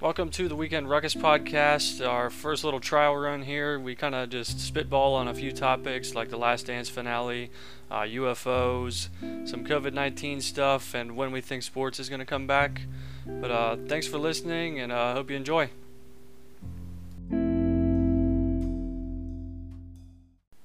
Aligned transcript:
Welcome 0.00 0.30
to 0.30 0.48
the 0.48 0.56
Weekend 0.56 0.88
Ruckus 0.88 1.14
podcast. 1.14 2.08
Our 2.08 2.30
first 2.30 2.64
little 2.64 2.80
trial 2.80 3.14
run 3.14 3.42
here. 3.42 3.78
We 3.78 3.94
kind 3.94 4.14
of 4.14 4.30
just 4.30 4.58
spitball 4.58 5.14
on 5.14 5.28
a 5.28 5.34
few 5.34 5.52
topics 5.52 6.14
like 6.14 6.30
the 6.30 6.38
Last 6.38 6.68
Dance 6.68 6.88
finale, 6.88 7.50
uh, 7.90 8.00
UFOs, 8.00 9.10
some 9.46 9.62
COVID 9.62 9.92
19 9.92 10.40
stuff, 10.40 10.94
and 10.94 11.16
when 11.16 11.32
we 11.32 11.42
think 11.42 11.62
sports 11.62 12.00
is 12.00 12.08
going 12.08 12.20
to 12.20 12.24
come 12.24 12.46
back. 12.46 12.80
But 13.26 13.50
uh, 13.50 13.76
thanks 13.88 14.06
for 14.06 14.16
listening, 14.16 14.80
and 14.80 14.90
I 14.90 15.10
uh, 15.10 15.12
hope 15.12 15.28
you 15.28 15.36
enjoy. 15.36 15.68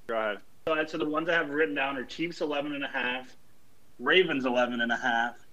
Go 0.08 0.16
ahead. 0.16 0.88
So 0.88 0.96
the 0.96 1.04
ones 1.04 1.28
I 1.28 1.34
have 1.34 1.50
written 1.50 1.74
down 1.74 1.98
are 1.98 2.04
Chiefs 2.04 2.40
11 2.40 2.74
and 2.74 2.84
a 2.84 2.88
half, 2.88 3.36
Ravens 3.98 4.46
11 4.46 4.80
and 4.80 4.90
a 4.90 4.96
half, 4.96 5.45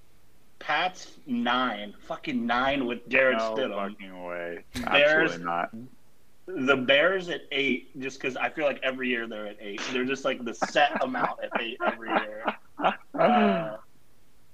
Pats 0.68 1.18
nine, 1.28 1.94
fucking 2.08 2.46
nine 2.46 2.86
with 2.86 3.08
Jarrett 3.10 3.38
no 3.38 3.54
Stidham. 3.56 3.92
fucking 3.92 4.24
way. 4.24 4.64
Bears, 4.92 5.32
Absolutely 5.34 5.46
not. 5.46 5.72
The 6.46 6.78
Bears 6.78 7.28
at 7.30 7.42
eight, 7.52 8.00
just 8.00 8.18
because 8.22 8.38
I 8.38 8.50
feel 8.50 8.66
like 8.66 8.80
every 8.82 9.10
year 9.10 9.28
they're 9.28 9.46
at 9.48 9.58
eight. 9.60 9.82
They're 9.92 10.06
just 10.06 10.24
like 10.24 10.44
the 10.46 10.54
set 10.54 11.02
amount 11.04 11.40
at 11.44 11.62
eight 11.62 11.78
every 11.86 12.10
year. 12.10 12.44
Uh, 13.18 13.78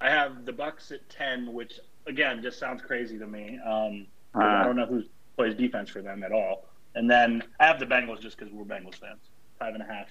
I 0.01 0.09
have 0.09 0.45
the 0.45 0.51
Bucks 0.53 0.91
at 0.91 1.07
ten, 1.09 1.51
which 1.53 1.79
again 2.05 2.41
just 2.43 2.59
sounds 2.59 2.81
crazy 2.81 3.17
to 3.17 3.25
me. 3.25 3.59
Um, 3.65 4.05
Uh, 4.35 4.39
I 4.43 4.63
don't 4.63 4.75
know 4.75 4.85
who 4.85 5.03
plays 5.35 5.55
defense 5.55 5.89
for 5.89 6.01
them 6.01 6.21
at 6.23 6.31
all. 6.31 6.65
And 6.95 7.09
then 7.09 7.43
I 7.59 7.65
have 7.67 7.79
the 7.79 7.85
Bengals 7.87 8.19
just 8.21 8.37
because 8.37 8.53
we're 8.53 8.65
Bengals 8.65 8.95
fans. 8.95 9.21
Five 9.57 9.73
and 9.73 9.81
a 9.83 9.85
half. 9.85 10.07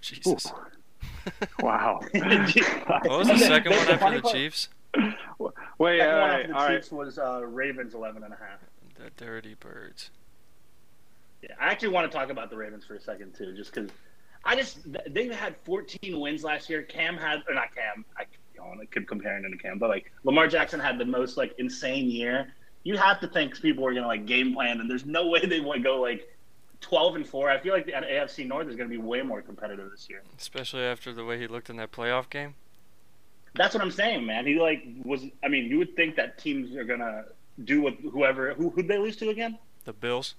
Jesus. 0.00 0.50
wow. 1.60 2.00
What 2.14 3.08
was 3.18 3.28
the 3.28 3.38
second 3.38 3.72
one 3.72 3.80
after 3.80 3.98
funny 3.98 4.16
the 4.16 4.22
part- 4.22 4.34
Chiefs? 4.34 4.68
Wait, 5.78 5.98
Second 5.98 6.14
all 6.14 6.20
one 6.20 6.30
right, 6.30 6.48
the 6.48 6.54
all 6.54 6.66
right. 6.66 6.76
Chiefs 6.76 6.92
was 6.92 7.18
uh, 7.18 7.44
Ravens 7.44 7.94
11 7.94 8.22
and 8.22 8.32
a 8.32 8.36
half. 8.36 8.60
The 8.96 9.10
Dirty 9.16 9.54
Birds. 9.54 10.10
Yeah, 11.42 11.50
I 11.60 11.66
actually 11.70 11.88
want 11.88 12.10
to 12.10 12.16
talk 12.16 12.30
about 12.30 12.50
the 12.50 12.56
Ravens 12.56 12.84
for 12.84 12.94
a 12.94 13.00
second 13.00 13.34
too, 13.34 13.54
just 13.54 13.74
because 13.74 13.90
I 14.44 14.56
just 14.56 14.78
they 15.08 15.26
had 15.28 15.56
14 15.64 16.20
wins 16.20 16.44
last 16.44 16.70
year. 16.70 16.82
Cam 16.82 17.16
had, 17.16 17.42
or 17.48 17.54
not 17.54 17.74
Cam, 17.74 18.04
I, 18.16 18.24
you 18.54 18.60
know, 18.60 18.80
I 18.80 18.84
could 18.86 19.08
compare 19.08 19.36
him 19.36 19.50
to 19.50 19.58
Cam, 19.58 19.78
but 19.78 19.88
like 19.88 20.12
Lamar 20.24 20.48
Jackson 20.48 20.80
had 20.80 20.98
the 20.98 21.04
most 21.04 21.36
like 21.36 21.54
insane 21.58 22.10
year. 22.10 22.52
You 22.84 22.96
have 22.96 23.20
to 23.20 23.28
think 23.28 23.60
people 23.60 23.86
are 23.86 23.94
gonna 23.94 24.06
like 24.06 24.26
game 24.26 24.54
plan, 24.54 24.80
and 24.80 24.88
there's 24.88 25.06
no 25.06 25.26
way 25.30 25.44
they 25.44 25.60
want 25.60 25.78
to 25.78 25.82
go 25.82 26.00
like 26.00 26.28
12 26.80 27.16
and 27.16 27.26
four. 27.26 27.50
I 27.50 27.58
feel 27.58 27.72
like 27.72 27.86
the 27.86 27.92
AFC 27.92 28.46
North 28.46 28.68
is 28.68 28.76
gonna 28.76 28.88
be 28.88 28.98
way 28.98 29.22
more 29.22 29.42
competitive 29.42 29.90
this 29.90 30.08
year. 30.08 30.22
Especially 30.38 30.82
after 30.82 31.12
the 31.12 31.24
way 31.24 31.38
he 31.38 31.46
looked 31.46 31.70
in 31.70 31.76
that 31.76 31.92
playoff 31.92 32.28
game. 32.30 32.54
That's 33.54 33.74
what 33.74 33.82
I'm 33.82 33.90
saying, 33.90 34.26
man. 34.26 34.46
He 34.46 34.58
like 34.58 34.84
was. 35.04 35.24
I 35.42 35.48
mean, 35.48 35.66
you 35.66 35.78
would 35.78 35.94
think 35.96 36.16
that 36.16 36.38
teams 36.38 36.74
are 36.76 36.84
gonna 36.84 37.24
do 37.62 37.82
what 37.82 37.94
whoever 37.94 38.54
who 38.54 38.70
who'd 38.70 38.88
they 38.88 38.98
lose 38.98 39.16
to 39.18 39.30
again? 39.30 39.58
The 39.84 39.92
Bills. 39.92 40.34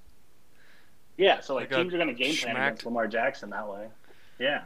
Yeah, 1.17 1.39
so 1.39 1.55
like 1.55 1.69
teams 1.69 1.93
are 1.93 1.97
gonna 1.97 2.13
game 2.13 2.35
plan 2.35 2.55
schmacked. 2.55 2.67
against 2.67 2.85
Lamar 2.85 3.07
Jackson 3.07 3.49
that 3.51 3.69
way. 3.69 3.87
Yeah. 4.39 4.63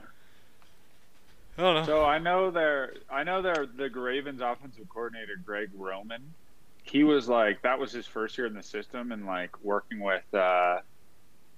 I 1.58 1.62
don't 1.62 1.76
know. 1.76 1.86
So 1.86 2.06
I 2.06 2.18
know 2.20 2.52
they're 2.52 2.94
I 3.10 3.24
know 3.24 3.42
they're 3.42 3.68
the 3.68 3.90
Ravens 3.90 4.42
offensive 4.42 4.88
coordinator 4.90 5.36
Greg 5.46 5.70
Roman. 5.76 6.34
He 6.84 7.04
was 7.04 7.28
like 7.28 7.62
that 7.62 7.78
was 7.78 7.92
his 7.92 8.08
first 8.08 8.38
year 8.38 8.48
in 8.48 8.54
the 8.54 8.64
system 8.64 9.12
and 9.12 9.26
like 9.26 9.64
working 9.64 10.00
with 10.00 10.24
uh, 10.34 10.80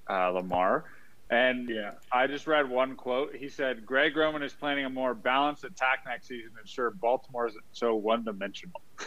uh, 0.10 0.30
Lamar. 0.30 0.86
And 1.32 1.70
Yeah. 1.70 1.94
I 2.12 2.28
just 2.28 2.46
read 2.46 2.70
one 2.70 2.96
quote. 2.96 3.34
He 3.36 3.48
said 3.50 3.86
Greg 3.86 4.16
Roman 4.18 4.44
is 4.44 4.54
planning 4.54 4.84
a 4.86 4.90
more 4.90 5.14
balanced 5.14 5.64
attack 5.64 6.04
next 6.06 6.28
season 6.28 6.52
to 6.56 6.60
ensure 6.60 6.92
Baltimore 6.92 7.48
isn't 7.48 7.64
so 7.72 7.96
one 7.96 8.24
dimensional. 8.26 8.82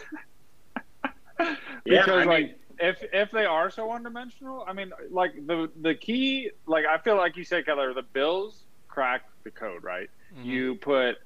because 1.37 1.57
Yeah, 1.85 2.05
I 2.07 2.23
like 2.23 2.27
mean- 2.47 2.55
if 2.77 3.01
if 3.13 3.31
they 3.31 3.45
are 3.45 3.69
so 3.69 3.85
one 3.85 4.03
dimensional, 4.03 4.65
I 4.67 4.73
mean 4.73 4.91
like 5.09 5.33
the 5.47 5.69
the 5.81 5.95
key 5.95 6.49
like 6.65 6.85
I 6.85 6.97
feel 6.97 7.15
like 7.15 7.37
you 7.37 7.43
said 7.45 7.65
Keller, 7.65 7.93
the 7.93 8.01
Bills 8.01 8.63
cracked 8.89 9.29
the 9.43 9.51
code, 9.51 9.83
right? 9.83 10.09
Mhm. 10.35 10.45
You 10.45 10.75
put 10.75 11.17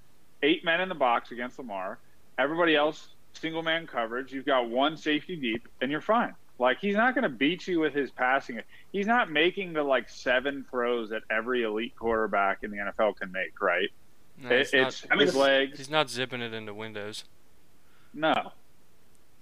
eight 0.44 0.64
men 0.64 0.80
in 0.82 0.90
the 0.90 0.96
box 0.96 1.32
against 1.32 1.58
Lamar. 1.58 1.98
Everybody 2.38 2.76
else 2.76 3.16
single 3.34 3.64
man 3.64 3.88
coverage. 3.88 4.32
You've 4.34 4.46
got 4.46 4.70
one 4.70 4.96
safety 4.98 5.36
deep, 5.36 5.68
and 5.82 5.90
you're 5.92 6.02
fine. 6.02 6.36
Like 6.60 6.80
he's 6.80 6.96
not 6.96 7.16
going 7.16 7.24
to 7.24 7.30
beat 7.30 7.68
you 7.68 7.80
with 7.80 7.94
his 7.94 8.12
passing. 8.12 8.62
He's 8.92 9.08
not 9.08 9.32
making 9.32 9.74
the 9.74 9.84
like 9.84 10.10
seven 10.10 10.66
throws 10.70 11.10
that 11.10 11.24
every 11.30 11.64
elite 11.64 11.96
quarterback 11.96 12.60
in 12.64 12.72
the 12.72 12.78
NFL 12.78 13.16
can 13.18 13.32
make. 13.32 13.60
Right? 13.62 13.90
No, 14.38 14.50
It- 14.50 14.62
it's 14.62 14.74
not- 14.74 14.88
it's 14.90 15.06
I 15.10 15.16
mean, 15.16 15.26
his 15.28 15.36
legs. 15.36 15.78
he's 15.78 15.90
not 15.90 16.10
zipping 16.10 16.42
it 16.42 16.54
into 16.54 16.74
windows. 16.74 17.24
No. 18.14 18.52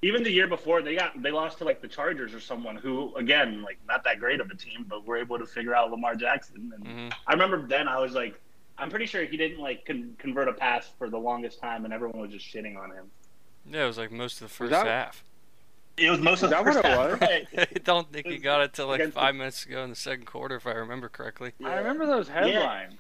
Even 0.04 0.22
the 0.22 0.30
year 0.32 0.48
before, 0.48 0.84
they 0.84 0.96
got 0.96 1.20
they 1.24 1.32
lost 1.32 1.58
to 1.58 1.64
like 1.64 1.82
the 1.82 1.88
Chargers 1.88 2.32
or 2.34 2.40
someone 2.40 2.76
who, 2.76 3.16
again, 3.16 3.64
like 3.64 3.80
not 3.88 4.04
that 4.04 4.20
great 4.20 4.40
of 4.40 4.52
a 4.52 4.56
team, 4.56 4.86
but 4.88 5.08
were 5.08 5.18
able 5.18 5.40
to 5.40 5.46
figure 5.48 5.74
out 5.76 5.90
Lamar 5.90 6.16
Jackson. 6.16 6.72
And 6.76 6.88
hmm 6.88 7.10
I 7.26 7.34
remember 7.34 7.66
then 7.66 7.88
I 7.88 8.00
was 8.00 8.14
like, 8.14 8.40
I'm 8.78 8.92
pretty 8.92 9.08
sure 9.08 9.26
he 9.26 9.38
didn't 9.38 9.58
like 9.60 9.86
con- 9.88 10.14
convert 10.20 10.48
a 10.50 10.54
pass 10.54 10.88
for 11.00 11.10
the 11.10 11.18
longest 11.18 11.60
time, 11.60 11.84
and 11.84 11.92
everyone 11.92 12.20
was 12.20 12.30
just 12.32 12.46
shitting 12.46 12.78
on 12.78 12.92
him. 12.92 13.06
Yeah, 13.66 13.86
it 13.86 13.88
was 13.88 13.98
like 13.98 14.12
most 14.12 14.36
of 14.40 14.48
the 14.50 14.54
first 14.54 14.70
that- 14.70 14.86
half. 14.86 15.24
It 15.98 16.12
was 16.12 16.20
most 16.20 16.44
Is 16.44 16.52
that 16.52 16.64
what 16.64 16.78
it? 16.78 17.22
Right. 17.22 17.48
I 17.58 17.80
don't 17.84 18.12
think 18.12 18.28
he 18.28 18.38
got 18.38 18.62
it 18.62 18.74
till 18.74 18.88
like 18.88 19.12
five 19.12 19.34
minutes 19.36 19.66
ago 19.66 19.84
in 19.84 19.90
the 19.90 19.96
second 19.96 20.26
quarter, 20.26 20.56
if 20.56 20.68
I 20.68 20.72
remember 20.72 21.10
correctly. 21.10 21.54
I 21.64 21.76
remember 21.76 22.06
those 22.06 22.28
headlines. 22.28 22.94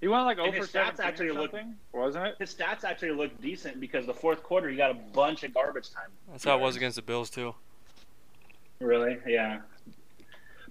He 0.00 0.08
went 0.08 0.24
like 0.24 0.38
And 0.38 0.48
over 0.48 0.56
his 0.56 0.68
stats 0.68 0.98
actually 0.98 1.28
or 1.28 1.34
look- 1.34 1.50
something, 1.50 1.76
wasn't 1.92 2.26
it? 2.28 2.36
His 2.38 2.54
stats 2.54 2.84
actually 2.84 3.10
looked 3.10 3.40
decent 3.42 3.78
because 3.80 4.06
the 4.06 4.14
fourth 4.14 4.42
quarter 4.42 4.70
he 4.70 4.76
got 4.76 4.90
a 4.90 4.94
bunch 4.94 5.42
of 5.44 5.52
garbage 5.52 5.90
time. 5.90 6.08
That's 6.30 6.44
how 6.44 6.56
it 6.56 6.60
was 6.62 6.76
against 6.76 6.96
the 6.96 7.02
Bills 7.02 7.28
too. 7.28 7.54
Really? 8.80 9.18
Yeah. 9.26 9.60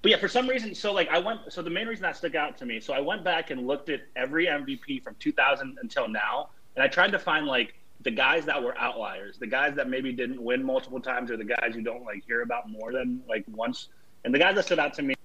But 0.02 0.12
yeah, 0.12 0.18
for 0.18 0.28
some 0.28 0.47
reason, 0.47 0.74
so 0.74 0.91
like 0.91 1.09
I 1.09 1.19
went, 1.19 1.41
so 1.53 1.62
the 1.62 1.69
main 1.69 1.88
reason 1.88 2.02
that 2.03 2.18
stuck 2.18 2.34
out 2.34 2.58
to 2.58 2.66
me, 2.66 2.79
so 2.79 2.94
I 2.94 3.02
went 3.02 3.24
back 3.24 3.52
and 3.52 3.68
looked 3.68 3.90
at 3.90 4.02
every 4.16 4.47
MVP 4.47 5.03
from 5.03 5.16
2000 5.19 5.78
until 5.81 6.08
now, 6.08 6.50
and 6.75 6.81
I 6.84 6.88
tried 6.88 7.12
to 7.12 7.19
find 7.19 7.46
like 7.46 7.75
the 8.01 8.11
guys 8.11 8.45
that 8.45 8.61
were 8.63 8.77
outliers, 8.77 9.37
the 9.37 9.47
guys 9.47 9.75
that 9.75 9.89
maybe 9.89 10.11
didn't 10.13 10.41
win 10.41 10.63
multiple 10.63 10.99
times, 11.01 11.29
or 11.31 11.37
the 11.37 11.43
guys 11.43 11.73
you 11.75 11.81
don't 11.81 12.03
like 12.03 12.25
hear 12.25 12.41
about 12.41 12.69
more 12.69 12.91
than 12.93 13.21
like 13.27 13.43
once. 13.51 13.89
And 14.23 14.33
the 14.33 14.39
guys 14.39 14.55
that 14.55 14.65
stood 14.65 14.79
out 14.79 14.93
to 14.95 15.01
me 15.01 15.15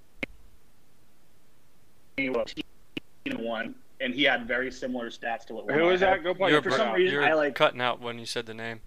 were 2.18 2.44
and 3.26 3.38
one, 3.38 3.74
and 4.00 4.14
he 4.14 4.22
had 4.24 4.46
very 4.46 4.70
similar 4.70 5.08
stats 5.10 5.46
to 5.46 5.54
what. 5.54 5.70
Who 5.70 5.84
was 5.84 6.00
that? 6.00 6.22
Go 6.22 6.34
play 6.34 6.50
You're, 6.50 6.62
for 6.62 6.70
some 6.70 6.88
out. 6.88 6.96
reason- 6.96 7.14
you're 7.14 7.24
I 7.24 7.32
like- 7.34 7.54
cutting 7.54 7.80
out 7.80 8.00
when 8.00 8.18
you 8.18 8.26
said 8.26 8.46
the 8.46 8.54
name. 8.54 8.80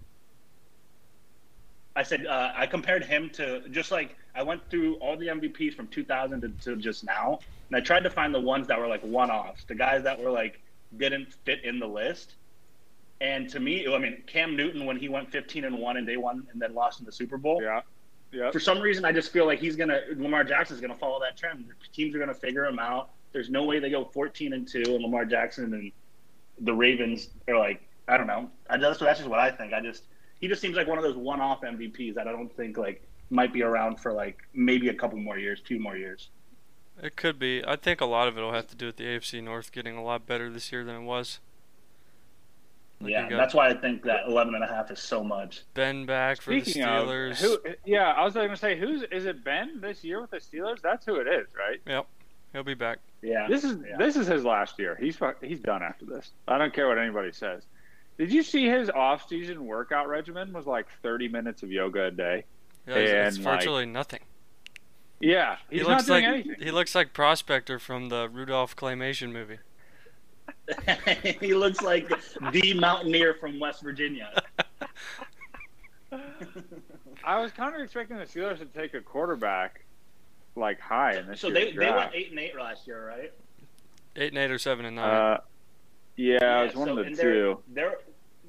I 1.96 2.04
said 2.04 2.26
uh, 2.26 2.52
I 2.54 2.66
compared 2.66 3.04
him 3.04 3.28
to 3.30 3.68
just 3.70 3.90
like 3.90 4.16
I 4.34 4.42
went 4.44 4.62
through 4.70 4.94
all 4.96 5.16
the 5.16 5.26
MVPs 5.26 5.74
from 5.74 5.88
2000 5.88 6.40
to, 6.42 6.48
to 6.48 6.76
just 6.76 7.02
now, 7.04 7.40
and 7.68 7.76
I 7.76 7.80
tried 7.80 8.04
to 8.04 8.10
find 8.10 8.32
the 8.32 8.40
ones 8.40 8.68
that 8.68 8.78
were 8.78 8.86
like 8.86 9.02
one-offs, 9.02 9.64
the 9.64 9.74
guys 9.74 10.04
that 10.04 10.20
were 10.22 10.30
like 10.30 10.60
didn't 10.96 11.34
fit 11.44 11.64
in 11.64 11.80
the 11.80 11.88
list. 11.88 12.34
And 13.20 13.48
to 13.50 13.60
me, 13.60 13.86
I 13.92 13.98
mean, 13.98 14.22
Cam 14.26 14.56
Newton 14.56 14.84
when 14.84 14.96
he 14.96 15.08
went 15.08 15.30
15 15.30 15.64
and 15.64 15.78
one 15.78 15.96
and 15.96 16.06
they 16.06 16.16
won 16.16 16.46
and 16.52 16.62
then 16.62 16.74
lost 16.74 17.00
in 17.00 17.06
the 17.06 17.12
Super 17.12 17.36
Bowl. 17.36 17.60
Yeah. 17.62 17.80
Yep. 18.30 18.52
For 18.52 18.60
some 18.60 18.80
reason, 18.80 19.04
I 19.04 19.12
just 19.12 19.32
feel 19.32 19.46
like 19.46 19.58
he's 19.58 19.74
gonna 19.74 20.00
Lamar 20.16 20.44
Jackson's 20.44 20.80
gonna 20.80 20.94
follow 20.94 21.18
that 21.20 21.36
trend. 21.36 21.64
Teams 21.92 22.14
are 22.14 22.18
gonna 22.18 22.34
figure 22.34 22.66
him 22.66 22.78
out. 22.78 23.10
There's 23.32 23.48
no 23.48 23.64
way 23.64 23.78
they 23.78 23.90
go 23.90 24.04
14 24.04 24.52
and 24.52 24.68
two, 24.68 24.82
and 24.86 25.02
Lamar 25.02 25.24
Jackson 25.24 25.72
and 25.72 25.92
the 26.60 26.72
Ravens 26.72 27.30
are 27.48 27.58
like 27.58 27.82
I 28.06 28.16
don't 28.16 28.26
know. 28.26 28.50
I 28.68 28.76
just 28.76 29.00
that's 29.00 29.18
just 29.18 29.30
what 29.30 29.40
I 29.40 29.50
think. 29.50 29.72
I 29.72 29.80
just 29.80 30.04
he 30.40 30.48
just 30.48 30.60
seems 30.60 30.76
like 30.76 30.86
one 30.86 30.98
of 30.98 31.04
those 31.04 31.16
one-off 31.16 31.62
MVPs 31.62 32.14
that 32.14 32.28
I 32.28 32.32
don't 32.32 32.54
think 32.54 32.76
like 32.76 33.02
might 33.30 33.52
be 33.52 33.62
around 33.62 33.98
for 33.98 34.12
like 34.12 34.38
maybe 34.52 34.88
a 34.88 34.94
couple 34.94 35.18
more 35.18 35.38
years, 35.38 35.60
two 35.64 35.78
more 35.78 35.96
years. 35.96 36.28
It 37.02 37.16
could 37.16 37.38
be. 37.38 37.62
I 37.66 37.76
think 37.76 38.00
a 38.00 38.06
lot 38.06 38.28
of 38.28 38.36
it 38.36 38.40
will 38.40 38.52
have 38.52 38.66
to 38.68 38.76
do 38.76 38.86
with 38.86 38.96
the 38.96 39.04
AFC 39.04 39.42
North 39.42 39.72
getting 39.72 39.96
a 39.96 40.02
lot 40.02 40.26
better 40.26 40.50
this 40.50 40.72
year 40.72 40.84
than 40.84 40.96
it 40.96 41.04
was. 41.04 41.38
Like 43.00 43.12
yeah, 43.12 43.28
that's 43.30 43.54
why 43.54 43.68
I 43.68 43.74
think 43.74 44.02
that 44.04 44.26
11 44.26 44.56
and 44.56 44.64
a 44.64 44.66
half 44.66 44.90
is 44.90 44.98
so 44.98 45.22
much. 45.22 45.62
Ben 45.74 46.04
back 46.04 46.40
for 46.40 46.50
Speaking 46.58 46.82
the 46.82 46.88
of 46.88 47.08
Steelers. 47.08 47.36
who, 47.40 47.58
yeah, 47.84 48.10
I 48.10 48.24
was 48.24 48.34
going 48.34 48.48
to 48.50 48.56
say, 48.56 48.76
who's 48.76 49.04
is 49.12 49.24
it? 49.24 49.44
Ben 49.44 49.80
this 49.80 50.02
year 50.02 50.20
with 50.20 50.30
the 50.32 50.38
Steelers? 50.38 50.80
That's 50.82 51.06
who 51.06 51.14
it 51.16 51.28
is, 51.28 51.46
right? 51.56 51.80
Yep, 51.86 52.06
he'll 52.52 52.64
be 52.64 52.74
back. 52.74 52.98
Yeah, 53.22 53.46
This 53.48 53.62
is 53.64 53.76
Yeah. 53.88 53.96
this 53.98 54.16
is 54.16 54.26
his 54.26 54.44
last 54.44 54.78
year. 54.80 54.96
He's 55.00 55.16
he's 55.40 55.60
done 55.60 55.82
after 55.82 56.06
this. 56.06 56.32
I 56.48 56.58
don't 56.58 56.72
care 56.74 56.88
what 56.88 56.98
anybody 56.98 57.30
says. 57.32 57.62
Did 58.18 58.32
you 58.32 58.42
see 58.42 58.66
his 58.68 58.90
off-season 58.90 59.64
workout 59.64 60.08
regimen 60.08 60.52
was 60.52 60.66
like 60.66 60.86
30 61.04 61.28
minutes 61.28 61.62
of 61.62 61.70
yoga 61.70 62.06
a 62.06 62.10
day? 62.10 62.44
Yeah, 62.88 62.94
it's, 62.96 63.10
it's 63.12 63.36
And, 63.36 63.44
like, 63.46 63.54
virtually 63.60 63.86
nothing. 63.86 64.20
Yeah, 65.20 65.56
he's 65.70 65.82
he 65.82 65.86
not 65.86 65.90
looks 65.98 66.06
doing 66.06 66.24
like 66.24 66.32
anything. 66.34 66.54
he 66.64 66.70
looks 66.72 66.94
like 66.94 67.12
Prospector 67.12 67.78
from 67.78 68.08
the 68.08 68.28
Rudolph 68.28 68.74
claymation 68.76 69.30
movie. 69.32 69.58
he 71.40 71.54
looks 71.54 71.80
like 71.82 72.08
the 72.52 72.74
mountaineer 72.74 73.34
from 73.34 73.58
West 73.58 73.82
Virginia. 73.82 74.42
I 77.24 77.40
was 77.40 77.52
kind 77.52 77.74
of 77.74 77.80
expecting 77.82 78.16
the 78.16 78.24
Steelers 78.24 78.58
to 78.58 78.64
take 78.66 78.94
a 78.94 79.00
quarterback 79.00 79.84
like 80.56 80.80
high 80.80 81.16
in 81.18 81.26
this 81.26 81.40
so 81.40 81.48
year's 81.48 81.74
they 81.74 81.84
they 81.84 81.90
went 81.90 82.10
eight 82.14 82.30
and 82.30 82.38
eight 82.38 82.56
last 82.56 82.86
year, 82.86 83.06
right? 83.08 83.32
Eight 84.16 84.28
and 84.32 84.38
eight 84.38 84.50
or 84.50 84.58
seven 84.58 84.84
and 84.86 84.96
nine. 84.96 85.14
Uh, 85.34 85.40
yeah, 86.16 86.62
it 86.62 86.66
was 86.66 86.74
one 86.74 86.88
so- 86.88 86.98
of 86.98 87.06
the 87.06 87.14
they're- 87.14 87.32
two. 87.32 87.58
They're 87.68 87.98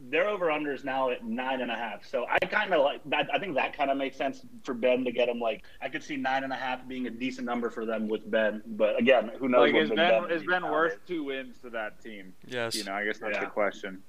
their 0.09 0.27
over 0.27 0.49
under 0.51 0.73
is 0.73 0.83
now 0.83 1.09
at 1.09 1.23
nine 1.23 1.61
and 1.61 1.71
a 1.71 1.75
half. 1.75 2.05
So 2.05 2.25
I 2.29 2.39
kind 2.39 2.73
of 2.73 2.83
like 2.83 3.01
that. 3.05 3.29
I 3.33 3.39
think 3.39 3.55
that 3.55 3.75
kind 3.75 3.89
of 3.91 3.97
makes 3.97 4.17
sense 4.17 4.41
for 4.63 4.73
Ben 4.73 5.03
to 5.05 5.11
get 5.11 5.29
him. 5.29 5.39
Like 5.39 5.63
I 5.81 5.89
could 5.89 6.03
see 6.03 6.15
nine 6.15 6.43
and 6.43 6.51
a 6.51 6.55
half 6.55 6.87
being 6.87 7.07
a 7.07 7.09
decent 7.09 7.45
number 7.45 7.69
for 7.69 7.85
them 7.85 8.07
with 8.07 8.29
Ben. 8.29 8.61
But 8.65 8.99
again, 8.99 9.31
who 9.39 9.47
knows? 9.49 9.71
Like, 9.71 9.73
what 9.73 9.83
is 9.83 9.89
Big 9.89 9.97
Ben 9.97 10.23
Ben 10.23 10.31
is 10.31 10.43
Ben 10.43 10.61
now 10.63 10.71
worth 10.71 10.97
two 11.07 11.23
wins 11.25 11.59
to 11.61 11.69
that 11.71 12.01
team? 12.03 12.33
Yes. 12.47 12.75
You 12.75 12.83
know, 12.85 12.93
I 12.93 13.05
guess 13.05 13.19
that's 13.19 13.35
Yeah. 13.35 13.45
the 13.45 13.49
question. 13.51 14.03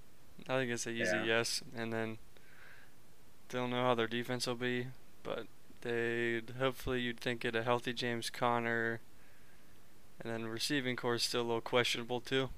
I 0.49 0.59
think 0.59 0.71
it's 0.71 0.87
an 0.87 0.95
easy 0.97 1.17
Yeah. 1.17 1.25
yes. 1.25 1.63
And 1.77 1.93
then 1.93 2.19
don't 3.49 3.71
know 3.71 3.83
how 3.83 3.95
their 3.95 4.07
defense 4.07 4.47
will 4.47 4.55
be, 4.55 4.87
but 5.23 5.47
they 5.83 6.41
hopefully 6.59 7.01
you'd 7.01 7.21
think 7.21 7.45
it 7.45 7.55
a 7.57 7.63
healthy 7.63 7.93
James 7.93 8.31
Conner, 8.31 9.01
and 10.21 10.33
then 10.33 10.47
receiving 10.47 10.97
core 10.97 11.15
is 11.17 11.23
still 11.25 11.41
a 11.41 11.43
little 11.43 11.61
questionable 11.61 12.21
too. 12.21 12.51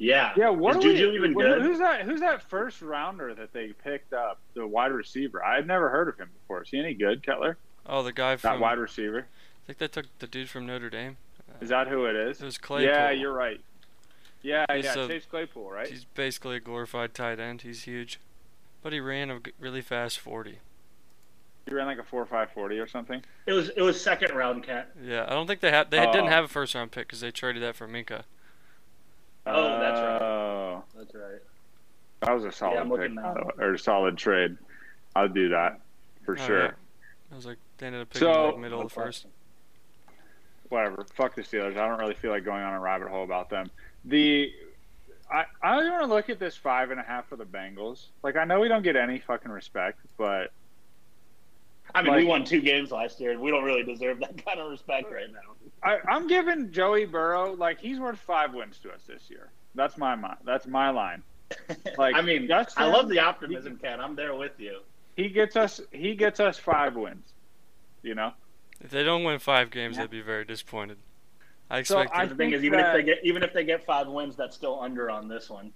Yeah. 0.00 0.32
Yeah, 0.34 0.48
what 0.48 0.78
is 0.78 0.84
are 0.84 0.88
we- 0.88 1.14
even 1.14 1.32
who- 1.34 1.40
good? 1.40 1.60
Who's 1.62 1.78
that? 1.78 2.02
Who's 2.02 2.20
that 2.20 2.42
first 2.42 2.80
rounder 2.80 3.34
that 3.34 3.52
they 3.52 3.74
picked 3.84 4.14
up? 4.14 4.40
The 4.54 4.66
wide 4.66 4.92
receiver. 4.92 5.44
I 5.44 5.56
had 5.56 5.66
never 5.66 5.90
heard 5.90 6.08
of 6.08 6.16
him 6.18 6.30
before. 6.40 6.62
Is 6.62 6.70
he 6.70 6.78
any 6.78 6.94
good, 6.94 7.22
Kettler? 7.22 7.56
Oh, 7.86 8.02
the 8.02 8.12
guy 8.12 8.32
That 8.32 8.40
from 8.40 8.60
wide 8.60 8.78
receiver. 8.78 9.26
I 9.28 9.66
think 9.66 9.78
they 9.78 9.88
took 9.88 10.06
the 10.18 10.26
dude 10.26 10.48
from 10.48 10.66
Notre 10.66 10.88
Dame. 10.90 11.18
Is 11.60 11.68
that 11.68 11.86
who 11.88 12.06
it 12.06 12.16
is? 12.16 12.40
It 12.40 12.44
was 12.46 12.56
Claypool. 12.56 12.88
Yeah, 12.88 13.10
you're 13.10 13.32
right. 13.32 13.60
Yeah, 14.42 14.64
He's 14.74 14.86
yeah, 14.86 14.98
a- 15.04 15.06
Chase 15.08 15.26
Claypool, 15.26 15.70
right? 15.70 15.86
He's 15.86 16.04
basically 16.06 16.56
a 16.56 16.60
glorified 16.60 17.12
tight 17.12 17.38
end. 17.38 17.60
He's 17.60 17.82
huge, 17.82 18.18
but 18.82 18.94
he 18.94 19.00
ran 19.00 19.30
a 19.30 19.40
really 19.58 19.82
fast 19.82 20.18
40. 20.18 20.60
He 21.68 21.74
ran 21.74 21.84
like 21.86 21.98
a 21.98 22.02
four 22.02 22.24
five 22.24 22.50
forty 22.52 22.78
or 22.78 22.86
something. 22.86 23.22
It 23.46 23.52
was 23.52 23.68
it 23.68 23.82
was 23.82 24.00
second 24.00 24.34
round 24.34 24.64
cat. 24.64 24.90
Yeah, 25.00 25.26
I 25.28 25.30
don't 25.34 25.46
think 25.46 25.60
they 25.60 25.70
had 25.70 25.90
they 25.90 25.98
Oh. 26.04 26.10
didn't 26.10 26.28
have 26.28 26.44
a 26.44 26.48
first 26.48 26.74
round 26.74 26.90
pick 26.90 27.06
because 27.06 27.20
they 27.20 27.30
traded 27.30 27.62
that 27.62 27.76
for 27.76 27.86
Minkah. 27.86 28.22
Oh, 29.46 29.78
that's 29.80 29.98
right. 30.00 30.22
Oh, 30.22 30.84
That's 30.96 31.14
right. 31.14 31.40
that 32.20 32.32
was 32.32 32.44
a 32.44 32.52
solid 32.52 32.78
I'm 32.78 32.88
looking 32.88 33.08
pick 33.08 33.24
now. 33.24 33.34
or 33.58 33.74
a 33.74 33.78
solid 33.78 34.16
trade. 34.16 34.56
I'll 35.16 35.28
do 35.28 35.48
that 35.50 35.80
for 36.24 36.34
Oh, 36.38 36.46
sure. 36.46 36.62
yeah. 36.64 36.70
I 37.32 37.36
was 37.36 37.46
like, 37.46 37.58
they 37.78 37.86
ended 37.86 38.02
up 38.02 38.10
picking 38.10 38.28
So- 38.28 38.46
like 38.50 38.58
middle 38.58 38.80
of 38.82 38.88
the 38.88 38.94
first. 38.94 39.26
whatever. 40.68 41.04
Fuck 41.14 41.34
the 41.34 41.42
Steelers. 41.42 41.76
I 41.76 41.88
don't 41.88 41.98
really 41.98 42.14
feel 42.14 42.30
like 42.30 42.44
going 42.44 42.62
on 42.62 42.74
a 42.74 42.80
rabbit 42.80 43.08
hole 43.08 43.24
about 43.24 43.50
them. 43.50 43.70
The 44.04 44.52
I 45.30 45.44
I 45.62 45.76
want 45.76 46.00
to 46.02 46.06
look 46.06 46.28
at 46.30 46.38
this 46.38 46.56
five 46.56 46.90
and 46.90 47.00
a 47.00 47.02
half 47.02 47.26
for 47.28 47.36
the 47.36 47.44
Bengals. 47.44 48.06
Like 48.22 48.36
I 48.36 48.44
know 48.44 48.60
we 48.60 48.68
don't 48.68 48.82
get 48.82 48.96
any 48.96 49.18
fucking 49.20 49.50
respect, 49.50 49.98
but 50.16 50.52
I 51.94 52.02
mean, 52.02 52.12
Like- 52.12 52.20
we 52.22 52.26
won 52.26 52.44
two 52.44 52.60
games 52.60 52.90
last 52.90 53.20
year, 53.20 53.30
and 53.32 53.40
we 53.40 53.50
don't 53.50 53.64
really 53.64 53.82
deserve 53.82 54.20
that 54.20 54.44
kind 54.44 54.60
of 54.60 54.70
respect 54.70 55.10
right 55.12 55.30
now. 55.32 55.40
I, 55.82 55.98
I'm 56.08 56.26
giving 56.26 56.70
Joey 56.72 57.06
Burrow 57.06 57.54
like 57.54 57.80
he's 57.80 57.98
worth 57.98 58.18
five 58.18 58.52
wins 58.54 58.78
to 58.80 58.90
us 58.92 59.00
this 59.06 59.30
year. 59.30 59.50
That's 59.74 59.96
my 59.96 60.14
mi- 60.16 60.28
That's 60.44 60.66
my 60.66 60.90
line. 60.90 61.22
Like, 61.98 62.14
I 62.14 62.20
mean, 62.22 62.46
Justin- 62.46 62.82
I 62.82 62.86
love 62.86 63.08
the 63.08 63.18
optimism, 63.20 63.76
Ken. 63.78 64.00
I'm 64.00 64.14
there 64.14 64.34
with 64.34 64.52
you. 64.58 64.80
He 65.16 65.28
gets 65.28 65.56
us. 65.56 65.80
He 65.90 66.14
gets 66.14 66.38
us 66.40 66.58
five 66.58 66.94
wins. 66.96 67.32
You 68.02 68.14
know. 68.14 68.32
If 68.80 68.90
they 68.90 69.02
don't 69.02 69.24
win 69.24 69.38
five 69.40 69.70
games, 69.70 69.96
Yeah. 69.96 70.04
I'd 70.04 70.10
be 70.10 70.20
very 70.22 70.44
disappointed. 70.44 70.96
I 71.68 71.82
So 71.82 72.00
expect 72.00 72.16
I 72.18 72.24
the 72.26 72.30
thing 72.34 72.50
think 72.50 72.54
is, 72.54 72.64
even 72.64 72.78
if 72.80 72.92
they 72.92 73.02
get 73.02 73.18
even 73.24 73.42
if 73.42 73.52
they 73.52 73.64
get 73.64 73.84
five 73.84 74.06
wins, 74.08 74.36
that's 74.36 74.54
still 74.56 74.80
under 74.80 75.10
on 75.10 75.28
this 75.28 75.50
one. 75.50 75.72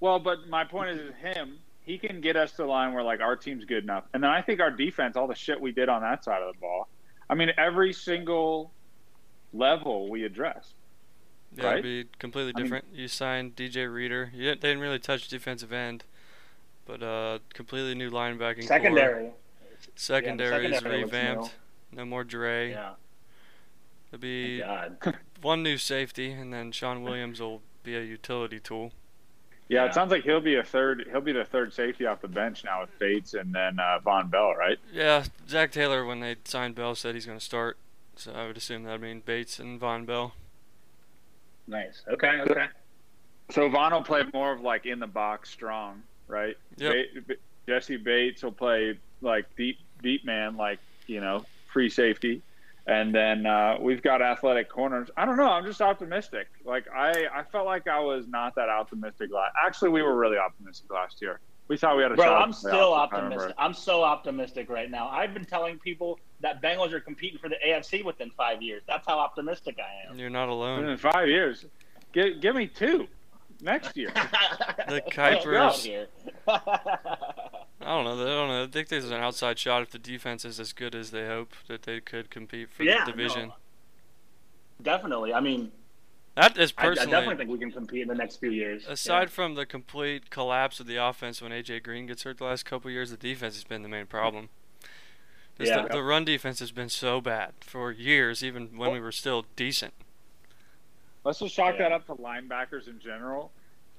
Well, 0.00 0.18
but 0.18 0.48
my 0.48 0.64
point 0.64 0.90
is, 0.90 1.00
is 1.00 1.14
him. 1.16 1.58
He 1.84 1.98
can 1.98 2.20
get 2.20 2.36
us 2.36 2.52
to 2.52 2.58
the 2.58 2.66
line 2.66 2.92
where 2.94 3.02
like 3.02 3.20
our 3.20 3.34
team's 3.36 3.64
good 3.64 3.82
enough, 3.82 4.04
and 4.14 4.22
then 4.22 4.30
I 4.30 4.40
think 4.42 4.60
our 4.60 4.70
defense, 4.70 5.16
all 5.16 5.26
the 5.26 5.34
shit 5.34 5.60
we 5.60 5.72
did 5.72 5.88
on 5.88 6.02
that 6.02 6.22
side 6.24 6.42
of 6.42 6.54
the 6.54 6.60
ball. 6.60 6.88
I 7.28 7.34
mean, 7.34 7.50
every 7.56 7.92
single 7.92 8.72
level 9.52 10.08
we 10.10 10.24
addressed. 10.24 10.74
yeah, 11.56 11.64
right? 11.64 11.72
it'd 11.78 11.82
be 11.82 12.08
completely 12.18 12.52
I 12.54 12.58
mean- 12.58 12.64
different. 12.64 12.84
you 12.92 13.08
signed 13.08 13.56
DJ 13.56 13.92
Reader. 13.92 14.30
You 14.34 14.44
didn't, 14.44 14.60
they 14.60 14.68
didn't 14.68 14.82
really 14.82 14.98
touch 14.98 15.28
defensive 15.28 15.72
end, 15.72 16.04
but 16.86 17.02
uh, 17.02 17.38
completely 17.52 17.94
new 17.94 18.10
linebacking. 18.10 18.58
core. 18.58 18.78
Secondary, 18.78 19.30
Secondary 19.94 20.72
is 20.72 20.82
revamped. 20.84 21.54
No 21.90 22.04
more 22.04 22.24
Dre. 22.24 22.70
yeah. 22.70 22.92
There'll 24.10 24.20
be 24.20 24.58
God, 24.60 24.96
one 25.42 25.62
new 25.62 25.78
safety, 25.78 26.30
and 26.32 26.52
then 26.52 26.70
Shawn 26.70 27.02
Williams 27.02 27.40
will 27.40 27.62
be 27.82 27.96
a 27.96 28.02
utility 28.02 28.60
tool. 28.60 28.92
Yeah, 29.72 29.84
Yeah. 29.84 29.88
it 29.88 29.94
sounds 29.94 30.10
like 30.10 30.22
he'll 30.22 30.40
be 30.40 30.56
a 30.56 30.62
third. 30.62 31.06
He'll 31.10 31.20
be 31.22 31.32
the 31.32 31.44
third 31.46 31.72
safety 31.72 32.04
off 32.04 32.20
the 32.20 32.28
bench 32.28 32.62
now 32.62 32.82
with 32.82 32.98
Bates 32.98 33.32
and 33.32 33.54
then 33.54 33.78
uh, 33.78 34.00
Vonn 34.04 34.30
Bell, 34.30 34.54
right? 34.54 34.78
Yeah, 34.92 35.24
Zac 35.48 35.72
Taylor, 35.72 36.04
when 36.04 36.20
they 36.20 36.36
signed 36.44 36.74
Bell, 36.74 36.94
said 36.94 37.14
he's 37.14 37.24
going 37.26 37.38
to 37.38 37.44
start. 37.44 37.78
So 38.16 38.32
I 38.32 38.46
would 38.46 38.58
assume 38.58 38.82
that'd 38.84 39.00
mean 39.00 39.22
Bates 39.24 39.58
and 39.58 39.80
Vonn 39.80 40.04
Bell. 40.04 40.34
nice. 41.66 42.02
Okay, 42.08 42.40
okay. 42.42 42.66
So 43.50 43.68
Vonn 43.70 43.92
will 43.92 44.02
play 44.02 44.22
more 44.34 44.52
of 44.52 44.60
like 44.60 44.84
in 44.86 44.98
the 44.98 45.06
box, 45.06 45.48
strong, 45.50 46.02
right? 46.28 46.56
Yep. 46.76 46.94
Ba- 47.26 47.34
Jessie 47.66 47.96
Bates 47.96 48.42
will 48.42 48.52
play 48.52 48.98
like 49.22 49.46
deep, 49.56 49.78
deep 50.02 50.24
man, 50.26 50.56
like 50.56 50.78
you 51.06 51.20
know, 51.20 51.44
free 51.72 51.88
safety, 51.88 52.42
and 52.86 53.14
then 53.14 53.46
uh, 53.46 53.76
we've 53.80 54.02
got 54.02 54.22
athletic 54.22 54.68
corners. 54.68 55.08
I 55.16 55.24
don't 55.24 55.36
know. 55.36 55.48
I'm 55.48 55.64
just 55.64 55.80
optimistic. 55.80 56.48
Like 56.64 56.86
I, 56.94 57.26
I 57.32 57.42
felt 57.44 57.66
like 57.66 57.86
I 57.86 58.00
was 58.00 58.26
not 58.26 58.54
that 58.56 58.68
optimistic 58.68 59.30
last. 59.32 59.52
Actually, 59.64 59.90
we 59.90 60.02
were 60.02 60.16
really 60.16 60.38
optimistic 60.38 60.90
last 60.92 61.22
year. 61.22 61.40
We 61.68 61.76
thought 61.76 61.96
we 61.96 62.02
had 62.02 62.12
a 62.12 62.16
Bro, 62.16 62.24
shot. 62.26 62.42
I'm 62.42 62.52
still 62.52 62.90
playoffs, 62.92 63.06
if 63.06 63.12
I 63.12 63.16
remember. 63.16 63.34
optimistic. 63.34 63.56
I'm 63.58 63.74
so 63.74 64.02
optimistic 64.02 64.68
right 64.68 64.90
now. 64.90 65.08
I've 65.08 65.32
been 65.32 65.44
telling 65.44 65.78
people 65.78 66.18
that 66.40 66.60
Bengals 66.60 66.92
are 66.92 67.00
competing 67.00 67.38
for 67.38 67.48
the 67.48 67.54
AFC 67.66 68.04
within 68.04 68.30
five 68.36 68.60
years. 68.60 68.82
That's 68.88 69.06
how 69.06 69.18
optimistic 69.18 69.78
I 69.78 70.10
am. 70.10 70.18
You're 70.18 70.28
not 70.28 70.48
alone. 70.48 70.84
In 70.84 70.96
five 70.96 71.28
years, 71.28 71.64
give, 72.12 72.40
give 72.40 72.56
me 72.56 72.66
two 72.66 73.06
next 73.62 73.96
year. 73.96 74.12
The 74.88 74.94
Let's 74.94 75.16
Kuipers. 75.16 76.06
I 76.48 76.58
don't 77.80 78.04
know. 78.04 78.12
I 78.12 78.26
don't 78.26 78.48
know. 78.48 78.64
I 78.64 78.66
think 78.66 78.88
there's 78.88 79.04
an 79.10 79.14
outside 79.14 79.58
shot 79.58 79.82
if 79.82 79.90
the 79.90 79.98
defense 79.98 80.44
is 80.44 80.60
as 80.60 80.72
good 80.72 80.94
as 80.94 81.10
they 81.10 81.26
hope 81.26 81.52
that 81.68 81.82
they 81.82 82.00
could 82.00 82.30
compete 82.30 82.70
for 82.70 82.82
yeah, 82.82 83.04
the 83.04 83.12
division. 83.12 83.48
no. 83.48 83.54
definitely. 84.82 85.32
I 85.32 85.40
mean, 85.40 85.72
That 86.36 86.58
is 86.58 86.72
I, 86.76 86.88
I 86.88 86.94
definitely 86.94 87.36
think 87.36 87.50
we 87.50 87.58
can 87.58 87.70
compete 87.70 88.02
in 88.02 88.08
the 88.08 88.14
next 88.14 88.36
few 88.36 88.50
years. 88.50 88.84
Aside 88.86 89.30
from 89.30 89.54
the 89.54 89.66
complete 89.66 90.30
collapse 90.30 90.80
of 90.80 90.86
the 90.86 90.96
offense 90.96 91.40
when 91.42 91.52
AJ 91.52 91.82
Green 91.84 92.06
gets 92.06 92.22
hurt 92.24 92.38
the 92.38 92.44
last 92.44 92.64
couple 92.64 92.90
years, 92.90 93.10
the 93.10 93.16
defense 93.16 93.54
has 93.54 93.64
been 93.64 93.82
the 93.82 93.88
main 93.88 94.06
problem. 94.06 94.48
Just 95.58 95.70
Yeah. 95.70 95.82
the, 95.82 95.88
the 95.94 96.02
run 96.02 96.24
defense 96.24 96.58
has 96.60 96.72
been 96.72 96.88
so 96.88 97.20
bad 97.20 97.52
for 97.60 97.90
years, 97.92 98.42
even 98.42 98.76
when 98.76 98.92
we 98.92 99.00
were 99.00 99.12
still 99.12 99.44
decent. 99.56 99.94
Let's 101.24 101.38
just 101.38 101.54
chalk 101.54 101.74
Yeah. 101.74 101.82
that 101.88 101.92
up 101.92 102.06
to 102.06 102.14
linebackers 102.16 102.88
in 102.88 102.98
general. 102.98 103.52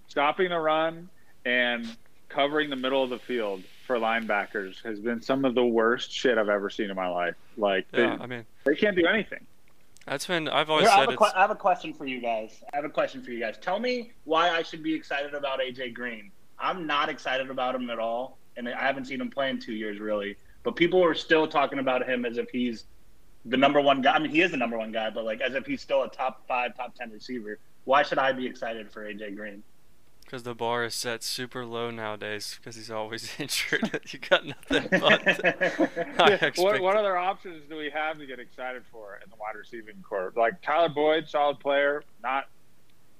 Stopping 0.07 0.49
the 0.49 0.59
run 0.59 1.09
and 1.45 1.95
covering 2.29 2.69
the 2.69 2.75
middle 2.75 3.03
of 3.03 3.09
the 3.09 3.19
field 3.19 3.63
for 3.85 3.97
linebackers 3.97 4.81
has 4.83 4.99
been 4.99 5.21
some 5.21 5.45
of 5.45 5.55
the 5.55 5.63
worst 5.65 6.11
shit 6.11 6.37
I've 6.37 6.49
ever 6.49 6.69
seen 6.69 6.89
in 6.89 6.95
my 6.95 7.07
life. 7.07 7.35
Like 7.57 7.85
Yeah, 7.93 8.15
they, 8.17 8.23
I 8.23 8.27
mean 8.27 8.45
they 8.65 8.75
can't 8.75 8.95
do 8.97 9.05
anything. 9.05 9.45
that's 10.05 10.25
been 10.27 10.47
I've 10.49 10.69
always 10.69 10.85
Here, 10.85 10.91
I, 10.91 10.95
said 10.95 10.99
have 11.01 11.09
a 11.13 11.17
que- 11.17 11.25
it's 11.27 11.35
I 11.35 11.41
have 11.41 11.51
a 11.51 11.55
question 11.55 11.93
for 11.93 12.05
you 12.05 12.19
guys. 12.19 12.61
I 12.73 12.75
have 12.75 12.85
a 12.85 12.89
question 12.89 13.23
for 13.23 13.31
you 13.31 13.39
guys. 13.39 13.57
Tell 13.59 13.79
me 13.79 14.11
why 14.25 14.49
I 14.49 14.63
should 14.63 14.83
be 14.83 14.93
excited 14.93 15.33
about 15.33 15.59
AJ 15.59 15.93
Green. 15.93 16.31
I'm 16.59 16.85
not 16.87 17.09
excited 17.09 17.49
about 17.49 17.75
him 17.75 17.89
at 17.89 17.99
all, 17.99 18.37
and 18.57 18.67
I 18.67 18.79
haven't 18.79 19.05
seen 19.05 19.21
him 19.21 19.29
play 19.29 19.49
in 19.49 19.59
two 19.59 19.73
years 19.73 19.99
really. 19.99 20.35
But 20.63 20.75
people 20.75 21.03
are 21.03 21.13
still 21.13 21.47
talking 21.47 21.79
about 21.79 22.07
him 22.07 22.25
as 22.25 22.37
if 22.37 22.49
he's 22.49 22.85
the 23.45 23.57
number 23.57 23.81
one 23.81 24.01
guy. 24.01 24.13
I 24.13 24.19
mean, 24.19 24.31
he 24.31 24.41
is 24.41 24.51
the 24.51 24.57
number 24.57 24.77
one 24.77 24.91
guy, 24.91 25.09
but 25.09 25.25
like 25.25 25.41
as 25.41 25.55
if 25.55 25.65
he's 25.65 25.81
still 25.81 26.03
a 26.03 26.09
top 26.09 26.47
five, 26.47 26.75
top 26.75 26.95
ten 26.95 27.11
receiver. 27.11 27.59
Why 27.85 28.03
should 28.03 28.17
I 28.17 28.31
be 28.31 28.45
excited 28.45 28.91
for 28.91 29.03
AJ 29.03 29.35
Green? 29.35 29.63
because 30.33 30.41
the 30.41 30.55
bar 30.55 30.83
is 30.83 30.95
set 30.95 31.21
super 31.21 31.63
low 31.63 31.91
nowadays 31.91 32.57
because 32.59 32.75
he's 32.75 32.89
always 32.89 33.31
injured. 33.39 34.01
you 34.11 34.17
got 34.17 34.43
nothing 34.43 34.87
but. 34.99 35.45
I 36.19 36.51
what, 36.55 36.81
what 36.81 36.95
other 36.95 37.15
options 37.15 37.63
do 37.69 37.77
we 37.77 37.91
have 37.91 38.17
to 38.17 38.25
get 38.25 38.39
excited 38.39 38.81
for 38.91 39.19
in 39.23 39.29
the 39.29 39.35
wide 39.35 39.55
receiving 39.55 40.01
core? 40.01 40.33
Like 40.35 40.59
Tyler 40.63 40.89
Boyd, 40.89 41.29
solid 41.29 41.59
player, 41.59 42.03
not 42.23 42.47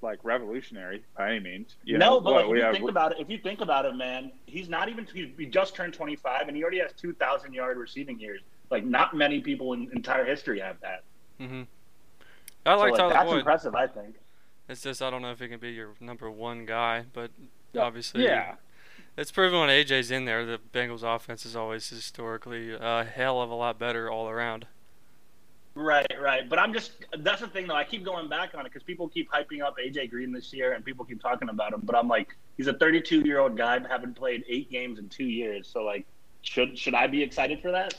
like 0.02 0.18
revolutionary 0.24 1.04
by 1.16 1.30
any 1.30 1.38
means. 1.40 1.76
You 1.84 1.98
no, 1.98 2.14
know, 2.14 2.20
but 2.20 2.32
like, 2.32 2.44
if 2.46 2.50
we 2.50 2.58
you 2.58 2.64
have 2.64 2.74
think 2.74 2.90
about 2.90 3.12
it, 3.12 3.20
if 3.20 3.30
you 3.30 3.38
think 3.38 3.60
about 3.60 3.84
it, 3.84 3.94
man, 3.94 4.32
he's 4.46 4.68
not 4.68 4.88
even. 4.88 5.06
He, 5.06 5.32
he 5.38 5.46
just 5.46 5.76
turned 5.76 5.94
25, 5.94 6.48
and 6.48 6.56
he 6.56 6.62
already 6.64 6.80
has 6.80 6.92
2,000 6.96 7.54
yard 7.54 7.76
receiving 7.76 8.18
years. 8.18 8.40
Like, 8.70 8.84
not 8.84 9.14
many 9.14 9.40
people 9.40 9.72
in 9.72 9.90
entire 9.92 10.24
history 10.24 10.60
have 10.60 10.76
that. 10.80 11.04
hmm 11.38 11.62
I 12.66 12.74
like 12.74 12.96
so, 12.96 13.06
like, 13.06 13.12
Tyler 13.12 13.12
that's 13.12 13.30
Boyd. 13.30 13.38
impressive, 13.38 13.74
I 13.74 13.86
think. 13.86 14.16
It's 14.68 14.82
just 14.82 15.02
I 15.02 15.10
don't 15.10 15.22
know 15.22 15.30
if 15.30 15.40
he 15.40 15.48
can 15.48 15.60
be 15.60 15.72
your 15.72 15.90
number 16.00 16.30
one 16.30 16.64
guy, 16.64 17.04
but 17.12 17.30
obviously, 17.78 18.24
yeah. 18.24 18.54
it's 19.16 19.30
proven 19.30 19.60
when 19.60 19.68
AJ's 19.68 20.10
in 20.10 20.24
there. 20.24 20.46
The 20.46 20.58
Bengals' 20.72 21.02
offense 21.02 21.44
is 21.44 21.54
always 21.54 21.88
historically 21.88 22.72
a 22.72 23.04
hell 23.04 23.42
of 23.42 23.50
a 23.50 23.54
lot 23.54 23.78
better 23.78 24.10
all 24.10 24.28
around. 24.28 24.66
Right, 25.74 26.06
right. 26.20 26.48
But 26.48 26.58
I'm 26.60 26.72
just 26.72 26.92
that's 27.18 27.40
the 27.40 27.48
thing 27.48 27.66
though. 27.66 27.74
I 27.74 27.84
keep 27.84 28.04
going 28.04 28.28
back 28.28 28.54
on 28.54 28.60
it 28.60 28.70
because 28.72 28.84
people 28.84 29.08
keep 29.08 29.30
hyping 29.30 29.60
up 29.60 29.76
AJ 29.76 30.10
Green 30.10 30.32
this 30.32 30.52
year, 30.52 30.72
and 30.72 30.84
people 30.84 31.04
keep 31.04 31.20
talking 31.20 31.48
about 31.48 31.72
him. 31.74 31.80
But 31.82 31.96
I'm 31.96 32.08
like, 32.08 32.36
he's 32.56 32.68
a 32.68 32.74
32 32.74 33.20
year 33.20 33.40
old 33.40 33.56
guy, 33.56 33.78
haven't 33.86 34.14
played 34.14 34.44
eight 34.48 34.70
games 34.70 34.98
in 34.98 35.08
two 35.08 35.24
years. 35.24 35.68
So 35.68 35.82
like, 35.82 36.06
should 36.42 36.78
should 36.78 36.94
I 36.94 37.08
be 37.08 37.22
excited 37.22 37.60
for 37.60 37.72
that? 37.72 37.94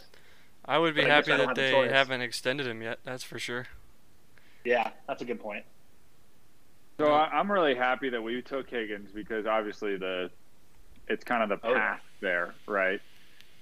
I 0.67 0.77
would 0.79 0.95
be 0.95 1.03
But 1.03 1.07
happy 1.07 1.33
that 1.35 1.47
have 1.47 1.55
they 1.55 1.71
choice. 1.71 1.89
haven't 1.89 2.21
extended 2.21 2.67
him 2.67 2.81
yet. 2.81 2.99
That's 3.03 3.23
for 3.23 3.39
sure. 3.39 3.67
Yeah, 4.63 4.91
that's 5.07 5.21
a 5.21 5.25
good 5.25 5.39
point. 5.39 5.65
So 6.99 7.11
I, 7.13 7.27
I'm 7.27 7.51
really 7.51 7.75
happy 7.75 8.09
that 8.09 8.21
we 8.21 8.41
took 8.41 8.69
Higgins 8.69 9.11
because 9.11 9.45
obviously 9.45 9.97
the 9.97 10.29
It's 11.07 11.23
kind 11.25 11.43
of 11.43 11.49
the 11.49 11.57
Oh, 11.63 11.73
path 11.73 12.01
there, 12.21 12.57
right? 12.67 13.01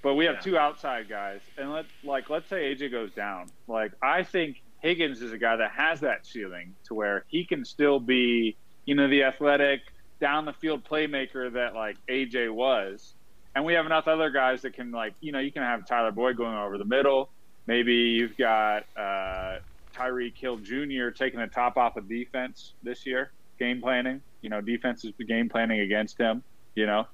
But 0.03 0.15
we 0.15 0.25
have 0.25 0.35
Yeah. 0.35 0.41
two 0.41 0.57
outside 0.57 1.09
guys, 1.09 1.41
and 1.57 1.71
let 1.73 1.85
like 2.03 2.29
let's 2.29 2.49
say 2.49 2.73
AJ 2.75 2.91
goes 2.91 3.13
down. 3.13 3.53
Like 3.67 3.93
I 4.03 4.23
think 4.23 4.57
Higgins 4.81 5.21
is 5.21 5.33
a 5.33 5.37
guy 5.39 5.57
that 5.57 5.71
has 5.73 6.01
that 6.01 6.25
ceiling 6.27 6.75
to 6.87 6.95
where 6.95 7.25
he 7.29 7.45
can 7.47 7.65
still 7.65 7.99
be, 7.99 8.57
you 8.85 8.95
know, 8.95 9.07
the 9.09 9.23
athletic 9.23 9.81
down 10.21 10.45
the 10.45 10.53
field 10.53 10.85
playmaker 10.85 11.53
that 11.53 11.75
like 11.75 11.97
AJ 12.09 12.53
was. 12.53 13.15
And 13.55 13.65
we 13.65 13.73
have 13.73 13.85
enough 13.85 14.07
other 14.07 14.29
guys 14.31 14.61
that 14.63 14.73
can 14.73 14.91
like, 14.91 15.13
you 15.21 15.31
know, 15.31 15.39
you 15.39 15.51
can 15.51 15.61
have 15.61 15.85
Tyler 15.85 16.11
Boyd 16.11 16.37
going 16.37 16.55
over 16.55 16.77
the 16.77 16.85
middle. 16.85 17.29
Maybe 17.67 17.93
you've 17.93 18.35
got 18.37 18.85
uh, 18.97 19.59
Tyreek 19.95 20.35
Hill 20.35 20.57
Jr. 20.57 21.09
taking 21.11 21.39
the 21.39 21.47
top 21.47 21.77
off 21.77 21.95
of 21.97 22.09
defense 22.09 22.73
this 22.83 23.05
year, 23.05 23.31
game 23.59 23.79
planning. 23.81 24.21
You 24.41 24.49
know, 24.49 24.59
defense 24.59 25.05
is 25.05 25.13
game 25.27 25.49
planning 25.49 25.79
against 25.81 26.17
him. 26.17 26.43
You 26.75 26.87
know, 26.87 27.07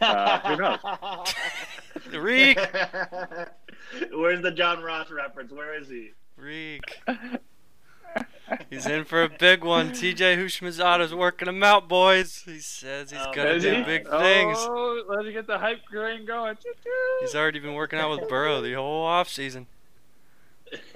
Uh, 0.00 0.38
who 0.48 0.56
knows? 0.56 0.78
Reek, 2.12 2.58
Where's 4.12 4.40
the 4.40 4.52
John 4.52 4.82
Ross 4.82 5.10
reference? 5.10 5.52
Where 5.52 5.74
is 5.78 5.88
he? 5.88 6.12
Reek. 6.36 7.00
He's 8.70 8.86
in 8.86 9.04
for 9.04 9.22
a 9.22 9.28
big 9.28 9.64
one. 9.64 9.90
TJ 9.92 10.36
Houshmandzadeh's 10.36 11.14
working 11.14 11.48
him 11.48 11.62
out, 11.62 11.88
boys. 11.88 12.42
He 12.44 12.58
says 12.58 13.10
he's 13.10 13.20
Oh, 13.22 13.32
gonna 13.32 13.58
do 13.58 13.74
he? 13.74 13.82
big 13.82 14.02
things. 14.08 14.58
Oh, 14.60 15.02
let's 15.08 15.28
get 15.30 15.46
the 15.46 15.58
hype 15.58 15.84
train 15.86 16.26
going. 16.26 16.56
Choo-choo. 16.56 16.90
He's 17.20 17.34
already 17.34 17.60
been 17.60 17.74
working 17.74 17.98
out 17.98 18.10
with 18.18 18.28
Burrow 18.28 18.60
the 18.60 18.74
whole 18.74 19.06
offseason. 19.06 19.66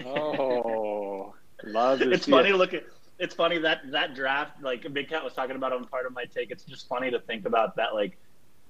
Oh, 0.05 1.35
love 1.65 1.99
to 2.01 2.11
it's 2.11 2.27
funny 2.27 2.51
it. 2.51 2.57
looking. 2.57 2.81
It's 3.19 3.35
funny 3.35 3.59
that 3.59 3.91
that 3.93 4.15
draft, 4.15 4.63
like 4.63 4.91
Big 4.93 5.09
Cat 5.09 5.25
was 5.25 5.33
talking 5.33 5.57
about 5.57 5.73
on 5.73 5.85
part 5.87 6.07
of 6.07 6.13
my 6.13 6.25
take. 6.25 6.51
It's 6.51 6.65
just 6.65 6.87
funny 6.89 7.11
to 7.11 7.19
think 7.21 7.47
about 7.47 7.77
that. 7.77 7.95
Like 7.95 8.19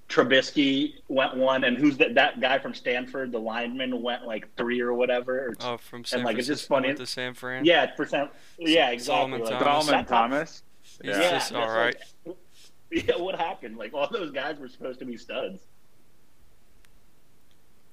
Trubisky 0.09 0.93
went 1.09 1.35
one, 1.35 1.65
and 1.65 1.77
who's 1.77 1.97
that? 1.97 2.15
That 2.15 2.39
guy 2.39 2.59
from 2.59 2.73
Stanford, 2.73 3.31
the 3.33 3.39
lineman, 3.39 4.01
went 4.01 4.25
like 4.25 4.47
three 4.55 4.79
or 4.79 4.93
whatever. 4.93 5.47
Or 5.49 5.55
t- 5.55 5.65
Oh, 5.65 5.77
from 5.77 6.05
San 6.05 6.23
like, 6.23 6.37
it's 6.37 6.47
just 6.47 6.67
funny- 6.67 6.87
went 6.89 6.99
to 6.99 7.05
San 7.05 7.33
Fran. 7.33 7.65
yeah, 7.65 7.85
percent. 7.87 8.29
Yeah, 8.57 8.89
exactly. 8.91 8.99
Solomon 8.99 9.41
like, 9.41 9.49
Thomas. 9.59 9.85
Solomon 9.85 10.05
Thomas. 10.05 10.63
He's 11.01 11.17
Yeah. 11.17 11.29
just 11.31 11.53
all 11.53 11.61
that's 11.61 11.71
right. 11.73 11.95
like- 12.25 12.37
yeah, 13.09 13.17
what 13.17 13.35
happened? 13.35 13.77
Like 13.77 13.93
all 13.93 14.07
those 14.09 14.31
guys 14.31 14.57
were 14.59 14.69
supposed 14.69 14.99
to 14.99 15.05
be 15.05 15.17
studs. 15.17 15.59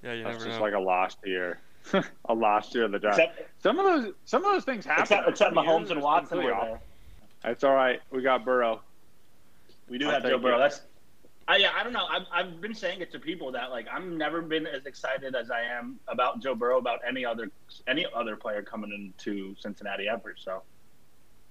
Yeah, 0.05 0.13
you 0.13 0.23
That's 0.23 0.35
never 0.39 0.47
just 0.51 0.59
know. 0.59 0.65
like 0.65 0.75
a 0.75 0.79
lost 0.79 1.19
year. 1.25 1.61
a 2.27 2.35
lost 2.35 2.75
year 2.75 2.85
of 2.85 2.93
the 2.93 2.99
draft. 2.99 3.19
Except, 3.19 3.51
some 3.63 3.79
of 3.79 3.85
those, 3.87 4.15
some 4.25 4.45
of 4.45 4.53
those 4.53 4.65
things 4.65 4.85
happen. 4.87 5.03
except, 5.03 5.29
except 5.29 5.55
Mahomes 5.55 5.91
and 5.91 6.01
Watson 6.01 6.29
completely 6.39 6.53
were 6.53 6.65
there. 6.67 6.81
That's 7.43 7.65
all 7.65 7.75
right. 7.75 8.01
We 8.11 8.23
got 8.23 8.45
Burrow. 8.45 8.81
We 9.89 9.99
do 9.99 10.07
I'll 10.07 10.13
have 10.13 10.23
Joe 10.23 10.39
Burrow. 10.39 10.59
That's. 10.59 10.83
I, 11.47 11.57
yeah, 11.57 11.71
I 11.79 11.83
don't 11.85 11.93
know. 11.93 12.07
I've, 12.11 12.23
I've 12.33 12.61
been 12.61 12.75
saying 12.75 13.01
it 13.01 13.13
to 13.13 13.19
people 13.19 13.53
that 13.53 13.71
like 13.71 13.87
I've 13.93 14.05
never 14.05 14.41
been 14.41 14.67
as 14.67 14.87
excited 14.87 15.35
as 15.35 15.51
I 15.51 15.63
am 15.63 15.99
about 16.09 16.43
Joe 16.43 16.55
Burrow 16.55 16.79
about 16.79 17.01
any 17.07 17.25
other 17.25 17.51
any 17.87 18.07
other 18.15 18.37
player 18.37 18.63
coming 18.63 18.93
into 18.93 19.55
Cincinnati 19.61 20.09
ever. 20.09 20.35
So 20.39 20.63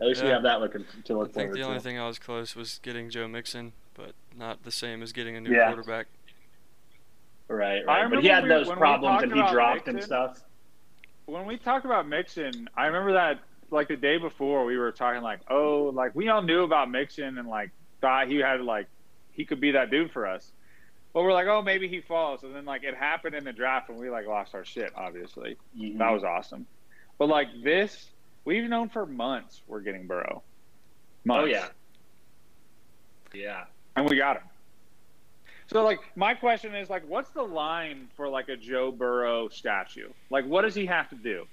at 0.02 0.08
least 0.08 0.24
we 0.24 0.30
have 0.30 0.44
that 0.44 0.62
looking 0.62 0.86
to 1.06 1.14
look. 1.14 1.20
I 1.20 1.24
look 1.26 1.34
think 1.34 1.50
forward 1.50 1.58
the 1.60 1.68
only 1.68 1.80
thing 1.80 2.00
I 2.00 2.08
was 2.08 2.18
close 2.18 2.56
was 2.56 2.80
getting 2.82 3.10
Joe 3.12 3.28
Mixon, 3.28 3.74
but 3.94 4.14
not 4.36 4.64
the 4.64 4.72
same 4.72 5.04
as 5.04 5.12
getting 5.12 5.36
a 5.36 5.42
new 5.42 5.52
Yeah. 5.52 5.68
quarterback. 5.68 6.08
Right, 7.48 7.86
right. 7.86 8.10
But 8.10 8.24
he 8.24 8.30
had 8.30 8.44
we- 8.44 8.50
those 8.50 8.68
we 8.68 8.76
problems 8.76 9.22
and 9.24 9.32
he 9.34 9.40
about 9.40 9.52
dropped 9.52 9.88
and 9.88 10.02
stuff. 10.04 10.42
When 11.26 11.46
we 11.46 11.58
talked 11.58 11.86
about 11.86 12.08
Mixon, 12.08 12.68
I 12.76 12.88
remember 12.88 13.14
that 13.14 13.40
like 13.70 13.88
the 13.88 13.96
day 13.96 14.18
before 14.18 14.66
we 14.66 14.78
were 14.78 14.92
talking 14.92 15.22
like, 15.22 15.40
oh, 15.50 15.92
like 15.94 16.16
we 16.16 16.30
all 16.30 16.42
knew 16.42 16.64
about 16.64 16.90
Mixon 16.90 17.38
and 17.38 17.48
like 17.48 17.70
thought 18.02 18.28
he 18.28 18.38
had 18.38 18.62
like 18.62 18.88
he 19.34 19.46
could 19.46 19.60
be 19.60 19.72
that 19.72 19.90
dude 19.92 20.12
for 20.12 20.26
us. 20.28 20.52
But 21.14 21.24
we're 21.24 21.34
like, 21.34 21.48
oh, 21.48 21.62
maybe 21.62 21.88
he 21.88 22.02
falls, 22.02 22.44
and 22.44 22.56
then 22.56 22.66
like 22.66 22.84
it 22.84 22.96
happened 22.96 23.36
in 23.36 23.44
the 23.44 23.54
draft, 23.54 23.90
and 23.90 24.00
we 24.00 24.10
like 24.10 24.26
lost 24.26 24.56
our 24.56 24.66
shit. 24.66 24.92
Obviously, 24.96 25.58
Mhm. 25.78 25.98
that 26.00 26.10
was 26.12 26.24
awesome. 26.24 26.66
But 27.20 27.30
like 27.30 27.48
this, 27.64 28.10
we've 28.46 28.68
known 28.68 28.90
for 28.90 29.06
months 29.06 29.62
we're 29.68 29.82
getting 29.82 30.08
Burrow. 30.08 30.42
Months. 31.24 31.42
Oh 31.44 31.46
yeah. 31.46 31.68
Yeah. 33.34 33.66
and 33.96 34.10
we 34.10 34.18
got 34.18 34.38
him. 34.38 34.44
So 35.68 35.84
like 35.84 36.00
my 36.16 36.34
question 36.34 36.76
is 36.76 36.90
like 36.90 37.08
what's 37.08 37.30
the 37.32 37.42
line 37.44 38.10
for 38.16 38.28
like 38.28 38.50
a 38.50 38.58
Joe 38.58 38.92
Burrow 38.92 39.50
statue? 39.50 40.10
Like 40.30 40.46
what 40.46 40.64
does 40.64 40.76
he 40.76 40.86
have 40.88 41.10
to 41.10 41.16
do? 41.16 41.46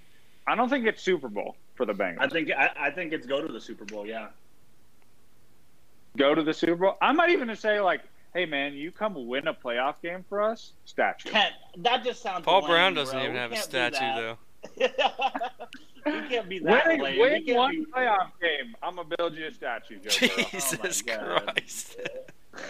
I 0.46 0.54
don't 0.56 0.68
think 0.68 0.87
it's 0.87 1.02
Super 1.02 1.28
Bowl 1.28 1.56
for 1.76 1.84
the 1.87 1.92
Bengals. 1.92 2.16
I 2.20 2.28
think 2.28 2.50
I, 2.50 2.70
I 2.78 2.90
think 2.90 3.12
it's 3.12 3.26
go 3.26 3.46
to 3.46 3.52
the 3.52 3.60
Super 3.60 3.84
Bowl. 3.84 4.06
Yeah. 4.06 4.28
Go 6.16 6.34
to 6.34 6.42
the 6.42 6.52
Super 6.54 6.76
Bowl. 6.76 6.96
I 7.00 7.12
might 7.12 7.30
even 7.30 7.54
say 7.56 7.80
like, 7.80 8.02
hey 8.34 8.46
man, 8.46 8.74
you 8.74 8.90
come 8.92 9.26
win 9.26 9.46
a 9.48 9.54
playoff 9.54 9.94
game 10.02 10.24
for 10.28 10.42
us, 10.42 10.72
statue. 10.84 11.30
Can't, 11.30 11.54
that 11.78 12.04
just 12.04 12.22
sounds. 12.22 12.44
Paul 12.44 12.60
lame, 12.62 12.70
Brown 12.70 12.94
doesn't 12.94 13.14
bro. 13.14 13.22
even 13.22 13.32
We 13.34 13.38
have 13.38 13.52
a 13.52 13.56
statue 13.56 13.98
though. 13.98 14.36
we 16.06 16.12
can't 16.28 16.48
be 16.48 16.58
that 16.60 16.86
Win, 16.86 17.00
lame. 17.00 17.18
win 17.20 17.44
We 17.46 17.52
one 17.54 17.70
be- 17.70 17.86
playoff 17.86 18.30
game. 18.40 18.74
I'm 18.82 18.96
gonna 18.96 19.08
build 19.16 19.34
you 19.34 19.46
a 19.46 19.52
statue, 19.52 19.98
Joe 20.00 20.10
Jesus 20.50 21.02
Oh. 21.08 21.40
Christ. 21.44 21.96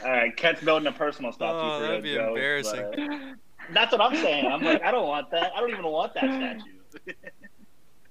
All 0.04 0.11
right, 0.11 0.37
Ket's 0.37 0.62
building 0.62 0.87
a 0.87 0.92
personal 0.92 1.32
statue 1.32 1.52
Oh, 1.59 1.80
for 1.80 1.87
that'd 1.87 2.02
be 2.02 2.14
Joe, 2.14 2.28
embarrassing. 2.28 2.87
but- 2.94 3.75
That's 3.75 3.92
what 3.92 4.00
I'm 4.00 4.16
saying. 4.16 4.47
I'm 4.47 4.62
like, 4.62 4.82
I 4.82 4.90
don't 4.90 5.06
want 5.09 5.30
that. 5.30 5.52
I 5.56 5.61
don't 5.61 5.70
even 5.70 5.87
want 5.87 6.12
that 6.14 6.25
statue. 6.25 7.12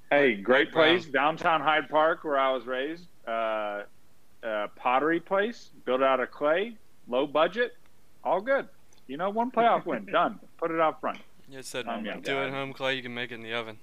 Hey, 0.09 0.36
great 0.36 0.67
Mike 0.69 0.74
Brown. 0.74 0.95
place, 0.95 1.05
downtown 1.05 1.62
Hyde 1.62 1.88
Park, 1.89 2.24
where 2.24 2.38
I 2.39 2.51
was 2.51 2.65
raised. 2.65 3.03
Uh, 3.27 3.83
uh, 4.43 4.67
pottery 4.75 5.19
place, 5.19 5.69
built 5.86 6.01
out 6.01 6.19
of 6.19 6.31
clay, 6.31 6.77
low 7.08 7.27
budget, 7.27 7.75
all 8.24 8.41
good. 8.41 8.67
You 9.08 9.17
know, 9.17 9.29
one 9.29 9.51
playoff 9.51 9.86
win, 9.86 10.05
done. 10.12 10.39
Put 10.58 10.72
it 10.72 10.79
out 10.79 11.00
front. 11.01 11.19
You 11.50 11.62
said 11.63 11.86
Oh 11.88 12.00
my 12.00 12.13
do 12.17 12.34
God. 12.34 12.48
it 12.48 12.51
home, 12.51 12.74
Clay. 12.74 12.96
You 12.96 13.01
can 13.01 13.13
make 13.13 13.31
it 13.31 13.36
in 13.36 13.41
the 13.41 13.53
oven. 13.53 13.77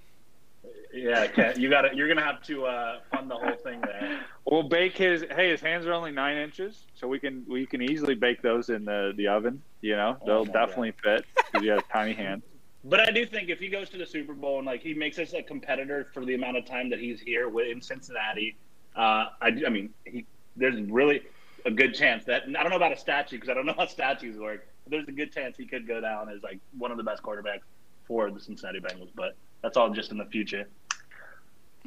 yeah, 0.95 1.27
Ket, 1.27 1.59
you 1.59 1.69
got 1.69 1.83
to 1.83 1.97
You're 1.97 2.07
gonna 2.09 2.23
have 2.25 2.43
to 2.45 2.65
uh, 2.67 3.01
fund 3.13 3.29
the 3.31 3.35
whole 3.35 3.57
thing 3.57 3.81
there. 3.81 4.21
We'll 4.49 4.63
bake 4.69 4.97
his. 4.97 5.25
Hey, 5.35 5.51
his 5.51 5.61
hands 5.61 5.85
are 5.87 5.93
only 5.93 6.13
nine 6.13 6.37
inches, 6.37 6.85
so 6.95 7.09
we 7.09 7.19
can 7.19 7.45
we 7.49 7.67
can 7.67 7.83
easily 7.83 8.15
bake 8.15 8.41
those 8.43 8.69
in 8.69 8.85
the 8.85 9.13
the 9.17 9.27
oven. 9.27 9.61
You 9.81 9.97
know, 9.97 10.17
Oh 10.23 10.27
they'll 10.27 10.45
my 10.45 10.53
definitely 10.53 10.93
fit 11.03 11.25
because 11.35 11.63
he 11.63 11.69
has 11.69 11.81
tiny 11.93 12.13
hands. 12.15 12.43
But 12.89 13.01
I 13.01 13.11
do 13.11 13.27
think 13.27 13.49
if 13.49 13.59
he 13.59 13.67
goes 13.69 13.91
to 13.91 13.99
the 13.99 14.07
Super 14.07 14.33
Bowl 14.33 14.59
and 14.59 14.67
like 14.67 14.81
he 14.81 14.95
makes 14.95 15.19
us 15.19 15.33
a 15.33 15.43
competitor 15.43 16.07
for 16.15 16.25
the 16.25 16.35
amount 16.35 16.57
of 16.57 16.67
time 16.67 16.89
that 16.91 17.01
he's 17.01 17.21
here 17.21 17.51
in 17.61 17.81
Cincinnati, 17.83 18.55
uh, 18.95 19.01
I, 19.43 19.49
I 19.67 19.71
mean, 19.71 19.93
he, 20.05 20.25
there's 20.57 20.81
really 20.91 21.23
a 21.65 21.71
good 21.71 21.95
chance 21.95 22.25
that 22.25 22.45
I 22.49 22.63
don't 22.63 22.71
know 22.71 22.77
about 22.77 22.93
a 22.93 22.97
statue 22.97 23.37
because 23.37 23.49
I 23.49 23.55
don't 23.55 23.67
know 23.67 23.75
how 23.77 23.87
statues 23.87 24.39
work. 24.39 24.67
But 24.85 24.93
there's 24.93 25.09
a 25.09 25.13
good 25.13 25.33
chance 25.33 25.57
he 25.57 25.67
could 25.67 25.87
go 25.87 26.01
down 26.01 26.29
as 26.29 26.43
like 26.43 26.61
one 26.79 26.91
of 26.91 26.97
the 26.97 27.03
best 27.03 27.23
quarterbacks 27.23 27.63
for 28.07 28.31
the 28.31 28.41
Cincinnati 28.41 28.81
Bengals. 28.81 29.11
But 29.15 29.37
that's 29.63 29.77
all 29.77 29.91
just 29.91 30.13
in 30.13 30.19
the 30.19 30.27
future. 30.27 30.69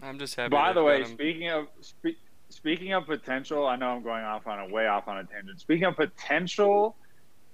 I'm 0.01 0.19
just 0.19 0.35
happy. 0.35 0.49
By 0.49 0.73
the 0.73 0.83
way, 0.83 1.01
him. 1.01 1.07
speaking 1.07 1.49
of 1.49 1.67
spe- 1.81 2.17
speaking 2.49 2.93
of 2.93 3.05
potential, 3.05 3.65
I 3.65 3.75
know 3.75 3.89
I'm 3.89 4.03
going 4.03 4.23
off 4.23 4.47
on 4.47 4.59
a 4.59 4.67
way 4.67 4.87
off 4.87 5.07
on 5.07 5.17
a 5.17 5.23
tangent. 5.23 5.59
Speaking 5.59 5.85
of 5.85 5.95
potential 5.95 6.95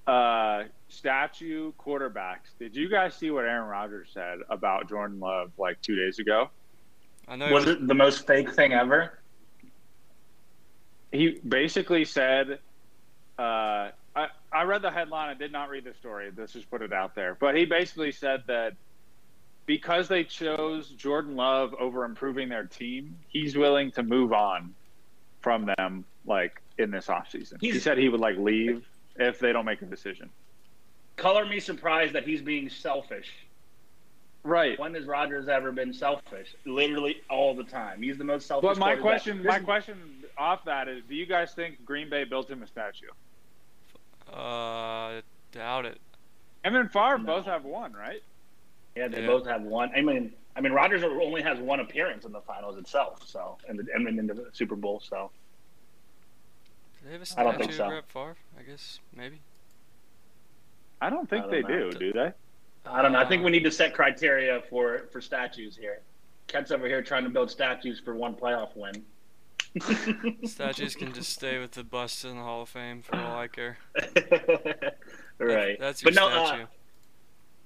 uh, 0.07 0.63
statue 0.89 1.72
quarterbacks, 1.79 2.57
did 2.60 2.75
you 2.75 2.89
guys 2.89 3.15
see 3.15 3.31
what 3.31 3.45
Aaron 3.45 3.67
Rodgers 3.67 4.10
said 4.13 4.39
about 4.50 4.89
Jordan 4.89 5.19
Love 5.19 5.51
like 5.57 5.81
two 5.81 5.95
days 5.95 6.19
ago? 6.19 6.50
I 7.27 7.36
know 7.36 7.48
he 7.48 7.53
Was 7.53 7.65
was, 7.65 7.75
it 7.75 7.88
the 7.88 7.95
most 7.95 8.27
fake 8.27 8.53
thing 8.53 8.74
ever? 8.74 9.19
He 11.15 11.39
basically 11.48 12.05
said, 12.05 12.60
uh, 13.38 13.91
I, 14.15 14.27
I 14.51 14.63
read 14.63 14.81
the 14.81 14.91
headline. 14.91 15.29
I 15.29 15.34
did 15.34 15.51
not 15.51 15.69
read 15.69 15.84
the 15.84 15.93
story. 15.93 16.31
Let's 16.36 16.53
just 16.53 16.69
put 16.69 16.81
it 16.81 16.93
out 16.93 17.15
there. 17.15 17.36
But 17.39 17.55
he 17.55 17.65
basically 17.65 18.12
said 18.12 18.43
that 18.48 18.74
because 19.65 20.07
they 20.07 20.24
chose 20.24 20.89
Jordan 20.89 21.36
Love 21.36 21.74
over 21.79 22.05
improving 22.05 22.50
their 22.50 22.65
team, 22.65 23.17
he's 23.27 23.57
willing 23.57 23.91
to 23.91 24.03
move 24.03 24.31
on 24.31 24.74
from 25.41 25.69
them, 25.77 26.05
like 26.25 26.62
in 26.77 26.91
this 26.91 27.07
offseason. 27.07 27.60
He 27.60 27.79
said 27.79 27.98
he 27.98 28.10
would 28.10 28.22
like 28.22 28.38
leave 28.38 28.88
if 29.15 29.39
they 29.39 29.51
don't 29.51 29.65
make 29.65 29.81
a 29.81 29.86
decision. 29.86 30.29
Color 31.17 31.45
me 31.45 31.60
surprised 31.60 32.13
that 32.13 32.25
he's 32.25 32.41
being 32.41 32.69
selfish. 32.69 33.31
Right. 34.46 34.78
When 34.80 34.94
has 34.94 35.06
Rodgers 35.06 35.48
ever 35.48 35.72
been 35.72 35.92
selfish? 35.92 36.54
Literally 36.66 37.22
all 37.32 37.56
the 37.56 37.64
time. 37.64 38.04
He's 38.04 38.18
the 38.20 38.24
most 38.24 38.46
selfish. 38.46 38.68
But 38.70 38.78
my 38.78 38.96
question, 38.96 39.44
my 39.44 39.58
question 39.60 39.98
off 40.38 40.64
that 40.66 40.88
is, 40.88 41.04
do 41.10 41.16
you 41.16 41.25
guys 41.25 41.54
think 41.54 41.84
Green 41.84 42.10
Bay 42.12 42.25
built 42.25 42.50
him 42.50 42.62
a 42.62 42.68
statue? 42.68 43.08
uh, 44.32 45.22
doubt 45.52 45.86
it. 45.86 46.00
Him 46.64 46.75
and 46.75 46.92
Favre 46.92 47.18
No. 47.20 47.25
both 47.25 47.46
have 47.46 47.64
one, 47.64 47.94
right? 47.94 48.22
Yeah, 48.96 49.08
they 49.08 49.22
Yeah. 49.22 49.28
both 49.28 49.46
have 49.48 49.62
one. 49.64 49.92
I 49.96 50.02
mean, 50.02 50.34
I 50.56 50.62
mean, 50.62 50.72
Rodgers 50.74 51.04
only 51.04 51.42
has 51.42 51.60
one 51.60 51.80
appearance 51.80 52.24
in 52.25 52.32
the 52.32 52.42
finals 52.42 52.78
itself. 52.78 53.24
So, 53.28 53.58
and 53.68 53.80
the, 53.80 53.88
and 53.94 54.08
in 54.08 54.28
the 54.28 54.50
Super 54.54 54.75
Bowl. 54.75 55.00
So, 55.00 55.32
Do 57.02 57.08
they 57.08 57.12
have 57.14 57.22
a 57.22 57.24
I 57.24 57.25
statue 57.25 57.44
don't 57.50 57.58
think 57.60 57.74
so. 57.74 57.88
Brett 57.88 58.08
Favre? 58.10 58.36
I 58.60 58.64
guess 58.64 59.00
maybe. 59.16 59.40
I 61.02 61.10
don't 61.10 61.30
think 61.30 61.46
I 61.46 61.50
they 61.50 61.62
don't 61.62 61.72
know. 61.72 61.92
do. 61.92 62.00
Do 62.00 62.14
they? 62.14 62.34
I 62.88 63.01
don't 63.01 63.12
know. 63.12 63.20
I 63.20 63.25
think 63.25 63.44
we 63.44 63.51
need 63.51 63.63
to 63.63 63.72
set 63.72 63.94
criteria 63.94 64.62
for 64.70 65.08
for 65.12 65.22
statues 65.22 65.75
here. 65.75 66.01
Kent's 66.48 66.72
over 66.72 66.88
here 66.88 67.01
trying 67.01 67.24
to 67.24 67.30
build 67.30 67.50
statues 67.50 68.00
for 68.00 68.15
one 68.15 68.36
playoff 68.36 68.75
win. 68.75 69.04
Statues 70.46 70.96
can 70.96 71.12
just 71.12 71.32
stay 71.34 71.60
with 71.60 71.72
the 71.72 71.84
bust 71.84 72.24
in 72.24 72.38
the 72.38 72.44
Hall 72.44 72.62
of 72.62 72.70
Fame 72.70 73.01
for 73.01 73.18
all 73.18 73.39
I 73.39 73.48
care. 73.48 73.77
right. 75.38 75.77
That's 75.80 76.01
your 76.01 76.12
but 76.12 76.15
no, 76.15 76.30
uh. 76.30 76.65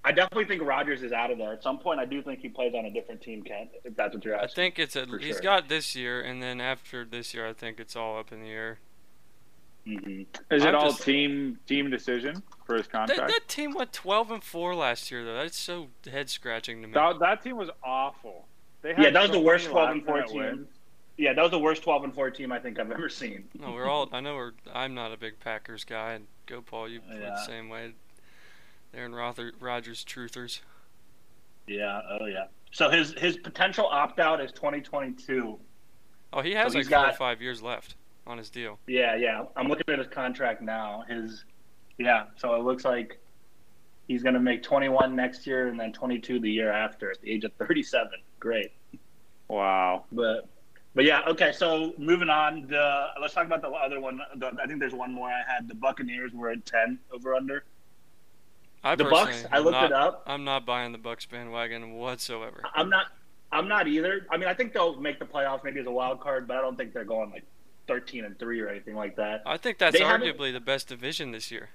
I 0.03 0.11
definitely 0.11 0.45
think 0.45 0.63
Rodgers 0.63 1.03
is 1.03 1.11
out 1.11 1.29
of 1.29 1.37
there. 1.37 1.51
At 1.53 1.61
some 1.61 1.77
point, 1.77 1.99
I 1.99 2.05
do 2.05 2.21
think 2.23 2.39
he 2.39 2.49
plays 2.49 2.73
on 2.73 2.85
a 2.85 2.91
different 2.91 3.21
team, 3.21 3.43
Kent, 3.43 3.71
if 3.83 3.95
that's 3.95 4.15
what 4.15 4.23
you're 4.23 4.35
asking. 4.35 4.49
I 4.49 4.55
think 4.55 4.79
it's 4.79 4.95
a, 4.95 5.05
he's 5.19 5.35
sure. 5.35 5.41
got 5.41 5.67
this 5.67 5.95
year, 5.95 6.21
and 6.21 6.41
then 6.41 6.61
after 6.61 7.03
this 7.03 7.33
year, 7.33 7.47
I 7.47 7.53
think 7.53 7.79
it's 7.79 7.95
all 7.95 8.17
up 8.17 8.31
in 8.31 8.41
the 8.41 8.49
air. 8.49 8.79
Hmm 9.85 10.21
Is 10.51 10.63
it 10.63 10.67
I'm 10.67 10.75
all 10.75 10.89
just- 10.91 11.03
team 11.03 11.57
team 11.67 11.89
decision 11.89 12.43
for 12.65 12.75
his 12.75 12.87
contract? 12.87 13.31
that 13.31 13.47
team 13.47 13.73
went 13.73 13.91
12 13.93 14.31
and 14.31 14.43
4 14.43 14.75
last 14.75 15.09
year, 15.11 15.23
though. 15.25 15.35
That's 15.35 15.57
so 15.57 15.87
head 16.09 16.29
scratching 16.29 16.81
to 16.81 16.87
me. 16.87 16.93
That, 16.93 17.19
that 17.19 17.41
team 17.43 17.57
was 17.57 17.69
awful. 17.83 18.45
They 18.81 18.93
had 18.93 19.03
Yeah, 19.03 19.09
that 19.11 19.21
was 19.21 19.29
so 19.31 19.37
the 19.37 19.43
worst 19.43 19.67
12 19.69 19.89
and 19.89 20.05
4 20.05 20.21
team. 20.23 20.37
wins. 20.37 20.67
Yeah, 21.17 21.33
that 21.33 21.41
was 21.41 21.51
the 21.51 21.59
worst 21.59 21.83
12 21.83 22.03
and 22.05 22.13
4 22.13 22.29
team 22.31 22.51
I 22.51 22.59
think 22.59 22.79
I've 22.79 22.91
ever 22.91 23.09
seen. 23.09 23.47
No, 23.59 23.71
we're 23.73 23.87
all. 23.89 24.07
I 24.13 24.19
know 24.21 24.35
we're. 24.35 24.51
I'm 24.73 24.93
not 24.93 25.11
a 25.11 25.17
big 25.17 25.39
Packers 25.39 25.83
guy, 25.83 26.13
and 26.13 26.27
go 26.45 26.61
Paul. 26.61 26.87
You 26.87 27.01
play 27.01 27.19
Yeah. 27.19 27.31
the 27.31 27.45
same 27.45 27.67
way. 27.69 27.93
Aaron 28.93 29.13
Rother, 29.13 29.51
Rodgers 29.59 30.03
truthers. 30.05 30.61
Yeah, 31.67 32.01
oh 32.19 32.25
yeah. 32.25 32.45
So 32.71 32.89
his 32.89 33.13
his 33.13 33.37
potential 33.37 33.85
opt 33.87 34.19
out 34.19 34.39
is 34.41 34.51
2022. 34.53 35.59
Oh, 36.31 36.41
he 36.41 36.51
has 36.53 36.71
So 36.71 36.77
like 36.79 36.85
he's 36.85 36.89
four 36.93 36.99
or 37.03 37.07
got- 37.07 37.17
five 37.17 37.41
years 37.41 37.61
left 37.61 37.95
on 38.29 38.37
his 38.37 38.49
deal. 38.49 38.79
Yeah, 38.87 39.15
yeah. 39.15 39.43
I'm 39.55 39.67
looking 39.67 39.91
at 39.91 39.99
his 39.99 40.07
contract 40.07 40.61
now. 40.61 41.03
His 41.09 41.43
yeah, 41.97 42.25
so 42.37 42.55
it 42.55 42.63
looks 42.63 42.85
like 42.85 43.19
he's 44.07 44.23
going 44.23 44.35
to 44.35 44.39
make 44.39 44.63
21 44.63 45.15
next 45.15 45.45
year 45.45 45.67
and 45.67 45.79
then 45.79 45.91
22 45.91 46.39
the 46.39 46.49
year 46.49 46.71
after 46.71 47.11
at 47.11 47.21
the 47.21 47.31
age 47.31 47.43
of 47.43 47.51
37. 47.53 48.11
Great. 48.39 48.71
Wow. 49.49 50.05
But 50.11 50.47
but 50.95 51.05
yeah, 51.05 51.21
okay. 51.27 51.51
So 51.51 51.93
moving 51.97 52.29
on, 52.29 52.67
the 52.67 53.07
let's 53.19 53.33
talk 53.33 53.45
about 53.45 53.61
the 53.61 53.69
other 53.69 53.99
one. 53.99 54.19
The, 54.35 54.51
I 54.61 54.67
think 54.67 54.79
there's 54.79 54.93
one 54.93 55.13
more 55.13 55.29
I 55.29 55.41
had. 55.47 55.67
The 55.67 55.75
Buccaneers 55.75 56.31
were 56.33 56.49
at 56.49 56.65
10 56.65 56.99
over 57.11 57.35
under. 57.35 57.63
I 58.83 58.95
The 58.95 59.05
Bucks. 59.05 59.45
I 59.51 59.59
looked 59.59 59.73
not, 59.73 59.85
it 59.85 59.91
up. 59.91 60.23
I'm 60.25 60.45
not 60.45 60.65
buying 60.65 60.91
the 60.91 60.97
Bucks 60.97 61.25
bandwagon 61.25 61.93
whatsoever. 61.93 62.61
I'm 62.75 62.89
not. 62.89 63.07
I'm 63.51 63.67
not 63.67 63.87
either. 63.87 64.27
I 64.29 64.37
mean, 64.37 64.47
I 64.47 64.53
think 64.53 64.73
they'll 64.73 64.99
make 64.99 65.19
the 65.19 65.25
playoffs 65.25 65.63
maybe 65.63 65.79
as 65.79 65.87
a 65.87 65.91
wild 65.91 66.19
card, 66.21 66.47
but 66.47 66.57
I 66.57 66.61
don't 66.61 66.77
think 66.77 66.93
they're 66.93 67.03
going 67.03 67.31
like 67.31 67.43
13 67.89 68.23
and 68.23 68.37
three 68.39 68.61
or 68.61 68.69
anything 68.69 68.95
like 68.95 69.15
that. 69.17 69.41
I 69.45 69.57
think 69.57 69.79
that's 69.79 69.97
They 69.97 70.03
arguably 70.03 70.53
the 70.53 70.59
best 70.59 70.87
division 70.87 71.31
this 71.31 71.49
year. 71.51 71.69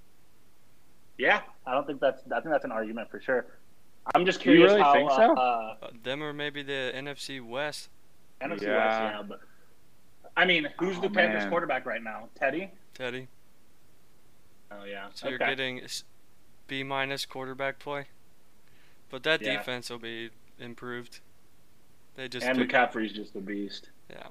Yeah, 1.19 1.41
I 1.67 1.75
don't 1.75 1.87
think 1.87 2.01
that's. 2.01 2.23
I 2.33 2.41
think 2.41 2.51
that's 2.53 2.65
an 2.65 2.73
argument 2.73 3.11
for 3.11 3.21
sure. 3.21 3.47
I'm 4.15 4.25
just 4.25 4.41
curious. 4.41 4.73
You 4.73 4.79
curious 4.79 4.85
really 4.95 5.07
how 5.07 5.11
think 5.11 5.11
uh, 5.11 5.17
so? 5.17 5.35
uh, 5.41 5.77
Uh, 5.83 5.91
them 6.03 6.23
or 6.23 6.33
maybe 6.33 6.63
the 6.63 6.93
NFC 6.95 7.41
West. 7.47 7.89
NFC 8.41 8.51
West, 8.51 8.63
Yeah. 8.63 9.11
yeah, 9.19 9.23
but 9.23 9.41
I 10.37 10.45
mean, 10.45 10.69
who's 10.79 10.99
Oh, 10.99 11.03
the 11.03 11.11
Panthers 11.11 11.43
man. 11.43 11.51
quarterback 11.51 11.87
right 11.87 12.03
now? 12.03 12.29
Teddy. 12.35 12.71
Teddy. 12.95 13.29
Oh 14.71 14.85
yeah. 14.85 15.09
So 15.15 15.29
you're 15.29 15.39
getting 15.39 15.83
B 16.67 16.83
minus 16.83 17.27
quarterback 17.27 17.79
play, 17.79 18.07
but 19.11 19.23
that 19.25 19.41
Yeah. 19.43 19.57
defense 19.59 19.91
will 19.91 19.99
be 19.99 20.31
improved. 20.59 21.21
They 22.17 22.29
just 22.29 22.47
and 22.47 22.59
pick- 22.59 22.71
McCaffrey's 22.71 23.13
just 23.13 23.35
a 23.37 23.41
beast. 23.41 23.91
Yeah. 24.11 24.29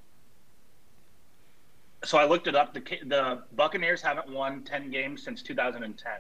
So 2.03 2.17
I 2.17 2.25
looked 2.25 2.48
it 2.48 2.55
up. 2.55 2.74
The 2.74 2.81
the 3.05 3.43
Buccaneers 3.55 4.01
haven't 4.01 4.29
won 4.29 4.63
10 4.63 4.91
games 4.91 5.24
since 5.24 5.41
2010. 5.41 6.12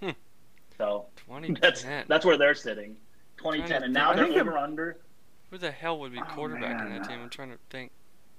Hmm. 0.00 0.10
So 0.78 1.06
2010. 1.26 1.60
that's 1.60 1.84
that's 2.08 2.24
where 2.24 2.36
they're 2.38 2.54
sitting. 2.54 2.96
2010, 3.38 3.82
and 3.82 3.92
now 3.92 4.12
I 4.12 4.16
they're 4.16 4.26
think 4.28 4.44
the- 4.44 4.56
under. 4.56 4.98
Who 5.50 5.58
the 5.58 5.70
hell 5.70 5.98
would 5.98 6.12
be 6.12 6.18
Oh, 6.18 6.24
quarterback 6.34 6.80
in 6.80 6.90
that 6.94 7.06
team? 7.06 7.20
I'm 7.22 7.28
trying 7.28 7.50
to 7.50 7.58
think. 7.68 7.90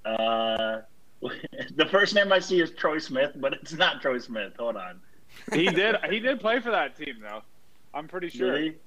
Uh, 0.04 0.82
the 1.22 1.86
first 1.92 2.16
name 2.16 2.32
I 2.34 2.40
see 2.40 2.60
is 2.60 2.72
Troy 2.72 2.98
Smith, 2.98 3.34
but 3.36 3.54
it's 3.54 3.74
not 3.74 4.02
Troy 4.02 4.18
Smith. 4.18 4.54
Hold 4.58 4.78
on. 4.78 5.00
He 5.54 5.68
did 5.68 5.96
he 6.10 6.20
did 6.20 6.40
play 6.40 6.60
for 6.60 6.72
that 6.72 6.98
team 6.98 7.18
though. 7.22 7.42
I'm 7.94 8.08
pretty 8.08 8.30
sure. 8.30 8.52
Really? 8.54 8.78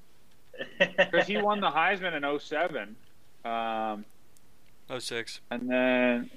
Because 0.78 1.26
he 1.26 1.36
won 1.36 1.60
the 1.60 1.70
Heisman 1.70 2.14
in 2.16 2.38
07. 2.40 2.96
Um, 3.44 4.06
Oh 4.88 4.98
six. 4.98 5.40
and 5.50 5.68
then 5.70 6.30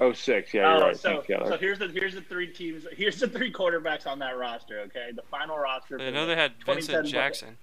06. 0.00 0.54
Yeah, 0.54 0.60
you're 0.60 0.82
Oh, 0.82 0.86
right. 0.88 0.96
so, 0.96 1.22
so 1.28 1.56
here's 1.58 1.78
the 1.78 1.88
here's 1.88 2.14
the 2.14 2.22
three 2.22 2.46
teams. 2.46 2.86
Here's 2.92 3.20
the 3.20 3.28
three 3.28 3.52
quarterbacks 3.52 4.06
on 4.06 4.18
that 4.20 4.38
roster. 4.38 4.80
Okay, 4.80 5.10
the 5.14 5.22
final 5.30 5.58
roster. 5.58 6.00
I 6.00 6.10
know 6.10 6.26
they 6.26 6.36
had 6.36 6.52
2010 6.60 6.74
Vincent 6.76 7.06
Jackson. 7.08 7.58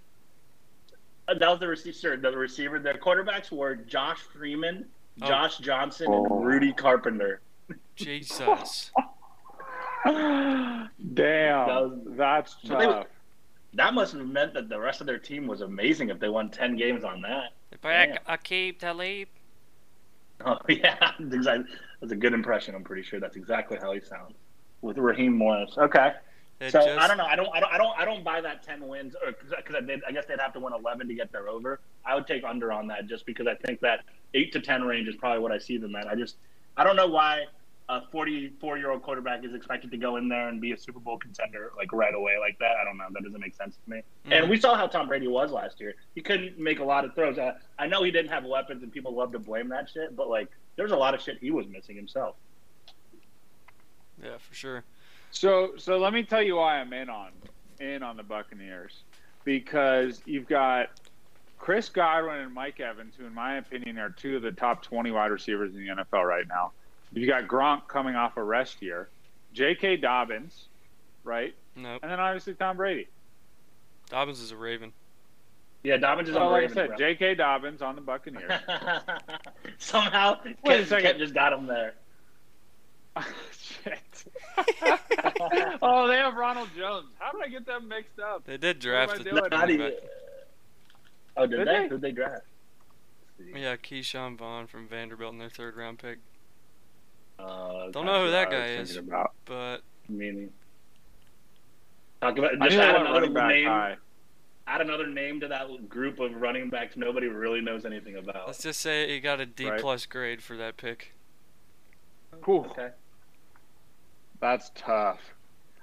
Uh, 1.27 1.33
That 1.33 1.49
was 1.49 1.59
the 1.59 1.67
receiver. 1.67 2.15
The 2.17 2.31
receiver. 2.37 2.79
The 2.79 2.93
quarterbacks 2.93 3.51
were 3.51 3.75
Josh 3.75 4.19
Freeman, 4.19 4.85
Oh. 5.21 5.27
Josh 5.27 5.57
Johnson, 5.57 6.07
Oh. 6.09 6.25
and 6.25 6.45
Rudy 6.45 6.73
Carpenter. 6.73 7.41
Jesus. 7.95 8.91
Damn. 10.05 10.87
That 11.13 11.67
was- 11.67 11.99
that's 12.05 12.55
But 12.63 12.79
they- 12.79 12.85
tough. 12.85 13.07
That 13.73 13.93
must 13.93 14.13
have 14.13 14.25
meant 14.25 14.53
that 14.53 14.69
the 14.69 14.79
rest 14.79 15.01
of 15.01 15.07
their 15.07 15.19
team 15.19 15.45
was 15.45 15.61
amazing 15.61 16.09
if 16.09 16.19
they 16.19 16.29
won 16.29 16.49
ten 16.49 16.75
games 16.77 17.03
on 17.03 17.21
that. 17.21 17.51
Back 17.81 18.25
Aqib 18.25 18.79
Talib. 18.79 19.27
Oh 20.45 20.57
yeah, 20.69 21.11
exactly. 21.19 21.65
That's 21.99 22.11
a 22.13 22.15
good 22.15 22.33
impression. 22.33 22.75
I'm 22.75 22.83
pretty 22.83 23.03
sure 23.03 23.19
that's 23.19 23.35
exactly 23.35 23.77
how 23.81 23.91
he 23.93 24.01
sounds 24.01 24.35
with 24.81 24.97
Raheem 24.97 25.33
Morris. 25.33 25.77
Okay. 25.77 26.13
It 26.59 26.71
So 26.71 26.81
just, 26.83 26.99
I 26.99 27.07
don't 27.07 27.17
know. 27.17 27.25
I 27.25 27.35
don't. 27.35 27.49
I 27.53 27.59
don't. 27.59 27.73
I 27.73 27.77
don't. 27.77 27.99
I 27.99 28.05
don't 28.05 28.23
buy 28.23 28.41
that 28.41 28.63
ten 28.63 28.87
wins, 28.87 29.15
or 29.23 29.31
because 29.31 29.53
I, 29.53 29.99
I 30.07 30.11
guess 30.11 30.25
they'd 30.25 30.39
have 30.39 30.53
to 30.53 30.59
win 30.59 30.73
eleven 30.73 31.07
to 31.07 31.13
get 31.13 31.31
their 31.31 31.49
over. 31.49 31.79
I 32.05 32.15
would 32.15 32.25
take 32.25 32.43
under 32.43 32.71
on 32.71 32.87
that, 32.87 33.07
just 33.07 33.25
because 33.25 33.45
I 33.47 33.53
think 33.53 33.79
that 33.81 34.05
eight 34.33 34.51
to 34.53 34.59
ten 34.59 34.83
range 34.83 35.07
is 35.07 35.15
probably 35.15 35.39
what 35.39 35.51
I 35.51 35.59
see 35.59 35.77
them 35.77 35.95
at. 35.95 36.07
I 36.07 36.15
just, 36.15 36.37
I 36.75 36.83
don't 36.83 36.95
know 36.95 37.07
why 37.07 37.45
a 37.89 38.01
forty-four-year-old 38.11 39.03
quarterback 39.03 39.45
is 39.45 39.53
expected 39.53 39.91
to 39.91 39.97
go 39.97 40.17
in 40.17 40.27
there 40.29 40.49
and 40.49 40.59
be 40.59 40.71
a 40.71 40.77
Super 40.77 40.99
Bowl 40.99 41.17
contender 41.19 41.71
like 41.77 41.93
right 41.93 42.15
away 42.15 42.37
like 42.39 42.57
that. 42.59 42.75
I 42.81 42.83
don't 42.83 42.97
know. 42.97 43.05
That 43.11 43.23
doesn't 43.23 43.39
make 43.39 43.55
sense 43.55 43.77
to 43.83 43.91
me. 43.91 44.01
Mhm. 44.25 44.31
And 44.31 44.49
we 44.49 44.59
saw 44.59 44.75
how 44.75 44.87
Tom 44.87 45.07
Brady 45.07 45.27
was 45.27 45.51
last 45.51 45.79
year. 45.79 45.93
He 46.15 46.21
couldn't 46.21 46.57
make 46.57 46.79
a 46.79 46.83
lot 46.83 47.05
of 47.05 47.13
throws. 47.13 47.37
Uh, 47.37 47.53
I 47.77 47.85
know 47.85 48.03
he 48.03 48.09
didn't 48.09 48.31
have 48.31 48.45
weapons, 48.45 48.81
and 48.81 48.91
people 48.91 49.13
love 49.13 49.31
to 49.33 49.39
blame 49.39 49.69
that 49.69 49.89
shit. 49.89 50.15
But 50.15 50.27
like, 50.27 50.49
there's 50.77 50.91
a 50.93 50.95
lot 50.95 51.13
of 51.13 51.21
shit 51.21 51.37
he 51.39 51.51
was 51.51 51.67
missing 51.67 51.95
himself. 51.97 52.35
yeah, 54.23 54.37
for 54.37 54.55
sure. 54.55 54.83
So 55.31 55.73
so 55.77 55.97
let 55.97 56.13
me 56.13 56.23
tell 56.23 56.41
you 56.41 56.55
why 56.55 56.79
I'm 56.79 56.93
in 56.93 57.09
on 57.09 57.31
in 57.79 58.01
on 58.03 58.15
the 58.17 58.23
Buccaneers 58.23 59.03
because 59.43 60.21
you've 60.25 60.47
got 60.47 60.89
Chris 61.59 61.89
Godwin 61.89 62.37
and 62.37 62.53
Mike 62.53 62.79
Evans, 62.79 63.13
who 63.17 63.25
in 63.25 63.33
my 63.33 63.57
opinion 63.57 63.97
are 63.99 64.09
two 64.09 64.35
of 64.37 64.41
the 64.41 64.51
top 64.51 64.83
20 64.83 65.11
wide 65.11 65.31
receivers 65.31 65.73
in 65.75 65.85
the 65.85 66.03
NFL 66.03 66.23
right 66.23 66.47
now. 66.47 66.71
You've 67.11 67.27
got 67.29 67.47
Gronk 67.47 67.87
coming 67.87 68.15
off 68.15 68.37
a 68.37 68.43
rest 68.43 68.81
year, 68.81 69.09
J.K. 69.53 69.97
Dobbins, 69.97 70.65
right, 71.23 71.55
Nope. 71.75 71.99
and 72.03 72.11
then 72.11 72.19
obviously 72.19 72.53
Tom 72.53 72.77
Brady. 72.77 73.07
Dobbins 74.09 74.39
is 74.39 74.51
a 74.51 74.57
Raven. 74.57 74.91
Yeah, 75.83 75.97
Dobbins 75.97 76.29
is 76.29 76.35
So 76.35 76.41
on 76.41 76.51
like 76.51 76.69
I 76.71 76.73
said, 76.73 76.87
bro. 76.89 76.97
J.K. 76.97 77.35
Dobbins 77.35 77.81
on 77.81 77.95
the 77.95 78.01
Buccaneers. 78.01 78.51
Somehow, 79.77 80.39
Wait 80.43 80.55
a 80.55 80.77
Kent, 80.77 80.87
second. 80.87 81.03
Kent 81.05 81.17
just 81.19 81.33
got 81.33 81.53
him 81.53 81.65
there. 81.67 81.93
Shit. 83.57 84.25
oh, 85.81 86.07
they 86.07 86.17
have 86.17 86.35
Ronald 86.35 86.69
Jones. 86.77 87.07
How 87.19 87.31
did 87.31 87.41
I 87.43 87.47
get 87.47 87.65
them 87.65 87.87
mixed 87.87 88.19
up? 88.19 88.43
They 88.45 88.57
did 88.57 88.77
What 88.77 88.81
draft 88.81 89.13
am 89.13 89.19
I 89.19 89.23
the 89.23 89.29
doing? 89.29 89.49
Not 89.51 89.69
even. 89.69 89.91
Oh, 91.37 91.45
did, 91.45 91.57
Did 91.57 91.67
they? 91.67 91.71
they? 91.83 91.87
Who'd 91.87 92.01
they 92.01 92.11
draft? 92.11 92.43
Yeah, 93.55 93.75
Ke'Shawn 93.75 94.35
Vaughn 94.37 94.65
from 94.67 94.87
Vanderbilt 94.87 95.31
in 95.33 95.39
their 95.39 95.49
third 95.49 95.77
round 95.77 95.99
pick. 95.99 96.17
Uh, 97.37 97.91
Don't 97.91 98.07
know 98.07 98.25
who 98.25 98.31
that 98.31 98.49
That's 98.49 98.51
what 98.51 98.61
I 98.61 98.75
guy 98.75 98.81
is. 98.81 98.97
About. 98.97 99.31
But 99.45 99.77
Meaning. 100.09 100.49
Talk 102.21 102.37
about 102.39 102.51
I 102.59 102.65
just 102.65 102.77
knew 102.77 102.83
add 102.83 102.95
another 102.95 103.13
running 103.13 103.33
back 103.33 103.49
name. 103.49 103.67
high. 103.67 103.97
Add 104.67 104.81
another 104.81 105.07
name 105.07 105.39
to 105.39 105.47
that 105.47 105.87
group 105.87 106.19
of 106.19 106.35
running 106.41 106.69
backs 106.69 106.97
nobody 106.97 107.27
really 107.27 107.61
knows 107.61 107.85
anything 107.85 108.17
about. 108.17 108.47
let's 108.47 108.61
just 108.61 108.81
say 108.81 109.09
he 109.09 109.19
got 109.21 109.39
a 109.39 109.45
D 109.45 109.69
Right. 109.69 109.79
plus 109.79 110.05
grade 110.05 110.41
for 110.43 110.57
that 110.57 110.75
pick. 110.75 111.13
Cool. 112.41 112.67
Okay. 112.71 112.89
That's 114.39 114.71
tough. 114.75 115.19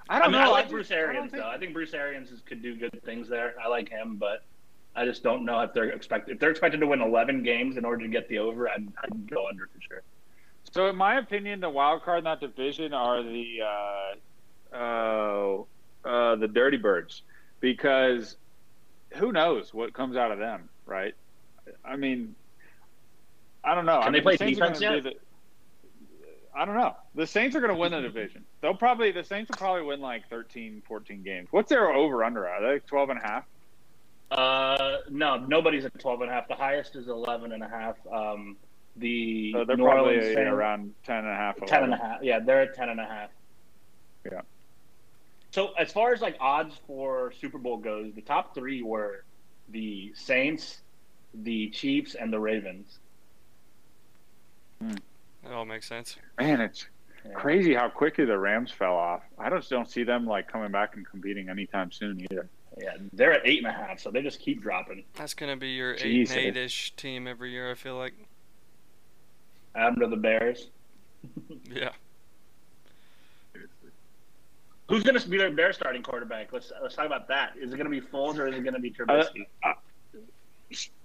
I 0.09 0.17
I, 0.17 0.19
don't 0.21 0.33
mean, 0.33 0.41
know. 0.43 0.49
I 0.49 0.51
like 0.51 0.65
just- 0.65 0.73
Bruce 0.73 0.91
I 0.91 0.97
don't 0.97 1.05
Arians 1.09 1.31
think- 1.33 1.43
though. 1.43 1.49
I 1.49 1.59
think 1.59 1.73
Bruce 1.73 1.95
Arians 1.95 2.31
is, 2.31 2.41
could 2.43 2.63
do 2.63 2.77
good 2.77 3.03
things 3.05 3.27
there. 3.29 3.55
I 3.63 3.69
like 3.69 3.89
him, 3.89 4.17
but 4.17 4.45
I 4.95 5.05
just 5.07 5.23
don't 5.23 5.45
know 5.47 5.61
if 5.61 5.73
they're 5.73 5.89
expect 5.91 6.29
if 6.29 6.39
they're 6.39 6.51
expected 6.51 6.79
to 6.81 6.87
win 6.87 7.01
11 7.01 7.43
games 7.43 7.77
in 7.79 7.85
order 7.87 8.03
to 8.05 8.09
get 8.09 8.29
the 8.29 8.39
over. 8.39 8.69
I'd, 8.69 8.87
I'd 9.03 9.29
go 9.31 9.49
under 9.49 9.67
for 9.67 9.81
sure. 9.81 10.03
So, 10.73 10.89
in 10.89 10.97
my 10.97 11.19
opinion, 11.19 11.61
the 11.61 11.71
wild 11.71 12.03
card 12.03 12.19
in 12.19 12.25
that 12.25 12.41
division 12.41 12.93
are 12.93 13.23
the 13.23 13.61
uh, 14.73 14.77
uh, 14.77 15.63
uh, 16.05 16.37
the 16.37 16.49
Dirty 16.49 16.77
Birds 16.77 17.23
because 17.61 18.37
who 19.15 19.33
knows 19.33 19.73
what 19.73 19.93
comes 19.93 20.17
out 20.17 20.31
of 20.33 20.39
them, 20.39 20.69
right? 20.87 21.15
I 21.85 21.97
mean, 21.97 22.35
I 23.63 23.75
don't 23.75 23.87
know. 23.87 24.01
Can 24.01 24.09
I 24.15 24.19
they 24.19 24.21
play 24.21 24.37
the 24.37 24.47
defense 24.47 24.81
yet? 24.81 25.03
the- 25.03 25.15
I 26.57 26.65
don't 26.65 26.77
know. 26.77 26.95
The 27.17 27.27
Saints 27.27 27.57
are 27.57 27.61
going 27.61 27.73
to 27.73 27.79
win 27.79 27.91
the 27.91 28.01
division. 28.01 28.45
They'll 28.61 28.75
probably 28.77 29.11
the 29.11 29.25
Saints 29.25 29.51
will 29.51 29.57
probably 29.57 29.83
win 29.83 30.01
like 30.01 30.29
13, 30.29 30.83
14 30.87 31.23
games. 31.23 31.49
What's 31.51 31.69
their 31.69 31.91
over 31.93 32.23
under? 32.23 32.49
Are 32.49 32.63
they 32.63 32.79
12 32.79 33.11
and 33.11 33.19
a 33.19 33.23
half? 33.27 33.45
Uh, 34.31 34.99
no, 35.11 35.37
nobody's 35.37 35.85
at 35.85 35.99
12 35.99 36.23
and 36.23 36.31
a 36.31 36.33
half. 36.33 36.47
The 36.47 36.55
highest 36.55 36.95
is 36.95 37.09
11 37.09 37.51
and 37.53 37.63
a 37.63 37.69
half. 37.69 37.97
Um, 38.11 38.57
the 38.97 39.53
So 39.53 39.65
they're 39.65 39.77
New 39.77 39.85
probably 39.85 40.19
Orleans 40.19 40.37
around 40.37 40.95
10 41.05 41.17
and 41.17 41.29
a 41.29 41.35
half. 41.35 41.57
10 41.67 41.83
and 41.85 41.95
a 41.95 41.97
half. 41.97 42.23
Yeah, 42.23 42.39
they're 42.39 42.63
at 42.63 42.75
10 42.75 42.89
and 42.89 43.01
a 43.01 43.05
half. 43.05 43.31
Yeah. 44.31 44.41
So 45.55 45.73
as 45.79 45.93
far 45.93 46.13
as 46.13 46.21
like 46.21 46.37
odds 46.41 46.75
for 46.85 47.33
Super 47.41 47.59
Bowl 47.59 47.77
goes, 47.77 48.13
the 48.17 48.23
top 48.23 48.57
three 48.57 48.83
were 48.83 49.23
the 49.69 50.13
Saints, 50.17 50.79
the 51.33 51.71
Chiefs, 51.71 52.17
and 52.17 52.33
the 52.33 52.41
Ravens. 52.41 52.99
Hmm. 54.83 54.97
That 55.45 55.53
all 55.53 55.65
makes 55.65 55.87
sense. 55.87 56.17
Man, 56.41 56.61
it's 56.61 56.89
Yeah. 57.25 57.35
crazy 57.35 57.73
how 57.73 57.89
quickly 57.89 58.25
the 58.25 58.37
Rams 58.37 58.73
fell 58.73 58.97
off. 58.97 59.23
I 59.39 59.49
just 59.49 59.71
don't 59.71 59.89
see 59.89 60.03
them 60.03 60.27
like 60.27 60.49
coming 60.49 60.73
back 60.73 60.97
and 60.97 61.07
competing 61.09 61.49
anytime 61.49 61.93
soon 61.93 62.21
either. 62.29 62.49
Yeah, 62.77 62.97
they're 63.13 63.33
at 63.35 63.43
eight 63.47 63.59
and 63.59 63.69
a 63.69 63.73
half, 63.73 64.01
so 64.01 64.11
they 64.11 64.23
just 64.23 64.41
keep 64.41 64.61
dropping. 64.61 65.05
That's 65.15 65.35
gonna 65.35 65.57
be 65.57 65.69
your 65.69 65.95
eight 65.95 66.31
and 66.31 66.37
eight 66.39 66.57
ish 66.57 66.97
team 66.97 67.29
every 67.29 67.53
year. 67.53 67.71
I 67.71 67.75
feel 67.75 67.97
like. 67.97 68.15
Under 69.77 70.09
the 70.09 70.17
Bears. 70.17 70.71
Yeah. 71.71 71.91
Who's 74.89 75.03
going 75.03 75.19
to 75.19 75.29
be 75.29 75.39
their 75.39 75.51
Bears 75.51 75.77
starting 75.77 76.03
quarterback? 76.03 76.53
Let's 76.53 76.71
let's 76.83 76.95
talk 76.95 77.07
about 77.07 77.29
that. 77.29 77.55
Is 77.57 77.73
it 77.73 77.77
going 77.77 77.91
to 77.91 78.01
be 78.01 78.07
Foles 78.07 78.39
or 78.39 78.47
is 78.47 78.55
it 78.57 78.63
going 78.63 78.75
to 78.75 78.81
be 78.81 78.91
Trubisky? 78.91 79.47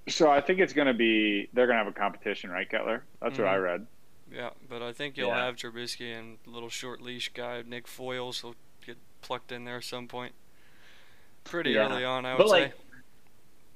So 0.10 0.30
I 0.30 0.42
think 0.42 0.60
it's 0.60 0.74
going 0.74 0.88
to 0.88 0.94
be 0.94 1.48
they're 1.54 1.68
going 1.68 1.78
to 1.78 1.84
have 1.84 1.94
a 1.94 1.98
competition, 1.98 2.50
right, 2.50 2.70
Kettler? 2.70 3.04
That's 3.22 3.38
what 3.39 3.48
I 3.48 3.58
Mhm. 3.58 3.63
read. 3.63 3.88
Yeah, 4.32 4.50
but 4.68 4.82
I 4.82 4.92
think 4.92 5.18
you'll 5.18 5.30
Yeah. 5.30 5.46
have 5.46 5.56
Trubisky 5.56 6.18
and 6.18 6.39
little 6.46 6.70
short 6.70 7.02
leash 7.02 7.30
guy 7.30 7.63
Nick 7.65 7.88
Foles 7.88 8.44
will 8.44 8.56
get 8.86 8.98
plucked 9.22 9.52
in 9.52 9.63
there 9.65 9.78
at 9.78 9.84
some 9.84 10.08
point. 10.08 10.34
Pretty 11.46 11.72
Yeah. 11.72 11.86
early 11.88 12.04
on, 12.04 12.26
I 12.26 12.34
would 12.34 12.39
But 12.39 12.50
say. 12.50 12.62
like, 12.62 12.74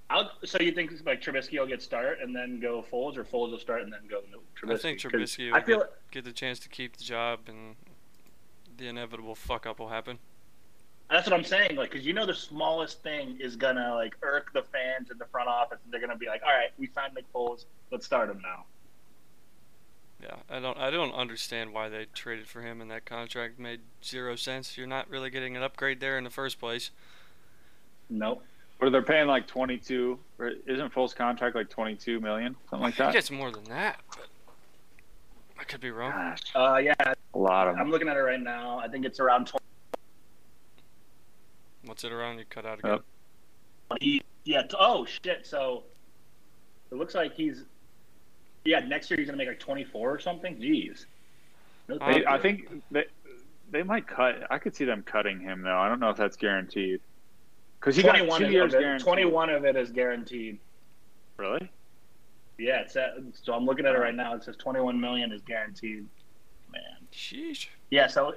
I'll, 0.10 0.32
so 0.44 0.58
you 0.60 0.74
think 0.74 0.92
like 1.06 1.22
Trubisky 1.22 1.60
will 1.60 1.66
get 1.68 1.82
start 1.82 2.20
and 2.20 2.36
then 2.36 2.60
go 2.60 2.84
Foles, 2.84 3.16
or 3.18 3.24
Foles 3.24 3.52
will 3.52 3.58
start 3.60 3.82
and 3.84 3.94
then 3.94 4.06
go 4.08 4.22
Trubisky? 4.56 4.74
I 4.74 4.78
think 4.78 5.00
Trubisky 5.00 5.52
I 5.54 5.60
will 5.60 5.66
feel 5.66 5.80
get, 5.80 6.12
get 6.12 6.26
the 6.26 6.34
chance 6.34 6.60
to 6.60 6.70
keep 6.70 6.98
the 6.98 7.04
job, 7.04 7.48
and 7.48 7.76
the 8.78 8.88
inevitable 8.88 9.36
fuck 9.36 9.66
up 9.66 9.80
will 9.80 9.90
happen. 9.90 10.18
that's 11.10 11.28
what 11.30 11.38
I'm 11.38 11.44
saying. 11.44 11.76
Like, 11.76 11.92
because 11.92 12.06
you 12.06 12.14
know 12.14 12.26
the 12.26 12.34
smallest 12.34 13.04
thing 13.04 13.38
is 13.40 13.56
gonna 13.56 13.94
like 13.94 14.16
irk 14.22 14.52
the 14.54 14.64
fans 14.64 15.12
in 15.12 15.18
the 15.18 15.26
front 15.26 15.48
office, 15.48 15.80
and 15.84 15.94
they're 15.94 16.02
gonna 16.02 16.18
be 16.18 16.28
like, 16.28 16.42
"All 16.44 16.52
right, 16.52 16.72
we 16.78 16.88
signed 16.96 17.14
Nick 17.14 17.32
Foles. 17.34 17.66
Let's 17.92 18.06
start 18.06 18.30
him 18.30 18.42
now." 18.42 18.66
Yeah, 20.22 20.36
I 20.50 20.60
don't 20.60 20.78
I 20.78 20.90
don't 20.90 21.14
understand 21.14 21.74
why 21.74 21.90
they 21.90 22.06
traded 22.14 22.48
for 22.48 22.62
him 22.62 22.80
and 22.80 22.90
that 22.90 23.04
contract 23.06 23.60
made 23.60 23.82
zero 24.04 24.36
sense. 24.38 24.78
You're 24.78 24.88
not 24.88 25.10
really 25.10 25.30
getting 25.30 25.58
an 25.58 25.64
upgrade 25.64 26.00
there 26.00 26.18
in 26.18 26.24
the 26.24 26.30
first 26.30 26.60
place. 26.60 26.92
Nope. 28.10 28.42
But 28.80 28.92
they're 28.92 29.02
paying 29.02 29.28
like 29.28 29.48
22. 29.48 30.18
Or 30.40 30.52
isn't 30.66 30.94
Foles' 30.94 31.14
contract 31.16 31.56
like 31.56 31.70
22 31.70 32.20
million, 32.22 32.56
something 32.70 32.84
like 32.84 32.94
I 32.96 32.98
think 32.98 33.14
that? 33.14 33.20
it's 33.20 33.32
more 33.32 33.52
than 33.52 33.66
that, 33.66 34.00
but 34.10 34.28
I 35.60 35.64
could 35.64 35.82
be 35.82 35.92
wrong. 35.92 36.12
Gosh, 36.12 36.42
Uh, 36.56 36.78
yeah, 36.78 36.94
a 37.00 37.38
lot 37.38 37.68
of 37.68 37.78
I'm 37.78 37.90
looking 37.90 38.08
at 38.08 38.18
it 38.18 38.22
right 38.22 38.40
now. 38.40 38.80
I 38.80 38.88
think 38.88 39.06
it's 39.06 39.20
around 39.20 39.48
20. 39.48 39.64
What's 41.86 42.04
it 42.04 42.12
around? 42.12 42.40
You 42.40 42.46
cut 42.50 42.66
out 42.66 42.80
again. 42.80 42.92
Yep. 42.92 43.04
20. 43.90 44.22
Yeah. 44.46 44.62
t- 44.64 44.78
Oh 44.80 45.06
shit. 45.06 45.46
So 45.46 45.84
it 46.92 46.96
looks 46.96 47.16
like 47.16 47.34
he's. 47.34 47.64
Yeah, 48.66 48.80
next 48.80 49.10
year 49.10 49.18
he's 49.18 49.28
gonna 49.28 49.38
make 49.38 49.50
like 49.50 49.60
24 49.60 50.10
or 50.10 50.20
something. 50.20 50.56
Jeez. 50.58 51.06
No, 51.90 51.98
They, 51.98 52.26
I 52.26 52.38
think 52.38 52.70
they 52.92 53.06
they 53.72 53.84
might 53.84 54.08
cut. 54.08 54.48
I 54.50 54.58
could 54.58 54.76
see 54.76 54.86
them 54.86 55.04
cutting 55.04 55.40
him 55.40 55.62
though. 55.62 55.78
I 55.78 55.90
don't 55.90 56.00
know 56.00 56.10
if 56.10 56.18
that's 56.18 56.38
guaranteed. 56.38 57.02
Because 57.80 57.98
he 57.98 58.04
got 58.04 58.12
21 58.14 58.40
two 58.40 58.46
of 58.46 58.52
years 58.52 58.74
it, 58.74 58.80
guaranteed. 58.80 59.06
21 59.06 59.50
of 59.50 59.66
it 59.66 59.76
is 59.76 59.92
guaranteed. 59.92 60.60
Really? 61.36 61.70
Yeah, 62.64 62.82
it's 62.82 62.96
at, 62.96 63.16
so 63.34 63.54
I'm 63.54 63.66
looking 63.66 63.86
at 63.86 63.94
it 63.94 64.00
right 64.00 64.16
now. 64.16 64.34
It 64.36 64.44
says 64.44 64.56
21 64.56 65.00
million 65.00 65.32
is 65.32 65.42
guaranteed. 65.42 66.06
Man. 66.72 66.82
Sheesh. 67.12 67.68
Yeah, 67.92 68.08
so 68.08 68.34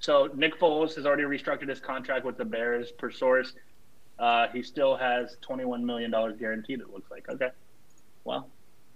so 0.00 0.28
Nick 0.34 0.58
Foles 0.58 0.94
has 0.96 1.06
already 1.06 1.22
restructured 1.22 1.68
his 1.68 1.80
contract 1.80 2.24
with 2.24 2.36
the 2.36 2.44
Bears 2.44 2.90
per 2.92 3.10
source. 3.10 3.52
Uh, 4.18 4.48
he 4.48 4.62
still 4.62 4.96
has 4.96 5.36
21 5.40 5.84
million 5.86 6.10
dollars 6.10 6.36
guaranteed. 6.38 6.80
It 6.80 6.90
looks 6.92 7.10
like. 7.10 7.28
Okay. 7.28 7.50
Well, 8.24 8.48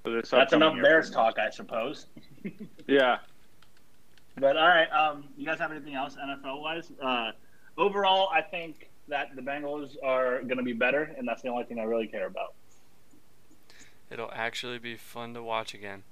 For 0.03 0.11
this 0.11 0.31
that's 0.31 0.53
enough. 0.53 0.75
Bears 0.83 1.11
talk, 1.11 1.39
I 1.39 1.51
suppose. 1.51 2.07
Yeah. 2.87 3.19
But 4.37 4.57
all 4.57 4.69
right, 4.69 4.91
um, 4.91 5.25
you 5.37 5.47
guys 5.47 5.59
have 5.61 5.71
anything 5.71 5.95
else 5.95 6.17
NFL 6.17 6.61
wise? 6.61 6.91
Uh, 7.01 7.31
overall, 7.79 8.29
I 8.35 8.43
think 8.43 8.91
that 9.09 9.35
the 9.37 9.41
Bengals 9.41 9.97
are 10.03 10.43
going 10.43 10.59
to 10.59 10.63
be 10.63 10.73
better, 10.73 11.15
and 11.17 11.27
that's 11.27 11.41
the 11.41 11.49
only 11.49 11.65
thing 11.65 11.79
I 11.79 11.85
really 11.85 12.09
care 12.09 12.27
about. 12.27 12.55
It'll 14.15 14.31
actually 14.33 14.79
be 14.79 14.95
fun 14.97 15.35
to 15.35 15.43
watch 15.43 15.75
again. 15.75 16.05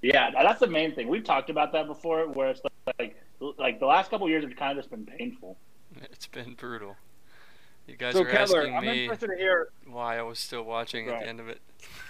Yeah, 0.00 0.30
that's 0.30 0.60
the 0.60 0.66
main 0.66 0.94
thing. 0.94 1.08
We've 1.08 1.22
talked 1.22 1.50
about 1.50 1.70
that 1.72 1.86
before, 1.86 2.26
where 2.26 2.48
it's 2.48 2.62
like 2.98 3.16
like 3.58 3.78
the 3.78 3.86
last 3.86 4.10
couple 4.10 4.26
years 4.30 4.42
have 4.44 4.56
kind 4.56 4.72
of 4.78 4.82
just 4.82 4.90
been 4.90 5.04
painful. 5.04 5.58
It's 6.10 6.26
been 6.26 6.54
brutal. 6.54 6.96
You 7.86 7.96
guys 7.96 8.14
So 8.14 8.22
are 8.22 8.24
Kettler, 8.24 8.60
asking 8.62 8.76
I'm 8.76 8.84
me 8.86 9.10
hear. 9.36 9.68
why 9.86 10.18
I 10.18 10.22
was 10.22 10.38
still 10.38 10.62
watching 10.62 11.06
at 11.10 11.20
the 11.20 11.28
end 11.28 11.38
of 11.38 11.48
it. 11.48 11.60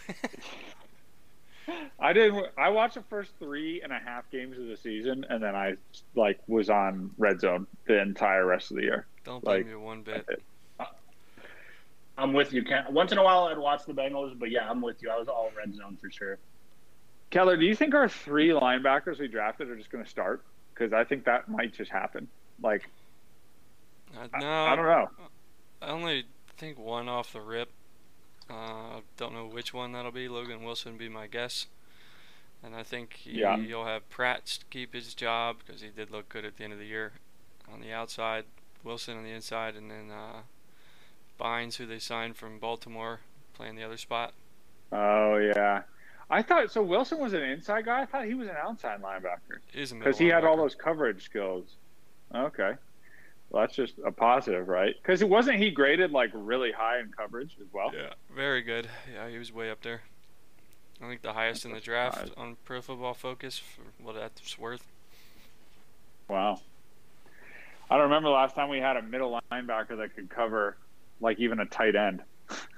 I 1.99 2.13
didn't. 2.13 2.47
I 2.57 2.69
watched 2.71 2.95
the 2.95 3.03
first 3.03 3.33
three 3.41 3.83
and 3.83 3.93
a 3.93 3.99
half 3.99 4.31
games 4.31 4.57
of 4.57 4.69
the 4.69 4.77
season, 4.77 5.27
and 5.29 5.43
then 5.43 5.57
I 5.57 5.75
like 6.15 6.39
was 6.47 6.71
on 6.71 7.11
red 7.19 7.41
zone 7.41 7.67
the 7.87 8.01
entire 8.01 8.47
rest 8.47 8.71
of 8.71 8.77
the 8.77 8.85
year. 8.85 9.07
Don't 9.25 9.43
blame 9.43 9.63
Like- 9.63 9.67
me 9.67 9.75
one 9.75 10.03
bit. 10.03 10.27
I'm 12.19 12.33
with 12.33 12.53
you. 12.53 12.63
Ken. 12.63 12.85
Once 12.91 13.11
in 13.13 13.19
a 13.19 13.23
while, 13.23 13.45
I'd 13.45 13.59
watch 13.59 13.85
the 13.87 13.93
Bengals, 13.95 14.39
but 14.39 14.51
yeah, 14.51 14.69
I'm 14.69 14.81
with 14.83 15.03
you. 15.03 15.11
I 15.11 15.19
was 15.19 15.29
all 15.29 15.51
red 15.57 15.75
zone 15.75 15.97
for 16.01 16.11
sure. 16.11 16.39
Keller, 17.31 17.57
do 17.57 17.65
you 17.65 17.75
think 17.75 17.95
our 17.95 18.09
three 18.09 18.49
linebackers 18.51 19.19
we 19.19 19.29
drafted 19.29 19.71
are 19.71 19.77
just 19.77 19.91
going 19.91 20.05
to 20.05 20.11
start? 20.11 20.43
Because 20.75 20.93
I 20.93 21.05
think 21.05 21.25
that 21.25 21.49
might 21.49 21.73
just 21.73 21.91
happen. 21.91 22.29
Like, 22.63 22.89
Uh, 24.17 24.29
I- 24.35 24.39
no, 24.41 24.65
I 24.65 24.77
don't 24.77 24.85
know. 24.85 25.11
I 25.81 25.87
only 25.89 26.25
think 26.59 26.79
one 26.79 27.09
off 27.09 27.33
the 27.33 27.41
rip. 27.41 27.71
Uh, 28.51 29.01
don't 29.17 29.33
know 29.33 29.47
which 29.47 29.73
one 29.73 29.93
that'll 29.93 30.13
be. 30.13 30.29
Logan 30.29 30.63
Wilson 30.63 30.99
be 30.99 31.09
my 31.09 31.27
guess. 31.27 31.67
And 32.63 32.77
I 32.77 32.83
think 32.83 33.15
he, 33.15 33.41
Yeah. 33.41 33.57
he'll 33.57 33.87
have 33.87 34.09
Pratt 34.11 34.59
keep 34.71 34.93
his 34.95 35.15
job 35.15 35.57
because 35.65 35.81
he 35.81 35.89
did 35.89 36.11
look 36.11 36.29
good 36.29 36.45
at 36.45 36.59
the 36.59 36.65
end 36.65 36.73
of 36.75 36.79
the 36.79 36.85
year 36.87 37.13
on 37.73 37.81
the 37.81 37.93
outside. 37.93 38.45
Wilson 38.85 39.17
on 39.17 39.25
the 39.25 39.31
inside, 39.31 39.75
and 39.77 39.91
then 39.91 40.11
uh, 40.11 40.43
Bynes, 41.39 41.77
who 41.77 41.87
they 41.87 41.99
signed 41.99 42.37
from 42.37 42.59
Baltimore, 42.59 43.21
playing 43.55 43.77
the 43.77 43.83
other 43.83 43.97
spot. 43.97 44.33
Oh 44.93 45.37
yeah, 45.37 45.83
I 46.31 46.43
thought 46.43 46.71
so. 46.71 46.83
Wilson 46.83 47.19
was 47.19 47.33
an 47.33 47.43
inside 47.43 47.85
guy. 47.85 48.03
I 48.03 48.07
thought 48.07 48.27
he 48.27 48.35
was 48.35 48.49
an 48.49 48.57
outside 48.63 49.03
linebacker 49.03 49.59
Is 49.75 49.93
because 49.93 50.19
he 50.19 50.29
had 50.29 50.45
all 50.45 50.57
those 50.57 50.75
coverage 50.75 51.25
skills. 51.25 51.65
Okay, 52.35 52.73
well 53.51 53.63
that's 53.63 53.75
just 53.75 53.95
a 54.05 54.13
positive, 54.13 54.69
right? 54.69 54.95
Because 55.01 55.23
it 55.23 55.29
wasn't 55.29 55.59
he 55.59 55.71
graded 55.71 56.13
like 56.13 56.31
really 56.35 56.73
high 56.73 57.01
in 57.01 57.13
coverage 57.17 57.57
as 57.61 57.67
well. 57.73 57.91
Yeah, 57.95 58.13
very 58.35 58.63
good. 58.63 58.89
Yeah, 59.13 59.29
he 59.29 59.39
was 59.39 59.53
way 59.53 59.71
up 59.71 59.83
there. 59.83 60.03
I 61.03 61.09
think 61.09 61.23
the 61.23 61.33
highest 61.33 61.65
in 61.65 61.73
the 61.73 61.81
draft 61.81 62.19
surprise. 62.19 62.35
on 62.37 62.57
Pro 62.65 62.81
Football 62.81 63.15
Focus 63.15 63.59
for 63.59 63.83
what 64.05 64.15
that's 64.15 64.57
worth. 64.57 64.87
Wow. 66.29 66.61
I 67.91 67.97
don't 67.97 68.05
remember 68.05 68.29
the 68.29 68.35
last 68.35 68.55
time 68.55 68.69
we 68.69 68.79
had 68.79 68.97
a 68.97 69.03
middle 69.03 69.41
linebacker 69.51 69.99
that 69.99 70.15
could 70.15 70.31
cover 70.31 70.77
like 71.23 71.39
even 71.39 71.61
a 71.61 71.67
tight 71.67 71.97
end. 71.97 72.23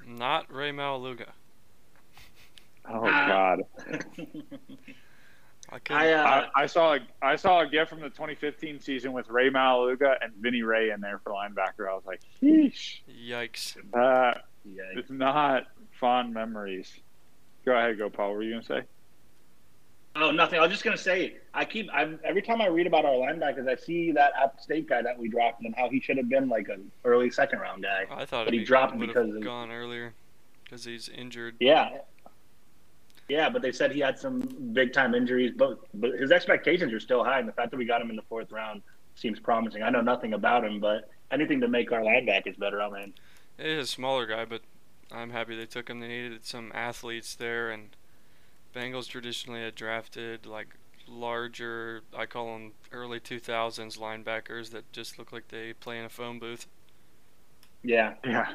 Not 0.07 0.53
Rey 0.53 0.71
Maualuga. 0.71 1.29
Oh. 2.89 3.01
God. 3.03 3.63
I 5.71 5.79
couldn't. 5.79 5.91
I, 5.91 6.13
uh, 6.13 6.47
I, 6.55 6.63
I 6.63 6.67
saw 6.67 6.95
a 6.95 6.99
I 7.23 7.37
saw 7.37 7.61
a 7.61 7.67
gift 7.67 7.91
from 7.91 8.01
the 8.01 8.11
2015 8.11 8.81
season 8.81 9.13
with 9.13 9.29
Rey 9.29 9.51
Maualuga 9.51 10.17
and 10.21 10.33
Vinny 10.39 10.63
Ray 10.63 10.91
in 10.91 11.01
there 11.01 11.21
for 11.25 11.33
linebacker. 11.33 11.89
I 11.91 11.95
was 11.95 12.05
like, 12.07 12.21
sheesh, 12.43 13.01
Yikes. 13.09 13.77
that 13.93 14.45
yeah. 14.65 15.01
is 15.01 15.11
not 15.11 15.65
fond 15.99 16.35
memories. 16.35 16.93
Go 17.65 17.73
ahead, 17.73 17.97
go 17.97 18.11
Paul. 18.11 18.29
What 18.29 18.37
were 18.37 18.43
you 18.43 18.53
gonna 18.53 18.65
say? 18.65 18.83
Oh, 20.17 20.31
nothing. 20.31 20.59
I 20.61 20.63
was 20.63 20.71
just 20.71 20.85
gonna 20.85 20.97
say, 20.97 21.37
I 21.55 21.65
keep 21.65 21.89
I'm, 21.93 22.21
every 22.25 22.43
time 22.43 22.61
I 22.61 22.67
read 22.67 22.87
about 22.87 23.05
our 23.05 23.15
linebackers, 23.15 23.69
I 23.69 23.75
see 23.75 24.13
that 24.13 24.33
App 24.41 24.61
State 24.61 24.89
guy 24.89 25.03
that 25.03 25.19
we 25.19 25.29
dropped 25.29 25.63
and 25.65 25.75
how 25.75 25.89
he 25.89 26.01
should 26.01 26.17
have 26.19 26.29
been 26.29 26.49
like 26.49 26.69
an 26.69 26.91
early 27.05 27.31
second 27.31 27.59
round 27.59 27.83
guy. 27.83 28.05
Oh, 28.11 28.15
I 28.15 28.25
thought 28.25 28.45
But 28.45 28.55
he 28.55 28.63
dropped 28.65 28.99
because 28.99 29.35
of- 29.35 29.43
gone 29.43 29.73
earlier 29.73 30.15
because 30.63 30.85
he's 30.85 31.09
injured. 31.09 31.57
Yeah, 31.59 31.99
yeah, 33.29 33.49
but 33.49 33.61
they 33.63 33.73
said 33.73 33.91
he 33.91 34.01
had 34.01 34.19
some 34.19 34.41
big 34.73 34.93
time 34.93 35.15
injuries, 35.17 35.53
but 35.57 35.81
but 35.95 36.13
his 36.13 36.31
expectations 36.31 36.93
are 36.93 37.01
still 37.01 37.25
high, 37.25 37.41
and 37.41 37.49
the 37.49 37.53
fact 37.53 37.73
that 37.73 37.77
we 37.77 37.85
got 37.85 38.01
him 38.01 38.11
in 38.11 38.17
the 38.17 38.23
fourth 38.23 38.53
round 38.53 38.83
seems 39.17 39.41
promising. 39.41 39.83
I 39.83 39.91
know 39.91 40.01
nothing 40.01 40.33
about 40.35 40.65
him, 40.65 40.79
but 40.79 41.11
anything 41.33 41.61
to 41.61 41.69
make 41.69 41.91
our 41.91 42.01
linebackers 42.03 42.57
better, 42.59 42.81
I'm 42.81 42.95
in. 42.95 43.15
He 43.59 43.65
is 43.69 43.89
a 43.89 43.91
smaller 43.91 44.27
guy, 44.27 44.45
but 44.45 44.63
I'm 45.11 45.31
happy 45.31 45.57
they 45.57 45.67
took 45.67 45.89
him. 45.91 45.99
They 45.99 46.09
needed 46.09 46.45
some 46.45 46.71
athletes 46.73 47.35
there, 47.35 47.71
and 47.71 47.97
Bengals 48.75 49.09
traditionally 49.09 49.61
had 49.61 49.75
drafted 49.75 50.47
like 50.47 50.69
larger, 51.07 52.03
I 52.17 52.27
call 52.27 52.53
them 52.55 52.73
early 52.93 53.21
2000s 53.21 53.99
linebackers 53.99 54.71
that 54.71 54.91
just 54.93 55.19
look 55.19 55.33
like 55.33 55.49
they 55.49 55.73
play 55.75 55.99
in 55.99 56.05
a 56.05 56.09
phone 56.09 56.39
booth. 56.39 56.67
Yeah, 57.83 58.15
Yeah. 58.25 58.55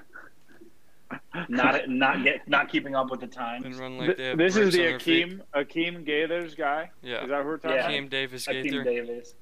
not 1.49 1.89
not 1.89 2.23
get 2.23 2.47
not 2.47 2.69
keeping 2.69 2.95
up 2.95 3.10
with 3.10 3.19
the 3.19 3.23
And 3.25 3.34
times. 3.63 3.77
run 3.79 3.97
like 3.97 4.15
they 4.17 4.25
have 4.25 4.38
this 4.38 4.55
is 4.55 4.73
the 4.73 4.79
on 4.82 4.86
their 4.91 4.99
feet. 4.99 5.27
Akeem 5.27 5.41
Akeem 5.55 6.05
Gaithers 6.08 6.55
guy. 6.55 6.91
Yeah. 7.01 7.23
Is 7.23 7.29
that 7.29 7.41
who 7.41 7.47
we're 7.47 7.58
talking 7.58 7.77
Yeah. 7.77 7.82
about? 7.89 7.91
Akeem 7.91 8.10
Davis 8.12 8.45
Akeem 8.47 8.84
Davis. 8.84 9.34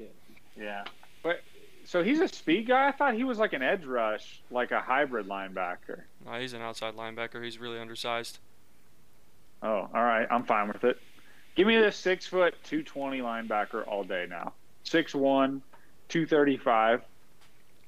Yeah. 0.55 0.85
But 1.23 1.41
So 1.83 2.03
he's 2.03 2.21
a 2.21 2.27
speed 2.29 2.67
guy. 2.67 2.87
I 2.87 2.91
thought 2.93 3.15
he 3.15 3.25
was 3.25 3.37
like 3.37 3.51
an 3.51 3.61
edge 3.61 3.83
rush, 3.83 4.41
like 4.49 4.71
a 4.71 4.79
hybrid 4.79 5.27
linebacker. 5.27 6.03
No, 6.25 6.33
he's 6.39 6.53
an 6.53 6.61
outside 6.61 6.95
linebacker. 6.95 7.43
He's 7.43 7.57
really 7.59 7.79
undersized. 7.79 8.39
Oh, 9.63 9.87
all 9.93 10.03
right. 10.03 10.27
I'm 10.29 10.43
fine 10.43 10.67
with 10.67 10.83
it. 10.83 10.99
Give 11.55 11.65
me 11.67 11.77
this 11.77 11.95
six 11.95 12.27
foot, 12.27 12.53
two 12.63 12.83
twenty 12.83 13.19
linebacker 13.19 13.87
all 13.87 14.03
day 14.03 14.25
now. 14.29 14.53
Six 14.83 15.15
one, 15.15 15.61
two 16.09 16.25
thirty 16.27 16.57
five. 16.57 17.01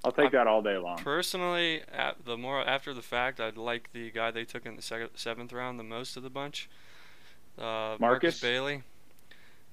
I'll 0.03 0.11
take 0.13 0.31
that 0.31 0.47
all 0.47 0.61
day 0.61 0.77
long. 0.77 0.97
Personally, 0.97 1.81
at 1.93 2.23
the 2.25 2.37
more 2.37 2.61
after 2.65 2.93
the 2.93 3.01
fact, 3.01 3.39
I'd 3.39 3.57
like 3.57 3.89
the 3.91 4.09
guy 4.11 4.31
they 4.31 4.45
took 4.45 4.65
in 4.65 4.75
the 4.77 4.81
second, 4.81 5.09
seventh 5.15 5.51
round 5.53 5.77
the 5.77 5.83
most 5.83 6.15
of 6.17 6.23
the 6.23 6.29
bunch. 6.29 6.69
Uh, 7.57 7.97
Markus? 7.99 8.39
Bailey. 8.39 8.83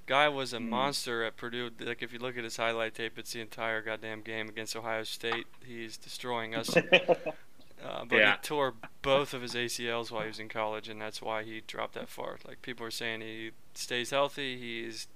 Guy 0.07 0.29
was 0.29 0.53
a 0.53 0.59
Hmm. 0.59 0.69
monster 0.71 1.25
at 1.25 1.37
Purdue. 1.37 1.71
Like 1.81 2.03
if 2.03 2.13
you 2.13 2.19
look 2.19 2.37
at 2.37 2.45
his 2.45 2.57
highlight 2.57 2.95
tape, 2.95 3.19
it's 3.19 3.33
the 3.33 3.41
entire 3.41 3.81
goddamn 3.83 4.21
game 4.23 4.49
against 4.49 4.77
Ohio 4.77 5.05
State. 5.05 5.47
He's 5.65 5.97
destroying 5.97 6.55
us. 6.55 6.77
Uh, 7.87 8.05
but 8.05 8.17
Yeah. 8.19 8.33
he 8.33 8.39
tore 8.43 8.75
both 9.03 9.33
of 9.33 9.43
his 9.43 9.55
ACLs 9.55 10.11
while 10.11 10.23
he 10.23 10.29
was 10.29 10.41
in 10.41 10.49
college, 10.49 10.89
and 10.89 11.01
that's 11.01 11.23
why 11.23 11.45
he 11.45 11.61
dropped 11.61 11.95
that 11.95 12.09
far. 12.09 12.39
Like 12.47 12.61
people 12.63 12.85
are 12.85 12.91
saying, 12.91 13.21
he 13.21 13.53
stays 13.75 14.11
healthy. 14.11 14.59
He's 14.59 15.07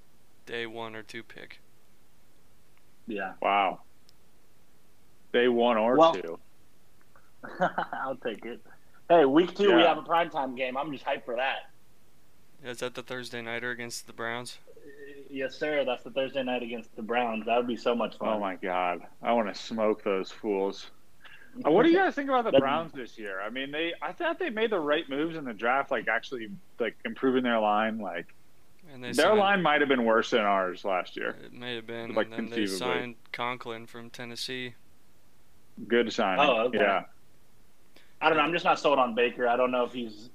day 0.47 0.67
one 0.67 0.95
or 0.95 1.03
two 1.03 1.23
pick. 1.25 1.61
yeah. 3.09 3.33
Wow. 3.43 3.81
Day 5.33 5.49
one 5.49 5.77
or 5.77 5.97
Well- 5.97 6.15
two. 6.15 6.39
I'll 7.93 8.17
take 8.17 8.45
it. 8.45 8.61
Hey, 9.09 9.25
week 9.25 9.57
two 9.57 9.75
we 9.75 9.83
have 9.83 9.99
a 9.99 10.03
primetime 10.03 10.57
game. 10.57 10.77
I'm 10.77 10.93
just 10.93 11.05
hyped 11.05 11.25
for 11.25 11.35
that. 11.37 11.71
Is 12.63 12.79
that 12.81 12.95
the 12.95 13.03
Thursday 13.03 13.41
nighter 13.43 13.71
against 13.71 14.07
the 14.07 14.13
Browns? 14.13 14.59
Yes, 15.29 15.57
sir. 15.57 15.85
That's 15.85 16.05
the 16.05 16.11
Thursday 16.11 16.43
night 16.45 16.63
against 16.63 16.95
the 16.95 17.03
Browns. 17.03 17.47
That 17.47 17.57
would 17.57 17.67
be 17.67 17.77
so 17.77 17.95
much 17.95 18.17
fun. 18.19 18.29
Oh 18.29 18.39
my 18.39 18.57
god. 18.57 19.01
I 19.23 19.33
want 19.33 19.53
to 19.53 19.61
smoke 19.61 20.05
those 20.05 20.31
fools. 20.31 20.91
Uh, 21.65 21.71
What 21.71 21.85
do 21.85 21.91
you 21.91 21.99
guys 21.99 22.15
think 22.15 22.29
about 22.29 22.51
the 22.51 22.59
Browns 22.59 22.93
this 22.93 23.19
year? 23.19 23.41
I 23.41 23.51
mean, 23.51 23.71
they 23.71 23.93
I 24.01 24.13
thought 24.13 24.39
they 24.39 24.51
made 24.51 24.71
the 24.71 24.79
right 24.79 25.09
moves 25.09 25.37
in 25.37 25.45
the 25.45 25.53
draft, 25.53 25.91
like 25.91 26.09
actually 26.09 26.49
like 26.79 26.97
improving 27.05 27.43
their 27.43 27.59
line. 27.59 27.99
Like 27.99 28.27
And 28.93 29.03
they 29.03 29.09
their 29.13 29.27
signed- 29.27 29.39
line 29.39 29.63
might 29.63 29.81
have 29.81 29.89
been 29.89 30.05
worse 30.05 30.31
than 30.31 30.41
ours 30.43 30.85
last 30.85 31.17
year. 31.17 31.37
It 31.45 31.53
may 31.53 31.75
have 31.77 31.87
been. 31.87 32.15
Like, 32.15 32.27
and 32.27 32.35
then 32.35 32.51
they 32.51 32.67
signed 32.67 33.17
Conklin 33.33 33.87
from 33.87 34.11
Tennessee. 34.11 34.75
Good 35.89 36.13
signing. 36.13 36.45
Oh, 36.45 36.67
okay. 36.67 36.79
Yeah. 36.79 37.05
I 38.21 38.29
don't 38.29 38.37
know. 38.37 38.45
I'm 38.45 38.53
just 38.53 38.65
not 38.67 38.79
sold 38.79 38.99
on 38.99 39.15
Baker. 39.15 39.49
I 39.49 39.57
don't 39.57 39.71
know 39.71 39.85
if 39.85 39.93
he's. 39.93 40.29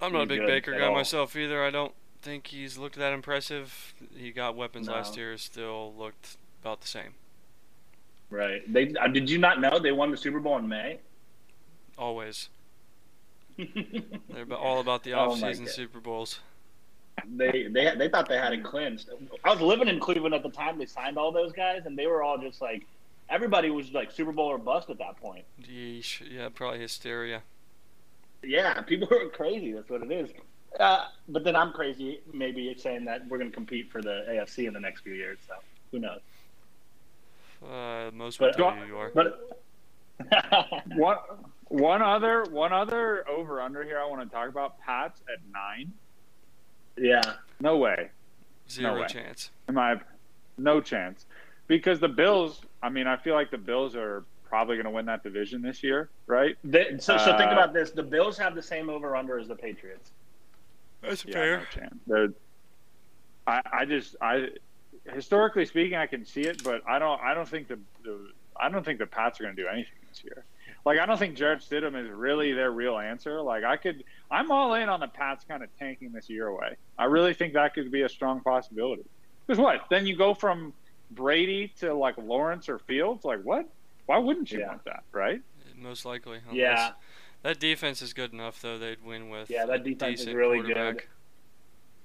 I'm 0.00 0.12
not 0.12 0.22
a 0.22 0.26
big 0.26 0.44
Baker 0.44 0.72
guy 0.76 0.86
all. 0.86 0.94
myself 0.94 1.36
either. 1.36 1.64
I 1.64 1.70
don't 1.70 1.94
think 2.20 2.48
he's 2.48 2.76
looked 2.78 2.96
that 2.96 3.12
impressive. 3.12 3.94
He 4.16 4.32
got 4.32 4.56
weapons 4.56 4.88
No. 4.88 4.94
last 4.94 5.16
year, 5.16 5.36
still 5.38 5.94
looked 5.96 6.36
about 6.60 6.80
the 6.80 6.88
same. 6.88 7.14
Right. 8.32 8.62
They 8.72 8.94
uh, 8.94 9.08
did 9.08 9.28
you 9.28 9.36
not 9.36 9.60
know 9.60 9.78
they 9.78 9.92
won 9.92 10.10
the 10.10 10.16
Super 10.16 10.40
Bowl 10.40 10.56
in 10.56 10.66
May? 10.66 10.98
Always. 11.98 12.48
They're 13.58 14.42
about- 14.42 14.58
all 14.60 14.80
about 14.80 15.04
the 15.04 15.12
Oh 15.12 15.30
off-season 15.32 15.66
God. 15.66 15.74
Super 15.74 16.00
Bowls. 16.00 16.40
they 17.36 17.68
they 17.70 17.94
they 17.94 18.08
thought 18.08 18.26
they 18.28 18.38
had 18.38 18.54
it 18.54 18.64
clinched. 18.64 19.10
I 19.44 19.50
was 19.50 19.60
living 19.60 19.86
in 19.88 20.00
Cleveland 20.00 20.34
at 20.34 20.42
the 20.42 20.48
time 20.48 20.78
they 20.78 20.86
signed 20.86 21.18
all 21.18 21.30
those 21.30 21.52
guys, 21.52 21.82
and 21.84 21.96
they 21.98 22.06
were 22.06 22.22
all 22.22 22.38
just 22.38 22.62
like 22.62 22.86
everybody 23.28 23.68
was 23.70 23.92
like 23.92 24.10
Super 24.10 24.32
Bowl 24.32 24.46
or 24.46 24.56
bust 24.56 24.88
at 24.88 24.96
that 24.98 25.18
point. 25.18 25.44
Yeesh. 25.62 26.22
Yeah, 26.34 26.48
probably 26.48 26.80
hysteria. 26.80 27.42
Yeah, 28.42 28.80
people 28.80 29.08
are 29.16 29.28
crazy. 29.28 29.72
That's 29.72 29.90
what 29.90 30.02
it 30.02 30.10
is. 30.10 30.30
Uh, 30.80 31.04
but 31.28 31.44
then 31.44 31.54
I'm 31.54 31.70
crazy, 31.72 32.20
maybe 32.32 32.74
saying 32.78 33.04
that 33.04 33.28
we're 33.28 33.36
going 33.36 33.50
to 33.50 33.54
compete 33.54 33.92
for 33.92 34.00
the 34.00 34.24
AFC 34.30 34.66
in 34.66 34.72
the 34.72 34.80
next 34.80 35.02
few 35.02 35.12
years. 35.12 35.36
So 35.46 35.54
who 35.90 35.98
knows? 35.98 36.20
Uh, 37.70 38.10
most 38.12 38.38
But- 38.38 38.56
would 38.58 38.64
tell 38.64 38.76
you 38.76 38.84
you 38.86 38.96
are. 38.96 39.10
But 39.14 39.58
One 40.96 41.16
one 41.68 42.02
other 42.02 42.44
one 42.50 42.72
other 42.72 43.26
over 43.28 43.60
under 43.60 43.82
here 43.82 43.98
I 43.98 44.06
want 44.08 44.22
to 44.28 44.34
talk 44.34 44.48
about. 44.48 44.78
Pats 44.80 45.20
at 45.32 45.38
nine. 45.52 45.92
yeah, 46.96 47.22
No 47.60 47.78
way. 47.78 48.10
Zero 48.70 49.00
way. 49.00 49.06
chance. 49.06 49.50
In 49.68 49.74
my 49.74 50.00
no 50.58 50.80
chance. 50.80 51.26
Because 51.66 51.98
the 51.98 52.08
Bills, 52.08 52.60
I 52.82 52.88
mean, 52.90 53.06
I 53.06 53.16
feel 53.16 53.34
like 53.34 53.50
the 53.50 53.58
Bills 53.58 53.96
are 53.96 54.24
probably 54.44 54.76
going 54.76 54.84
to 54.84 54.90
win 54.90 55.06
that 55.06 55.22
division 55.22 55.62
this 55.62 55.82
year, 55.82 56.10
right? 56.26 56.56
They- 56.62 56.98
so 56.98 57.16
so 57.16 57.36
think 57.38 57.50
Uh, 57.50 57.54
about 57.54 57.72
this: 57.72 57.90
the 57.90 58.02
Bills 58.02 58.36
have 58.38 58.54
the 58.54 58.62
same 58.62 58.90
over 58.90 59.16
under 59.16 59.38
as 59.38 59.48
the 59.48 59.56
Patriots. 59.56 60.10
That's 61.00 61.24
Yeah, 61.24 61.32
fair. 61.32 61.58
no 61.58 61.64
chance. 62.26 62.34
I, 63.46 63.60
I 63.72 63.84
just, 63.86 64.14
I, 64.20 64.50
historically 65.10 65.64
speaking, 65.66 65.96
I 65.96 66.06
can 66.06 66.24
see 66.24 66.42
it, 66.42 66.62
but 66.62 66.82
I 66.88 66.98
don't, 66.98 67.20
I 67.20 67.34
don't 67.34 67.48
think 67.48 67.68
the, 67.68 67.78
the 68.04 68.30
I 68.56 68.68
don't 68.68 68.84
think 68.84 68.98
the 68.98 69.06
Pats 69.06 69.40
are 69.40 69.44
going 69.44 69.56
to 69.56 69.62
do 69.62 69.68
anything 69.68 69.92
this 70.08 70.22
year. 70.24 70.44
Like, 70.84 70.98
I 70.98 71.06
don't 71.06 71.18
think 71.18 71.36
Jarrett 71.36 71.60
Stidham 71.60 71.96
is 72.02 72.10
really 72.10 72.52
their 72.52 72.70
real 72.72 72.98
answer. 72.98 73.40
Like, 73.40 73.62
I 73.64 73.76
could, 73.76 74.02
I'm 74.30 74.50
all 74.50 74.74
in 74.74 74.88
on 74.88 75.00
the 75.00 75.06
Pats 75.06 75.44
kind 75.46 75.62
of 75.62 75.68
tanking 75.78 76.12
this 76.12 76.28
year 76.28 76.48
away. 76.48 76.76
I 76.98 77.04
really 77.04 77.34
think 77.34 77.54
that 77.54 77.74
could 77.74 77.90
be 77.92 78.02
a 78.02 78.08
strong 78.08 78.40
possibility. 78.40 79.04
Because 79.46 79.60
what? 79.60 79.82
Then 79.90 80.06
you 80.06 80.16
go 80.16 80.34
from 80.34 80.72
Brady 81.12 81.72
to 81.80 81.94
like 81.94 82.16
Lawrence 82.18 82.68
or 82.68 82.78
Fields. 82.80 83.24
Like, 83.24 83.42
what? 83.42 83.68
Why 84.06 84.18
wouldn't 84.18 84.50
you 84.50 84.60
Yeah. 84.60 84.68
want 84.68 84.84
that, 84.84 85.04
right? 85.12 85.40
Most 85.76 86.04
likely. 86.04 86.38
Unless, 86.48 86.56
Yeah, 86.56 86.90
That 87.42 87.58
defense 87.60 88.02
is 88.02 88.12
good 88.12 88.32
enough, 88.32 88.60
though. 88.60 88.78
They'd 88.78 89.02
win 89.04 89.28
with 89.28 89.50
Yeah, 89.50 89.66
that 89.66 89.80
a 89.80 89.84
defense 89.84 90.20
is 90.22 90.34
really 90.34 90.62
good. 90.62 91.02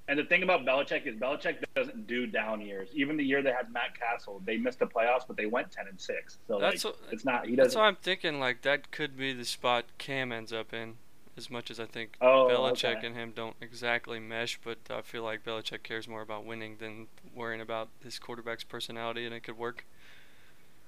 Quarterback. 0.08 0.10
and 0.10 0.20
the 0.20 0.24
thing 0.24 0.44
about 0.44 0.66
Belichick 0.66 1.06
is 1.06 1.16
Belichick 1.16 1.64
doesn't 1.76 2.08
do 2.08 2.26
down 2.28 2.62
years. 2.62 2.90
Even 2.94 3.18
the 3.18 3.24
year 3.24 3.42
they 3.42 3.52
had 3.52 3.72
Matt 3.72 4.00
Cassel, 4.00 4.42
they 4.46 4.58
missed 4.58 4.80
the 4.80 4.88
playoffs, 4.88 5.24
but 5.28 5.38
they 5.38 5.46
went 5.46 5.72
ten 5.72 5.88
and 5.88 6.00
six. 6.00 6.38
So 6.48 6.60
That's 6.60 6.84
like, 6.86 6.94
what- 6.96 7.14
it's 7.14 7.26
not 7.26 7.46
he 7.48 7.56
That's 7.56 7.68
doesn't. 7.70 7.82
why 7.82 7.88
I'm 7.88 7.96
thinking 7.98 8.40
like 8.40 8.62
that 8.64 8.92
could 8.92 9.18
be 9.18 9.34
the 9.34 9.46
spot 9.46 9.86
Cam 9.98 10.32
ends 10.32 10.54
up 10.54 10.74
in. 10.74 10.96
As 11.36 11.52
much 11.52 11.70
as 11.70 11.80
I 11.80 11.86
think 11.86 12.18
Oh, 12.20 12.48
Belichick 12.50 12.98
okay. 12.98 13.06
and 13.06 13.16
him 13.16 13.32
don't 13.36 13.56
exactly 13.62 14.20
mesh, 14.20 14.60
but 14.64 14.80
I 14.90 15.02
feel 15.04 15.22
like 15.22 15.44
Belichick 15.46 15.84
cares 15.84 16.08
more 16.08 16.24
about 16.24 16.46
winning 16.46 16.78
than 16.80 17.06
worrying 17.36 17.62
about 17.62 17.90
his 18.04 18.18
quarterback's 18.18 18.64
personality, 18.64 19.24
and 19.24 19.36
it 19.36 19.42
could 19.44 19.56
work. 19.56 19.86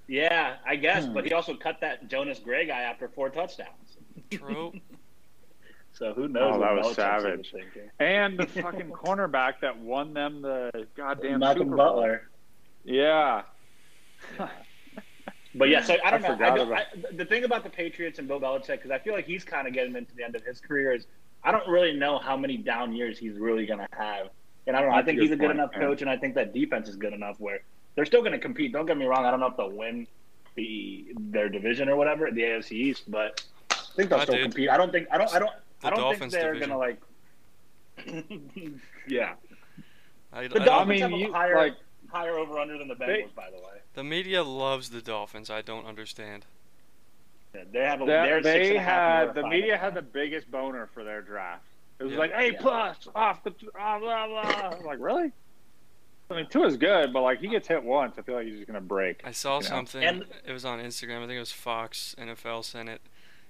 Yeah, 0.08 0.56
I 0.66 0.76
guess, 0.76 1.06
Hmm. 1.06 1.14
but 1.14 1.24
he 1.26 1.34
also 1.34 1.54
cut 1.54 1.82
that 1.82 2.08
Jonas 2.08 2.40
Gray 2.40 2.66
guy 2.66 2.82
after 2.82 3.08
four 3.10 3.30
touchdowns. 3.30 3.98
True. 4.32 4.74
So 6.00 6.14
who 6.14 6.30
knows? 6.30 6.54
Oh, 6.56 6.60
what 6.60 6.66
that 6.66 6.76
was 6.78 6.86
Belichick's 6.88 6.96
savage. 6.96 7.52
thinking. 7.52 7.92
And 8.00 8.40
the 8.40 8.46
fucking 8.62 8.90
cornerback 8.92 9.60
that 9.62 9.78
won 9.78 10.14
them 10.14 10.42
the 10.42 10.88
goddamn 10.96 11.40
Malcolm 11.42 11.64
Super 11.66 11.76
Bowl. 11.76 11.86
Butler. 11.88 12.30
Yeah. 12.86 13.42
But 15.56 15.70
yeah, 15.70 15.82
so 15.82 15.96
I 16.06 16.12
don't 16.12 16.24
I 16.24 16.28
know. 16.28 16.34
I 16.34 16.38
forgot 16.38 16.56
don't, 16.58 16.68
about- 16.68 16.82
I, 17.12 17.16
the 17.16 17.26
thing 17.26 17.44
about 17.44 17.64
the 17.64 17.72
Patriots 17.72 18.20
and 18.20 18.28
Bill 18.28 18.40
Belichick, 18.40 18.68
because 18.68 18.92
I 18.92 19.00
feel 19.00 19.14
like 19.14 19.26
he's 19.26 19.44
kind 19.44 19.68
of 19.68 19.74
getting 19.74 19.96
into 19.96 20.16
the 20.16 20.24
end 20.24 20.36
of 20.36 20.44
his 20.44 20.60
career, 20.62 20.94
is 20.94 21.08
I 21.44 21.52
don't 21.52 21.68
really 21.68 21.92
know 21.92 22.20
how 22.20 22.38
many 22.38 22.56
down 22.56 22.94
years 22.94 23.18
he's 23.18 23.34
really 23.34 23.66
going 23.66 23.80
to 23.80 23.88
have. 23.98 24.30
And 24.68 24.78
I 24.78 24.80
don't 24.80 24.90
know. 24.90 24.96
I 24.96 25.02
That's 25.02 25.06
a 25.06 25.12
think 25.14 25.22
he's 25.22 25.32
a 25.32 25.36
good 25.36 25.48
point, 25.48 25.58
enough 25.58 25.72
yeah. 25.74 25.80
coach, 25.80 26.02
and 26.02 26.10
I 26.10 26.18
think 26.18 26.36
that 26.36 26.54
defense 26.54 26.88
is 26.88 26.96
good 26.98 27.14
enough 27.14 27.40
where 27.40 27.62
they're 27.96 28.06
still 28.06 28.22
going 28.22 28.34
to 28.34 28.38
compete. 28.40 28.72
Don't 28.74 28.86
get 28.86 28.96
me 28.96 29.06
wrong. 29.08 29.26
I 29.26 29.32
don't 29.32 29.40
know 29.40 29.48
if 29.48 29.58
they'll 29.58 29.72
win 29.72 30.06
the 30.54 31.08
their 31.20 31.50
division 31.50 31.90
or 31.90 31.96
whatever, 31.96 32.30
the 32.30 32.42
AFC 32.42 32.72
East, 32.74 33.10
but 33.10 33.44
I 33.72 33.76
think 33.96 34.12
they'll 34.12 34.20
I 34.20 34.24
still 34.26 34.36
did. 34.36 34.44
compete. 34.44 34.70
I 34.70 34.78
don't 34.78 34.92
think. 34.92 35.08
I 35.12 35.18
don't. 35.18 35.34
I 35.34 35.40
don't. 35.40 35.52
The 35.82 35.88
I 35.88 35.90
don't 35.92 36.00
Dolphins 36.00 36.34
think 36.34 36.44
they're 36.44 36.54
division. 36.54 36.70
going 36.70 36.98
to 37.98 38.18
like. 38.28 38.66
Yeah. 39.08 39.34
I, 40.34 40.40
I 40.42 40.48
The 40.48 40.56
don't- 40.56 40.66
Dolphins 40.66 40.90
mean, 40.90 41.00
have 41.02 41.12
a 41.12 41.18
you- 41.18 41.34
higher 41.34 41.56
like- 41.56 41.76
higher 42.12 42.38
over 42.38 42.58
under 42.60 42.78
than 42.78 42.88
the 42.88 42.96
Bengals, 42.96 43.08
They- 43.08 43.28
by 43.36 43.50
the 43.52 43.58
way. 43.58 43.80
the 43.94 44.04
media 44.04 44.44
loves 44.44 44.90
the 44.90 45.02
Dolphins. 45.02 45.50
I 45.50 45.62
don't 45.62 45.86
understand. 45.86 46.46
Yeah, 47.56 47.64
they 47.72 47.80
have 47.86 48.02
a. 48.02 48.06
That- 48.06 48.26
they're 48.26 48.44
six 48.44 48.44
they 48.44 48.68
and 48.70 48.78
a 48.78 48.82
half 48.82 49.00
and 49.22 49.28
had 49.28 49.36
the 49.36 49.42
five 49.42 49.52
media 49.52 49.78
had 49.78 49.94
the 49.96 50.02
biggest 50.02 50.50
boner 50.52 50.88
for 50.94 51.04
their 51.04 51.22
draft. 51.22 51.64
It 52.00 52.04
was 52.04 52.14
Yeah. 52.14 52.20
like 52.20 52.32
A 52.36 52.52
Yeah. 52.52 52.62
plus 52.62 53.08
off 53.16 53.44
the 53.44 53.54
ah, 53.78 54.00
blah 54.00 54.28
blah 54.28 54.70
blah. 54.70 54.78
Like 54.86 55.00
really? 55.00 55.32
I 56.32 56.36
mean, 56.36 56.48
Tua's 56.48 56.78
good, 56.78 57.12
but 57.12 57.22
like 57.24 57.40
he 57.40 57.48
gets 57.48 57.68
hit 57.68 57.84
once, 57.84 58.16
I 58.20 58.22
feel 58.22 58.36
like 58.36 58.46
he's 58.46 58.56
just 58.58 58.68
gonna 58.68 58.80
break. 58.82 59.22
I 59.26 59.32
saw 59.32 59.58
You 59.58 59.64
know? 59.64 59.70
something. 59.70 60.04
And- 60.04 60.26
it 60.46 60.52
was 60.54 60.64
on 60.66 60.80
Instagram. 60.80 61.18
I 61.18 61.22
think 61.22 61.38
it 61.38 61.40
was 61.40 61.52
Fox 61.52 62.16
NFL 62.20 62.64
sent 62.64 62.88
it. 62.90 63.02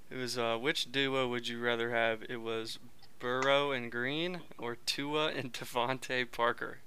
It 0.09 0.17
was 0.17 0.37
uh, 0.37 0.57
which 0.57 0.91
duo 0.91 1.27
would 1.27 1.47
you 1.47 1.59
rather 1.59 1.91
have? 1.91 2.23
It 2.29 2.41
was 2.41 2.79
Burrow 3.19 3.71
and 3.71 3.91
Green 3.91 4.41
or 4.57 4.75
Tua 4.85 5.27
and 5.27 5.53
DeVante 5.53 6.31
Parker. 6.31 6.79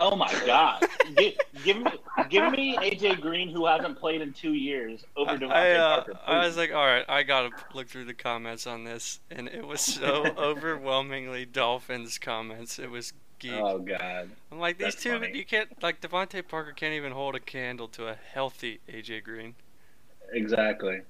Oh 0.00 0.14
my 0.14 0.32
God! 0.46 0.86
give, 1.16 1.34
give 1.64 1.76
me, 1.78 1.90
give 2.30 2.52
me 2.52 2.76
AJ 2.76 3.20
Green, 3.20 3.48
who 3.48 3.66
hasn't 3.66 3.98
played 3.98 4.20
in 4.20 4.32
two 4.32 4.54
years, 4.54 5.04
over 5.16 5.36
DeVante 5.36 5.50
I, 5.50 5.72
uh, 5.72 6.04
Parker. 6.04 6.18
I 6.24 6.46
was 6.46 6.56
like, 6.56 6.72
all 6.72 6.86
right, 6.86 7.04
I 7.08 7.24
gotta 7.24 7.50
look 7.74 7.88
through 7.88 8.04
the 8.04 8.14
comments 8.14 8.66
on 8.66 8.84
this, 8.84 9.18
and 9.28 9.48
it 9.48 9.66
was 9.66 9.80
so 9.80 10.24
overwhelmingly 10.38 11.44
Dolphins 11.44 12.16
comments. 12.16 12.78
It 12.78 12.90
was 12.90 13.12
geek. 13.40 13.52
oh 13.54 13.80
God! 13.80 14.30
I'm 14.52 14.60
like, 14.60 14.78
these 14.78 14.94
that's 14.94 15.02
two, 15.02 15.18
funny. 15.18 15.36
you 15.36 15.44
can't 15.44 15.82
like 15.82 16.00
DeVante 16.00 16.46
Parker 16.46 16.72
can't 16.72 16.94
even 16.94 17.10
hold 17.10 17.34
a 17.34 17.40
candle 17.40 17.88
to 17.88 18.06
a 18.06 18.14
healthy 18.14 18.78
AJ 18.88 19.24
Green. 19.24 19.56
Exactly. 20.32 21.00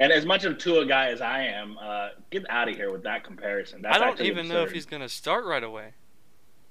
And 0.00 0.10
as 0.10 0.24
much 0.24 0.44
of 0.44 0.56
Tua 0.56 0.86
guy 0.86 1.08
as 1.08 1.20
I 1.20 1.42
am, 1.42 1.76
uh, 1.78 2.08
get 2.30 2.48
out 2.48 2.68
of 2.70 2.74
here 2.74 2.90
with 2.90 3.02
that 3.02 3.22
comparison. 3.22 3.82
That's 3.82 3.94
I 3.94 3.98
don't 3.98 4.08
actually 4.08 4.28
even 4.28 4.48
know 4.48 4.62
if 4.62 4.72
he's 4.72 4.86
going 4.86 5.02
to 5.02 5.08
start 5.08 5.44
right 5.44 5.62
away. 5.62 5.92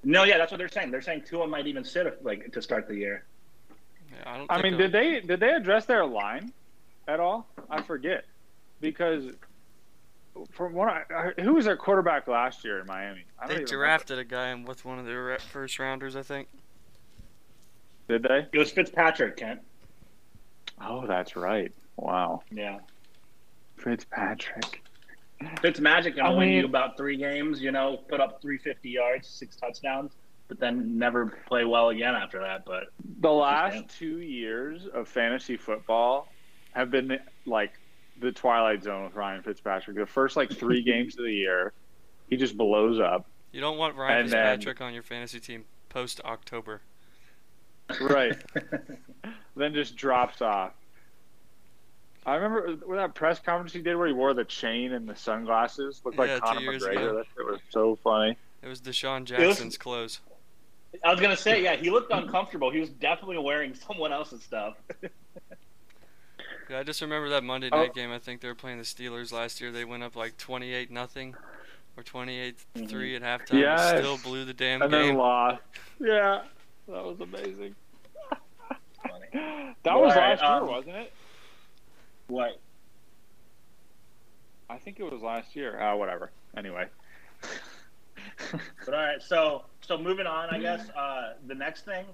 No, 0.02 0.24
yeah, 0.24 0.36
that's 0.36 0.50
what 0.50 0.58
they're 0.58 0.68
saying. 0.68 0.90
They're 0.90 1.00
saying 1.00 1.22
Tua 1.28 1.46
might 1.46 1.68
even 1.68 1.84
sit 1.84 2.06
if, 2.06 2.14
like 2.22 2.50
to 2.52 2.60
start 2.60 2.88
the 2.88 2.96
year. 2.96 3.24
Yeah, 4.12 4.32
I, 4.32 4.36
don't 4.36 4.50
I 4.50 4.60
mean, 4.60 4.72
he'll- 4.72 4.78
did 4.82 4.92
they 4.92 5.20
did 5.20 5.38
they 5.38 5.52
address 5.52 5.84
their 5.84 6.04
line 6.04 6.52
at 7.06 7.20
all? 7.20 7.46
I 7.70 7.82
forget 7.82 8.24
because 8.80 9.34
from 10.50 10.72
what 10.72 10.88
I, 10.88 11.04
I- 11.38 11.40
who 11.42 11.54
was 11.54 11.66
their 11.66 11.76
quarterback 11.76 12.26
last 12.26 12.64
year 12.64 12.80
in 12.80 12.86
Miami? 12.86 13.24
I 13.38 13.46
don't 13.46 13.56
They 13.56 13.62
even 13.62 13.66
drafted 13.76 14.18
a 14.18 14.24
guy 14.24 14.52
with 14.54 14.84
one 14.84 14.98
of 14.98 15.06
their 15.06 15.38
first 15.52 15.78
rounders, 15.78 16.16
I 16.16 16.22
think. 16.22 16.48
Did 18.08 18.24
they? 18.24 18.48
It 18.52 18.58
was 18.58 18.72
Fitzpatrick, 18.72 19.36
Kent. 19.36 19.60
Oh, 20.80 21.06
that's 21.06 21.36
right. 21.36 21.70
Wow, 21.96 22.42
Yeah. 22.50 22.78
Fitzpatrick. 23.80 24.82
Fitzmagic 25.62 26.06
I 26.14 26.16
gonna 26.16 26.36
win 26.36 26.48
mean- 26.48 26.58
you 26.58 26.64
about 26.66 26.96
three 26.96 27.16
games, 27.16 27.60
you 27.62 27.72
know, 27.72 27.96
put 28.08 28.20
up 28.20 28.42
350 28.42 28.90
yards, 28.90 29.26
six 29.26 29.56
touchdowns, 29.56 30.12
but 30.48 30.58
then 30.60 30.98
never 30.98 31.26
play 31.46 31.64
well 31.64 31.88
again 31.88 32.14
after 32.14 32.40
that. 32.40 32.64
But 32.64 32.84
The 33.20 33.30
last 33.32 33.88
two 33.98 34.18
years 34.18 34.86
of 34.86 35.08
fantasy 35.08 35.56
football 35.56 36.28
have 36.72 36.90
been 36.90 37.18
like 37.46 37.72
the 38.20 38.30
twilight 38.32 38.82
zone 38.82 39.04
with 39.04 39.14
Ryan 39.14 39.42
Fitzpatrick. 39.42 39.96
The 39.96 40.04
first 40.06 40.36
like 40.36 40.50
three 40.52 40.82
games 40.92 41.18
of 41.18 41.24
the 41.24 41.32
year, 41.32 41.72
he 42.28 42.36
just 42.36 42.56
blows 42.56 43.00
up. 43.00 43.26
You 43.52 43.60
don't 43.62 43.78
want 43.78 43.96
Ryan 43.96 44.20
And 44.24 44.28
then- 44.30 44.56
Fitzpatrick 44.58 44.80
on 44.82 44.92
your 44.92 45.02
fantasy 45.02 45.40
team 45.40 45.64
post 45.88 46.20
October. 46.24 46.82
Right. 48.00 48.36
then 49.56 49.74
just 49.74 49.96
drops 49.96 50.42
off. 50.42 50.72
I 52.30 52.36
remember 52.36 52.76
with 52.86 52.96
that 52.98 53.14
press 53.14 53.40
conference 53.40 53.72
he 53.72 53.80
did 53.82 53.96
where 53.96 54.06
he 54.06 54.12
wore 54.12 54.34
the 54.34 54.44
chain 54.44 54.92
and 54.92 55.08
the 55.08 55.16
sunglasses, 55.16 56.00
looked 56.04 56.16
like 56.16 56.28
Yeah, 56.28 56.36
two 56.36 56.40
Conor 56.42 56.60
McGregor. 56.60 56.90
ago. 56.92 57.16
That 57.16 57.26
shit 57.36 57.44
was 57.46 57.60
so 57.70 57.98
funny. 58.04 58.36
It 58.62 58.68
was 58.68 58.80
DeSean 58.80 59.20
was- 59.22 59.28
Jackson's 59.30 59.76
clothes. 59.76 60.20
I 61.04 61.10
was 61.10 61.20
gonna 61.20 61.36
say, 61.36 61.62
yeah, 61.62 61.74
he 61.76 61.90
looked 61.90 62.12
uncomfortable. 62.12 62.70
He 62.70 62.78
was 62.80 62.88
definitely 62.90 63.38
wearing 63.38 63.74
someone 63.74 64.12
else's 64.12 64.42
stuff. 64.44 64.74
Yeah, 66.68 66.78
I 66.78 66.82
just 66.84 67.00
remember 67.00 67.30
that 67.30 67.42
Monday 67.42 67.68
Oh. 67.72 67.76
night 67.78 67.94
game. 67.94 68.12
I 68.12 68.20
think 68.20 68.40
they 68.40 68.46
were 68.48 68.54
playing 68.54 68.78
the 68.78 68.84
Steelers 68.84 69.32
last 69.32 69.60
year. 69.60 69.72
They 69.72 69.84
went 69.84 70.04
up 70.04 70.14
like 70.14 70.36
28 70.36 70.88
nothing 70.92 71.34
or 71.96 72.04
28 72.04 72.56
3 72.86 73.16
at 73.16 73.22
halftime. 73.22 73.60
Yes. 73.60 73.98
Still 73.98 74.18
blew 74.18 74.44
the 74.44 74.54
damn 74.54 74.82
And 74.82 74.92
then 74.92 75.16
lost. 75.16 75.62
Yeah, 75.98 76.42
that 76.86 77.04
was 77.04 77.18
amazing. 77.20 77.74
Funny. 79.02 79.74
That 79.82 79.98
was 79.98 80.14
last 80.14 80.42
um, 80.44 80.62
year, 80.64 80.70
wasn't 80.72 80.96
it? 80.96 81.12
What? 82.30 82.60
I 84.68 84.78
think 84.78 85.00
it 85.00 85.12
was 85.12 85.20
last 85.20 85.56
year. 85.56 85.78
Ah, 85.80 85.96
whatever. 85.96 86.30
Anyway. 86.56 86.86
But 88.84 88.94
all 88.94 89.00
right, 89.00 89.22
so 89.22 89.64
so 89.80 89.98
moving 89.98 90.26
on, 90.26 90.50
I 90.50 90.58
guess 90.58 90.88
uh, 90.90 91.34
the 91.46 91.54
next 91.54 91.84
thing, 91.84 92.04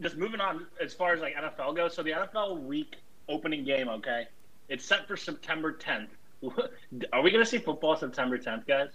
just 0.00 0.16
moving 0.16 0.40
on 0.40 0.66
as 0.82 0.94
far 0.94 1.12
as 1.12 1.20
like 1.20 1.34
NFL 1.34 1.76
goes. 1.76 1.94
So 1.94 2.02
the 2.02 2.10
NFL 2.10 2.62
week 2.62 2.96
opening 3.28 3.64
game, 3.64 3.88
okay, 3.88 4.26
it's 4.68 4.84
set 4.84 5.06
for 5.06 5.16
September 5.16 5.72
10th. 5.72 6.08
Are 7.12 7.22
we 7.22 7.30
gonna 7.30 7.46
see 7.46 7.58
football 7.58 7.96
September 7.96 8.38
10th, 8.38 8.66
guys? 8.66 8.90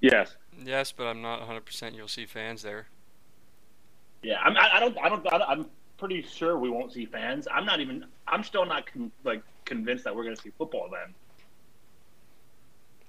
yes. 0.00 0.36
Yes, 0.62 0.92
but 0.92 1.06
I'm 1.06 1.22
not 1.22 1.40
100% 1.40 1.94
you'll 1.94 2.08
see 2.08 2.26
fans 2.26 2.62
there. 2.62 2.86
Yeah, 4.22 4.40
I'm, 4.42 4.56
I, 4.56 4.76
I 4.76 4.80
don't, 4.80 4.98
I 4.98 5.08
don't, 5.08 5.32
I 5.32 5.38
don't, 5.38 5.48
I'm 5.48 5.66
pretty 5.96 6.22
sure 6.22 6.58
we 6.58 6.68
won't 6.68 6.92
see 6.92 7.06
fans. 7.06 7.48
I'm 7.50 7.64
not 7.64 7.80
even, 7.80 8.04
I'm 8.26 8.44
still 8.44 8.66
not 8.66 8.86
con- 8.92 9.12
like 9.24 9.42
convinced 9.70 10.04
that 10.04 10.14
we're 10.14 10.24
gonna 10.24 10.36
see 10.36 10.50
football 10.58 10.88
then. 10.90 11.14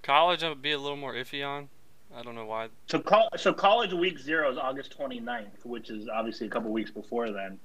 College, 0.03 0.43
I'd 0.43 0.61
be 0.61 0.71
a 0.71 0.77
little 0.79 0.95
more 0.97 1.13
iffy 1.13 1.45
on. 1.45 1.67
I 2.15 2.21
don't 2.21 2.35
know 2.35 2.45
why. 2.45 2.67
So, 2.87 2.99
col- 2.99 3.29
so 3.37 3.53
college 3.53 3.93
week 3.93 4.19
zero 4.19 4.51
is 4.51 4.57
August 4.57 4.95
29th, 4.97 5.65
which 5.65 5.89
is 5.89 6.07
obviously 6.07 6.47
a 6.47 6.49
couple 6.49 6.71
weeks 6.71 6.91
before 6.91 7.31
then. 7.31 7.59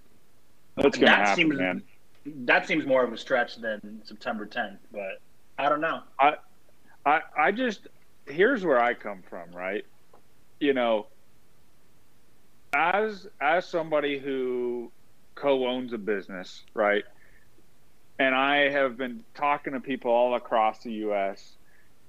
That's 0.77 0.97
gonna 0.97 1.07
That 1.07 1.19
happen, 1.29 1.37
seems- 1.37 1.57
man. 1.59 1.83
That 2.45 2.67
seems 2.67 2.85
more 2.87 3.05
of 3.05 3.13
a 3.13 3.19
stretch 3.19 3.57
than 3.57 4.01
September 4.05 4.47
10th, 4.47 4.79
but 4.91 5.21
I 5.59 5.69
don't 5.69 5.81
know. 5.81 6.03
I, 6.19 6.35
I 7.05 7.21
I 7.37 7.53
just 7.53 7.87
here's 8.27 8.65
where 8.65 8.81
I 8.81 8.95
come 8.95 9.23
from, 9.23 9.53
right? 9.53 9.85
You 10.59 10.73
know, 10.75 11.07
as 12.73 13.29
as 13.41 13.65
somebody 13.67 14.19
who 14.19 14.91
co-owns 15.37 15.93
a 15.93 15.99
business, 15.99 16.65
right? 16.75 17.05
And 18.19 18.35
I 18.35 18.71
have 18.71 18.97
been 18.97 19.25
talking 19.35 19.75
to 19.75 19.81
people 19.81 20.11
all 20.11 20.35
across 20.35 20.83
the 20.83 20.93
US. 20.93 21.53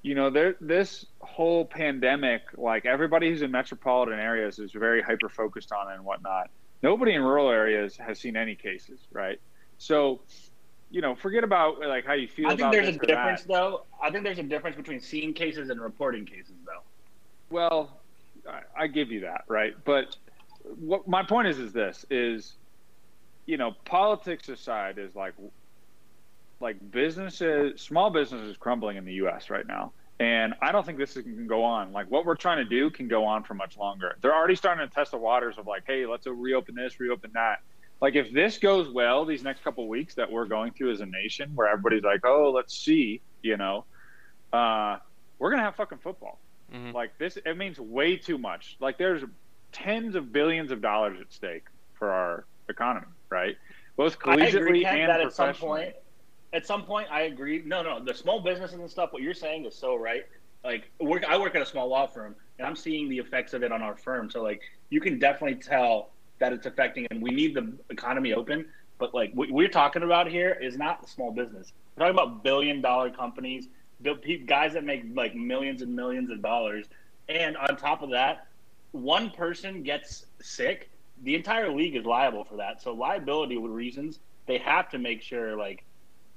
You 0.03 0.15
know, 0.15 0.29
there 0.29 0.55
this 0.61 1.05
whole 1.19 1.65
pandemic, 1.65 2.41
like 2.55 2.85
everybody 2.85 3.29
who's 3.29 3.41
in 3.41 3.51
metropolitan 3.51 4.19
areas 4.19 4.59
is 4.59 4.71
very 4.71 5.01
hyper 5.01 5.27
focused 5.27 5.71
on 5.71 5.91
it 5.91 5.95
and 5.95 6.05
whatnot. 6.05 6.49
Nobody 6.81 7.13
in 7.13 7.21
rural 7.21 7.49
areas 7.49 7.97
has 7.97 8.19
seen 8.19 8.37
any 8.37 8.55
cases, 8.55 8.99
right? 9.11 9.39
So, 9.79 10.21
you 10.91 11.01
know, 11.01 11.15
forget 11.15 11.43
about 11.43 11.79
like 11.81 12.05
how 12.05 12.13
you 12.13 12.27
feel 12.27 12.47
I 12.47 12.55
think 12.55 12.71
there's 12.71 12.87
a 12.87 12.91
or 12.91 12.93
that. 12.93 13.07
difference, 13.07 13.43
though. 13.43 13.83
I 14.01 14.11
think 14.11 14.23
there's 14.23 14.39
a 14.39 14.43
difference 14.43 14.77
between 14.77 15.01
seeing 15.01 15.33
cases 15.33 15.69
and 15.69 15.81
reporting 15.81 16.25
cases, 16.25 16.53
though. 16.65 16.83
Well, 17.49 17.99
I, 18.47 18.83
I 18.83 18.87
give 18.87 19.11
you 19.11 19.21
that, 19.21 19.43
right? 19.47 19.75
But 19.83 20.15
what 20.79 21.07
my 21.07 21.23
point 21.23 21.47
is 21.47 21.59
is 21.59 21.73
this 21.73 22.05
is, 22.09 22.53
you 23.45 23.57
know, 23.57 23.71
politics 23.85 24.49
aside, 24.49 24.97
is 24.97 25.15
like, 25.15 25.33
like 26.59 26.77
businesses, 26.91 27.81
small 27.81 28.09
businesses 28.09 28.57
crumbling 28.57 28.97
in 28.97 29.05
the 29.05 29.13
U.S. 29.13 29.49
right 29.49 29.65
now, 29.67 29.91
and 30.19 30.53
I 30.61 30.71
don't 30.71 30.85
think 30.85 30.97
this 30.97 31.15
is- 31.15 31.23
can 31.23 31.47
go 31.47 31.63
on. 31.63 31.91
Like 31.93 32.09
what 32.09 32.25
we're 32.25 32.35
trying 32.35 32.57
to 32.57 32.65
do 32.65 32.89
can 32.89 33.07
go 33.07 33.25
on 33.25 33.43
for 33.43 33.53
much 33.53 33.77
longer. 33.77 34.17
They're 34.21 34.33
already 34.35 34.55
starting 34.55 34.87
to 34.87 34.93
test 34.93 35.11
the 35.11 35.17
waters 35.17 35.57
of 35.57 35.67
like, 35.67 35.83
hey, 35.85 36.05
let's 36.05 36.25
reopen 36.25 36.75
this, 36.75 36.99
reopen 36.99 37.31
that. 37.33 37.61
Like 38.01 38.15
if 38.15 38.31
this 38.31 38.57
goes 38.57 38.89
well, 38.89 39.25
these 39.25 39.43
next 39.43 39.63
couple 39.63 39.83
of 39.83 39.89
weeks 39.89 40.15
that 40.15 40.31
we're 40.31 40.45
going 40.45 40.71
through 40.73 40.91
as 40.91 41.01
a 41.01 41.05
nation, 41.05 41.51
where 41.55 41.67
everybody's 41.67 42.03
like, 42.03 42.25
oh, 42.25 42.51
let's 42.51 42.75
see, 42.77 43.21
you 43.41 43.57
know, 43.57 43.85
uh, 44.53 44.97
we're 45.39 45.49
gonna 45.51 45.63
have 45.63 45.75
fucking 45.75 45.99
football. 45.99 46.39
Mhm. 46.73 46.93
Like 46.93 47.17
this, 47.17 47.37
it 47.37 47.55
means 47.57 47.79
way 47.79 48.17
too 48.17 48.37
much. 48.37 48.77
Like 48.79 48.97
there's 48.97 49.23
tens 49.71 50.15
of 50.15 50.31
billions 50.31 50.71
of 50.71 50.81
dollars 50.81 51.19
at 51.21 51.31
stake 51.31 51.65
for 51.93 52.09
our 52.11 52.45
economy, 52.69 53.07
right? 53.29 53.57
Both 53.95 54.17
I 54.25 54.33
agree, 54.35 54.83
collegiately 54.83 54.85
and 54.85 55.09
that 55.09 55.21
at 55.21 55.33
some 55.33 55.45
professionally. 55.47 55.93
At 56.53 56.65
some 56.65 56.83
point, 56.83 57.07
I 57.11 57.21
agree. 57.23 57.61
No, 57.65 57.83
no, 57.83 58.03
the 58.03 58.13
small 58.13 58.39
businesses 58.39 58.79
and 58.79 58.89
stuff. 58.89 59.13
What 59.13 59.21
you're 59.21 59.33
saying 59.33 59.65
is 59.65 59.75
so 59.75 59.95
right. 59.95 60.25
Like, 60.63 60.89
work, 60.99 61.23
I 61.27 61.37
work 61.37 61.55
at 61.55 61.61
a 61.61 61.65
small 61.65 61.87
law 61.87 62.07
firm, 62.07 62.35
and 62.57 62.67
I'm 62.67 62.75
seeing 62.75 63.09
the 63.09 63.19
effects 63.19 63.53
of 63.53 63.63
it 63.63 63.71
on 63.71 63.81
our 63.81 63.95
firm. 63.95 64.29
So, 64.29 64.41
like, 64.41 64.61
you 64.89 64.99
can 64.99 65.19
definitely 65.19 65.61
tell 65.61 66.09
that 66.39 66.53
it's 66.53 66.65
affecting, 66.65 67.07
and 67.11 67.21
we 67.21 67.31
need 67.31 67.53
the 67.53 67.73
economy 67.89 68.33
open. 68.33 68.65
But 68.97 69.13
like, 69.13 69.31
what 69.33 69.51
we're 69.51 69.67
talking 69.67 70.03
about 70.03 70.27
here 70.27 70.57
is 70.61 70.77
not 70.77 71.07
small 71.07 71.31
business. 71.31 71.71
We're 71.95 72.07
talking 72.07 72.19
about 72.19 72.43
billion 72.43 72.81
dollar 72.81 73.09
companies, 73.09 73.67
guys 74.45 74.73
that 74.73 74.83
make 74.83 75.03
like 75.13 75.35
millions 75.35 75.81
and 75.81 75.95
millions 75.95 76.31
of 76.31 76.41
dollars, 76.41 76.85
and 77.29 77.57
on 77.57 77.75
top 77.77 78.01
of 78.01 78.11
that, 78.11 78.47
one 78.91 79.29
person 79.31 79.83
gets 79.83 80.25
sick, 80.41 80.89
the 81.23 81.35
entire 81.35 81.71
league 81.71 81.95
is 81.95 82.05
liable 82.05 82.43
for 82.43 82.57
that. 82.57 82.81
So 82.81 82.93
liability 82.93 83.57
reasons, 83.57 84.19
they 84.45 84.57
have 84.59 84.89
to 84.91 84.99
make 84.99 85.21
sure 85.21 85.57
like 85.57 85.83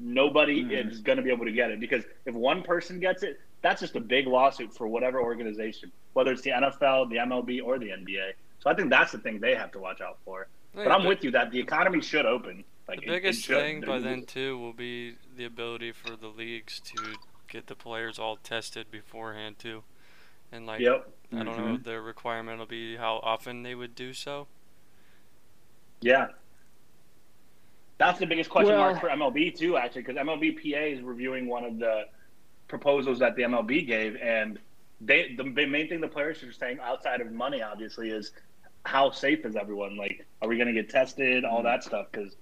nobody 0.01 0.65
Mhm. 0.65 0.91
is 0.91 1.01
going 1.01 1.17
to 1.17 1.23
be 1.23 1.31
able 1.31 1.45
to 1.45 1.53
get 1.53 1.71
it 1.71 1.79
because 1.79 2.05
if 2.25 2.35
one 2.35 2.63
person 2.63 2.99
gets 2.99 3.23
it, 3.23 3.39
that's 3.63 3.81
just 3.81 3.95
a 3.97 4.01
big 4.01 4.27
lawsuit 4.27 4.73
for 4.75 4.89
whatever 4.89 5.21
organization, 5.21 5.93
whether 6.15 6.33
it's 6.33 6.43
the 6.43 6.51
NFL, 6.51 7.07
the 7.11 7.19
MLB, 7.19 7.61
or 7.63 7.79
the 7.79 7.91
NBA. 7.93 8.33
So 8.61 8.71
I 8.71 8.75
think 8.75 8.89
that's 8.91 9.13
the 9.13 9.19
thing 9.19 9.39
they 9.41 9.55
have 9.55 9.71
to 9.73 9.79
watch 9.79 10.01
out 10.01 10.19
for. 10.25 10.49
But 10.75 10.91
I'm 10.91 11.05
with 11.05 11.23
you 11.25 11.31
that 11.33 11.51
the 11.51 11.59
economy 11.61 12.01
should 12.01 12.25
open. 12.27 12.65
Like 12.89 13.01
The 13.01 13.07
it- 13.07 13.09
it 13.09 13.13
biggest 13.23 13.43
should. 13.45 13.57
thing 13.57 13.81
by 13.83 13.99
then 13.99 14.25
too 14.25 14.59
will 14.59 14.73
be 14.73 15.17
the 15.37 15.45
ability 15.45 15.93
for 15.93 16.17
the 16.17 16.29
leagues 16.29 16.81
to 16.81 17.15
get 17.49 17.67
the 17.67 17.75
players 17.77 18.19
all 18.19 18.37
tested 18.37 18.91
beforehand 18.91 19.59
too, 19.59 19.83
and 20.53 20.67
like 20.67 20.81
Yep. 20.81 21.09
I 21.33 21.43
don't 21.45 21.59
know 21.59 21.77
the 21.77 22.01
requirement 22.01 22.59
will 22.59 22.67
be 22.67 22.97
how 22.97 23.17
often 23.23 23.63
they 23.63 23.75
would 23.75 23.95
do 23.95 24.13
so. 24.15 24.47
Yeah. 26.01 26.29
That's 28.01 28.19
the 28.19 28.27
biggest 28.27 28.49
question 28.49 28.73
Well- 28.73 28.93
mark 28.93 29.01
for 29.01 29.11
MLB 29.11 29.55
too, 29.55 29.77
actually, 29.77 30.03
because 30.03 30.17
MLBPA 30.17 30.95
is 30.97 31.03
reviewing 31.03 31.47
one 31.47 31.65
of 31.65 31.79
the 31.79 32.07
proposals 32.67 33.19
that 33.19 33.37
the 33.37 33.43
MLB 33.43 33.87
gave, 33.87 34.17
and 34.17 34.59
they 35.03 35.35
the 35.37 35.45
main 35.45 35.87
thing 35.87 36.01
the 36.01 36.09
players 36.09 36.43
are 36.43 36.51
saying 36.51 36.79
outside 36.81 37.21
of 37.21 37.31
money, 37.31 37.61
obviously, 37.61 38.09
is 38.09 38.33
how 38.87 39.11
safe 39.11 39.45
is 39.45 39.55
everyone? 39.55 39.99
Like, 39.99 40.27
are 40.41 40.49
we 40.49 40.57
going 40.57 40.69
to 40.69 40.73
get 40.73 40.89
tested? 40.89 41.45
All 41.45 41.63
that 41.63 41.85
stuff, 41.85 42.07
because 42.11 42.35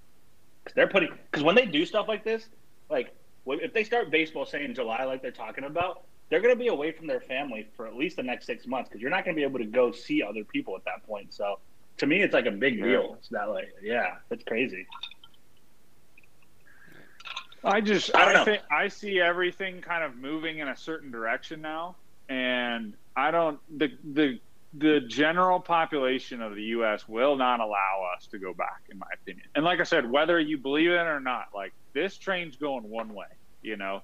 they're 0.76 0.86
putting 0.86 1.10
because 1.28 1.42
when 1.42 1.56
they 1.56 1.66
do 1.66 1.84
stuff 1.84 2.06
like 2.06 2.22
this, 2.22 2.46
like 2.88 3.12
if 3.44 3.72
they 3.72 3.82
start 3.82 4.12
baseball 4.12 4.46
say 4.46 4.64
in 4.64 4.74
July, 4.76 5.02
like 5.06 5.22
they're 5.22 5.32
talking 5.32 5.64
about, 5.64 6.04
they're 6.30 6.40
going 6.40 6.54
to 6.54 6.58
be 6.58 6.68
away 6.68 6.92
from 6.92 7.08
their 7.08 7.20
family 7.22 7.66
for 7.76 7.88
at 7.88 7.96
least 7.96 8.14
the 8.14 8.22
next 8.22 8.46
six 8.46 8.64
months 8.68 8.88
because 8.88 9.02
you're 9.02 9.10
not 9.10 9.24
going 9.24 9.34
to 9.34 9.40
be 9.40 9.44
able 9.44 9.58
to 9.58 9.64
go 9.64 9.90
see 9.90 10.22
other 10.22 10.44
people 10.44 10.76
at 10.76 10.84
that 10.84 11.04
point. 11.04 11.34
So 11.34 11.58
to 11.96 12.06
me, 12.06 12.22
it's 12.22 12.34
like 12.34 12.46
a 12.46 12.52
big 12.52 12.80
deal. 12.80 13.16
It's 13.18 13.28
that 13.30 13.48
like, 13.48 13.74
yeah, 13.82 14.18
that's 14.28 14.44
crazy. 14.44 14.86
I 17.64 17.80
just 17.80 18.14
I 18.14 18.22
I, 18.22 18.24
don't 18.24 18.34
know. 18.34 18.44
think 18.44 18.62
I 18.70 18.88
see 18.88 19.20
everything 19.20 19.80
kind 19.80 20.04
of 20.04 20.16
moving 20.16 20.58
in 20.58 20.68
a 20.68 20.76
certain 20.76 21.10
direction 21.10 21.60
now, 21.60 21.96
and 22.28 22.94
I 23.16 23.30
don't 23.30 23.58
the 23.76 23.90
the 24.12 24.40
the 24.74 25.00
general 25.00 25.60
population 25.60 26.42
of 26.42 26.54
the 26.54 26.62
U.S. 26.62 27.08
will 27.08 27.36
not 27.36 27.60
allow 27.60 28.06
us 28.16 28.26
to 28.28 28.38
go 28.38 28.52
back, 28.52 28.82
in 28.90 28.98
my 28.98 29.06
opinion. 29.14 29.46
And 29.54 29.64
like 29.64 29.80
I 29.80 29.84
said, 29.84 30.10
whether 30.10 30.38
you 30.38 30.58
believe 30.58 30.90
it 30.90 31.06
or 31.06 31.20
not, 31.20 31.48
like 31.54 31.72
this 31.94 32.16
train's 32.16 32.56
going 32.56 32.88
one 32.88 33.14
way, 33.14 33.26
you 33.62 33.76
know, 33.76 34.02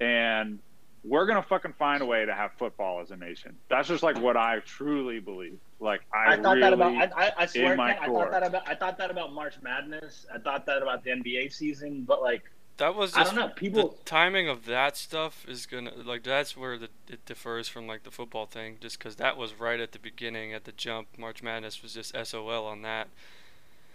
and 0.00 0.58
we're 1.04 1.26
gonna 1.26 1.42
fucking 1.42 1.74
find 1.74 2.02
a 2.02 2.06
way 2.06 2.24
to 2.24 2.34
have 2.34 2.52
football 2.58 3.00
as 3.00 3.10
a 3.10 3.16
nation. 3.16 3.56
That's 3.68 3.88
just 3.88 4.02
like 4.02 4.18
what 4.18 4.36
I 4.36 4.60
truly 4.60 5.20
believe. 5.20 5.58
Like 5.78 6.00
I, 6.12 6.34
I, 6.34 6.36
thought 6.42 6.56
really, 6.56 6.60
that 6.62 6.72
about. 6.72 6.94
I, 6.94 7.26
I, 7.26 7.32
I 7.38 7.46
swear, 7.46 7.76
my 7.76 7.92
Ken, 7.92 8.02
I 8.02 8.06
thought 8.06 8.30
that 8.32 8.42
about. 8.42 8.68
I 8.68 8.74
thought 8.74 8.98
that 8.98 9.10
about 9.10 9.32
March 9.32 9.54
Madness. 9.62 10.26
I 10.34 10.38
thought 10.38 10.66
that 10.66 10.82
about 10.82 11.04
the 11.04 11.10
NBA 11.10 11.52
season. 11.52 12.02
But 12.02 12.22
like, 12.22 12.42
That 12.78 12.94
was 12.94 13.14
I 13.14 13.20
just 13.22 13.34
don't 13.34 13.48
know. 13.48 13.54
People. 13.54 13.88
the 13.88 14.04
timing 14.04 14.48
of 14.48 14.66
that 14.66 14.96
stuff 14.96 15.46
is 15.48 15.64
gonna 15.66 15.92
like 16.04 16.22
that's 16.24 16.56
where 16.56 16.76
the, 16.76 16.88
it 17.08 17.24
differs 17.24 17.68
from 17.68 17.86
like 17.86 18.02
the 18.02 18.10
football 18.10 18.44
thing, 18.46 18.76
just 18.80 18.98
because 18.98 19.16
that 19.16 19.36
was 19.36 19.58
right 19.58 19.80
at 19.80 19.92
the 19.92 19.98
beginning, 19.98 20.52
at 20.52 20.64
the 20.64 20.72
jump. 20.72 21.08
March 21.16 21.42
Madness 21.42 21.82
was 21.82 21.94
just 21.94 22.14
SOL 22.26 22.66
on 22.66 22.82
that, 22.82 23.08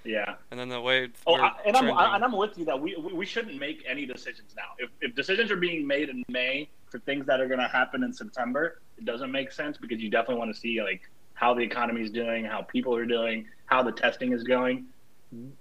Yeah. 0.03 0.35
and 0.49 0.59
then 0.59 0.69
the 0.69 0.81
way 0.81 1.09
Oh, 1.27 1.35
I, 1.35 1.51
and 1.65 1.77
I'm 1.77 1.91
I, 1.91 2.15
and 2.15 2.23
I'm 2.23 2.31
with 2.31 2.57
you 2.57 2.65
that 2.65 2.79
we 2.79 2.95
we 2.95 3.13
we 3.13 3.25
shouldn't 3.25 3.59
make 3.59 3.83
any 3.87 4.07
decisions 4.07 4.55
now. 4.55 4.73
If 4.79 4.89
if 4.99 5.15
decisions 5.15 5.51
are 5.51 5.57
being 5.57 5.85
made 5.85 6.09
in 6.09 6.23
May 6.27 6.67
for 6.89 6.97
things 6.99 7.27
that 7.27 7.39
are 7.39 7.47
going 7.47 7.59
to 7.59 7.67
happen 7.67 8.03
in 8.03 8.11
September, 8.11 8.81
it 8.97 9.05
doesn't 9.05 9.31
make 9.31 9.51
sense 9.51 9.77
because 9.77 10.01
you 10.01 10.09
definitely 10.09 10.39
want 10.39 10.53
to 10.55 10.59
see 10.59 10.81
like 10.81 11.01
how 11.35 11.53
the 11.53 11.61
economy 11.61 12.01
is 12.01 12.09
doing, 12.09 12.45
how 12.45 12.63
people 12.63 12.95
are 12.95 13.05
doing, 13.05 13.45
how 13.67 13.83
the 13.83 13.91
testing 13.91 14.33
is 14.33 14.43
going. 14.43 14.85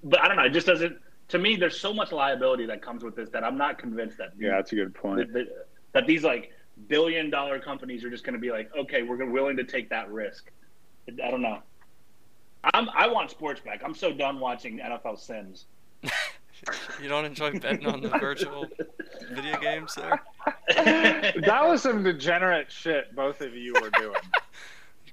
But 0.02 0.20
I 0.20 0.28
don't 0.28 0.36
know. 0.38 0.44
It 0.44 0.50
just 0.54 0.66
doesn't. 0.66 0.96
To 1.30 1.38
me, 1.38 1.56
there's 1.56 1.80
so 1.80 1.94
much 1.94 2.12
liability 2.12 2.66
that 2.66 2.82
comes 2.82 3.02
with 3.02 3.16
this 3.16 3.30
that 3.30 3.44
I'm 3.44 3.56
not 3.56 3.78
convinced 3.78 4.18
that 4.18 4.32
Yeah, 4.38 4.50
that's 4.50 4.72
a 4.72 4.76
good 4.76 4.94
point. 4.94 5.18
that, 5.18 5.32
that, 5.32 5.66
that 5.92 6.06
these 6.06 6.24
like 6.24 6.52
billion 6.88 7.30
dollar 7.30 7.58
companies 7.58 8.04
are 8.04 8.10
just 8.10 8.24
going 8.24 8.34
to 8.34 8.40
be 8.40 8.50
like, 8.50 8.70
okay, 8.76 9.02
we're 9.02 9.24
willing 9.26 9.56
to 9.56 9.64
take 9.64 9.88
that 9.90 10.10
risk. 10.10 10.50
I 11.08 11.30
don't 11.30 11.42
know. 11.42 11.58
I'm, 12.74 12.88
I 12.90 13.08
want 13.08 13.30
sports 13.30 13.60
back. 13.60 13.82
I'm 13.84 13.94
so 13.94 14.12
done 14.12 14.38
watching 14.38 14.78
NFL 14.78 15.18
Sims. 15.18 15.66
you 17.02 17.08
don't 17.08 17.24
enjoy 17.24 17.58
betting 17.58 17.86
on 17.86 18.00
the 18.00 18.08
virtual 18.20 18.66
video 19.32 19.58
games 19.60 19.94
there. 19.94 20.20
that 20.74 21.62
was 21.64 21.82
some 21.82 22.02
degenerate 22.02 22.70
shit 22.70 23.14
both 23.14 23.40
of 23.40 23.54
you 23.54 23.72
were 23.74 23.90
doing. 23.90 24.20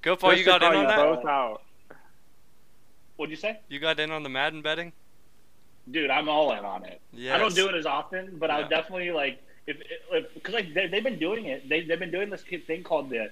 Go 0.02 0.16
for 0.16 0.34
you 0.34 0.44
got 0.44 0.62
in 0.62 0.74
on 0.74 0.82
you 0.82 0.88
that. 0.88 0.98
Both 0.98 1.26
out. 1.26 1.62
What'd 3.16 3.32
you 3.32 3.38
say, 3.38 3.60
You 3.68 3.80
got 3.80 4.00
in 4.00 4.12
on 4.12 4.24
the 4.24 4.30
Madden 4.30 4.62
betting. 4.62 4.94
Dude? 5.92 6.10
I'm 6.10 6.30
all 6.30 6.52
in 6.54 6.66
on 6.66 6.86
it. 6.86 7.02
Yes. 7.14 7.36
I 7.36 7.38
don't 7.40 7.56
do 7.56 7.68
it 7.70 7.76
as 7.76 7.86
often, 7.86 8.38
but 8.38 8.50
I 8.52 8.56
Yeah. 8.58 8.62
would 8.64 8.70
definitely 8.70 9.12
like 9.12 9.42
if 9.66 9.78
because 10.34 10.54
like 10.54 10.74
they, 10.74 10.88
they've 10.88 11.04
been 11.04 11.20
doing 11.20 11.46
it. 11.46 11.68
They 11.70 11.82
they've 11.82 12.00
been 12.00 12.12
doing 12.12 12.30
this 12.30 12.44
thing 12.44 12.84
called 12.84 13.10
the 13.10 13.30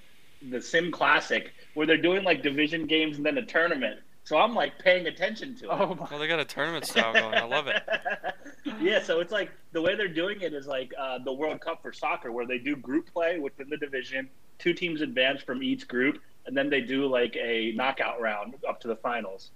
the 0.50 0.62
Sim 0.62 0.92
Classic, 0.92 1.54
where 1.74 1.88
they're 1.88 1.98
doing 1.98 2.24
like 2.24 2.44
division 2.44 2.86
games 2.86 3.18
and 3.18 3.26
then 3.26 3.38
a 3.38 3.46
tournament. 3.46 4.00
So 4.26 4.38
I'm 4.38 4.54
like 4.56 4.80
paying 4.80 5.06
attention 5.08 5.56
to 5.58 5.66
it. 5.66 5.70
Oh 5.72 5.96
my. 5.96 6.08
Well, 6.10 6.20
they 6.20 6.28
got 6.28 6.40
a 6.40 6.46
tournament 6.46 6.86
style 6.86 7.14
going. 7.14 7.36
I 7.36 7.44
love 7.46 7.68
it. 7.68 7.82
yeah, 8.82 9.02
so 9.02 9.20
it's 9.20 9.32
like 9.32 9.52
the 9.72 9.82
way 9.82 9.96
they're 9.96 10.08
doing 10.08 10.42
it 10.42 10.54
is 10.54 10.66
like 10.68 10.92
uh, 11.00 11.20
the 11.20 11.32
World 11.32 11.62
Cup 11.62 11.82
for 11.82 11.94
soccer, 11.94 12.32
where 12.32 12.46
they 12.48 12.58
do 12.58 12.76
group 12.76 13.12
play 13.14 13.38
within 13.40 13.70
the 13.70 13.78
division. 13.78 14.30
Two 14.58 14.74
teams 14.74 15.02
advance 15.02 15.42
from 15.42 15.62
each 15.62 15.88
group, 15.88 16.20
and 16.48 16.58
then 16.58 16.70
they 16.70 16.82
do 16.82 17.06
like 17.08 17.36
a 17.36 17.72
knockout 17.76 18.20
round 18.20 18.56
up 18.68 18.80
to 18.82 18.88
the 18.88 18.96
finals. 18.96 19.52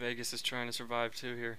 Vegas 0.00 0.32
is 0.32 0.40
trying 0.40 0.66
to 0.66 0.72
survive 0.72 1.14
too 1.14 1.36
here. 1.36 1.58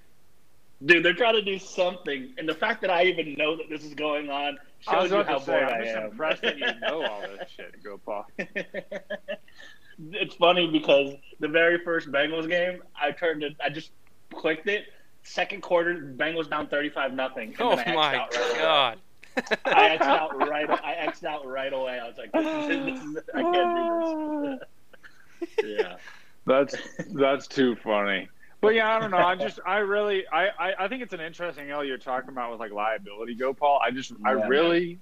Dude, 0.84 1.06
they're 1.06 1.14
trying 1.14 1.36
to 1.36 1.44
do 1.44 1.60
something, 1.60 2.34
and 2.40 2.50
the 2.50 2.56
fact 2.56 2.82
that 2.82 2.90
I 2.90 3.04
even 3.04 3.36
know 3.36 3.56
that 3.56 3.70
this 3.70 3.84
is 3.84 3.94
going 3.94 4.32
on 4.32 4.58
I 4.88 5.00
was 5.00 5.12
shows 5.12 5.12
you 5.12 5.24
how 5.24 5.38
to 5.38 5.46
say, 5.46 5.52
bored 5.52 5.64
I'm 5.64 5.82
I 5.82 5.84
just 5.84 5.96
am. 5.96 6.04
impressed 6.06 6.42
that 6.42 6.58
you 6.58 6.66
know 6.82 7.06
all 7.06 7.22
this 7.22 7.50
shit. 7.56 7.84
Go, 7.84 8.00
Paul. 8.00 8.26
it's 10.12 10.34
funny 10.36 10.68
because 10.72 11.14
the 11.40 11.48
very 11.48 11.84
first 11.84 12.12
Bengals 12.12 12.50
game, 12.50 12.82
I 13.00 13.12
turned 13.12 13.44
it, 13.44 13.56
I 13.64 13.70
just 13.70 13.92
clicked 14.34 14.68
it. 14.68 14.86
Second 15.22 15.62
quarter, 15.62 16.16
Bengals 16.18 16.50
down 16.50 16.68
thirty-five 16.68 17.14
nothing. 17.14 17.54
Oh 17.60 17.76
my 17.76 18.28
god. 18.56 18.98
I 19.66 19.90
X'd 19.92 20.02
out 20.02 20.36
right. 20.36 20.68
I 20.68 20.94
X'd 20.94 21.26
out 21.26 21.46
right 21.46 21.72
away. 21.72 22.00
I 22.00 22.08
was 22.08 22.18
like, 22.18 22.32
this 22.32 22.76
is, 22.76 22.86
this 22.86 23.04
is, 23.04 23.30
I 23.36 23.42
can't 23.44 24.50
do 24.50 24.60
this. 24.60 25.50
yeah. 25.80 25.98
That's 26.46 26.76
that's 27.14 27.48
too 27.48 27.76
funny. 27.78 28.30
But 28.62 28.76
yeah, 28.76 28.96
I 28.96 29.00
don't 29.00 29.12
know. 29.12 29.18
I 29.18 29.36
just 29.36 29.60
I 29.66 29.78
really 29.78 30.28
I, 30.28 30.48
I, 30.48 30.74
I 30.80 30.88
think 30.88 31.02
it's 31.02 31.14
an 31.14 31.22
interesting 31.22 31.70
L 31.72 31.84
you're 31.84 31.98
talking 31.98 32.30
about 32.30 32.52
with 32.52 32.60
like 32.60 32.72
liability 32.72 33.36
go 33.36 33.54
Paul. 33.54 33.82
I 33.84 33.92
just 33.92 34.14
I 34.24 34.32
really 34.32 35.00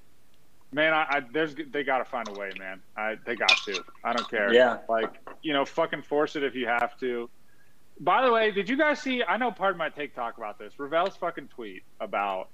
man, 0.72 0.94
I, 0.94 1.06
I 1.10 1.22
there's 1.34 1.56
they 1.56 1.84
gotta 1.84 2.06
find 2.06 2.28
a 2.30 2.34
way, 2.34 2.52
man. 2.58 2.82
I 2.96 3.18
they 3.26 3.36
got 3.36 3.56
to. 3.66 3.84
I 4.04 4.14
don't 4.14 4.30
care. 4.30 4.54
Yeah. 4.54 4.78
Like, 4.88 5.14
you 5.42 5.54
know, 5.54 5.66
fucking 5.66 6.04
force 6.04 6.36
it 6.36 6.44
if 6.44 6.56
you 6.56 6.68
have 6.68 6.98
to. 7.00 7.30
By 8.00 8.26
the 8.26 8.32
way, 8.32 8.52
did 8.52 8.70
you 8.70 8.78
guys 8.78 9.02
see 9.02 9.24
I 9.24 9.38
know 9.38 9.52
part 9.52 9.72
of 9.72 9.78
my 9.78 9.90
take 9.90 10.16
talk 10.16 10.38
about 10.38 10.58
this. 10.58 10.74
Ravel's 10.78 11.18
fucking 11.18 11.50
tweet 11.50 11.84
about 12.00 12.50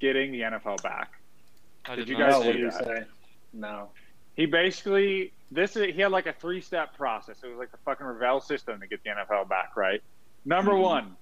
getting 0.00 0.32
the 0.32 0.40
NFL 0.40 0.82
back. 0.82 1.12
I 1.86 1.96
Did 1.96 2.06
did 2.06 2.10
you 2.10 2.18
guys 2.18 2.32
No, 2.32 2.42
see 2.42 2.46
what 2.46 2.54
see 2.54 2.60
you 2.60 2.70
that? 2.70 2.84
say? 2.84 3.04
No. 3.52 3.88
He 4.34 4.46
basically 4.46 5.32
this 5.50 5.76
is 5.76 5.94
he 5.94 6.00
had 6.00 6.10
like 6.10 6.26
a 6.26 6.32
three 6.32 6.60
step 6.60 6.96
process. 6.96 7.38
It 7.42 7.48
was 7.48 7.58
like 7.58 7.70
the 7.70 7.76
fucking 7.78 8.04
Ravel 8.06 8.40
system 8.40 8.80
to 8.80 8.86
get 8.86 9.02
the 9.04 9.10
NFL 9.10 9.48
back, 9.48 9.76
right? 9.76 10.02
Number 10.44 10.72
Mhm. 10.72 10.80
one, 10.82 11.16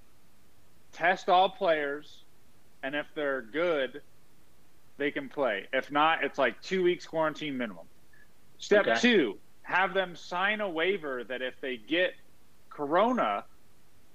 test 0.92 1.28
all 1.28 1.48
players, 1.50 2.24
and 2.82 2.94
if 2.94 3.06
they're 3.14 3.42
good, 3.42 4.02
they 4.96 5.10
can 5.10 5.28
play. 5.28 5.66
If 5.72 5.90
not, 5.90 6.24
it's 6.24 6.38
like 6.38 6.60
two 6.62 6.82
weeks 6.82 7.06
quarantine 7.06 7.56
minimum. 7.58 7.86
Step 8.58 8.86
Okay. 8.86 8.98
two, 9.00 9.38
have 9.62 9.92
them 9.94 10.16
sign 10.16 10.60
a 10.60 10.68
waiver 10.68 11.24
that 11.24 11.42
if 11.42 11.60
they 11.60 11.76
get 11.76 12.14
corona, 12.70 13.44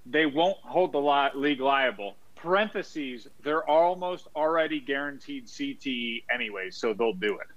they 0.06 0.26
won't 0.26 0.58
hold 0.60 0.91
the 0.93 1.02
li- 1.02 1.32
league 1.36 1.60
liable. 1.62 2.16
Parentheses, 2.36 3.28
they're 3.41 3.68
almost 3.68 4.28
already 4.36 4.80
guaranteed 4.80 5.48
CTE 5.48 6.24
anyway, 6.32 6.70
so 6.70 6.93
they'll 6.93 7.14
do 7.14 7.38
it. 7.39 7.48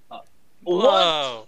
Whoa. 0.64 1.46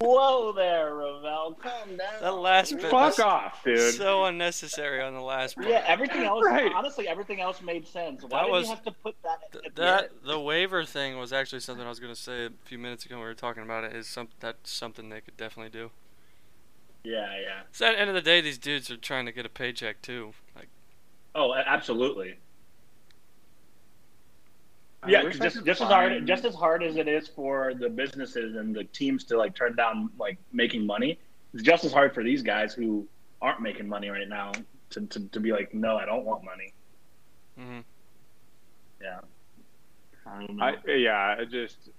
Whoa 0.00 0.52
there, 0.52 0.94
Ravel. 0.94 1.56
Calm 1.60 1.96
down. 1.96 2.20
That 2.20 2.34
last 2.34 2.72
bit 2.76 2.90
Fuck 2.90 3.18
off, 3.20 3.64
dude. 3.64 3.94
so 3.94 4.24
unnecessary 4.26 5.00
on 5.02 5.14
the 5.14 5.20
last 5.20 5.56
part. 5.56 5.66
Yeah, 5.66 5.82
everything 5.86 6.24
else. 6.24 6.44
Right. 6.44 6.70
Honestly, 6.74 7.08
everything 7.08 7.40
else 7.40 7.62
made 7.62 7.86
sense. 7.88 8.22
Why 8.22 8.40
That 8.40 8.44
did 8.44 8.52
was- 8.52 8.68
you 8.68 8.74
have 8.74 8.84
to 8.84 8.92
put 8.92 9.16
that? 9.22 9.50
Th- 9.52 9.64
at 9.64 9.74
the 9.74 9.82
end? 9.82 9.88
that 10.00 10.10
the 10.26 10.38
waiver 10.38 10.84
thing 10.84 11.18
was 11.18 11.32
actually 11.32 11.60
something 11.60 11.84
I 11.86 11.88
was 11.88 12.00
going 12.00 12.14
to 12.14 12.20
say 12.20 12.46
a 12.46 12.50
few 12.64 12.78
minutes 12.78 13.06
ago 13.06 13.14
when 13.16 13.22
we 13.22 13.28
were 13.28 13.34
talking 13.34 13.62
about 13.62 13.84
it. 13.84 13.94
Is 13.96 14.06
some 14.06 14.28
that's 14.40 14.70
something 14.70 15.08
they 15.08 15.22
could 15.22 15.36
definitely 15.38 15.70
do. 15.70 15.90
Yeah, 17.04 17.30
yeah. 17.40 17.60
So 17.72 17.86
at 17.86 17.92
the 17.92 17.98
end 18.00 18.10
of 18.10 18.14
the 18.14 18.20
day, 18.22 18.40
these 18.42 18.58
dudes 18.58 18.90
are 18.90 18.96
trying 18.96 19.24
to 19.26 19.32
get 19.32 19.46
a 19.46 19.48
paycheck 19.48 20.02
too. 20.02 20.34
Like, 20.54 20.68
Oh, 21.34 21.54
absolutely. 21.54 22.36
I 25.04 25.10
Yeah, 25.10 25.22
wish 25.24 25.32
'cause 25.34 25.40
I 25.40 25.44
just 25.44 25.56
could 25.58 25.66
just 25.66 25.80
as 25.80 25.88
hard 25.88 26.26
just 26.26 26.44
as 26.44 26.54
hard 26.54 26.82
as 26.82 26.96
it 26.96 27.08
is 27.08 27.26
for 27.28 27.74
the 27.74 27.88
businesses 27.88 28.56
and 28.56 28.74
the 28.74 28.84
teams 28.84 29.24
to 29.24 29.36
like 29.36 29.54
turn 29.54 29.74
down 29.74 30.10
like 30.18 30.38
making 30.52 30.86
money, 30.86 31.18
it's 31.54 31.62
just 31.62 31.84
as 31.84 31.92
hard 31.92 32.14
for 32.14 32.22
these 32.22 32.42
guys 32.42 32.72
who 32.72 33.06
aren't 33.40 33.60
making 33.60 33.88
money 33.88 34.08
right 34.10 34.28
now 34.28 34.52
to, 34.90 35.00
to, 35.06 35.28
to 35.30 35.40
be 35.40 35.50
like, 35.52 35.74
no, 35.74 35.96
I 35.96 36.04
don't 36.04 36.24
want 36.24 36.44
money. 36.44 36.72
hmm 37.58 37.80
Yeah. 39.00 39.20
I 40.24 40.46
don't 40.46 40.56
know. 40.56 40.64
I 40.64 40.92
yeah, 40.92 41.36
I 41.40 41.44
just, 41.46 41.90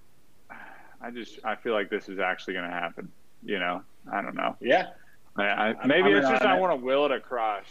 I 1.02 1.10
just, 1.10 1.38
I 1.44 1.56
feel 1.56 1.74
like 1.74 1.90
this 1.90 2.08
is 2.08 2.18
actually 2.18 2.54
going 2.54 2.64
to 2.64 2.74
happen. 2.74 3.12
You 3.44 3.58
know, 3.58 3.82
I 4.10 4.22
don't 4.22 4.34
know. 4.34 4.56
yeah. 4.60 4.90
I, 5.36 5.42
I, 5.44 5.66
I'm- 5.72 5.88
maybe 5.88 6.08
I'm 6.10 6.16
it's 6.16 6.28
just 6.28 6.42
on 6.42 6.48
I 6.48 6.58
want 6.58 6.78
to 6.80 6.82
will 6.84 7.04
it 7.04 7.12
across. 7.12 7.64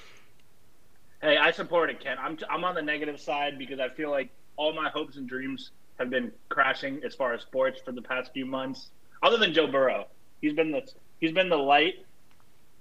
Hey, 1.21 1.37
I 1.37 1.49
support 1.51 1.89
it, 1.89 1.99
Ken. 2.01 2.17
I'm 2.19 2.37
I'm 2.49 2.63
on 2.65 2.75
the 2.75 2.81
negative 2.81 3.19
side 3.19 3.57
because 3.57 3.79
I 3.79 3.89
feel 3.89 4.11
like 4.11 4.29
all 4.57 4.73
my 4.73 4.89
hopes 4.89 5.17
and 5.17 5.27
dreams 5.27 5.71
have 5.99 6.09
been 6.09 6.31
crashing 6.49 7.01
as 7.05 7.13
far 7.15 7.33
as 7.33 7.41
sports 7.41 7.81
for 7.83 7.91
the 7.91 8.01
past 8.01 8.31
few 8.33 8.45
months. 8.45 8.89
Other 9.21 9.37
than 9.37 9.53
Joe 9.53 9.67
Burrow, 9.67 10.07
he's 10.41 10.53
been 10.53 10.71
the 10.71 10.81
he's 11.19 11.31
been 11.31 11.49
the 11.49 11.55
light 11.57 12.05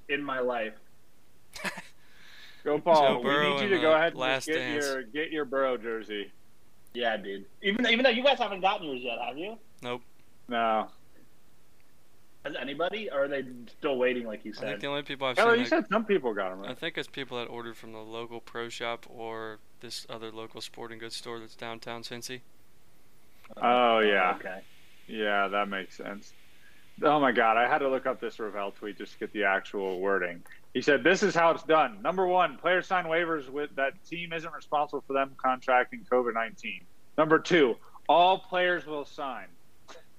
in 0.09 0.23
my 0.23 0.41
life. 0.41 0.75
Go 2.65 2.79
Paul. 2.79 3.23
Joe 3.23 3.29
we 3.29 3.51
need 3.55 3.63
you 3.63 3.69
to 3.77 3.81
go 3.81 3.93
ahead 3.95 4.13
and 4.13 4.21
Last 4.21 4.47
just 4.47 4.57
get 4.57 4.65
Dance. 4.65 4.85
your 4.87 5.03
get 5.03 5.31
your 5.31 5.45
Burrow 5.45 5.77
jersey. 5.77 6.31
Yeah, 6.95 7.17
dude. 7.17 7.45
Even 7.63 7.87
even 7.87 8.03
though 8.05 8.11
you 8.11 8.23
guys 8.23 8.39
haven't 8.39 8.61
gotten 8.61 8.87
yours 8.87 9.01
yet, 9.03 9.19
have 9.25 9.37
you? 9.39 9.57
Nope. 9.83 10.03
No, 10.49 10.89
Has 12.45 12.55
anybody, 12.61 13.09
or 13.11 13.25
are 13.25 13.29
they 13.29 13.45
still 13.79 13.97
waiting, 13.97 14.27
like 14.27 14.45
you 14.45 14.53
said? 14.53 14.65
I 14.65 14.67
think 14.71 14.77
said? 14.77 14.81
the 14.83 14.87
only 14.89 15.03
people 15.03 15.27
I've 15.29 15.39
Hello, 15.39 15.53
seen. 15.53 15.61
you 15.61 15.65
that- 15.71 15.71
said 15.85 15.89
some 15.91 16.05
people 16.05 16.35
got 16.35 16.51
them. 16.61 16.69
I 16.69 16.75
think 16.75 16.99
it's 16.99 17.09
people 17.09 17.39
that 17.39 17.47
ordered 17.47 17.77
from 17.77 17.93
the 17.93 18.01
local 18.01 18.41
pro 18.41 18.69
shop 18.69 19.07
or 19.09 19.59
this 19.83 20.07
other 20.09 20.31
local 20.31 20.61
sporting 20.61 20.99
goods 20.99 21.17
store 21.17 21.39
that's 21.39 21.55
downtown 21.55 22.03
Cincy. 22.03 22.41
Oh, 23.61 23.99
yeah. 23.99 24.33
Oh, 24.33 24.37
okay. 24.37 24.61
Yeah, 25.07 25.49
that 25.49 25.69
makes 25.69 25.97
sense. 25.97 26.33
Oh 27.03 27.19
my 27.21 27.33
god, 27.33 27.57
I 27.57 27.67
had 27.67 27.79
to 27.79 27.89
look 27.89 28.07
up 28.07 28.21
this 28.21 28.39
Ravel 28.39 28.71
tweet 28.73 28.99
just 28.99 29.15
to 29.15 29.19
get 29.19 29.33
the 29.33 29.45
actual 29.45 30.01
wording. 30.01 30.43
He 30.75 30.83
said, 30.83 31.03
"This 31.03 31.23
is 31.23 31.35
how 31.35 31.51
it's 31.51 31.63
done. 31.63 32.01
Number 32.03 32.27
one, 32.27 32.59
players 32.59 32.87
sign 32.87 33.05
waivers 33.07 33.49
with 33.49 33.75
that 33.77 33.93
team 34.05 34.33
isn't 34.33 34.53
responsible 34.53 35.03
for 35.07 35.15
them 35.15 35.35
contracting 35.37 36.07
COVID 36.11 36.35
nineteen. 36.35 36.83
Number 37.19 37.39
two, 37.39 37.77
all 38.09 38.39
players 38.39 38.87
will 38.87 39.05
sign. 39.05 39.47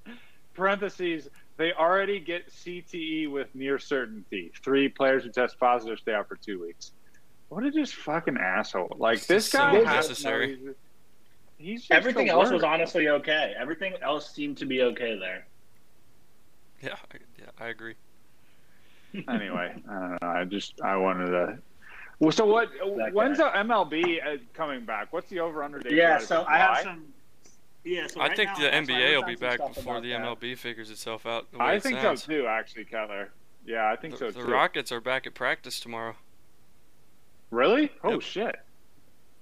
Parentheses, 0.56 1.30
they 1.58 1.74
already 1.74 2.20
get 2.20 2.50
CTE 2.50 3.32
with 3.32 3.54
near 3.54 3.80
certainty. 3.80 4.52
Three 4.62 4.90
players 4.90 5.24
who 5.24 5.30
test 5.30 5.60
positive 5.60 6.00
stay 6.00 6.14
out 6.14 6.28
for 6.28 6.36
two 6.36 6.60
weeks. 6.62 6.92
What 7.50 7.64
a 7.66 7.72
just 7.72 7.96
fucking 7.96 8.38
asshole! 8.38 8.96
Like 8.98 9.26
this 9.28 9.48
So 9.50 9.60
guy 9.60 9.66
has 9.66 9.74
no 9.74 9.80
unnecessary. 9.90 10.48
reason- 10.56 10.76
He's 11.60 11.82
just 11.82 11.92
Everything 11.92 12.28
else 12.30 12.48
word. 12.48 12.56
was 12.56 12.64
honestly 12.64 13.08
okay. 13.08 13.54
Everything 13.58 13.94
else 14.02 14.30
seemed 14.34 14.58
to 14.58 14.66
be 14.66 14.82
okay 14.82 15.18
there. 15.18 15.46
Yeah, 16.82 16.96
I, 17.14 17.18
yeah, 17.40 17.46
I 17.60 17.68
agree. 17.70 17.96
anyway, 19.30 19.74
I 19.90 19.94
don't 19.94 20.12
know. 20.12 20.18
I 20.28 20.44
just 20.44 20.82
I 20.82 20.98
wanted 20.98 21.28
to. 21.28 21.58
Well, 22.20 22.32
so 22.32 22.46
what? 22.46 22.70
That 22.98 23.14
When's 23.14 23.38
guy. 23.38 23.64
the 23.64 23.70
MLB 23.70 24.26
uh, 24.26 24.38
coming 24.54 24.84
back? 24.84 25.14
What's 25.14 25.30
the 25.30 25.40
over 25.40 25.64
under 25.64 25.80
date? 25.80 25.94
Yeah, 25.94 26.18
so 26.18 26.44
I 26.48 26.58
have 26.58 26.80
some. 26.80 27.06
Yeah, 27.86 28.08
so 28.08 28.20
I 28.22 28.28
right 28.28 28.36
think 28.38 28.50
now, 28.58 28.64
the 28.64 28.70
NBA 28.70 29.16
will 29.18 29.26
be 29.26 29.36
back 29.36 29.60
before 29.60 29.94
about 29.98 30.04
the 30.04 30.12
that. 30.12 30.22
MLB 30.22 30.58
figures 30.58 30.90
itself 30.90 31.26
out. 31.26 31.52
The 31.52 31.60
way 31.60 31.66
I 31.66 31.74
it 31.76 31.84
think 31.84 32.00
sounds. 32.00 32.24
so 32.24 32.32
too, 32.32 32.48
actually, 32.48 32.86
Keller. 32.86 33.30
Yeah, 33.66 33.90
I 33.90 33.96
think 33.96 34.14
The, 34.14 34.20
so 34.20 34.32
the 34.32 34.46
too. 34.46 34.52
Rockets 34.52 34.92
are 34.92 35.00
back 35.02 35.26
at 35.28 35.34
practice 35.34 35.80
tomorrow. 35.80 36.16
Really? 37.54 37.92
Oh 38.04 38.14
Yep. 38.14 38.22
shit! 38.22 38.56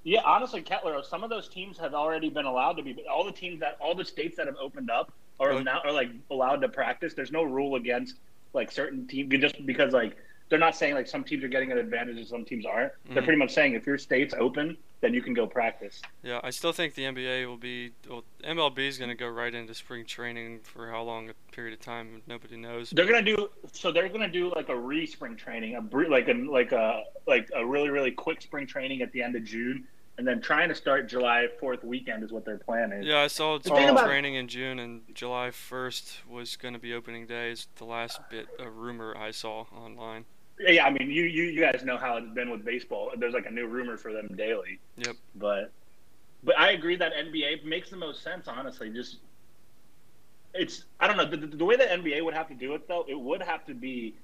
Yeah, 0.03 0.21
honestly, 0.25 0.61
Kettler, 0.61 1.01
some 1.03 1.23
of 1.23 1.29
those 1.29 1.47
teams 1.47 1.77
have 1.77 1.93
already 1.93 2.29
been 2.29 2.45
allowed 2.45 2.73
to 2.73 2.83
be. 2.83 2.91
but 2.91 3.07
All 3.07 3.23
the 3.23 3.31
teams 3.31 3.61
that, 3.61 3.77
all 3.79 3.95
the 3.95 4.03
states 4.03 4.35
that 4.37 4.47
have 4.47 4.57
opened 4.59 4.89
up 4.91 5.13
are 5.39 5.63
now 5.63 5.79
are 5.85 5.91
like 5.93 6.09
allowed 6.29 6.57
to 6.57 6.69
practice. 6.69 7.13
There's 7.13 7.31
no 7.31 7.43
rule 7.43 7.75
against 7.75 8.15
like 8.53 8.69
certain 8.71 9.07
teams 9.07 9.33
just 9.39 9.65
because 9.65 9.93
like 9.93 10.17
they're 10.49 10.59
not 10.59 10.75
saying 10.75 10.93
like 10.95 11.07
some 11.07 11.23
teams 11.23 11.41
are 11.43 11.47
getting 11.47 11.71
an 11.71 11.77
advantage 11.77 12.17
and 12.17 12.27
some 12.27 12.43
teams 12.43 12.65
aren't. 12.65 12.91
They're 13.05 13.21
Mhm. 13.21 13.25
pretty 13.25 13.39
much 13.39 13.53
saying 13.53 13.73
if 13.75 13.87
your 13.87 13.97
state's 13.97 14.33
open, 14.37 14.75
then 15.01 15.13
you 15.13 15.21
can 15.21 15.33
go 15.33 15.47
practice. 15.47 16.01
Yeah, 16.23 16.39
I 16.43 16.51
still 16.51 16.71
think 16.71 16.93
the 16.93 17.03
NBA 17.03 17.47
will 17.47 17.57
be. 17.57 17.91
Well, 18.09 18.23
MLB 18.43 18.87
is 18.87 18.97
going 18.97 19.09
to 19.09 19.15
go 19.15 19.27
right 19.27 19.53
into 19.53 19.73
spring 19.73 20.05
training 20.05 20.61
for 20.63 20.89
how 20.89 21.01
long 21.01 21.29
a 21.29 21.33
period 21.51 21.73
of 21.73 21.81
time 21.81 22.21
nobody 22.27 22.55
knows. 22.55 22.91
They're 22.91 23.07
gonna 23.07 23.21
do 23.21 23.49
so. 23.73 23.91
They're 23.91 24.09
gonna 24.09 24.27
do 24.27 24.51
like 24.55 24.69
a 24.69 24.77
re 24.77 25.05
spring 25.05 25.35
training, 25.35 25.75
a 25.75 25.97
like 26.09 26.27
a 26.27 26.33
like 26.33 26.71
a 26.71 27.03
like 27.27 27.49
a 27.55 27.65
really 27.65 27.89
really 27.89 28.11
quick 28.11 28.41
spring 28.41 28.67
training 28.67 29.01
at 29.01 29.11
the 29.11 29.21
end 29.23 29.35
of 29.35 29.43
June, 29.43 29.87
and 30.17 30.27
then 30.27 30.39
trying 30.39 30.69
to 30.69 30.75
start 30.75 31.09
July 31.09 31.47
Fourth 31.59 31.83
weekend 31.83 32.23
is 32.23 32.31
what 32.31 32.45
their 32.45 32.57
plan 32.57 32.91
is. 32.93 33.05
Yeah, 33.05 33.19
I 33.19 33.27
saw 33.27 33.57
The 33.57 33.69
spring 33.69 33.95
training 33.97 34.35
in 34.35 34.47
June, 34.47 34.79
and 34.79 35.01
July 35.13 35.49
1st 35.49 36.27
was 36.29 36.55
going 36.55 36.73
to 36.73 36.79
be 36.79 36.93
opening 36.93 37.25
day. 37.25 37.51
Is 37.51 37.67
the 37.77 37.85
last 37.85 38.19
bit 38.29 38.47
a 38.59 38.69
rumor 38.69 39.15
I 39.17 39.31
saw 39.31 39.65
online. 39.75 40.25
Yeah, 40.67 40.85
I 40.85 40.91
mean, 40.91 41.09
you, 41.09 41.23
you 41.23 41.43
you 41.43 41.61
guys 41.61 41.83
know 41.83 41.97
how 41.97 42.17
it's 42.17 42.29
been 42.29 42.49
with 42.49 42.63
baseball. 42.63 43.11
There's 43.17 43.33
like 43.33 43.45
a 43.45 43.51
new 43.51 43.67
rumor 43.67 43.97
for 43.97 44.13
them 44.13 44.27
daily. 44.35 44.79
Yep. 44.97 45.15
But 45.35 45.71
but 46.43 46.59
I 46.59 46.71
agree 46.71 46.95
that 46.97 47.13
NBA 47.13 47.63
makes 47.63 47.89
the 47.89 47.97
most 47.97 48.23
sense. 48.23 48.47
Honestly, 48.47 48.89
just 48.89 49.17
it's 50.53 50.85
I 50.99 51.07
don't 51.07 51.17
know 51.17 51.25
the, 51.25 51.37
the 51.37 51.65
way 51.65 51.75
that 51.75 51.89
NBA 51.89 52.23
would 52.23 52.33
have 52.33 52.47
to 52.49 52.53
do 52.53 52.73
it 52.75 52.87
though. 52.87 53.05
It 53.07 53.19
would 53.19 53.41
have 53.41 53.65
to 53.65 53.73
be 53.73 54.15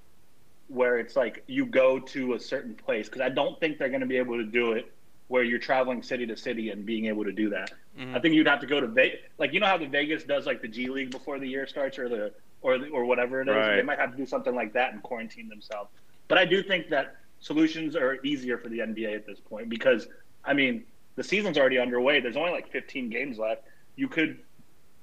where 0.67 0.99
it's 0.99 1.15
like 1.15 1.43
you 1.47 1.65
go 1.65 1.99
to 1.99 2.33
a 2.33 2.39
certain 2.39 2.75
place 2.75 3.07
because 3.07 3.21
I 3.21 3.29
don't 3.29 3.59
think 3.59 3.77
they're 3.77 3.89
going 3.89 4.01
to 4.01 4.07
be 4.07 4.17
able 4.17 4.37
to 4.37 4.43
do 4.43 4.73
it 4.73 4.91
where 5.29 5.43
you're 5.43 5.59
traveling 5.59 6.03
city 6.03 6.25
to 6.25 6.37
city 6.37 6.69
and 6.69 6.85
being 6.85 7.05
able 7.05 7.23
to 7.23 7.31
do 7.31 7.49
that. 7.49 7.71
Mhm. 7.97 8.15
I 8.15 8.19
think 8.19 8.33
you'd 8.33 8.47
have 8.47 8.61
to 8.61 8.67
go 8.67 8.79
to 8.79 8.87
Vegas. 8.87 9.19
Like 9.37 9.53
you 9.53 9.59
know 9.59 9.65
how 9.65 9.77
the 9.77 9.87
Vegas 9.87 10.23
does 10.23 10.45
like 10.45 10.61
the 10.61 10.67
G 10.67 10.87
League 10.89 11.11
before 11.11 11.39
the 11.39 11.47
year 11.47 11.67
starts 11.67 11.97
or 11.97 12.09
the 12.09 12.33
or 12.61 12.77
the, 12.77 12.89
or 12.89 13.05
whatever 13.05 13.41
it 13.41 13.47
is. 13.47 13.55
Right. 13.55 13.75
They 13.77 13.83
might 13.83 13.99
have 13.99 14.11
to 14.11 14.17
do 14.17 14.25
something 14.25 14.55
like 14.55 14.73
that 14.73 14.93
and 14.93 15.01
quarantine 15.01 15.47
themselves. 15.47 15.91
But 16.27 16.37
I 16.37 16.45
do 16.45 16.61
think 16.63 16.89
that 16.89 17.15
solutions 17.39 17.95
are 17.95 18.17
easier 18.23 18.57
for 18.57 18.69
the 18.69 18.79
NBA 18.79 19.15
at 19.15 19.25
this 19.25 19.39
point 19.39 19.69
because 19.69 20.07
I 20.43 20.53
mean 20.53 20.83
the 21.15 21.23
season's 21.23 21.57
already 21.57 21.79
underway. 21.79 22.19
There's 22.19 22.37
only 22.37 22.51
like 22.51 22.71
15 22.71 23.09
games 23.09 23.37
left. 23.39 23.63
You 23.95 24.07
could 24.07 24.39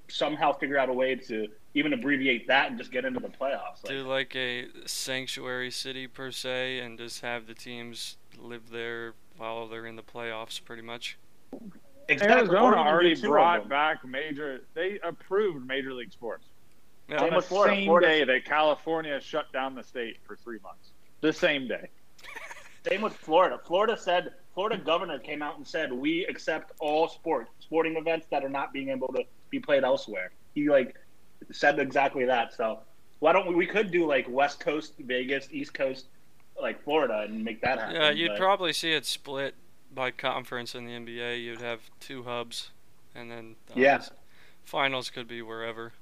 somehow 0.09 0.53
figure 0.53 0.79
out 0.79 0.89
a 0.89 0.93
way 0.93 1.14
to 1.16 1.49
even 1.75 1.93
abbreviate 1.93 2.47
that 2.47 2.68
and 2.70 2.79
just 2.79 2.93
get 2.93 3.05
into 3.05 3.18
the 3.20 3.29
playoffs. 3.29 3.83
Like, 3.83 3.89
Do 3.89 4.03
like 4.07 4.37
a 4.37 4.66
sanctuary 4.87 5.70
city 5.70 6.07
per 6.07 6.31
se, 6.31 6.79
and 6.81 6.97
just 6.99 7.22
have 7.22 7.47
the 7.49 7.55
teams 7.55 8.16
live 8.39 8.70
there 8.70 9.14
while 9.39 9.66
they're 9.66 9.87
in 9.87 9.97
the 9.97 10.03
playoffs, 10.03 10.62
pretty 10.64 10.83
much. 10.83 11.18
exactly. 12.09 12.37
Arizona 12.37 12.77
already 12.77 13.20
brought 13.20 13.68
back 13.68 14.05
major. 14.05 14.61
They 14.75 15.01
approved 15.03 15.66
major 15.66 15.93
league 15.93 16.12
sports. 16.12 16.45
Yeah, 17.09 17.16
Same 17.18 17.25
on 17.25 17.31
the 17.31 17.37
with 17.37 17.47
Florida. 17.47 17.75
same 17.75 17.87
Florida- 17.87 18.07
day 18.07 18.25
that 18.25 18.45
California 18.45 19.20
shut 19.20 19.53
down 19.53 19.75
the 19.75 19.83
state 19.83 20.18
for 20.25 20.37
three 20.37 20.59
months. 20.62 20.93
The 21.25 21.33
same 21.33 21.66
day. 21.66 21.89
Same 22.87 23.01
with 23.01 23.14
Florida. 23.14 23.59
Florida 23.64 23.97
said 23.97 24.35
Florida 24.53 24.77
governor 24.77 25.18
came 25.18 25.41
out 25.41 25.57
and 25.57 25.66
said 25.66 25.91
we 25.91 26.27
accept 26.27 26.72
all 26.81 27.09
sport 27.09 27.49
sporting 27.61 27.97
events 27.97 28.27
that 28.31 28.45
are 28.45 28.51
not 28.51 28.75
being 28.75 28.91
able 28.91 29.09
to 29.09 29.22
be 29.49 29.59
played 29.59 29.85
elsewhere. 29.85 30.33
He 30.55 30.68
like 30.68 30.95
said 31.51 31.79
exactly 31.79 32.27
that. 32.27 32.53
So 32.53 32.81
why 33.20 33.33
don't 33.33 33.47
we? 33.49 33.55
We 33.55 33.66
could 33.66 33.91
do 33.91 34.07
like 34.07 34.27
West 34.29 34.61
Coast 34.61 34.93
Vegas, 34.99 35.49
East 35.51 35.72
Coast 35.72 36.09
like 36.61 36.85
Florida, 36.85 37.20
and 37.27 37.43
make 37.43 37.62
that 37.62 37.79
happen. 37.79 37.97
Yeah, 37.97 38.11
you'd 38.11 38.29
but- 38.33 38.39
probably 38.39 38.75
see 38.75 38.93
it 38.93 39.07
split 39.07 39.55
by 39.95 40.11
conference 40.11 40.75
in 40.75 40.85
the 40.85 40.93
NBA. 40.93 41.43
You'd 41.43 41.62
have 41.62 41.81
two 42.01 42.25
hubs, 42.25 42.68
and 43.14 43.31
then 43.31 43.57
uh, 43.70 43.72
Yeah. 43.77 44.03
finals 44.62 45.09
could 45.09 45.27
be 45.27 45.41
wherever. 45.41 45.95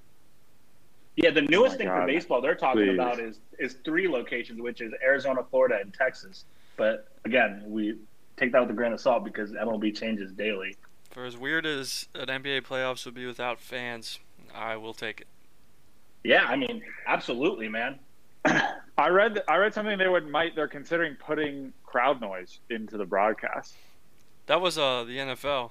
Yeah, 1.16 1.30
the 1.30 1.42
newest 1.42 1.74
my 1.74 1.78
thing 1.78 1.86
God. 1.88 2.00
for 2.00 2.06
baseball 2.06 2.40
they're 2.40 2.54
talking 2.54 2.86
Please. 2.86 2.94
about 2.94 3.20
is 3.20 3.38
is 3.58 3.76
three 3.84 4.08
locations, 4.08 4.60
which 4.60 4.80
is 4.80 4.92
Arizona, 5.02 5.42
Florida, 5.50 5.78
and 5.80 5.92
Texas. 5.92 6.44
But 6.76 7.08
again, 7.24 7.62
we 7.66 7.98
take 8.36 8.52
that 8.52 8.60
with 8.60 8.70
a 8.70 8.74
grain 8.74 8.92
of 8.92 9.00
salt 9.00 9.24
because 9.24 9.52
MLB 9.52 9.94
changes 9.94 10.32
daily. 10.32 10.76
For 11.10 11.26
as 11.26 11.36
weird 11.36 11.66
as 11.66 12.08
an 12.14 12.28
NBA 12.28 12.62
playoffs 12.62 13.04
would 13.04 13.14
be 13.14 13.26
without 13.26 13.60
fans, 13.60 14.18
I 14.54 14.76
will 14.76 14.94
take 14.94 15.20
it. 15.20 15.26
Yeah, 16.24 16.44
I 16.44 16.56
mean, 16.56 16.82
absolutely, 17.06 17.68
man. 17.68 17.98
I 18.44 19.08
read 19.08 19.42
I 19.48 19.56
read 19.56 19.74
something 19.74 19.98
they 19.98 20.08
would 20.08 20.28
might 20.28 20.56
they're 20.56 20.68
considering 20.68 21.16
putting 21.16 21.72
crowd 21.84 22.20
noise 22.20 22.60
into 22.70 22.96
the 22.96 23.04
broadcast. 23.04 23.74
That 24.46 24.60
was 24.60 24.78
uh 24.78 25.04
the 25.04 25.18
NFL. 25.18 25.70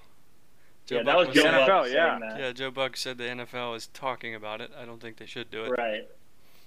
Joe 0.92 0.98
yeah, 0.98 1.04
Buck 1.04 1.06
that 1.14 1.18
was 1.18 1.28
was 1.28 1.36
Joe 1.36 1.44
The 1.44 1.52
Buck 1.52 1.70
NFL, 1.70 1.94
yeah. 1.94 2.20
that. 2.20 2.40
Yeah, 2.40 2.52
Joe 2.52 2.72
Buck 2.72 2.98
said 2.98 3.18
the 3.18 3.24
NFL 3.24 3.78
is 3.78 3.88
talking 3.88 4.36
about 4.36 4.60
it. 4.60 4.72
I 4.78 4.84
don't 4.86 5.02
think 5.02 5.16
they 5.18 5.26
should 5.26 5.50
do 5.50 5.64
it. 5.64 5.70
Right. 5.70 6.10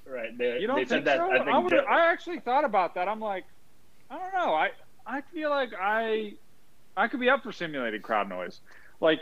Right. 0.06 0.36
They, 0.38 0.60
You 0.60 0.66
don't 0.66 0.76
they 0.76 0.84
think 0.86 0.88
said 0.88 1.04
that. 1.04 1.18
so? 1.18 1.30
I 1.30 1.42
I, 1.42 1.44
think 1.44 1.64
would, 1.64 1.70
Joe- 1.72 1.84
I 1.88 2.10
actually 2.10 2.40
thought 2.40 2.64
about 2.64 2.94
that. 2.94 3.06
I'm 3.06 3.20
like, 3.20 3.44
I 4.10 4.18
don't 4.18 4.32
know. 4.32 4.54
I 4.54 4.70
I 5.06 5.20
feel 5.32 5.50
like 5.50 5.70
I 5.78 6.34
I 6.96 7.08
could 7.08 7.20
be 7.20 7.28
up 7.28 7.42
for 7.42 7.52
simulated 7.52 8.02
crowd 8.02 8.28
noise. 8.28 8.60
Like, 9.00 9.20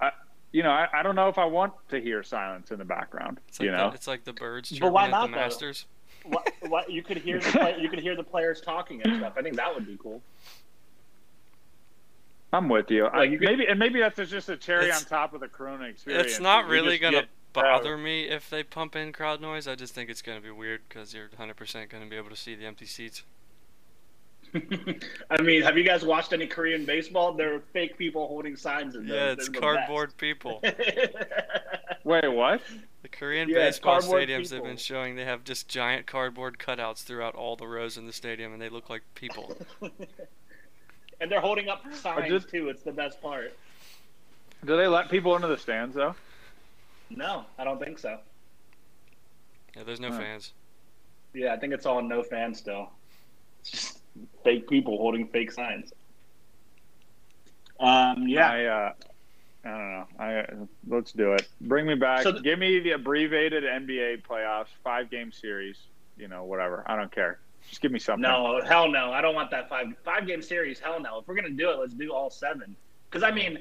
I, 0.00 0.12
you 0.52 0.62
know, 0.62 0.70
I, 0.70 0.88
I 0.94 1.02
don't 1.02 1.16
know 1.16 1.28
if 1.28 1.36
I 1.38 1.44
want 1.44 1.72
to 1.90 2.00
hear 2.00 2.22
silence 2.22 2.70
in 2.70 2.78
the 2.78 2.84
background. 2.84 3.38
It's 3.48 3.60
like 3.60 3.66
you 3.66 3.72
know, 3.72 3.90
the, 3.90 3.94
it's 3.96 4.06
like 4.06 4.24
the 4.24 4.32
birds 4.32 4.70
But 4.70 4.76
chirping 4.78 4.92
why 4.92 5.04
at 5.06 5.10
not, 5.10 5.26
the 5.26 5.32
though? 5.32 5.40
Masters. 5.40 5.86
what, 6.24 6.52
what, 6.68 6.90
you 6.90 7.02
could 7.02 7.18
hear 7.18 7.40
the 7.40 7.50
play, 7.50 7.76
you 7.80 7.88
could 7.88 7.98
hear 7.98 8.16
the 8.16 8.22
players 8.22 8.60
talking 8.60 9.02
and 9.02 9.18
stuff. 9.18 9.34
I 9.36 9.42
think 9.42 9.56
that 9.56 9.74
would 9.74 9.86
be 9.86 9.98
cool. 10.00 10.22
I'm 12.52 12.68
with 12.68 12.90
you. 12.90 13.04
Like, 13.04 13.30
you 13.30 13.38
could- 13.38 13.48
maybe 13.48 13.66
and 13.66 13.78
maybe 13.78 14.00
that's 14.00 14.16
just 14.28 14.48
a 14.48 14.56
cherry 14.56 14.92
on 14.92 15.02
top 15.02 15.32
of 15.32 15.40
the 15.40 15.48
Corona 15.48 15.84
experience. 15.86 16.26
It's 16.26 16.40
not 16.40 16.68
really 16.68 16.98
gonna 16.98 17.26
bother 17.52 17.96
me 17.96 18.24
if 18.28 18.50
they 18.50 18.62
pump 18.62 18.94
in 18.96 19.12
crowd 19.12 19.40
noise. 19.40 19.66
I 19.66 19.74
just 19.74 19.94
think 19.94 20.10
it's 20.10 20.22
gonna 20.22 20.40
be 20.40 20.50
weird 20.50 20.82
because 20.88 21.14
you're 21.14 21.28
100% 21.28 21.88
gonna 21.88 22.06
be 22.06 22.16
able 22.16 22.30
to 22.30 22.36
see 22.36 22.54
the 22.54 22.66
empty 22.66 22.86
seats. 22.86 23.22
I 25.30 25.40
mean, 25.40 25.62
have 25.62 25.78
you 25.78 25.84
guys 25.84 26.04
watched 26.04 26.34
any 26.34 26.46
Korean 26.46 26.84
baseball? 26.84 27.32
There 27.32 27.54
are 27.54 27.60
fake 27.72 27.96
people 27.96 28.26
holding 28.28 28.54
signs 28.54 28.94
in 28.94 29.06
those. 29.06 29.14
Yeah, 29.16 29.32
it's 29.32 29.48
the 29.48 29.58
cardboard 29.58 30.14
people. 30.18 30.62
Wait, 32.04 32.28
what? 32.28 32.60
The 33.02 33.08
Korean 33.08 33.48
Yeah, 33.48 33.66
baseball 33.66 34.02
stadiums 34.02 34.50
they've 34.50 34.62
been 34.62 34.76
showing 34.76 35.16
they 35.16 35.24
have 35.24 35.44
just 35.44 35.68
giant 35.68 36.06
cardboard 36.06 36.58
cutouts 36.58 37.02
throughout 37.02 37.34
all 37.34 37.56
the 37.56 37.66
rows 37.66 37.96
in 37.96 38.06
the 38.06 38.12
stadium, 38.12 38.52
and 38.52 38.60
they 38.60 38.68
look 38.68 38.90
like 38.90 39.02
people. 39.14 39.56
and 41.22 41.30
they're 41.30 41.40
holding 41.40 41.68
up 41.68 41.82
signs 41.94 42.28
just- 42.28 42.48
too. 42.50 42.68
It's 42.68 42.82
the 42.82 42.92
best 42.92 43.22
part. 43.22 43.56
Do 44.64 44.76
they 44.76 44.86
let 44.88 45.08
people 45.08 45.34
into 45.36 45.48
the 45.48 45.56
stands 45.56 45.94
though? 45.94 46.14
No, 47.10 47.44
I 47.58 47.64
don't 47.64 47.78
think 47.82 47.98
so. 47.98 48.18
Yeah, 49.76 49.84
there's 49.84 50.00
no 50.00 50.10
Huh. 50.10 50.18
fans. 50.18 50.52
Yeah, 51.32 51.54
I 51.54 51.56
think 51.58 51.72
it's 51.72 51.86
all 51.86 52.02
no 52.02 52.22
fans 52.22 52.58
still. 52.58 52.90
It's 53.60 53.70
just 53.70 54.00
fake 54.44 54.68
people 54.68 54.98
holding 54.98 55.26
fake 55.28 55.50
signs. 55.52 55.92
Um, 57.80 58.28
yeah. 58.28 58.50
I, 58.50 58.64
uh, 58.66 58.92
I 59.64 59.68
don't 59.68 59.92
know. 59.92 60.06
I 60.18 60.46
let's 60.88 61.12
do 61.12 61.32
it. 61.34 61.48
Bring 61.60 61.86
me 61.86 61.94
back. 61.94 62.22
So 62.22 62.32
th- 62.32 62.42
Give 62.44 62.58
me 62.58 62.80
the 62.80 62.92
abbreviated 62.92 63.64
NBA 63.64 64.22
playoffs, 64.22 64.66
five 64.84 65.10
game 65.10 65.32
series. 65.32 65.78
You 66.16 66.28
know, 66.28 66.44
whatever. 66.44 66.84
I 66.86 66.96
don't 66.96 67.10
care. 67.10 67.38
Just 67.68 67.80
give 67.80 67.92
me 67.92 67.98
something. 67.98 68.22
No, 68.22 68.60
hell 68.64 68.90
no. 68.90 69.12
I 69.12 69.20
don't 69.20 69.34
want 69.34 69.50
that 69.50 69.68
five 69.68 69.86
five 70.04 70.26
game 70.26 70.42
series. 70.42 70.78
Hell 70.78 71.00
no. 71.00 71.18
If 71.18 71.28
we're 71.28 71.34
gonna 71.34 71.50
do 71.50 71.70
it, 71.70 71.78
let's 71.78 71.94
do 71.94 72.12
all 72.12 72.30
seven. 72.30 72.76
Because 73.08 73.22
I 73.22 73.30
mean, 73.30 73.58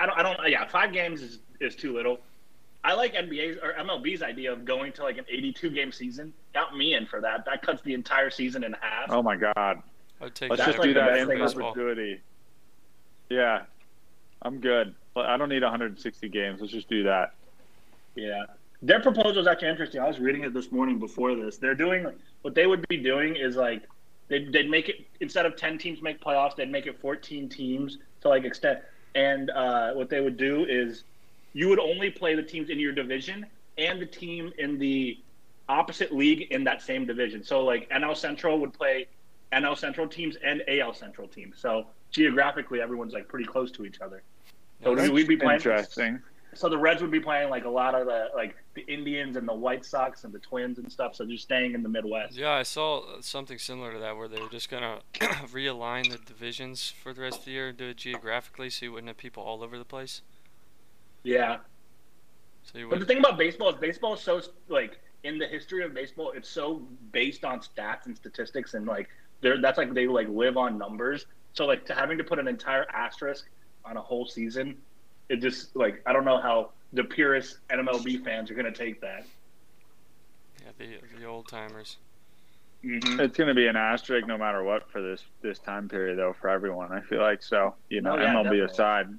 I 0.00 0.06
don't. 0.06 0.18
I 0.18 0.22
don't. 0.22 0.38
Yeah, 0.48 0.66
five 0.66 0.92
games 0.92 1.22
is 1.22 1.38
is 1.60 1.74
too 1.74 1.92
little. 1.94 2.20
I 2.82 2.94
like 2.94 3.14
NBA's 3.14 3.58
or 3.62 3.74
MLB's 3.74 4.22
idea 4.22 4.52
of 4.52 4.64
going 4.64 4.92
to 4.94 5.02
like 5.02 5.18
an 5.18 5.26
82 5.28 5.70
game 5.70 5.92
season. 5.92 6.32
Count 6.54 6.76
me 6.76 6.94
in 6.94 7.06
for 7.06 7.20
that. 7.20 7.44
That 7.44 7.62
cuts 7.62 7.82
the 7.82 7.92
entire 7.92 8.30
season 8.30 8.64
in 8.64 8.74
half. 8.80 9.10
Oh 9.10 9.22
my 9.22 9.36
god. 9.36 9.54
I 10.20 10.24
would 10.24 10.34
take 10.34 10.50
Let's 10.50 10.64
just 10.64 10.78
like 10.78 10.88
do 10.88 10.94
the 10.94 11.00
that 11.00 11.08
best 11.10 11.20
in 11.22 11.28
thing 11.28 11.38
baseball. 11.38 11.72
perpetuity. 11.72 12.20
Yeah, 13.28 13.62
I'm 14.42 14.60
good. 14.60 14.94
I 15.16 15.36
don't 15.36 15.48
need 15.48 15.62
160 15.62 16.28
games. 16.28 16.60
Let's 16.60 16.72
just 16.72 16.88
do 16.88 17.02
that. 17.04 17.34
Yeah. 18.14 18.44
Their 18.82 19.00
proposal 19.00 19.38
is 19.38 19.46
actually 19.46 19.68
interesting. 19.68 20.00
I 20.00 20.08
was 20.08 20.18
reading 20.18 20.44
it 20.44 20.54
this 20.54 20.72
morning 20.72 20.98
before 20.98 21.34
this. 21.34 21.58
They're 21.58 21.74
doing 21.74 22.06
what 22.42 22.54
they 22.54 22.66
would 22.66 22.86
be 22.88 22.96
doing 22.96 23.36
is 23.36 23.56
like 23.56 23.82
they'd, 24.28 24.52
they'd 24.52 24.70
make 24.70 24.88
it 24.88 25.06
instead 25.20 25.44
of 25.44 25.56
10 25.56 25.76
teams 25.76 26.00
make 26.00 26.20
playoffs, 26.20 26.56
they'd 26.56 26.70
make 26.70 26.86
it 26.86 26.98
14 27.00 27.48
teams 27.48 27.98
to 28.22 28.28
like 28.28 28.44
extend. 28.44 28.80
And 29.14 29.50
uh, 29.50 29.92
what 29.92 30.08
they 30.08 30.20
would 30.20 30.36
do 30.36 30.64
is 30.64 31.04
you 31.52 31.68
would 31.68 31.80
only 31.80 32.10
play 32.10 32.34
the 32.34 32.42
teams 32.42 32.70
in 32.70 32.78
your 32.78 32.92
division 32.92 33.44
and 33.76 34.00
the 34.00 34.06
team 34.06 34.52
in 34.58 34.78
the 34.78 35.18
opposite 35.68 36.12
league 36.12 36.50
in 36.50 36.64
that 36.64 36.80
same 36.80 37.06
division. 37.06 37.44
So 37.44 37.62
like 37.64 37.88
NL 37.90 38.16
Central 38.16 38.58
would 38.60 38.72
play 38.72 39.08
NL 39.52 39.76
Central 39.76 40.08
teams 40.08 40.36
and 40.42 40.62
AL 40.68 40.94
Central 40.94 41.28
teams. 41.28 41.58
So 41.58 41.86
geographically, 42.10 42.80
everyone's 42.80 43.12
like 43.12 43.28
pretty 43.28 43.46
close 43.46 43.70
to 43.72 43.84
each 43.84 44.00
other. 44.00 44.22
So 44.82 44.94
we'd 45.12 45.28
be 45.28 45.36
playing 45.36 45.56
Interesting. 45.56 46.20
So 46.54 46.68
the 46.68 46.78
Reds 46.78 47.00
would 47.02 47.10
be 47.10 47.20
playing 47.20 47.48
like 47.48 47.64
a 47.64 47.70
lot 47.70 47.94
of 47.94 48.06
the 48.06 48.28
like 48.34 48.56
the 48.74 48.82
Indians 48.82 49.36
and 49.36 49.48
the 49.48 49.54
White 49.54 49.84
Sox 49.84 50.24
and 50.24 50.32
the 50.32 50.38
Twins 50.38 50.78
and 50.78 50.90
stuff. 50.90 51.14
So 51.14 51.24
just 51.24 51.44
staying 51.44 51.74
in 51.74 51.82
the 51.82 51.88
Midwest. 51.88 52.36
Yeah, 52.36 52.52
I 52.52 52.62
saw 52.62 53.20
something 53.20 53.58
similar 53.58 53.92
to 53.92 53.98
that 54.00 54.16
where 54.16 54.28
they 54.28 54.40
were 54.40 54.48
just 54.48 54.70
gonna 54.70 55.00
realign 55.14 56.10
the 56.10 56.18
divisions 56.18 56.90
for 56.90 57.12
the 57.12 57.22
rest 57.22 57.40
of 57.40 57.44
the 57.46 57.52
year 57.52 57.68
and 57.68 57.78
do 57.78 57.88
it 57.88 57.96
geographically, 57.98 58.70
so 58.70 58.86
you 58.86 58.92
wouldn't 58.92 59.08
have 59.08 59.16
people 59.16 59.42
all 59.42 59.62
over 59.62 59.78
the 59.78 59.84
place. 59.84 60.22
Yeah, 61.22 61.58
So 62.62 62.78
you 62.78 62.88
but 62.88 62.98
the 63.00 63.06
thing 63.06 63.18
about 63.18 63.38
baseball 63.38 63.70
is 63.70 63.76
baseball 63.76 64.14
is 64.14 64.20
so 64.20 64.40
like 64.68 65.00
in 65.22 65.38
the 65.38 65.46
history 65.46 65.84
of 65.84 65.94
baseball, 65.94 66.32
it's 66.34 66.48
so 66.48 66.82
based 67.12 67.44
on 67.44 67.60
stats 67.60 68.06
and 68.06 68.16
statistics 68.16 68.74
and 68.74 68.86
like 68.86 69.08
they're 69.40 69.60
that's 69.60 69.78
like 69.78 69.92
they 69.94 70.06
like 70.06 70.28
live 70.28 70.56
on 70.56 70.78
numbers. 70.78 71.26
So 71.52 71.66
like 71.66 71.84
to 71.86 71.94
having 71.94 72.18
to 72.18 72.24
put 72.24 72.38
an 72.38 72.48
entire 72.48 72.86
asterisk 72.90 73.46
on 73.84 73.96
a 73.96 74.00
whole 74.00 74.26
season, 74.26 74.78
it 75.30 75.36
just 75.40 75.74
like 75.74 76.02
I 76.04 76.12
don't 76.12 76.24
know 76.26 76.40
how 76.40 76.70
the 76.92 77.04
purest 77.04 77.58
NMLB 77.70 78.22
fans 78.24 78.50
are 78.50 78.54
gonna 78.54 78.70
take 78.72 79.00
that. 79.00 79.24
Yeah, 80.62 80.72
the 80.78 81.18
the 81.18 81.24
old 81.24 81.48
timers. 81.48 81.96
Mm-hmm. 82.84 83.20
It's 83.20 83.36
going 83.36 83.48
to 83.48 83.54
be 83.54 83.66
an 83.66 83.76
asterisk 83.76 84.26
no 84.26 84.38
matter 84.38 84.62
what 84.64 84.90
for 84.90 85.02
this 85.02 85.22
this 85.42 85.58
time 85.58 85.86
period 85.86 86.18
though 86.18 86.34
for 86.40 86.48
everyone. 86.48 86.90
I 86.92 87.02
feel 87.02 87.20
like 87.20 87.42
so. 87.42 87.74
You 87.90 88.00
know, 88.00 88.12
Oh, 88.12 88.16
yeah, 88.16 88.32
MLB 88.32 88.42
definitely. 88.44 88.60
aside. 88.60 89.18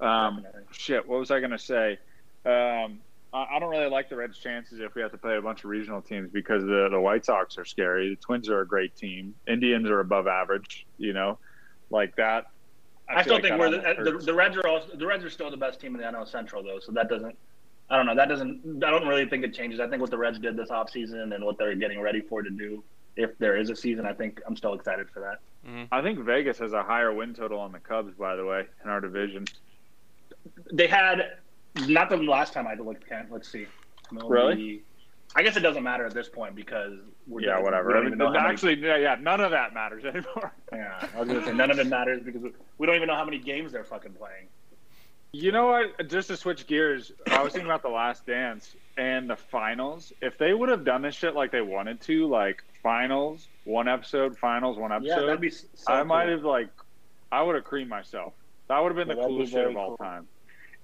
Um, 0.00 0.46
shit. 0.70 1.06
What 1.06 1.20
was 1.20 1.30
I 1.30 1.40
going 1.40 1.50
to 1.50 1.58
say? 1.58 1.98
Um, 2.46 3.00
I, 3.34 3.46
I 3.52 3.58
don't 3.60 3.68
really 3.68 3.90
like 3.90 4.08
the 4.08 4.16
Reds' 4.16 4.38
chances 4.38 4.80
if 4.80 4.94
we 4.94 5.02
have 5.02 5.10
to 5.10 5.18
play 5.18 5.36
a 5.36 5.42
bunch 5.42 5.62
of 5.62 5.68
regional 5.68 6.00
teams 6.00 6.30
because 6.32 6.62
the 6.62 6.88
the 6.90 6.98
White 6.98 7.26
Sox 7.26 7.58
are 7.58 7.66
scary. 7.66 8.10
The 8.10 8.16
Twins 8.16 8.48
are 8.48 8.62
a 8.62 8.66
great 8.66 8.96
team. 8.96 9.34
Indians 9.46 9.90
are 9.90 10.00
above 10.00 10.26
average. 10.26 10.86
You 10.96 11.12
know, 11.12 11.38
like 11.90 12.16
that. 12.16 12.46
I, 13.10 13.14
feel 13.14 13.22
still 13.22 13.34
like 13.34 13.42
think 13.44 13.58
we're 13.58 13.70
the, 13.70 14.10
the, 14.10 14.16
uh, 14.16 14.20
the 14.20 14.34
Reds 14.34 14.56
are 14.56 14.66
also 14.66 14.88
the 14.94 15.06
Reds 15.06 15.24
are 15.24 15.30
still 15.30 15.50
the 15.50 15.56
best 15.56 15.80
team 15.80 15.94
in 15.94 16.00
the 16.00 16.06
NL 16.06 16.28
Central 16.28 16.62
though, 16.62 16.78
so 16.78 16.92
that 16.92 17.08
doesn't. 17.08 17.36
I 17.88 17.96
don't 17.96 18.06
know. 18.06 18.14
That 18.14 18.28
doesn't. 18.28 18.84
I 18.84 18.90
don't 18.90 19.06
really 19.06 19.26
think 19.26 19.44
it 19.44 19.52
changes. 19.52 19.80
I 19.80 19.88
think 19.88 20.00
what 20.00 20.10
the 20.10 20.18
Reds 20.18 20.38
did 20.38 20.56
this 20.56 20.68
offseason 20.68 21.34
and 21.34 21.44
what 21.44 21.58
they're 21.58 21.74
getting 21.74 22.00
ready 22.00 22.20
for 22.20 22.42
to 22.42 22.50
do, 22.50 22.84
if 23.16 23.36
there 23.38 23.56
is 23.56 23.68
a 23.70 23.76
season, 23.76 24.06
I 24.06 24.12
think 24.12 24.40
I'm 24.46 24.56
still 24.56 24.74
excited 24.74 25.10
for 25.10 25.20
that. 25.20 25.40
Mm-hmm. 25.68 25.92
I 25.92 26.00
think 26.00 26.20
Vegas 26.20 26.58
has 26.58 26.72
a 26.72 26.82
higher 26.82 27.12
win 27.12 27.34
total 27.34 27.58
on 27.58 27.72
the 27.72 27.80
Cubs, 27.80 28.14
by 28.14 28.36
the 28.36 28.44
way, 28.44 28.66
in 28.84 28.90
our 28.90 29.00
division. 29.00 29.44
They 30.72 30.86
had 30.86 31.38
not 31.86 32.10
the 32.10 32.16
last 32.16 32.52
time 32.52 32.66
I 32.66 32.74
looked. 32.74 33.08
Can't 33.08 33.30
let's 33.30 33.50
see. 33.50 33.66
MLB 34.12 34.30
Really? 34.30 34.82
I 35.36 35.42
guess 35.42 35.56
it 35.56 35.60
doesn't 35.60 35.82
matter 35.84 36.04
at 36.04 36.12
this 36.12 36.28
point 36.28 36.56
because 36.56 36.98
we're 37.28 37.42
Yeah, 37.42 37.60
whatever. 37.60 37.92
don't 37.92 38.06
even 38.06 38.18
know 38.18 38.26
how 38.26 38.32
many- 38.32 38.48
Actually, 38.48 38.74
yeah, 38.80 38.96
yeah, 38.96 39.16
none 39.20 39.40
of 39.40 39.52
that 39.52 39.72
matters 39.74 40.04
anymore. 40.14 40.52
yeah, 40.72 41.08
I 41.14 41.20
was 41.20 41.28
gonna 41.28 41.44
say 41.44 41.52
none 41.54 41.70
of 41.70 41.78
it 41.78 41.86
matters 41.86 42.22
because 42.22 42.42
we 42.78 42.86
don't 42.86 42.96
even 42.96 43.06
know 43.08 43.14
how 43.14 43.24
many 43.24 43.38
games 43.38 43.70
they're 43.72 43.84
fucking 43.84 44.14
playing. 44.14 44.48
You 45.32 45.52
know 45.52 45.66
what? 45.68 46.08
Just 46.08 46.26
to 46.28 46.36
switch 46.36 46.66
gears, 46.66 47.12
I 47.28 47.42
was 47.42 47.52
thinking 47.52 47.70
about 47.70 47.82
the 47.82 47.88
Last 47.88 48.26
Dance 48.26 48.74
and 48.96 49.30
the 49.30 49.36
finals. 49.36 50.12
If 50.20 50.36
they 50.38 50.52
would 50.52 50.68
have 50.70 50.84
done 50.84 51.02
this 51.02 51.14
shit 51.14 51.36
like 51.36 51.52
they 51.52 51.60
wanted 51.60 52.00
to, 52.02 52.26
like 52.26 52.64
finals, 52.82 53.46
one 53.62 53.86
episode, 53.86 54.36
finals, 54.36 54.76
one 54.76 54.90
Yeah, 54.90 54.96
episode, 55.12 55.26
that'd 55.28 55.40
be. 55.40 55.50
So 55.50 55.66
I 55.86 56.02
might 56.02 56.28
have 56.28 56.42
like, 56.42 56.70
I 57.30 57.42
would 57.42 57.54
have 57.54 57.62
creamed 57.62 57.90
myself. 57.90 58.32
That 58.66 58.80
would 58.80 58.88
have 58.88 58.96
been 58.96 59.06
Yeah, 59.06 59.14
the 59.14 59.20
that'd 59.20 59.28
be 59.30 59.36
coolest 59.36 59.52
shit 59.52 59.66
of 59.68 59.76
all 59.76 59.88
cool. 59.90 59.96
time. 59.98 60.26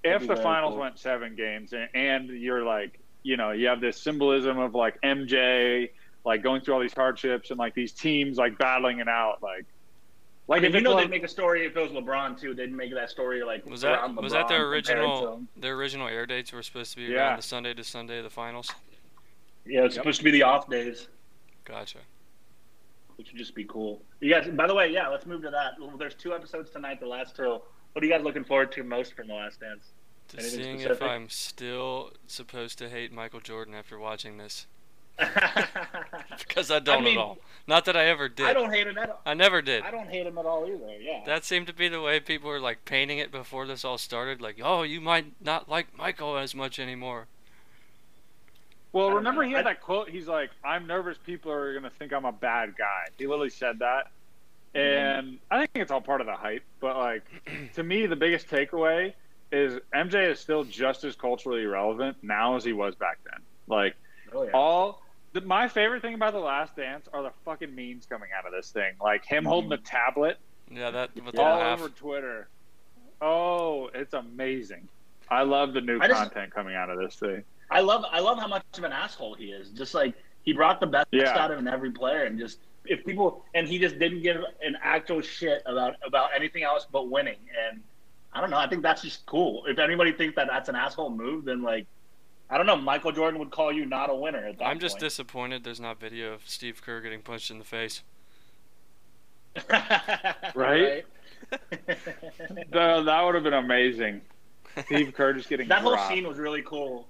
That'd 0.05 0.23
If 0.23 0.29
the 0.29 0.37
finals 0.37 0.75
cool. 0.75 0.81
went 0.83 1.01
seven 1.01 1.35
games 1.35 1.73
and, 1.73 1.89
and 1.93 2.29
you're 2.29 2.63
like, 2.63 3.01
you 3.27 3.37
know, 3.37 3.51
you 3.51 3.67
have 3.67 3.81
this 3.81 4.01
symbolism 4.01 4.59
of 4.59 4.75
like 4.75 5.01
MJ, 5.03 5.91
like 6.25 6.43
going 6.43 6.61
through 6.61 6.75
all 6.75 6.81
these 6.81 6.95
hardships 6.95 7.51
and 7.51 7.59
like 7.59 7.75
these 7.75 7.93
teams 7.93 8.39
like 8.39 8.57
battling 8.59 9.01
it 9.01 9.09
out, 9.09 9.43
like. 9.43 9.65
Like 10.49 10.63
Like 10.63 10.69
if 10.71 10.75
you 10.77 10.81
know, 10.81 10.93
like- 10.95 11.07
they'd 11.07 11.11
make 11.11 11.25
a 11.25 11.29
story 11.29 11.67
if 11.67 11.77
it 11.77 11.81
was 11.81 11.91
LeBron 11.91 12.41
too. 12.41 12.55
They'd 12.55 12.73
make 12.73 12.95
that 12.95 13.11
story 13.11 13.43
like 13.43 13.67
Was 13.67 13.81
that 13.81 13.95
around 13.95 14.15
was 14.15 14.33
that 14.33 14.47
their 14.47 14.61
LeBron 14.61 14.85
compared 14.85 14.85
to 14.85 14.93
original 14.93 15.43
their 15.57 15.75
original 15.75 16.07
air 16.07 16.25
dates 16.25 16.53
were 16.53 16.63
supposed 16.63 16.93
to 16.93 16.99
be 16.99 17.03
Yeah. 17.13 17.17
around 17.31 17.39
the 17.39 17.43
Sunday 17.43 17.75
to 17.75 17.83
Sunday 17.83 18.19
of 18.19 18.25
the 18.25 18.31
finals? 18.31 18.71
Yeah, 19.65 19.81
it's 19.87 19.97
Yep. 19.97 20.03
supposed 20.05 20.19
to 20.19 20.25
be 20.25 20.31
the 20.31 20.45
off 20.45 20.71
days, 20.71 21.09
Gotcha. 21.65 21.99
which 23.17 23.33
would 23.33 23.39
just 23.39 23.57
be 23.57 23.65
cool. 23.65 24.01
You 24.21 24.31
guys, 24.33 24.47
by 24.49 24.69
the 24.69 24.75
way, 24.75 24.93
yeah, 24.93 25.09
let's 25.09 25.27
move 25.27 25.43
to 25.43 25.51
that. 25.51 25.73
Well, 25.81 25.97
There's 25.97 26.15
two 26.15 26.33
episodes 26.33 26.71
tonight. 26.71 27.01
The 27.01 27.09
last 27.09 27.35
two. 27.35 27.61
What 27.93 28.05
are 28.05 28.07
you 28.07 28.13
guys 28.13 28.23
looking 28.23 28.45
forward 28.45 28.71
to 28.73 28.85
most 28.85 29.15
from 29.17 29.27
the 29.27 29.35
Last 29.35 29.59
Dance? 29.59 29.91
To 30.29 30.39
Anything 30.39 30.79
seeing 30.79 30.81
if? 30.81 31.01
I'm 31.03 31.29
still 31.29 32.11
supposed 32.27 32.79
to 32.79 32.89
hate 32.89 33.13
Michael 33.13 33.41
Jordan 33.41 33.75
after 33.75 33.99
watching 33.99 34.39
this. 34.39 34.67
Because 36.39 36.71
I 36.71 36.79
don't 36.79 37.05
mean, 37.05 37.19
at 37.19 37.23
all. 37.23 37.39
Not 37.67 37.85
that 37.85 37.97
I 37.97 38.07
ever 38.07 38.29
did. 38.29 38.47
I 38.47 38.53
don't 38.53 38.73
hate 38.73 38.87
him 38.87 38.97
at 38.97 39.11
all. 39.11 39.21
I 39.27 39.35
never 39.35 39.61
did. 39.61 39.83
I 39.83 39.91
don't 39.91 40.09
hate 40.09 40.27
him 40.27 40.39
at 40.39 40.47
all 40.47 40.67
either. 40.67 40.97
Yeah. 41.01 41.23
That 41.27 41.45
seemed 41.45 41.67
to 41.67 41.73
be 41.73 41.89
the 41.89 42.01
way 42.01 42.19
people 42.21 42.49
were 42.49 42.61
like 42.61 42.85
painting 42.85 43.19
it 43.19 43.31
before 43.31 43.67
this 43.67 43.85
all 43.85 43.99
started. 43.99 44.41
Like, 44.41 44.59
oh, 44.63 44.83
you 44.83 45.01
might 45.01 45.33
not 45.41 45.69
like 45.69 45.97
Michael 45.97 46.37
as 46.39 46.55
much 46.55 46.79
anymore. 46.79 47.27
Well, 48.93 49.11
remember 49.11 49.43
know. 49.43 49.49
he 49.49 49.55
had 49.55 49.67
I- 49.67 49.73
that 49.75 49.83
quote. 49.83 50.09
He's 50.09 50.27
like, 50.27 50.51
"I'm 50.65 50.87
nervous. 50.87 51.19
People 51.19 51.53
are 51.53 51.75
gonna 51.75 51.91
think 51.91 52.13
I'm 52.13 52.25
a 52.25 52.33
bad 52.33 52.75
guy." 52.79 53.07
He 53.19 53.27
literally 53.27 53.51
said 53.51 53.81
that, 53.81 54.09
mm-hmm. 54.75 54.79
and 54.79 55.39
I 55.51 55.59
think 55.59 55.71
it's 55.75 55.91
all 55.91 56.01
part 56.01 56.21
of 56.21 56.27
the 56.27 56.37
hype. 56.37 56.65
But 56.81 56.97
like, 56.97 57.25
to 57.75 57.83
me, 57.83 58.07
the 58.07 58.17
biggest 58.17 58.49
takeaway 58.49 59.13
is 59.53 59.81
MJ 59.95 60.31
is 60.31 60.41
still 60.41 60.65
just 60.65 61.05
as 61.05 61.17
culturally 61.17 61.65
relevant 61.65 62.17
now 62.23 62.57
as 62.57 62.65
he 62.65 62.73
was 62.73 62.95
back 62.95 63.19
then. 63.25 63.41
Like 63.67 63.97
oh, 64.33 64.45
yeah. 64.45 64.51
all. 64.53 65.03
The, 65.33 65.41
my 65.43 65.69
favorite 65.69 66.03
thing 66.03 66.15
about 66.15 66.33
the 66.33 66.39
Last 66.39 66.77
Dance 66.77 67.09
are 67.13 67.23
the 67.23 67.33
fucking 67.45 67.75
memes 67.75 68.07
coming 68.07 68.31
out 68.37 68.47
of 68.47 68.53
this 68.53 68.71
thing, 68.71 68.95
like 69.03 69.25
him 69.25 69.43
mm-hmm. 69.43 69.49
holding 69.49 69.71
the 69.71 69.77
tablet 69.79 70.39
Yeah, 70.71 70.91
that 70.91 71.15
with 71.15 71.35
the 71.35 71.43
all 71.43 71.59
laugh. 71.59 71.79
over 71.79 71.89
Twitter. 71.91 72.49
Oh, 73.21 73.91
it's 73.95 74.15
amazing. 74.15 74.89
I 75.29 75.43
love 75.43 75.75
the 75.75 75.81
new 75.81 76.01
I 76.01 76.09
just- 76.09 76.21
content 76.21 76.55
coming 76.55 76.75
out 76.75 76.91
of 76.91 76.99
this 76.99 77.17
thing. 77.17 77.43
I 77.71 77.81
love 77.81 78.05
I 78.11 78.21
love 78.21 78.39
how 78.39 78.47
much 78.47 78.63
of 78.79 78.85
an 78.85 78.93
asshole 78.93 79.35
he 79.35 79.47
is. 79.47 79.71
Just 79.71 79.93
like 79.93 80.15
he 80.43 80.53
brought 80.53 80.81
the 80.81 80.87
best 80.87 81.09
Yeah. 81.11 81.37
out 81.37 81.51
of 81.51 81.59
in 81.59 81.67
every 81.67 81.91
player, 81.91 82.25
and 82.25 82.39
just 82.39 82.61
if 82.85 83.05
people 83.05 83.45
and 83.55 83.67
he 83.67 83.79
just 83.79 83.99
didn't 83.99 84.23
give 84.23 84.37
an 84.63 84.77
actual 84.81 85.21
shit 85.21 85.63
about 85.67 85.97
about 86.07 86.31
anything 86.35 86.63
else 86.63 86.87
but 86.91 87.11
winning. 87.11 87.39
And 87.69 87.83
I 88.37 88.41
don't 88.43 88.51
know. 88.51 88.59
I 88.59 88.69
think 88.69 88.83
that's 88.83 89.01
just 89.01 89.25
cool. 89.25 89.65
If 89.67 89.79
anybody 89.79 90.13
thinks 90.13 90.37
that 90.37 90.47
that's 90.47 90.69
an 90.69 90.77
asshole 90.77 91.09
move, 91.09 91.47
then 91.47 91.63
like 91.63 91.87
I 92.51 92.59
don't 92.59 92.67
know. 92.67 92.77
Michael 92.77 93.11
Jordan 93.11 93.41
would 93.41 93.51
call 93.51 93.73
you 93.73 93.87
not 93.87 94.11
a 94.11 94.15
winner. 94.15 94.47
At 94.47 94.59
that 94.59 94.67
I'm 94.67 94.79
just 94.79 94.97
point. 94.97 95.01
disappointed 95.01 95.65
there's 95.65 95.81
not 95.81 95.99
video 95.99 96.35
of 96.35 96.43
Steve 96.45 96.83
Kerr 96.83 97.01
getting 97.01 97.23
punched 97.23 97.51
in 97.51 97.59
the 97.59 97.65
face. 97.65 98.03
Right? 100.55 101.05
That, 102.73 103.05
that 103.05 103.23
would 103.23 103.35
have 103.35 103.45
been 103.45 103.55
amazing. 103.55 104.21
Steve 104.85 105.15
Kerr 105.15 105.33
just 105.33 105.49
getting 105.49 105.69
that 105.69 105.81
whole 105.81 105.97
scene 106.09 106.27
was 106.27 106.39
really 106.39 106.63
cool. 106.63 107.07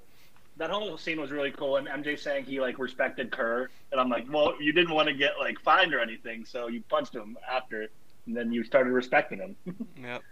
That 0.59 0.71
whole 0.71 0.97
scene 0.99 1.21
was 1.21 1.31
really 1.31 1.51
cool, 1.51 1.77
and 1.77 1.89
MJ 1.89 2.19
saying 2.19 2.45
he 2.45 2.61
like 2.61 2.79
respected 2.79 3.31
Kerr, 3.31 3.69
and 3.93 4.01
I'm 4.01 4.09
like, 4.09 4.27
well, 4.31 4.61
you 4.61 4.73
didn't 4.73 4.95
want 4.95 5.09
to 5.09 5.15
get 5.15 5.33
like 5.39 5.59
fined 5.61 5.95
or 5.95 6.01
anything, 6.01 6.45
so 6.45 6.69
you 6.69 6.83
punched 6.89 7.15
him 7.15 7.37
after, 7.51 7.89
and 8.27 8.37
then 8.37 8.53
you 8.53 8.63
started 8.63 8.91
respecting 8.91 9.39
him. 9.39 9.57
Yep. 10.03 10.23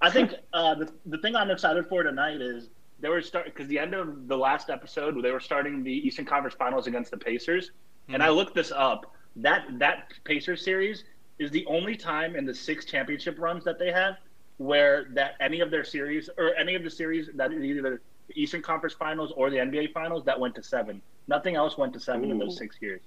I 0.00 0.10
think 0.10 0.34
uh, 0.52 0.74
the 0.74 0.92
the 1.06 1.18
thing 1.18 1.34
I'm 1.34 1.50
excited 1.50 1.86
for 1.88 2.02
tonight 2.02 2.40
is 2.40 2.68
they 3.00 3.08
were 3.08 3.22
start 3.22 3.46
because 3.46 3.66
the 3.68 3.78
end 3.78 3.94
of 3.94 4.28
the 4.28 4.36
last 4.36 4.70
episode 4.70 5.20
they 5.22 5.30
were 5.30 5.40
starting 5.40 5.82
the 5.82 5.92
Eastern 5.92 6.24
Conference 6.24 6.54
Finals 6.54 6.86
against 6.86 7.10
the 7.10 7.16
Pacers, 7.16 7.72
and 8.08 8.22
I 8.22 8.28
looked 8.28 8.54
this 8.54 8.72
up. 8.72 9.12
That 9.36 9.66
that 9.78 10.12
Pacers 10.24 10.64
series 10.64 11.04
is 11.38 11.50
the 11.50 11.64
only 11.66 11.96
time 11.96 12.36
in 12.36 12.44
the 12.44 12.54
six 12.54 12.84
championship 12.84 13.38
runs 13.38 13.64
that 13.64 13.78
they 13.78 13.92
have 13.92 14.16
where 14.58 15.06
that 15.12 15.34
any 15.40 15.60
of 15.60 15.70
their 15.70 15.84
series 15.84 16.28
or 16.36 16.54
any 16.56 16.74
of 16.74 16.82
the 16.82 16.90
series 16.90 17.30
that 17.34 17.52
is 17.52 17.62
either 17.62 17.82
the 17.82 18.00
Eastern 18.34 18.60
Conference 18.60 18.94
Finals 18.94 19.32
or 19.36 19.50
the 19.50 19.56
NBA 19.56 19.92
Finals 19.92 20.24
that 20.24 20.38
went 20.38 20.54
to 20.56 20.62
seven. 20.62 21.00
Nothing 21.28 21.54
else 21.54 21.78
went 21.78 21.92
to 21.94 22.00
seven 22.00 22.30
in 22.30 22.38
those 22.38 22.56
six 22.56 22.76
years. 22.80 23.00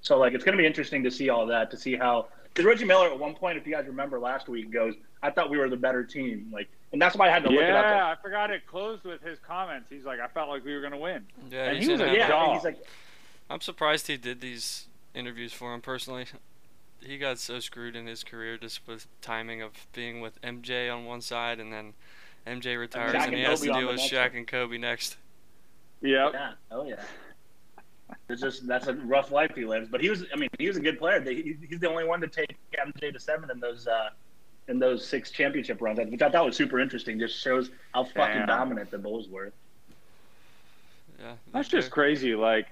So 0.00 0.18
like 0.18 0.32
it's 0.32 0.44
going 0.44 0.56
to 0.56 0.60
be 0.60 0.66
interesting 0.66 1.04
to 1.04 1.10
see 1.10 1.28
all 1.28 1.46
that 1.46 1.70
to 1.70 1.76
see 1.76 1.96
how 1.96 2.28
because 2.52 2.66
Reggie 2.66 2.84
Miller 2.84 3.06
at 3.06 3.18
one 3.18 3.34
point, 3.34 3.58
if 3.58 3.66
you 3.66 3.72
guys 3.72 3.86
remember 3.86 4.18
last 4.18 4.48
week, 4.48 4.70
goes, 4.70 4.94
"I 5.22 5.30
thought 5.30 5.50
we 5.50 5.58
were 5.58 5.68
the 5.68 5.76
better 5.76 6.04
team." 6.04 6.50
Like 6.52 6.68
and 6.92 7.00
that's 7.00 7.16
why 7.16 7.28
I 7.28 7.30
had 7.30 7.42
to 7.44 7.50
look 7.50 7.62
it 7.62 7.70
up. 7.70 7.84
Yeah, 7.84 8.06
I 8.06 8.16
forgot 8.22 8.50
it 8.50 8.66
closed 8.66 9.04
with 9.04 9.22
his 9.22 9.38
comments. 9.38 9.88
He's 9.88 10.04
like, 10.04 10.20
I 10.20 10.28
felt 10.28 10.50
like 10.50 10.64
we 10.64 10.74
were 10.74 10.82
gonna 10.82 10.98
win. 10.98 11.24
Yeah, 11.50 11.68
And 11.68 11.78
he's 11.78 11.86
he 11.86 11.92
was 11.92 12.00
in 12.02 12.10
a. 12.10 12.12
Yeah, 12.12 12.28
dog. 12.28 12.54
he's 12.54 12.64
like, 12.64 12.84
I'm 13.48 13.62
surprised 13.62 14.06
he 14.06 14.18
did 14.18 14.40
these 14.40 14.86
interviews 15.14 15.52
for 15.52 15.72
him 15.74 15.80
personally. 15.80 16.26
He 17.00 17.18
got 17.18 17.38
so 17.38 17.60
screwed 17.60 17.96
in 17.96 18.06
his 18.06 18.22
career 18.22 18.58
just 18.58 18.86
with 18.86 19.08
timing 19.22 19.62
of 19.62 19.72
being 19.92 20.20
with 20.20 20.40
MJ 20.42 20.94
on 20.94 21.04
one 21.04 21.20
side 21.20 21.58
and 21.58 21.72
then 21.72 21.94
MJ 22.46 22.78
retires 22.78 23.14
Shaq 23.14 23.24
and 23.24 23.34
he 23.34 23.40
and 23.40 23.50
has 23.50 23.60
to 23.60 23.72
deal 23.72 23.88
with 23.88 23.96
next 23.96 24.12
Shaq 24.12 24.36
and 24.36 24.46
Kobe 24.46 24.78
next. 24.78 25.16
Yep. 26.02 26.30
yeah, 26.32 26.52
oh 26.70 26.84
yeah. 26.84 27.02
It's 28.32 28.40
just 28.42 28.66
that's 28.66 28.86
a 28.86 28.94
rough 28.94 29.30
life 29.30 29.54
he 29.54 29.64
lives, 29.64 29.88
but 29.90 30.00
he 30.00 30.10
was. 30.10 30.24
I 30.32 30.36
mean, 30.36 30.48
he 30.58 30.66
was 30.68 30.76
a 30.76 30.80
good 30.80 30.98
player. 30.98 31.20
He, 31.20 31.56
he's 31.68 31.80
the 31.80 31.88
only 31.88 32.04
one 32.04 32.20
to 32.22 32.28
take 32.28 32.56
MJ 32.74 33.12
to 33.12 33.20
seven 33.20 33.50
in 33.50 33.60
those 33.60 33.86
uh, 33.86 34.10
in 34.68 34.78
those 34.78 35.06
six 35.06 35.30
championship 35.30 35.80
runs, 35.80 35.98
which 35.98 36.22
I 36.22 36.30
thought 36.30 36.44
was 36.46 36.56
super 36.56 36.80
interesting. 36.80 37.18
Just 37.18 37.38
shows 37.38 37.70
how 37.94 38.04
fucking 38.04 38.38
Damn. 38.38 38.46
dominant 38.46 38.90
the 38.90 38.98
Bulls 38.98 39.28
were. 39.28 39.52
Yeah. 41.18 41.32
That's 41.52 41.68
they're- 41.68 41.80
just 41.80 41.90
crazy. 41.90 42.34
Like, 42.34 42.68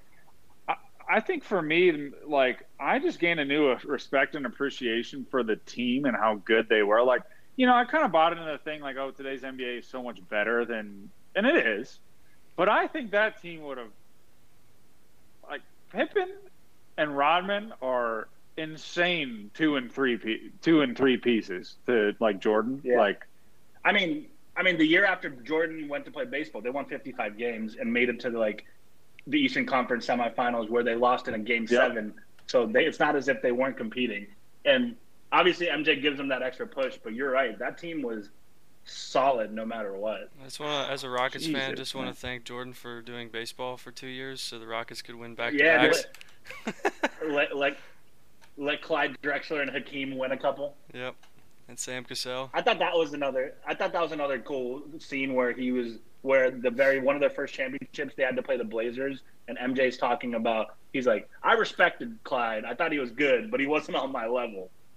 I, 0.68 0.76
I 1.08 1.20
think 1.20 1.44
for 1.44 1.60
me, 1.60 2.10
like, 2.26 2.66
I 2.78 2.98
just 2.98 3.18
gained 3.18 3.40
a 3.40 3.44
new 3.44 3.74
respect 3.84 4.34
and 4.34 4.46
appreciation 4.46 5.26
for 5.30 5.42
the 5.42 5.56
team 5.56 6.04
and 6.04 6.16
how 6.16 6.36
good 6.44 6.68
they 6.68 6.82
were. 6.82 7.02
Like, 7.02 7.22
you 7.56 7.66
know, 7.66 7.74
I 7.74 7.84
kind 7.84 8.04
of 8.04 8.12
bought 8.12 8.32
into 8.32 8.44
the 8.44 8.58
thing, 8.58 8.80
like, 8.80 8.96
oh, 8.96 9.10
today's 9.10 9.42
NBA 9.42 9.80
is 9.80 9.86
so 9.86 10.02
much 10.02 10.26
better 10.28 10.64
than, 10.64 11.10
and 11.36 11.46
it 11.46 11.66
is. 11.66 11.98
But 12.56 12.68
I 12.68 12.86
think 12.86 13.10
that 13.12 13.40
team 13.42 13.62
would 13.62 13.78
have, 13.78 13.88
like, 13.88 13.94
Pippen 15.90 16.28
and 16.96 17.16
Rodman 17.16 17.72
are 17.82 18.28
insane 18.56 19.50
two 19.54 19.76
and 19.76 19.90
three 19.90 20.50
two 20.62 20.82
and 20.82 20.96
three 20.96 21.16
pieces 21.16 21.76
to 21.86 22.14
like 22.20 22.40
Jordan. 22.40 22.80
Yeah. 22.84 22.98
Like, 22.98 23.26
I 23.84 23.92
mean, 23.92 24.26
I 24.56 24.62
mean, 24.62 24.76
the 24.78 24.86
year 24.86 25.04
after 25.04 25.30
Jordan 25.30 25.88
went 25.88 26.04
to 26.04 26.10
play 26.10 26.24
baseball, 26.24 26.60
they 26.60 26.70
won 26.70 26.84
55 26.84 27.38
games 27.38 27.76
and 27.80 27.92
made 27.92 28.08
it 28.08 28.20
to 28.20 28.30
like 28.30 28.66
the 29.26 29.38
Eastern 29.38 29.66
Conference 29.66 30.06
semifinals, 30.06 30.68
where 30.68 30.82
they 30.82 30.94
lost 30.94 31.28
in 31.28 31.34
a 31.34 31.38
game 31.38 31.62
Yep. 31.62 31.68
seven. 31.70 32.14
So 32.46 32.66
they, 32.66 32.84
it's 32.84 32.98
not 32.98 33.16
as 33.16 33.28
if 33.28 33.40
they 33.42 33.52
weren't 33.52 33.76
competing. 33.76 34.26
And 34.64 34.96
obviously, 35.32 35.66
MJ 35.66 36.00
gives 36.02 36.16
them 36.18 36.28
that 36.28 36.42
extra 36.42 36.66
push. 36.66 36.98
But 37.02 37.14
you're 37.14 37.30
right, 37.30 37.58
that 37.58 37.78
team 37.78 38.02
was 38.02 38.28
solid 38.90 39.52
no 39.52 39.64
matter 39.64 39.92
what. 39.92 40.30
I 40.40 40.44
just 40.44 40.60
wanna, 40.60 40.88
as 40.90 41.04
a 41.04 41.10
Rockets 41.10 41.46
fan, 41.46 41.76
just 41.76 41.94
want 41.94 42.08
to 42.08 42.14
thank 42.14 42.44
Jordan 42.44 42.72
for 42.72 43.00
doing 43.02 43.28
baseball 43.28 43.76
for 43.76 43.90
two 43.90 44.06
years 44.08 44.40
so 44.40 44.58
the 44.58 44.66
Rockets 44.66 45.02
could 45.02 45.14
win 45.14 45.34
back 45.34 45.52
Yeah, 45.52 45.82
to 45.88 45.88
backs. 45.90 46.04
Let, 47.28 47.56
let 47.56 47.76
let 48.56 48.82
Clyde 48.82 49.16
Drexler 49.22 49.62
and 49.62 49.70
Hakeem 49.70 50.16
win 50.18 50.32
a 50.32 50.36
couple. 50.36 50.76
Yep. 50.94 51.14
And 51.68 51.78
Sam 51.78 52.04
Cassell. 52.04 52.50
I 52.52 52.62
thought 52.62 52.80
that 52.80 52.94
was 52.94 53.12
another. 53.12 53.54
I 53.64 53.74
thought 53.76 53.92
that 53.92 54.02
was 54.02 54.10
another 54.10 54.40
cool 54.40 54.82
scene 54.98 55.34
where 55.34 55.52
he 55.52 55.70
was 55.70 55.98
where 56.22 56.50
the 56.50 56.68
very 56.70 56.98
one 57.00 57.14
of 57.14 57.20
their 57.20 57.30
first 57.30 57.54
championships 57.54 58.14
they 58.16 58.24
had 58.24 58.34
to 58.34 58.42
play 58.42 58.56
the 58.56 58.64
Blazers 58.64 59.20
and 59.46 59.56
MJ's 59.56 59.96
talking 59.96 60.34
about. 60.34 60.74
He's 60.92 61.06
like, 61.06 61.28
I 61.44 61.52
respected 61.52 62.18
Clyde. 62.24 62.64
I 62.64 62.74
thought 62.74 62.90
he 62.90 62.98
was 62.98 63.12
good, 63.12 63.52
but 63.52 63.60
he 63.60 63.66
wasn't 63.66 63.96
on 63.98 64.10
my 64.10 64.26
level. 64.26 64.68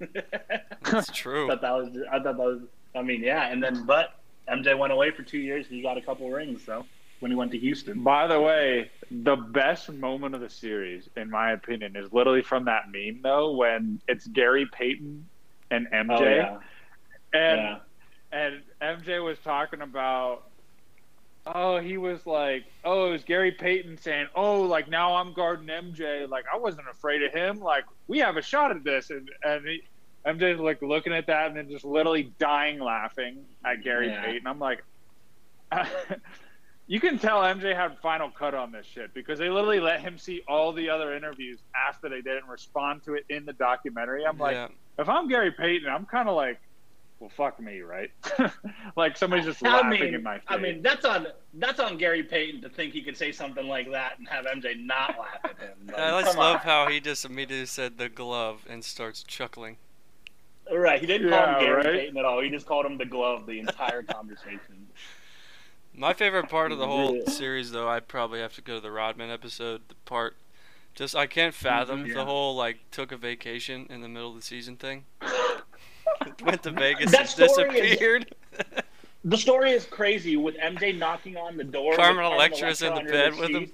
That's 0.83 1.09
I 1.11 1.13
true. 1.13 1.47
thought 1.47 1.61
that 1.61 1.71
was. 1.73 1.89
I 2.11 2.17
thought 2.17 2.23
that 2.23 2.37
was. 2.37 2.61
I 2.95 3.01
mean, 3.01 3.23
yeah. 3.23 3.47
And 3.51 3.63
then, 3.63 3.85
but 3.85 4.19
MJ 4.47 4.77
went 4.77 4.93
away 4.93 5.11
for 5.11 5.23
two 5.23 5.39
years. 5.39 5.65
He 5.67 5.81
got 5.81 5.97
a 5.97 6.01
couple 6.01 6.29
rings. 6.29 6.63
So 6.63 6.85
when 7.23 7.31
he 7.31 7.35
went 7.37 7.51
to 7.51 7.57
Houston, 7.57 8.03
By 8.03 8.27
the 8.27 8.39
way, 8.39 8.91
the 9.09 9.37
best 9.37 9.91
moment 9.91 10.35
of 10.35 10.41
the 10.41 10.49
series, 10.49 11.09
in 11.15 11.29
my 11.29 11.53
opinion, 11.53 11.95
is 11.95 12.11
literally 12.11 12.43
from 12.43 12.65
that 12.65 12.91
meme 12.91 13.21
though, 13.23 13.53
when 13.53 14.01
it's 14.07 14.27
Gary 14.27 14.67
Payton 14.71 15.25
and 15.71 15.87
MJ, 15.87 16.19
oh 16.19 16.23
yeah, 16.23 16.57
and 17.33 17.61
yeah. 17.61 17.79
and 18.31 18.61
MJ 18.81 19.23
was 19.23 19.39
talking 19.39 19.81
about, 19.81 20.43
oh, 21.45 21.79
he 21.79 21.97
was 21.97 22.25
like, 22.25 22.65
oh, 22.83 23.07
it 23.07 23.11
was 23.13 23.23
Gary 23.23 23.53
Payton 23.53 23.97
saying, 23.99 24.27
oh, 24.35 24.61
like 24.61 24.89
now 24.89 25.15
I'm 25.15 25.31
guarding 25.31 25.67
MJ, 25.67 26.27
like 26.29 26.43
I 26.53 26.57
wasn't 26.57 26.89
afraid 26.89 27.23
of 27.23 27.31
him, 27.31 27.61
like 27.61 27.85
we 28.07 28.19
have 28.19 28.35
a 28.35 28.41
shot 28.41 28.71
at 28.71 28.83
this, 28.83 29.09
and 29.09 29.29
and 29.43 29.65
he, 29.65 29.83
MJ's 30.26 30.59
like 30.59 30.82
looking 30.82 31.13
at 31.13 31.28
that 31.28 31.47
and 31.47 31.57
then 31.57 31.69
just 31.69 31.86
literally 31.86 32.32
dying 32.39 32.80
laughing 32.80 33.45
at 33.65 33.84
Gary 33.84 34.07
Yeah. 34.07 34.24
Payton. 34.24 34.47
I'm 34.47 34.59
like. 34.59 34.84
You 36.86 36.99
can 36.99 37.17
tell 37.17 37.41
MJ 37.41 37.76
had 37.76 37.97
final 37.99 38.30
cut 38.30 38.53
on 38.53 38.71
this 38.71 38.86
shit 38.86 39.13
because 39.13 39.39
they 39.39 39.49
literally 39.49 39.80
let 39.80 40.01
him 40.01 40.17
see 40.17 40.41
all 40.47 40.74
the 40.74 40.89
other 40.89 41.15
interviews 41.15 41.59
after 41.74 42.09
they 42.09 42.21
didn't 42.21 42.47
respond 42.49 43.03
to 43.05 43.13
it 43.13 43.26
in 43.30 43.45
the 43.45 43.53
documentary. 43.53 44.26
I'm 44.26 44.38
like, 44.38 44.55
yeah. 44.55 44.67
if 44.99 45.07
I'm 45.07 45.30
Gary 45.30 45.51
Payton, 45.51 45.88
I'm 45.88 46.05
kind 46.05 46.28
of 46.28 46.36
like, 46.36 46.59
well, 47.19 47.30
fuck 47.30 47.57
me, 47.61 47.80
right? 47.80 48.11
like 48.97 49.15
somebody's 49.15 49.45
just 49.45 49.65
I 49.65 49.78
laughing 49.78 50.01
mean, 50.01 50.13
in 50.13 50.24
my 50.24 50.39
face. 50.39 50.45
I 50.49 50.57
mean, 50.57 50.82
that's 50.82 51.05
on 51.05 51.28
that's 51.53 51.80
on 51.80 51.97
Gary 51.97 52.24
Payton 52.24 52.61
to 52.63 52.69
think 52.69 52.91
he 52.91 53.01
could 53.01 53.15
say 53.15 53.32
something 53.32 53.65
like 53.65 53.89
that 53.91 54.19
and 54.19 54.28
have 54.28 54.45
MJ 54.45 54.78
not 54.86 55.17
laugh 55.17 55.39
at 55.45 55.57
him. 55.57 55.88
Like, 55.88 55.97
I 55.97 56.21
just 56.21 56.38
love 56.38 56.55
on. 56.57 56.61
how 56.61 56.89
he 56.89 56.99
just 56.99 57.24
immediately 57.24 57.65
said 57.65 57.97
the 57.97 58.09
glove 58.09 58.65
and 58.69 58.84
starts 58.84 59.24
chuckling. 59.24 59.78
Right, 60.72 60.99
he 61.01 61.05
didn't 61.07 61.30
call 61.30 61.45
him 61.47 61.59
Gary 61.59 61.76
right? 61.76 61.86
Payton 61.86 62.18
at 62.18 62.26
all. 62.26 62.41
He 62.41 62.49
just 62.49 62.66
called 62.66 62.86
him 62.86 62.97
the 62.97 63.05
glove 63.05 63.45
the 63.45 63.59
entire 63.59 64.01
conversation. 64.16 64.88
My 65.95 66.14
favorite 66.14 66.49
part 66.49 66.72
of 66.72 66.78
the 66.80 66.88
whole 66.88 67.16
Yeah. 67.18 67.30
series, 67.30 67.72
though, 67.72 67.88
I'd 67.89 68.07
probably 68.07 68.39
have 68.39 68.53
to 68.55 68.61
go 68.61 68.76
to 68.76 68.80
the 68.82 68.89
Rodman 68.91 69.30
episode. 69.30 69.82
The 69.89 69.95
part, 70.05 70.36
just 70.95 71.16
I 71.16 71.28
can't 71.28 71.53
fathom 71.53 72.05
Mhm. 72.05 72.14
the 72.16 72.26
whole 72.26 72.55
like 72.55 72.80
took 72.91 73.11
a 73.11 73.18
vacation 73.18 73.86
in 73.89 74.01
the 74.01 74.07
middle 74.07 74.30
of 74.30 74.36
the 74.36 74.41
season 74.41 74.76
thing. 74.78 75.05
Went 76.43 76.64
to 76.64 76.72
Vegas 76.72 77.11
That 77.11 77.22
and 77.22 77.30
story 77.30 77.80
is- 77.80 77.89
disappeared. 77.89 78.36
The 79.26 79.38
story 79.38 79.72
is 79.72 79.86
crazy 79.86 80.36
with 80.36 80.55
MJ 80.57 80.97
knocking 80.97 81.38
on 81.38 81.55
the 81.57 81.64
door. 81.64 81.91
with 81.91 81.97
Carmen 81.99 82.26
Electra's 82.26 82.82
in 82.82 82.93
the 82.95 83.03
bed 83.03 83.36
with 83.38 83.49
him. 83.51 83.72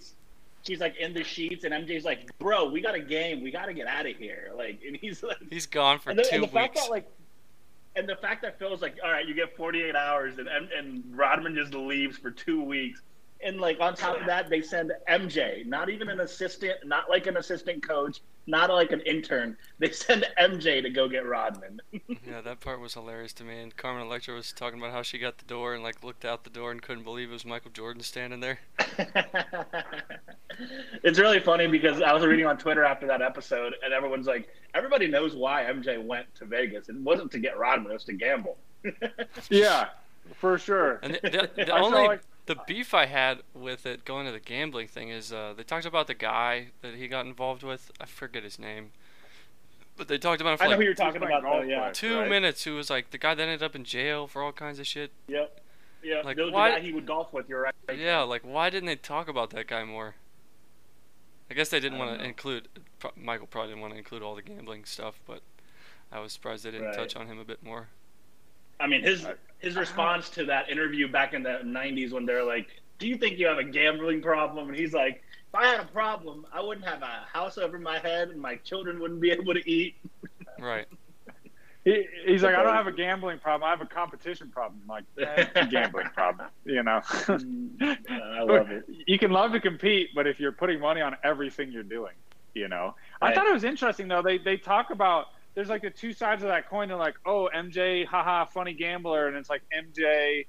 She's 0.63 0.79
like 0.79 0.97
in 0.97 1.13
the 1.13 1.23
sheets, 1.23 1.63
and 1.63 1.73
MJ's 1.73 2.03
like, 2.03 2.37
"Bro, 2.37 2.69
we 2.69 2.81
got 2.81 2.95
a 2.95 2.99
game. 2.99 3.41
We 3.41 3.51
got 3.51 3.65
to 3.67 3.73
get 3.73 3.87
out 3.87 4.05
of 4.05 4.15
here." 4.17 4.51
Like, 4.55 4.81
and 4.85 4.95
he's 4.95 5.23
like, 5.23 5.37
He's 5.49 5.65
gone 5.65 5.99
for 5.99 6.09
and 6.09 6.19
the, 6.19 6.23
two 6.23 6.35
and 6.35 6.43
the 6.43 6.47
fact 6.47 6.75
that 6.75 6.89
like, 6.89 7.09
and 7.95 8.07
the 8.07 8.15
fact 8.17 8.41
that 8.41 8.59
Phil's 8.59 8.81
like, 8.81 8.97
"All 9.03 9.11
right, 9.11 9.27
you 9.27 9.33
get 9.33 9.55
48 9.55 9.95
hours," 9.95 10.37
and 10.37 10.47
and, 10.47 10.69
and 10.71 11.03
Rodman 11.15 11.55
just 11.55 11.73
leaves 11.73 12.17
for 12.17 12.31
two 12.31 12.61
weeks. 12.63 13.01
And 13.41 13.61
like 13.61 13.79
on 13.79 13.95
top 13.95 14.19
of 14.19 14.27
that, 14.27 14.49
they 14.49 14.61
send 14.61 14.91
MJ, 15.07 15.65
not 15.65 15.89
even 15.89 16.09
an 16.09 16.19
assistant, 16.19 16.85
not 16.85 17.09
like 17.09 17.25
an 17.25 17.37
assistant 17.37 17.87
coach, 17.87 18.19
not 18.49 18.69
like 18.69 18.91
an 18.91 19.01
intern. 19.01 19.55
They 19.79 19.91
send 19.91 20.25
MJ 20.37 20.81
to 20.81 20.89
go 20.89 21.07
get 21.07 21.25
Rodman. 21.25 21.79
Yeah, 22.29 22.41
that 22.41 22.59
part 22.59 22.81
was 22.81 22.95
hilarious 22.95 23.31
to 23.33 23.45
me. 23.45 23.59
And 23.61 23.75
Carmen 23.75 24.05
Electra 24.05 24.33
was 24.35 24.51
talking 24.51 24.77
about 24.77 24.91
how 24.91 25.01
she 25.03 25.17
got 25.17 25.37
the 25.37 25.45
door 25.45 25.73
and 25.73 25.81
like 25.81 26.03
looked 26.03 26.25
out 26.25 26.43
the 26.43 26.49
door 26.49 26.71
and 26.71 26.81
couldn't 26.81 27.03
believe 27.05 27.29
it 27.29 27.33
was 27.33 27.45
Michael 27.45 27.71
Jordan 27.71 28.03
standing 28.03 28.41
there. 28.41 28.59
it's 31.03 31.17
really 31.19 31.39
funny 31.39 31.67
because 31.67 32.01
I 32.01 32.13
was 32.13 32.25
reading 32.25 32.45
on 32.45 32.57
Twitter 32.57 32.83
after 32.83 33.07
that 33.07 33.21
episode, 33.21 33.73
and 33.83 33.93
everyone's 33.93 34.27
like, 34.27 34.49
everybody 34.73 35.07
knows 35.07 35.35
why 35.35 35.63
MJ 35.63 36.03
went 36.03 36.33
to 36.35 36.45
Vegas. 36.45 36.89
It 36.89 36.97
wasn't 36.97 37.31
to 37.31 37.39
get 37.39 37.57
Rodman; 37.57 37.91
it 37.91 37.95
was 37.95 38.03
to 38.05 38.13
gamble. 38.13 38.57
yeah, 39.49 39.89
for 40.35 40.57
sure. 40.57 40.99
And 41.03 41.15
the, 41.23 41.29
the, 41.29 41.49
the 41.65 41.73
I 41.73 41.79
saw, 41.79 41.85
only 41.85 42.07
like- 42.07 42.21
the 42.49 42.57
beef 42.67 42.95
I 42.95 43.05
had 43.05 43.43
with 43.53 43.85
it 43.85 44.03
going 44.05 44.25
to 44.25 44.31
the 44.31 44.39
gambling 44.39 44.87
thing 44.87 45.09
is 45.09 45.31
uh, 45.31 45.53
they 45.55 45.61
talked 45.61 45.85
about 45.85 46.07
the 46.07 46.15
guy 46.15 46.69
that 46.81 46.95
he 46.95 47.07
got 47.07 47.27
involved 47.27 47.61
with. 47.61 47.91
I 48.01 48.05
forget 48.05 48.43
his 48.43 48.57
name, 48.57 48.89
but 49.95 50.07
they 50.07 50.17
talked 50.17 50.41
about 50.41 50.53
him 50.53 50.57
for 50.57 50.63
I 50.63 50.67
know 50.67 50.71
like 50.71 50.79
who 50.79 50.85
you're 50.85 50.93
talking 50.95 51.21
about, 51.21 51.43
though. 51.43 51.61
Yeah, 51.61 51.91
two 51.93 52.17
right? 52.21 52.29
minutes. 52.29 52.63
Who 52.63 52.73
was 52.75 52.89
like 52.89 53.11
the 53.11 53.19
guy 53.19 53.35
that 53.35 53.43
ended 53.43 53.61
up 53.61 53.75
in 53.75 53.83
jail 53.83 54.25
for 54.25 54.41
all 54.41 54.51
kinds 54.51 54.79
of 54.79 54.87
shit. 54.87 55.11
yep, 55.27 55.61
yeah. 56.03 56.21
Like, 56.25 56.37
There 56.37 56.45
was 56.45 56.53
why- 56.53 56.71
the 56.71 56.75
guy 56.77 56.81
he 56.81 56.91
would 56.91 57.05
golf 57.05 57.31
with. 57.33 57.47
You're 57.47 57.61
right. 57.61 57.75
Yeah, 57.95 58.21
like 58.21 58.41
why 58.41 58.71
didn't 58.71 58.87
they 58.87 58.95
talk 58.95 59.27
about 59.27 59.51
that 59.51 59.67
guy 59.67 59.83
more? 59.83 60.15
I 61.51 61.53
guess 61.53 61.69
they 61.69 61.79
didn't 61.79 61.99
want 61.99 62.19
to 62.19 62.25
include. 62.25 62.67
Pro- 62.99 63.11
Michael 63.15 63.45
probably 63.47 63.69
didn't 63.69 63.81
want 63.81 63.93
to 63.93 63.97
include 63.99 64.23
all 64.23 64.33
the 64.35 64.41
gambling 64.41 64.85
stuff, 64.85 65.19
but 65.27 65.41
I 66.11 66.19
was 66.19 66.33
surprised 66.33 66.63
they 66.65 66.71
didn't 66.71 66.87
Right. 66.87 66.95
touch 66.95 67.15
on 67.15 67.27
him 67.27 67.37
a 67.39 67.45
bit 67.45 67.63
more. 67.63 67.89
I 68.79 68.87
mean, 68.87 69.01
his 69.03 69.23
I- 69.25 69.35
his 69.59 69.75
response 69.75 70.29
to 70.31 70.45
that 70.45 70.69
interview 70.69 71.07
back 71.11 71.33
in 71.33 71.43
the 71.43 71.59
'90s 71.63 72.11
when 72.11 72.25
they're 72.25 72.43
like, 72.43 72.67
"Do 72.97 73.07
you 73.07 73.17
think 73.17 73.37
you 73.37 73.47
have 73.47 73.57
a 73.57 73.63
gambling 73.63 74.21
problem?" 74.21 74.69
and 74.69 74.77
he's 74.77 74.93
like, 74.93 75.23
"If 75.47 75.55
I 75.55 75.67
had 75.67 75.79
a 75.79 75.85
problem, 75.85 76.45
I 76.51 76.61
wouldn't 76.61 76.87
have 76.87 77.01
a 77.01 77.25
house 77.31 77.57
over 77.57 77.77
my 77.77 77.99
head, 77.99 78.29
and 78.29 78.41
my 78.41 78.55
children 78.57 78.99
wouldn't 78.99 79.21
be 79.21 79.31
able 79.39 79.53
to 79.53 79.69
eat." 79.69 79.95
Right. 80.59 80.87
He, 81.85 82.05
he's 82.25 82.43
like, 82.43 82.55
I 82.55 82.63
don't 82.63 82.73
have 82.73 82.87
a 82.87 82.91
gambling 82.91 83.39
problem. 83.39 83.65
I 83.65 83.71
have 83.71 83.81
a 83.81 83.85
competition 83.85 84.49
problem. 84.49 84.81
I'm 84.83 84.87
like, 84.87 85.05
eh, 85.17 85.45
a 85.55 85.65
gambling 85.71 86.09
problem, 86.13 86.49
you 86.65 86.83
know. 86.83 87.01
I 87.07 88.43
love 88.43 88.69
it. 88.69 88.83
You 89.07 89.17
can 89.17 89.31
love 89.31 89.53
to 89.53 89.61
compete, 89.61 90.09
but 90.13 90.27
if 90.27 90.39
you're 90.39 90.51
putting 90.51 90.79
money 90.79 91.01
on 91.01 91.15
everything 91.23 91.71
you're 91.71 91.83
doing, 91.83 92.13
you 92.53 92.67
know. 92.67 92.95
I 93.21 93.33
thought 93.33 93.47
it 93.47 93.53
was 93.53 93.63
interesting 93.63 94.07
though. 94.07 94.21
They 94.21 94.37
they 94.37 94.57
talk 94.57 94.89
about 94.89 95.27
there's 95.59 95.67
like 95.67 95.81
the 95.81 95.89
two 95.89 96.13
sides 96.13 96.41
of 96.41 96.47
that 96.47 96.69
coin. 96.69 96.87
They're 96.87 96.95
like, 96.95 97.15
oh, 97.25 97.49
MJ, 97.53 98.05
haha, 98.05 98.45
funny 98.45 98.71
gambler, 98.71 99.27
and 99.27 99.35
it's 99.35 99.49
like 99.49 99.61
MJ, 99.77 100.45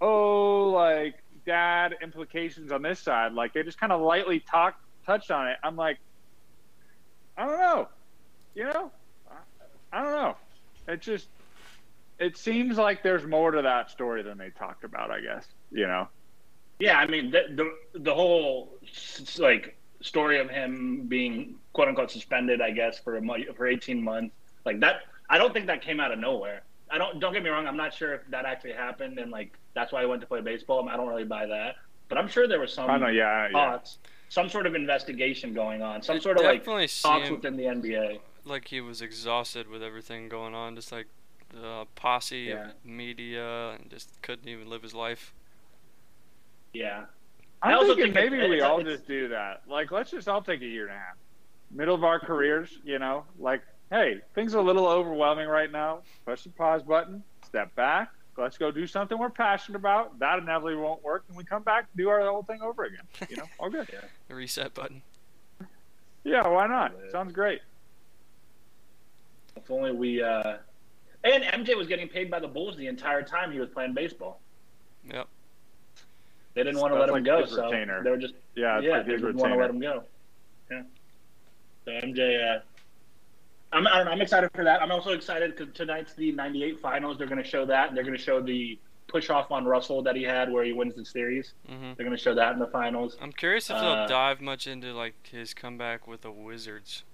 oh, 0.00 0.70
like 0.70 1.16
dad 1.44 1.96
implications 2.00 2.70
on 2.70 2.80
this 2.80 3.00
side. 3.00 3.32
Like 3.32 3.54
they 3.54 3.64
just 3.64 3.80
kind 3.80 3.90
of 3.90 4.00
lightly 4.00 4.38
talk 4.38 4.80
touched 5.04 5.32
on 5.32 5.48
it. 5.48 5.56
I'm 5.64 5.74
like, 5.74 5.98
I 7.36 7.44
don't 7.44 7.58
know, 7.58 7.88
you 8.54 8.62
know, 8.62 8.92
I, 9.28 9.98
I 9.98 10.02
don't 10.04 10.12
know. 10.12 10.36
It 10.86 11.00
just 11.00 11.26
it 12.20 12.36
seems 12.36 12.78
like 12.78 13.02
there's 13.02 13.26
more 13.26 13.50
to 13.50 13.62
that 13.62 13.90
story 13.90 14.22
than 14.22 14.38
they 14.38 14.50
talked 14.50 14.84
about. 14.84 15.10
I 15.10 15.22
guess 15.22 15.44
you 15.72 15.88
know. 15.88 16.06
Yeah, 16.78 17.00
I 17.00 17.08
mean 17.08 17.32
the 17.32 17.46
the, 17.50 17.98
the 17.98 18.14
whole 18.14 18.78
like 19.40 19.76
story 20.02 20.38
of 20.38 20.50
him 20.50 21.06
being 21.08 21.56
quote 21.72 21.88
unquote 21.88 22.12
suspended, 22.12 22.60
I 22.60 22.70
guess 22.70 23.00
for 23.00 23.16
a 23.16 23.20
month, 23.20 23.46
for 23.56 23.66
18 23.66 24.00
months, 24.00 24.36
like 24.64 24.80
that. 24.80 25.02
I 25.30 25.38
don't 25.38 25.52
think 25.52 25.66
that 25.66 25.82
came 25.82 26.00
out 26.00 26.12
of 26.12 26.18
nowhere. 26.18 26.62
I 26.90 26.98
don't. 26.98 27.18
Don't 27.20 27.32
get 27.32 27.42
me 27.42 27.48
wrong. 27.50 27.66
I'm 27.66 27.76
not 27.76 27.94
sure 27.94 28.14
if 28.14 28.20
that 28.30 28.44
actually 28.44 28.72
happened, 28.72 29.18
and 29.18 29.30
like 29.30 29.56
that's 29.74 29.92
why 29.92 30.02
I 30.02 30.06
went 30.06 30.20
to 30.20 30.26
play 30.26 30.40
baseball. 30.40 30.86
I 30.88 30.96
don't 30.96 31.08
really 31.08 31.24
buy 31.24 31.46
that, 31.46 31.76
but 32.08 32.18
I'm 32.18 32.28
sure 32.28 32.46
there 32.46 32.60
was 32.60 32.72
some 32.72 32.90
I 32.90 32.98
know, 32.98 33.06
yeah, 33.06 33.48
yeah. 33.50 33.78
some 34.28 34.48
sort 34.50 34.66
of 34.66 34.74
investigation 34.74 35.54
going 35.54 35.80
on, 35.82 36.02
some 36.02 36.16
It 36.16 36.22
sort 36.22 36.36
of 36.38 36.44
like 36.44 36.60
definitely 36.60 36.88
talks 36.88 37.30
within 37.30 37.56
the 37.56 37.64
NBA. 37.64 38.18
like 38.44 38.68
he 38.68 38.80
was 38.82 39.00
exhausted 39.00 39.68
with 39.68 39.82
everything 39.82 40.28
going 40.28 40.54
on, 40.54 40.76
just 40.76 40.92
like 40.92 41.06
the 41.50 41.86
posse 41.94 42.36
Yeah. 42.50 42.68
of 42.70 42.84
media, 42.84 43.70
and 43.70 43.88
just 43.90 44.10
couldn't 44.22 44.48
even 44.48 44.68
live 44.68 44.82
his 44.82 44.94
life. 44.94 45.32
Yeah, 46.74 47.04
I 47.62 47.70
I'm 47.72 47.78
also 47.78 47.94
thinking 47.94 48.12
think 48.12 48.14
maybe 48.32 48.36
it's- 48.36 48.50
we 48.50 48.56
it's- 48.56 48.70
all 48.70 48.80
it's- 48.80 48.96
just 48.96 49.06
do 49.08 49.28
that. 49.28 49.62
Like, 49.66 49.90
let's 49.90 50.10
just 50.10 50.28
all 50.28 50.42
take 50.42 50.60
a 50.62 50.66
year 50.66 50.86
and 50.88 50.96
a 50.96 50.98
half, 50.98 51.16
middle 51.70 51.94
of 51.94 52.04
our 52.04 52.18
careers. 52.18 52.78
You 52.84 52.98
know, 52.98 53.24
like, 53.38 53.62
hey, 53.92 54.20
things 54.34 54.54
are 54.54 54.58
a 54.58 54.62
little 54.62 54.88
overwhelming 54.88 55.46
right 55.46 55.70
now. 55.70 56.00
Push 56.26 56.42
the 56.44 56.48
pause 56.48 56.82
button, 56.82 57.22
step 57.46 57.72
back. 57.76 58.10
Let's 58.38 58.56
go 58.56 58.70
do 58.70 58.86
something 58.86 59.18
we're 59.18 59.28
passionate 59.28 59.76
about. 59.76 60.18
That 60.18 60.38
inevitably 60.38 60.76
won't 60.76 61.04
work, 61.04 61.24
and 61.28 61.36
we 61.36 61.44
come 61.44 61.62
back 61.62 61.80
and 61.92 61.98
do 62.02 62.08
our 62.08 62.22
whole 62.22 62.42
thing 62.42 62.62
over 62.62 62.84
again. 62.84 63.02
You 63.28 63.36
know, 63.36 63.44
all 63.60 63.68
good. 63.70 63.86
The 64.28 64.34
reset 64.34 64.72
button. 64.72 65.02
Yeah, 66.24 66.48
why 66.48 66.66
not? 66.66 66.94
Yeah. 67.04 67.10
Sounds 67.10 67.32
great. 67.32 67.60
if 69.56 69.70
only 69.70 69.92
we. 69.92 70.22
uh 70.22 70.56
And 71.24 71.44
MJ 71.44 71.76
was 71.76 71.86
getting 71.86 72.08
paid 72.08 72.30
by 72.30 72.40
the 72.40 72.48
Bulls 72.48 72.76
the 72.78 72.86
entire 72.86 73.22
time 73.22 73.52
he 73.52 73.60
was 73.60 73.68
playing 73.68 73.92
baseball. 73.92 74.40
Yep. 75.12 75.28
They 76.54 76.62
didn't 76.62 76.80
want 76.80 76.92
to 76.94 76.98
That's 76.98 77.10
let 77.12 77.18
him 77.18 77.24
like 77.24 77.40
go, 77.40 77.44
so 77.46 77.64
retainer. 77.70 78.02
they 78.02 78.10
were 78.10 78.16
just 78.16 78.34
Yeah, 78.54 78.80
yeah, 78.80 78.92
like 78.98 79.06
they 79.06 79.12
his 79.12 79.20
didn't 79.20 79.36
want 79.36 79.52
to 79.52 79.58
let 79.58 79.68
him 79.68 79.80
go. 79.80 80.04
Yeah. 80.70 80.82
So 81.84 81.90
MJ, 81.90 82.56
uh, 82.56 82.60
I'm 83.72 83.86
I 83.86 83.96
don't 83.98 84.06
know, 84.06 84.12
I'm 84.12 84.20
excited 84.20 84.50
for 84.54 84.64
that. 84.64 84.82
I'm 84.82 84.90
also 84.92 85.10
excited 85.12 85.56
because 85.56 85.74
tonight's 85.74 86.14
the 86.14 86.32
'98 86.32 86.80
finals. 86.80 87.18
They're 87.18 87.26
going 87.26 87.42
to 87.42 87.48
show 87.48 87.64
that. 87.66 87.94
They're 87.94 88.04
going 88.04 88.16
to 88.16 88.22
show 88.22 88.40
the 88.40 88.78
push 89.08 89.30
off 89.30 89.50
on 89.50 89.64
Russell 89.64 90.02
that 90.02 90.16
he 90.16 90.22
had 90.22 90.50
where 90.50 90.64
he 90.64 90.72
wins 90.72 90.94
the 90.94 91.04
series. 91.04 91.52
hmm 91.68 91.92
They're 91.96 92.04
going 92.06 92.16
to 92.16 92.22
show 92.22 92.34
that 92.34 92.52
in 92.52 92.58
the 92.58 92.66
finals. 92.66 93.16
I'm 93.20 93.32
curious 93.32 93.68
if 93.70 93.76
Uh, 93.76 93.80
they'll 93.80 94.06
dive 94.08 94.40
much 94.40 94.66
into 94.66 94.92
like 94.92 95.14
his 95.30 95.54
comeback 95.54 96.06
with 96.06 96.22
the 96.22 96.30
Wizards. 96.30 97.04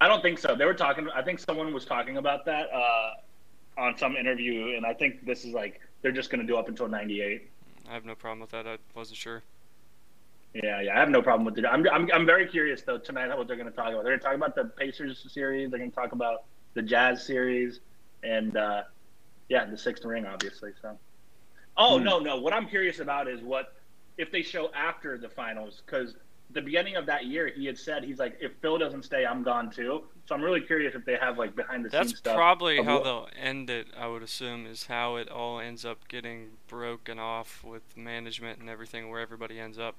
I 0.00 0.08
don't 0.08 0.22
think 0.22 0.38
so. 0.38 0.54
They 0.56 0.64
were 0.64 0.74
talking. 0.74 1.08
I 1.14 1.22
think 1.22 1.38
someone 1.38 1.72
was 1.72 1.84
talking 1.84 2.16
about 2.16 2.44
that 2.46 2.68
uh, 2.72 3.10
on 3.78 3.96
some 3.98 4.16
interview, 4.16 4.76
and 4.76 4.84
I 4.86 4.94
think 4.94 5.24
this 5.24 5.44
is 5.44 5.52
like 5.54 5.80
they're 6.02 6.12
just 6.12 6.30
going 6.30 6.40
to 6.40 6.46
do 6.46 6.56
up 6.56 6.68
until 6.68 6.88
'98. 6.88 7.48
I 7.88 7.94
have 7.94 8.04
no 8.04 8.14
problem 8.14 8.40
with 8.40 8.50
that. 8.50 8.66
I 8.66 8.78
wasn't 8.94 9.18
sure. 9.18 9.42
Yeah, 10.54 10.82
yeah, 10.82 10.94
I 10.96 11.00
have 11.00 11.08
no 11.08 11.22
problem 11.22 11.44
with 11.46 11.56
it. 11.58 11.64
I'm, 11.64 11.86
I'm, 11.88 12.08
I'm 12.12 12.26
very 12.26 12.46
curious 12.46 12.82
though 12.82 12.98
tonight 12.98 13.34
what 13.36 13.46
they're 13.48 13.56
going 13.56 13.70
to 13.70 13.74
talk 13.74 13.88
about. 13.88 14.04
They're 14.04 14.18
going 14.18 14.20
to 14.20 14.24
talk 14.26 14.34
about 14.34 14.54
the 14.54 14.64
Pacers 14.66 15.24
series. 15.32 15.70
They're 15.70 15.78
going 15.78 15.90
to 15.90 15.94
talk 15.96 16.12
about 16.12 16.44
the 16.74 16.82
Jazz 16.82 17.24
series, 17.24 17.80
and 18.22 18.56
uh, 18.56 18.82
yeah, 19.48 19.64
the 19.64 19.78
sixth 19.78 20.04
ring, 20.04 20.26
obviously. 20.26 20.72
So, 20.82 20.98
oh 21.78 21.98
Hmm. 21.98 22.04
no, 22.04 22.18
no. 22.18 22.36
What 22.40 22.52
I'm 22.52 22.66
curious 22.68 22.98
about 22.98 23.28
is 23.28 23.40
what 23.42 23.74
if 24.18 24.30
they 24.30 24.42
show 24.42 24.70
after 24.74 25.16
the 25.16 25.28
finals 25.30 25.82
because 25.86 26.14
the 26.50 26.60
beginning 26.60 26.96
of 26.96 27.06
that 27.06 27.24
year 27.24 27.46
he 27.48 27.64
had 27.64 27.78
said 27.78 28.04
he's 28.04 28.18
like 28.18 28.36
if 28.38 28.52
Phil 28.60 28.76
doesn't 28.76 29.04
stay, 29.06 29.24
I'm 29.24 29.42
gone 29.42 29.70
too. 29.70 30.02
So 30.26 30.34
I'm 30.34 30.42
really 30.42 30.60
curious 30.60 30.94
if 30.94 31.06
they 31.06 31.16
have 31.16 31.38
like 31.38 31.56
behind 31.56 31.86
the 31.86 31.88
That's 31.88 32.08
scenes 32.10 32.18
stuff. 32.18 32.36
probably 32.36 32.82
how 32.82 32.96
what- 32.96 33.04
they'll 33.04 33.28
end 33.40 33.70
it. 33.70 33.86
I 33.98 34.06
would 34.06 34.22
assume 34.22 34.66
is 34.66 34.84
how 34.86 35.16
it 35.16 35.30
all 35.30 35.60
ends 35.60 35.86
up 35.86 36.06
getting 36.08 36.50
broken 36.68 37.18
off 37.18 37.64
with 37.64 37.96
management 37.96 38.58
and 38.60 38.68
everything, 38.68 39.08
where 39.08 39.20
everybody 39.20 39.58
ends 39.58 39.78
up. 39.78 39.94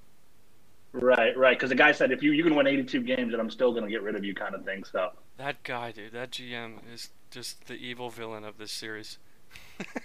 Right, 0.94 1.36
right. 1.36 1.58
Because 1.58 1.70
the 1.70 1.76
guy 1.76 1.92
said 1.92 2.12
if 2.12 2.22
you 2.22 2.32
you 2.32 2.44
can 2.44 2.56
win 2.56 2.68
82 2.68 3.02
games, 3.02 3.32
then 3.32 3.40
I'm 3.40 3.50
still 3.50 3.72
going 3.72 3.84
to 3.84 3.90
get 3.90 4.04
rid 4.04 4.16
of 4.16 4.24
you, 4.24 4.34
kind 4.36 4.54
of 4.56 4.64
thing. 4.64 4.84
So. 4.84 5.10
That 5.38 5.62
guy, 5.64 5.92
dude, 5.92 6.12
that 6.14 6.32
GM 6.32 6.76
is 6.94 7.10
just 7.32 7.66
the 7.66 7.74
evil 7.74 8.10
villain 8.12 8.44
of 8.44 8.58
this 8.58 8.72
series. 8.72 9.18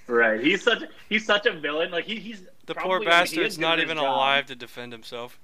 Right. 0.07 0.41
He's 0.41 0.63
such 0.63 0.83
he's 1.11 1.27
such 1.27 1.45
a 1.47 1.53
villain. 1.53 1.91
Like 1.91 2.07
he, 2.07 2.17
he's 2.17 2.43
The 2.67 2.75
probably- 2.75 3.05
poor 3.07 3.15
I 3.15 3.25
mean, 3.25 3.41
is 3.43 3.59
not 3.59 3.79
even 3.81 3.99
job. 3.99 4.07
alive 4.07 4.47
to 4.47 4.55
defend 4.57 4.93
himself. 4.93 5.39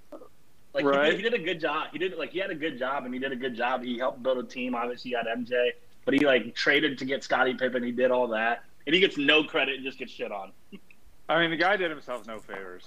Like 0.72 0.82
he, 0.82 0.88
Right. 0.88 1.10
did, 1.10 1.16
he 1.16 1.22
did 1.22 1.34
a 1.34 1.38
good 1.38 1.60
job. 1.60 1.88
He 1.92 1.98
did 1.98 2.16
like 2.16 2.30
he 2.30 2.38
had 2.38 2.50
a 2.50 2.54
good 2.54 2.78
job 2.78 3.04
and 3.04 3.12
he 3.12 3.20
did 3.20 3.32
a 3.32 3.36
good 3.36 3.54
job. 3.54 3.82
He 3.84 3.98
helped 3.98 4.22
build 4.22 4.38
a 4.38 4.42
team. 4.42 4.74
Obviously, 4.74 5.10
he 5.10 5.16
had 5.16 5.26
MJ, 5.26 5.72
but 6.06 6.14
he 6.14 6.24
like 6.26 6.54
traded 6.54 6.98
to 6.98 7.04
get 7.04 7.22
Scottie 7.22 7.54
Pippen. 7.54 7.82
He 7.82 7.92
did 7.92 8.10
all 8.10 8.26
that, 8.28 8.64
and 8.86 8.94
he 8.94 9.00
gets 9.00 9.18
no 9.18 9.44
credit 9.44 9.76
and 9.76 9.84
just 9.84 9.98
gets 9.98 10.12
shit 10.12 10.32
on. 10.32 10.52
I 11.28 11.38
mean, 11.40 11.50
the 11.50 11.56
guy 11.56 11.76
did 11.76 11.90
himself 11.90 12.26
no 12.26 12.38
favors. 12.40 12.84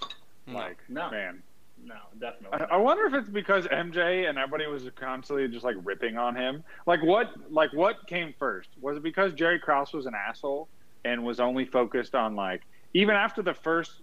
No. 0.47 0.55
Like, 0.55 0.77
No. 0.89 1.09
man. 1.11 1.41
No, 1.88 1.95
definitely. 2.19 2.59
I 2.69 2.75
I 2.75 2.77
wonder 2.77 3.05
if 3.05 3.13
it's 3.13 3.29
because 3.29 3.65
MJ 3.67 4.27
and 4.27 4.38
everybody 4.38 4.67
was 4.67 4.83
constantly 4.95 5.47
just 5.47 5.63
like 5.63 5.77
ripping 5.83 6.17
on 6.17 6.35
him. 6.35 6.63
Like 6.85 7.01
what? 7.01 7.31
Like 7.49 7.71
what 7.71 8.05
came 8.07 8.33
first? 8.38 8.69
Was 8.81 8.97
it 8.97 9.03
because 9.03 9.33
Jerry 9.33 9.57
Krause 9.57 9.93
was 9.93 10.05
an 10.05 10.13
asshole 10.13 10.67
and 11.05 11.23
was 11.23 11.39
only 11.39 11.63
focused 11.63 12.13
on 12.13 12.35
like 12.35 12.63
even 12.93 13.15
after 13.15 13.41
the 13.41 13.53
first 13.53 14.01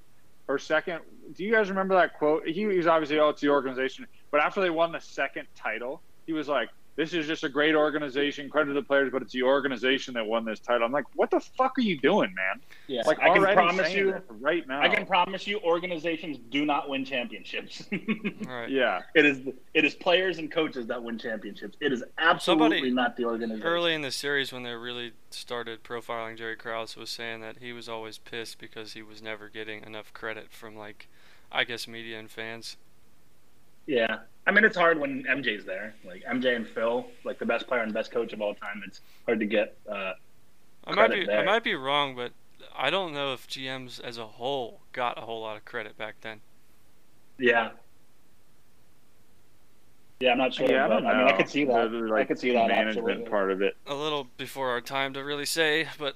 or 0.48 0.58
second? 0.58 1.00
Do 1.36 1.44
you 1.44 1.52
guys 1.52 1.68
remember 1.68 1.94
that 1.96 2.14
quote? 2.16 2.46
He, 2.46 2.52
he 2.52 2.66
was 2.66 2.86
obviously 2.86 3.18
oh 3.18 3.28
it's 3.28 3.42
the 3.42 3.50
organization, 3.50 4.06
but 4.30 4.40
after 4.40 4.62
they 4.62 4.70
won 4.70 4.90
the 4.92 5.00
second 5.00 5.46
title, 5.54 6.00
he 6.26 6.32
was 6.32 6.48
like. 6.48 6.70
This 6.96 7.12
is 7.12 7.26
just 7.26 7.42
a 7.42 7.48
great 7.48 7.74
organization. 7.74 8.48
Credit 8.48 8.68
to 8.68 8.74
the 8.74 8.82
players, 8.82 9.10
but 9.10 9.20
it's 9.20 9.32
the 9.32 9.42
organization 9.42 10.14
that 10.14 10.24
won 10.26 10.44
this 10.44 10.60
title. 10.60 10.86
I'm 10.86 10.92
like, 10.92 11.06
what 11.16 11.30
the 11.30 11.40
fuck 11.40 11.76
are 11.76 11.82
you 11.82 11.98
doing, 11.98 12.32
man? 12.34 12.60
yeah, 12.86 13.02
Like, 13.04 13.20
I 13.20 13.32
can 13.34 13.42
promise 13.42 13.92
you. 13.92 14.14
right 14.28 14.66
now. 14.68 14.80
I 14.80 14.88
can 14.88 15.04
promise 15.04 15.46
you, 15.46 15.58
organizations 15.64 16.38
do 16.50 16.64
not 16.64 16.88
win 16.88 17.04
championships. 17.04 17.82
Right. 18.46 18.68
Yeah. 18.68 19.02
It 19.14 19.24
is 19.24 19.40
it 19.72 19.84
is 19.84 19.94
players 19.94 20.38
and 20.38 20.50
coaches 20.50 20.86
that 20.88 21.02
win 21.02 21.18
championships. 21.18 21.76
It 21.80 21.92
is 21.92 22.04
absolutely 22.18 22.78
Somebody 22.78 22.90
not 22.90 23.16
the 23.16 23.24
organization. 23.24 23.66
Early 23.66 23.94
in 23.94 24.02
the 24.02 24.10
series, 24.10 24.52
when 24.52 24.62
they 24.62 24.74
really 24.74 25.12
started 25.30 25.82
profiling 25.82 26.36
Jerry 26.36 26.56
Krause, 26.56 26.96
was 26.96 27.10
saying 27.10 27.40
that 27.40 27.58
he 27.58 27.72
was 27.72 27.88
always 27.88 28.18
pissed 28.18 28.58
because 28.58 28.92
he 28.92 29.02
was 29.02 29.22
never 29.22 29.48
getting 29.48 29.82
enough 29.82 30.12
credit 30.12 30.50
from 30.52 30.76
like, 30.76 31.08
I 31.50 31.64
guess, 31.64 31.88
media 31.88 32.18
and 32.18 32.30
fans. 32.30 32.76
Yeah, 33.86 34.18
I 34.46 34.50
mean 34.50 34.64
it's 34.64 34.76
hard 34.76 34.98
when 34.98 35.24
MJ's 35.24 35.64
there. 35.64 35.94
Like 36.04 36.22
MJ 36.24 36.56
and 36.56 36.66
Phil, 36.66 37.06
like 37.24 37.38
the 37.38 37.46
best 37.46 37.66
player 37.66 37.82
and 37.82 37.92
best 37.92 38.10
coach 38.10 38.32
of 38.32 38.40
all 38.40 38.54
time. 38.54 38.82
It's 38.86 39.00
hard 39.26 39.40
to 39.40 39.46
get. 39.46 39.76
Uh, 39.90 40.12
I 40.86 40.94
might 40.94 41.08
Credit 41.08 41.28
be 41.28 41.32
I 41.32 41.44
might 41.44 41.64
be 41.64 41.74
wrong, 41.74 42.14
but 42.14 42.32
I 42.76 42.90
don't 42.90 43.12
know 43.12 43.32
if 43.32 43.48
GMs 43.48 44.00
as 44.00 44.18
a 44.18 44.26
whole 44.26 44.80
got 44.92 45.18
a 45.18 45.22
whole 45.22 45.40
lot 45.42 45.56
of 45.56 45.64
credit 45.64 45.96
back 45.96 46.16
then. 46.20 46.40
yeah. 47.38 47.70
Yeah, 50.20 50.30
I'm 50.30 50.38
not 50.38 50.54
sure. 50.54 50.70
Yeah, 50.70 50.86
I 50.86 50.88
don't 50.88 51.02
know. 51.02 51.10
I 51.10 51.18
mean, 51.18 51.34
I 51.34 51.36
could 51.36 51.48
see 51.48 51.64
that. 51.64 51.90
The, 51.90 52.06
the, 52.06 52.14
I 52.14 52.24
could 52.24 52.38
see 52.38 52.52
that. 52.52 52.68
management 52.68 52.98
Absolutely. 53.08 53.30
part 53.30 53.50
of 53.50 53.60
it. 53.62 53.76
A 53.86 53.94
little 53.94 54.28
before 54.38 54.70
our 54.70 54.80
time 54.80 55.12
to 55.14 55.24
really 55.24 55.44
say, 55.44 55.88
but 55.98 56.14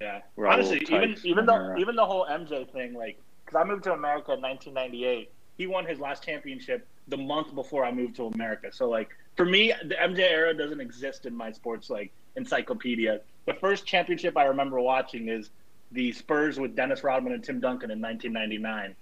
Yeah. 0.00 0.20
We're 0.36 0.48
Honestly, 0.48 0.82
even 0.90 1.16
even 1.22 1.46
the 1.46 1.76
even 1.78 1.94
the 1.94 2.04
whole 2.04 2.26
MJ 2.26 2.70
thing, 2.72 2.92
like, 2.92 3.18
because 3.44 3.58
I 3.58 3.64
moved 3.64 3.84
to 3.84 3.92
America 3.92 4.32
in 4.32 4.42
1998. 4.42 5.30
He 5.62 5.68
won 5.68 5.86
his 5.86 6.00
last 6.00 6.24
championship 6.24 6.88
the 7.06 7.16
month 7.16 7.54
before 7.54 7.84
I 7.84 7.92
moved 7.92 8.16
to 8.16 8.26
America. 8.26 8.72
So, 8.72 8.88
like, 8.88 9.10
for 9.36 9.44
me, 9.44 9.72
the 9.84 9.94
MJ 9.94 10.18
era 10.28 10.52
doesn't 10.52 10.80
exist 10.80 11.24
in 11.24 11.36
my 11.36 11.52
sports 11.52 11.88
like 11.88 12.10
encyclopedia. 12.34 13.20
The 13.46 13.54
first 13.54 13.86
championship 13.86 14.36
I 14.36 14.46
remember 14.46 14.80
watching 14.80 15.28
is 15.28 15.50
the 15.92 16.10
Spurs 16.10 16.58
with 16.58 16.74
Dennis 16.74 17.04
Rodman 17.04 17.32
and 17.32 17.44
Tim 17.44 17.60
Duncan 17.60 17.92
in 17.92 18.00
1999. 18.00 18.96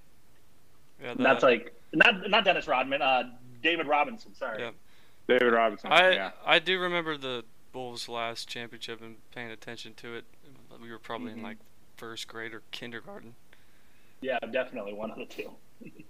yeah, 1.02 1.10
And 1.12 1.24
that's 1.24 1.42
like 1.42 1.72
not 1.94 2.28
not 2.28 2.44
Dennis 2.44 2.68
Rodman, 2.68 3.00
uh, 3.00 3.22
David 3.62 3.86
Robinson. 3.86 4.34
Sorry. 4.34 4.60
Yeah. 4.62 4.72
David 5.28 5.54
Robinson. 5.54 5.90
I 5.90 6.10
yeah. 6.10 6.30
I 6.44 6.58
do 6.58 6.78
remember 6.78 7.16
the 7.16 7.42
Bulls' 7.72 8.06
last 8.06 8.50
championship 8.50 9.00
and 9.00 9.16
paying 9.34 9.50
attention 9.50 9.94
to 9.94 10.14
it. 10.14 10.24
We 10.82 10.90
were 10.92 10.98
probably 10.98 11.32
Mhm. 11.32 11.36
in 11.38 11.42
like 11.42 11.56
first 11.96 12.28
grade 12.28 12.52
or 12.52 12.60
kindergarten. 12.70 13.34
Yeah, 14.20 14.38
definitely 14.52 14.92
one 14.92 15.10
of 15.10 15.16
the 15.16 15.24
two. 15.24 15.52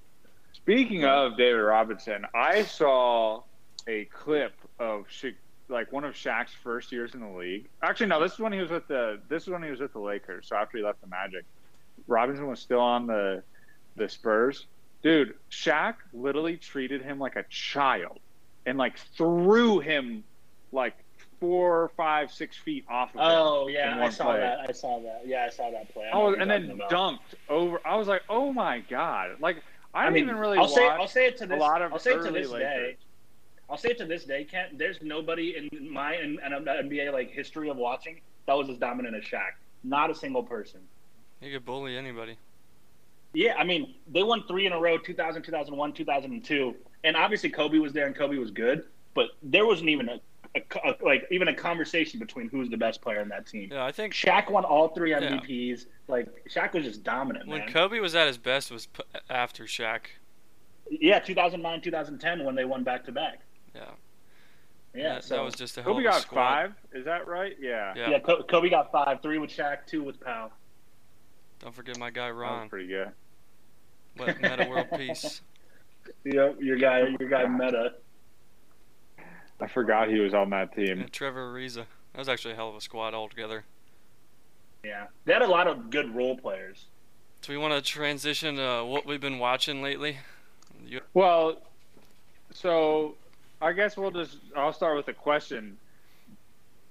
Speaking 0.64 1.04
of 1.04 1.36
David 1.36 1.58
Robinson, 1.60 2.26
I 2.34 2.62
saw 2.62 3.42
a 3.88 4.04
clip 4.06 4.54
of 4.78 5.06
Sha- 5.08 5.28
like 5.68 5.90
one 5.92 6.04
of 6.04 6.14
Shaq's 6.14 6.52
first 6.62 6.92
years 6.92 7.14
in 7.14 7.20
the 7.20 7.28
league. 7.28 7.68
Actually, 7.82 8.06
no, 8.06 8.20
this 8.20 8.34
is 8.34 8.38
when 8.38 8.52
he 8.52 8.60
was 8.60 8.70
with 8.70 8.86
the 8.88 9.20
this 9.28 9.44
is 9.44 9.48
when 9.48 9.62
he 9.62 9.70
was 9.70 9.80
with 9.80 9.92
the 9.92 10.00
Lakers. 10.00 10.46
So 10.48 10.56
after 10.56 10.78
he 10.78 10.84
left 10.84 11.00
the 11.00 11.06
Magic, 11.06 11.44
Robinson 12.06 12.46
was 12.46 12.60
still 12.60 12.80
on 12.80 13.06
the 13.06 13.42
the 13.96 14.08
Spurs. 14.08 14.66
Dude, 15.02 15.34
Shaq 15.50 15.94
literally 16.12 16.56
treated 16.56 17.02
him 17.02 17.18
like 17.18 17.36
a 17.36 17.44
child 17.44 18.18
and 18.66 18.76
like 18.76 18.98
threw 19.16 19.80
him 19.80 20.24
like 20.72 20.94
four, 21.40 21.90
five, 21.96 22.30
six 22.30 22.56
feet 22.58 22.84
off 22.88 23.08
of 23.10 23.14
him. 23.14 23.20
Oh 23.22 23.66
yeah, 23.68 23.98
I 23.98 24.10
saw 24.10 24.24
play. 24.26 24.40
that. 24.40 24.58
I 24.68 24.72
saw 24.72 25.00
that. 25.00 25.22
Yeah, 25.24 25.46
I 25.46 25.50
saw 25.50 25.70
that 25.70 25.92
play. 25.92 26.04
I 26.04 26.10
Oh, 26.12 26.34
and 26.34 26.50
then 26.50 26.78
dunked 26.90 27.18
over. 27.48 27.80
I 27.84 27.96
was 27.96 28.08
like, 28.08 28.22
oh 28.28 28.52
my 28.52 28.80
god! 28.80 29.36
Like 29.40 29.62
I, 29.94 30.00
I 30.00 30.04
didn't 30.04 30.14
mean, 30.14 30.24
even 30.24 30.36
really 30.36 30.58
I'll 30.58 30.64
watch 30.64 30.72
say 30.74 30.86
I'll 30.88 31.08
say 31.08 31.26
it 31.26 31.36
to 31.38 31.46
this. 31.46 31.56
a 31.56 31.58
this. 31.58 31.60
lot 31.60 31.82
of 31.82 31.92
I'll 31.92 31.98
say 31.98 32.12
it 32.12 32.22
to 32.22 32.30
this 32.30 32.48
Lakers. 32.48 32.60
day. 32.60 32.96
I'll 33.68 33.76
say 33.76 33.90
it 33.90 33.98
to 33.98 34.04
this 34.04 34.24
day, 34.24 34.44
Kent. 34.44 34.78
There's 34.78 34.98
nobody 35.02 35.56
in 35.56 35.90
my 35.92 36.14
and, 36.14 36.40
and 36.42 36.66
NBA 36.66 37.12
like 37.12 37.30
history 37.30 37.68
of 37.70 37.76
watching 37.76 38.20
that 38.46 38.54
was 38.54 38.68
as 38.68 38.78
dominant 38.78 39.14
as 39.16 39.22
Shaq. 39.22 39.52
Not 39.84 40.10
a 40.10 40.14
single 40.14 40.42
person. 40.42 40.80
He 41.40 41.52
could 41.52 41.64
bully 41.64 41.96
anybody. 41.96 42.36
Yeah, 43.32 43.54
I 43.56 43.64
mean, 43.64 43.94
they 44.08 44.22
won 44.24 44.44
three 44.48 44.66
in 44.66 44.72
a 44.72 44.78
row 44.80 44.98
2000, 44.98 45.42
2001, 45.42 45.92
2002. 45.92 46.74
And 47.04 47.16
obviously 47.16 47.48
Kobe 47.48 47.78
was 47.78 47.92
there 47.92 48.06
and 48.06 48.16
Kobe 48.16 48.36
was 48.36 48.50
good, 48.50 48.84
but 49.14 49.28
there 49.42 49.66
wasn't 49.66 49.88
even 49.90 50.08
a, 50.08 50.20
a, 50.54 50.60
a 50.84 50.94
like 51.04 51.26
even 51.30 51.48
a 51.48 51.54
conversation 51.54 52.18
between 52.18 52.48
who's 52.48 52.68
the 52.70 52.76
best 52.76 53.00
player 53.00 53.20
in 53.20 53.28
that 53.28 53.46
team. 53.46 53.68
Yeah, 53.72 53.84
I 53.84 53.92
think 53.92 54.12
Shaq 54.14 54.50
won 54.50 54.64
all 54.64 54.88
three 54.88 55.10
MVPs. 55.12 55.86
Like 56.08 56.28
Shaq 56.48 56.72
was 56.74 56.84
just 56.84 57.04
dominant, 57.04 57.46
when 57.48 57.60
man. 57.60 57.68
Kobe 57.72 58.00
was 58.00 58.14
at 58.14 58.26
his 58.26 58.38
best 58.38 58.70
was 58.70 58.86
p- 58.86 59.02
after 59.28 59.64
Shaq. 59.64 60.00
yeah, 60.90 61.20
2009, 61.20 61.80
2010 61.82 62.44
when 62.44 62.54
they 62.54 62.64
won 62.64 62.82
back 62.82 63.04
to 63.04 63.12
back. 63.12 63.40
Yeah. 63.74 63.82
Yeah, 64.92 65.14
that, 65.14 65.24
so 65.24 65.36
that 65.36 65.44
was 65.44 65.54
just 65.54 65.78
a 65.78 65.82
hell 65.82 65.92
Kobe 65.92 66.04
of 66.04 66.10
a 66.10 66.12
got 66.14 66.22
squad. 66.22 66.48
five. 66.48 66.74
Is 66.92 67.04
that 67.04 67.28
right? 67.28 67.54
Yeah. 67.60 67.92
Yeah. 67.96 68.10
yeah, 68.10 68.18
Ko- 68.18 68.42
Kobe 68.42 68.68
got 68.70 68.90
five, 68.90 69.22
three 69.22 69.38
with 69.38 69.50
Shaq, 69.50 69.86
two 69.86 70.02
with 70.02 70.20
Powell. 70.20 70.50
Don't 71.60 71.72
forget 71.74 71.96
my 71.98 72.10
guy 72.10 72.26
That 72.26 72.34
was 72.34 72.40
Ron. 72.40 72.68
pretty 72.68 72.88
good. 72.88 73.12
What 74.16 74.40
Meta 74.40 74.66
World 74.68 74.88
Peace. 74.96 75.42
Yeah, 76.24 76.52
your 76.58 76.76
guy, 76.76 77.04
your 77.20 77.28
guy 77.28 77.46
Meta. 77.46 77.92
I 79.60 79.68
forgot 79.68 80.08
he 80.08 80.18
was 80.18 80.34
on 80.34 80.50
that 80.50 80.74
team. 80.74 81.00
And 81.00 81.12
Trevor 81.12 81.52
Ariza. 81.52 81.86
That 82.12 82.18
was 82.18 82.28
actually 82.28 82.52
a 82.52 82.56
hell 82.56 82.70
of 82.70 82.76
a 82.76 82.80
squad 82.80 83.14
altogether. 83.14 83.64
Yeah, 84.84 85.06
they 85.24 85.32
had 85.32 85.42
a 85.42 85.46
lot 85.46 85.66
of 85.66 85.90
good 85.90 86.14
role 86.14 86.36
players. 86.36 86.86
So 87.42 87.52
we 87.52 87.58
want 87.58 87.72
to 87.74 87.80
transition 87.82 88.56
to 88.56 88.84
what 88.84 89.06
we've 89.06 89.20
been 89.20 89.38
watching 89.38 89.82
lately. 89.82 90.18
You, 90.84 91.00
Well, 91.14 91.58
so 92.52 93.14
I 93.60 93.72
guess 93.72 93.96
we'll 93.96 94.10
just 94.10 94.38
I'll 94.56 94.72
start 94.72 94.96
with 94.96 95.08
a 95.08 95.12
question. 95.12 95.76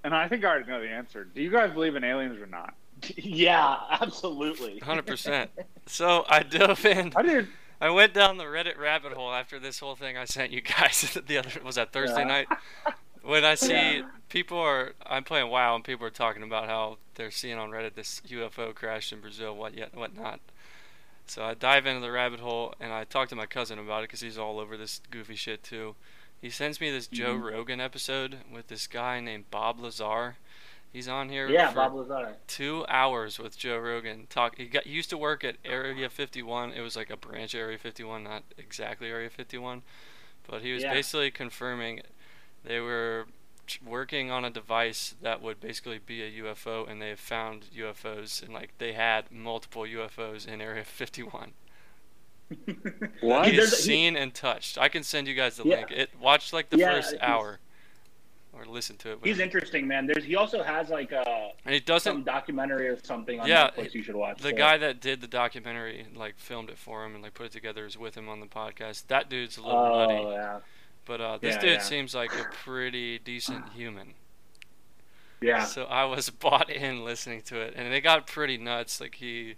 And 0.04 0.16
I 0.16 0.28
think 0.28 0.46
I 0.46 0.50
already 0.50 0.70
know 0.70 0.80
the 0.80 0.90
answer. 0.90 1.26
Do 1.26 1.42
you 1.42 1.52
guys 1.52 1.74
believe 1.74 1.96
in 1.96 2.04
aliens 2.04 2.40
or 2.40 2.46
not? 2.46 2.74
yeah, 3.18 3.78
absolutely. 3.90 4.80
100%. 4.80 5.48
so 5.86 6.26
I 6.30 6.44
dove 6.44 6.86
in. 6.86 7.12
I 7.16 7.22
did. 7.22 7.48
I 7.82 7.90
went 7.90 8.14
down 8.14 8.38
the 8.38 8.44
Reddit 8.46 8.78
rabbit 8.78 9.14
hole 9.14 9.32
after 9.34 9.58
this 9.60 9.80
whole 9.80 9.96
thing 9.96 10.18
I 10.18 10.26
sent 10.26 10.52
you 10.52 10.62
guys 10.62 11.18
the 11.28 11.38
other 11.38 11.50
was 11.64 11.76
that 11.76 11.92
Thursday 11.94 12.22
Yeah. 12.22 12.24
night. 12.26 12.48
When 13.22 13.44
I 13.46 13.56
see 13.56 13.74
Yeah. 14.00 14.10
people 14.30 14.58
are 14.60 14.94
I'm 15.06 15.24
playing 15.24 15.50
WoW 15.50 15.76
and 15.76 15.84
people 15.84 16.06
are 16.06 16.10
talking 16.12 16.44
about 16.44 16.68
how 16.68 16.98
they're 17.16 17.32
seeing 17.32 17.58
on 17.58 17.70
Reddit 17.72 17.96
this 17.96 18.22
UFO 18.28 18.74
crash 18.74 19.12
in 19.14 19.22
Brazil, 19.22 19.56
what 19.56 19.76
yet, 19.76 19.94
what 19.96 20.16
not. 20.16 20.40
So 21.26 21.44
I 21.46 21.54
dive 21.54 21.86
into 21.86 22.02
the 22.02 22.12
rabbit 22.12 22.40
hole 22.40 22.74
and 22.80 22.92
I 22.92 23.04
talk 23.04 23.30
to 23.30 23.36
my 23.36 23.46
cousin 23.46 23.78
about 23.80 24.00
it 24.00 24.10
because 24.10 24.22
he's 24.22 24.38
all 24.38 24.60
over 24.60 24.76
this 24.76 25.00
goofy 25.12 25.36
shit 25.36 25.64
too. 25.64 25.96
He 26.42 26.50
sends 26.50 26.80
me 26.82 26.90
this 26.90 27.08
Joe 27.08 27.36
Mhm. 27.38 27.52
Rogan 27.52 27.80
episode 27.82 28.40
with 28.52 28.68
this 28.68 28.88
guy 28.88 29.20
named 29.20 29.52
Bob 29.52 29.80
Lazar. 29.80 30.38
He's 30.92 31.08
on 31.08 31.30
here 31.30 31.48
Yeah, 31.48 31.70
for 31.70 31.76
Bob 31.76 31.94
Lazar. 31.96 32.36
two 32.48 32.84
hours 32.90 33.38
with 33.38 33.56
Joe 33.58 33.78
Rogan. 33.78 34.26
Talk. 34.28 34.58
He 34.58 34.66
got 34.66 34.86
he 34.86 34.92
used 34.92 35.10
to 35.12 35.18
work 35.18 35.44
at 35.44 35.58
Area 35.64 36.10
51. 36.10 36.72
It 36.74 36.82
was 36.82 36.96
like 36.96 37.10
a 37.12 37.18
branch 37.18 37.54
Area 37.54 37.78
51, 37.78 38.24
not 38.24 38.44
exactly 38.58 39.08
Area 39.08 39.30
51, 39.30 39.84
but 40.48 40.62
he 40.64 40.74
was 40.74 40.82
Yeah. 40.84 40.94
basically 40.94 41.30
confirming 41.30 42.02
they 42.64 42.80
were 42.80 43.28
working 43.86 44.32
on 44.32 44.44
a 44.44 44.50
device 44.50 45.14
that 45.22 45.44
would 45.44 45.60
basically 45.60 46.00
be 46.00 46.24
a 46.24 46.42
UFO, 46.44 46.90
and 46.90 47.00
they 47.00 47.10
have 47.10 47.20
found 47.20 47.66
UFOs, 47.76 48.42
and 48.42 48.52
like 48.52 48.72
they 48.80 48.94
had 48.94 49.32
multiple 49.32 49.84
UFOs 49.84 50.48
in 50.48 50.60
Area 50.60 50.84
51. 50.86 51.54
What? 53.22 53.46
He's 53.48 53.58
There's 53.58 53.74
a- 53.74 53.76
he- 53.76 53.82
seen 53.84 54.16
and 54.16 54.34
touched. 54.34 54.80
I 54.80 54.90
can 54.90 55.04
send 55.04 55.28
you 55.28 55.36
guys 55.36 55.58
the 55.58 55.66
Yeah. 55.66 55.76
link. 55.78 55.92
It 55.92 56.10
watch 56.20 56.52
like 56.52 56.72
the 56.72 56.78
Yeah, 56.80 56.94
first 56.96 57.12
he's- 57.12 57.22
hour, 57.22 57.60
or 58.60 58.66
listen 58.66 58.98
to 58.98 59.12
it. 59.14 59.20
He's 59.24 59.40
interesting, 59.40 59.88
man. 59.88 60.06
There's 60.08 60.24
he 60.26 60.36
also 60.36 60.62
has 60.64 60.90
like 60.90 61.12
a 61.12 61.52
and 61.66 61.74
he 61.74 61.80
doesn't 61.80 62.12
some 62.12 62.24
documentary 62.24 62.88
or 62.88 62.98
something 63.04 63.40
on 63.40 63.48
Yeah, 63.48 63.70
Netflix 63.72 63.94
you 63.94 64.04
should 64.04 64.16
watch. 64.16 64.40
the 64.42 64.52
too. 64.52 64.58
guy 64.58 64.78
that 64.78 65.00
did 65.02 65.22
the 65.22 65.28
documentary 65.28 66.06
like 66.16 66.38
filmed 66.38 66.70
it 66.70 66.78
for 66.78 67.06
him 67.06 67.14
and 67.16 67.24
like 67.24 67.34
put 67.34 67.46
it 67.48 67.52
together 67.52 67.86
is 67.86 67.98
with 67.98 68.16
him 68.16 68.28
on 68.30 68.40
the 68.40 68.46
podcast 68.48 69.08
that 69.08 69.30
dude's 69.30 69.58
a 69.58 69.62
little 69.62 69.80
Oh 69.80 70.08
nutty 70.08 70.32
yeah, 70.34 70.60
but 71.06 71.22
uh, 71.22 71.38
this 71.38 71.56
Yeah, 71.56 71.62
dude 71.62 71.70
yeah. 71.72 71.80
seems 71.80 72.14
like 72.14 72.34
a 72.34 72.44
pretty 72.64 73.20
decent 73.20 73.70
human 73.70 74.14
yeah. 75.42 75.64
so 75.64 75.84
i 75.86 76.04
was 76.06 76.30
bought 76.42 76.70
in 76.70 77.04
listening 77.04 77.42
to 77.44 77.60
it 77.62 77.74
and 77.76 77.94
it 77.94 78.02
got 78.02 78.28
pretty 78.28 78.58
nuts 78.58 79.00
like 79.00 79.16
he 79.16 79.56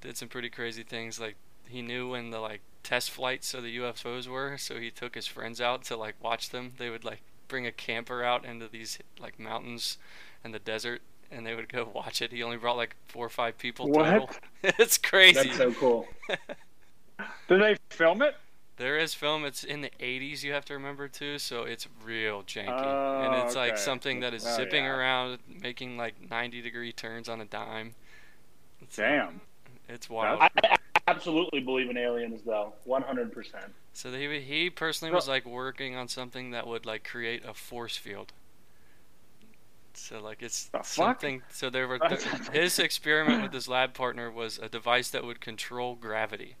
did 0.00 0.16
some 0.16 0.28
pretty 0.28 0.48
crazy 0.48 0.82
things 0.82 1.20
like 1.20 1.36
he 1.68 1.82
knew 1.82 2.10
when 2.10 2.30
the 2.30 2.38
like 2.40 2.60
test 2.82 3.10
flights 3.10 3.52
of 3.52 3.62
the 3.62 3.76
ufos 3.76 4.26
were 4.26 4.56
so 4.56 4.78
he 4.80 4.90
took 4.90 5.14
his 5.14 5.26
friends 5.26 5.60
out 5.60 5.84
to 5.84 5.96
like 5.96 6.14
watch 6.22 6.48
them 6.50 6.72
they 6.78 6.88
would 6.88 7.04
like 7.04 7.20
bring 7.50 7.66
a 7.66 7.72
camper 7.72 8.24
out 8.24 8.44
into 8.46 8.66
these 8.68 8.98
like 9.20 9.38
mountains 9.38 9.98
and 10.42 10.54
the 10.54 10.58
desert 10.58 11.02
and 11.30 11.44
they 11.46 11.54
would 11.54 11.70
go 11.70 11.88
watch 11.94 12.22
it 12.22 12.32
he 12.32 12.42
only 12.42 12.56
brought 12.56 12.76
like 12.78 12.96
four 13.08 13.26
or 13.26 13.30
five 13.30 13.58
people 13.58 13.86
What? 13.88 14.04
total 14.04 14.30
it's 14.62 14.96
crazy 14.96 15.34
That's 15.48 15.56
so 15.58 15.72
cool. 15.72 16.06
Did 17.48 17.60
they 17.60 17.76
film 17.90 18.22
it? 18.22 18.34
There 18.76 18.96
is 18.96 19.12
film. 19.12 19.44
It's 19.44 19.62
in 19.62 19.82
the 19.82 19.90
80s. 20.00 20.42
You 20.42 20.54
have 20.54 20.64
to 20.66 20.72
remember 20.72 21.06
too, 21.06 21.38
so 21.38 21.64
it's 21.64 21.86
real 22.02 22.42
janky, 22.44 22.68
Oh, 22.70 23.22
and 23.24 23.44
it's 23.46 23.54
oh, 23.54 23.58
like 23.58 23.76
something 23.76 24.20
that 24.20 24.32
is 24.32 24.46
Oh, 24.46 24.56
zipping 24.56 24.84
yeah. 24.84 24.90
around, 24.96 25.38
making 25.60 25.98
like 25.98 26.14
90 26.30 26.62
degree 26.62 26.92
turns 26.92 27.28
on 27.28 27.42
a 27.42 27.44
dime. 27.44 27.94
It's, 28.80 28.96
Damn. 28.96 29.42
it's 29.86 30.08
wild. 30.08 30.40
I, 30.40 30.48
I 30.64 30.76
absolutely 31.14 31.60
believe 31.60 31.90
in 31.90 31.96
aliens, 31.96 32.40
though. 32.44 32.72
One 32.84 33.02
hundred 33.02 33.32
percent. 33.32 33.64
so 33.92 34.12
he 34.12 34.40
he 34.40 34.70
personally 34.70 35.12
was 35.14 35.28
like 35.28 35.44
working 35.46 35.96
on 35.96 36.08
something 36.08 36.50
that 36.52 36.66
would 36.66 36.86
like 36.86 37.04
create 37.04 37.44
a 37.44 37.54
force 37.54 37.96
field. 37.96 38.32
So 39.94 40.20
like 40.20 40.42
it's 40.42 40.66
The 40.66 40.78
fuck? 40.78 40.86
something. 40.86 41.42
So 41.50 41.68
there 41.70 41.88
were 41.88 41.98
That's- 42.00 42.48
his 42.52 42.78
experiment 42.78 43.42
with 43.42 43.52
his 43.52 43.68
lab 43.68 43.92
partner 43.94 44.30
was 44.30 44.58
a 44.58 44.68
device 44.68 45.10
that 45.10 45.24
would 45.24 45.40
control 45.40 45.94
gravity. 45.96 46.56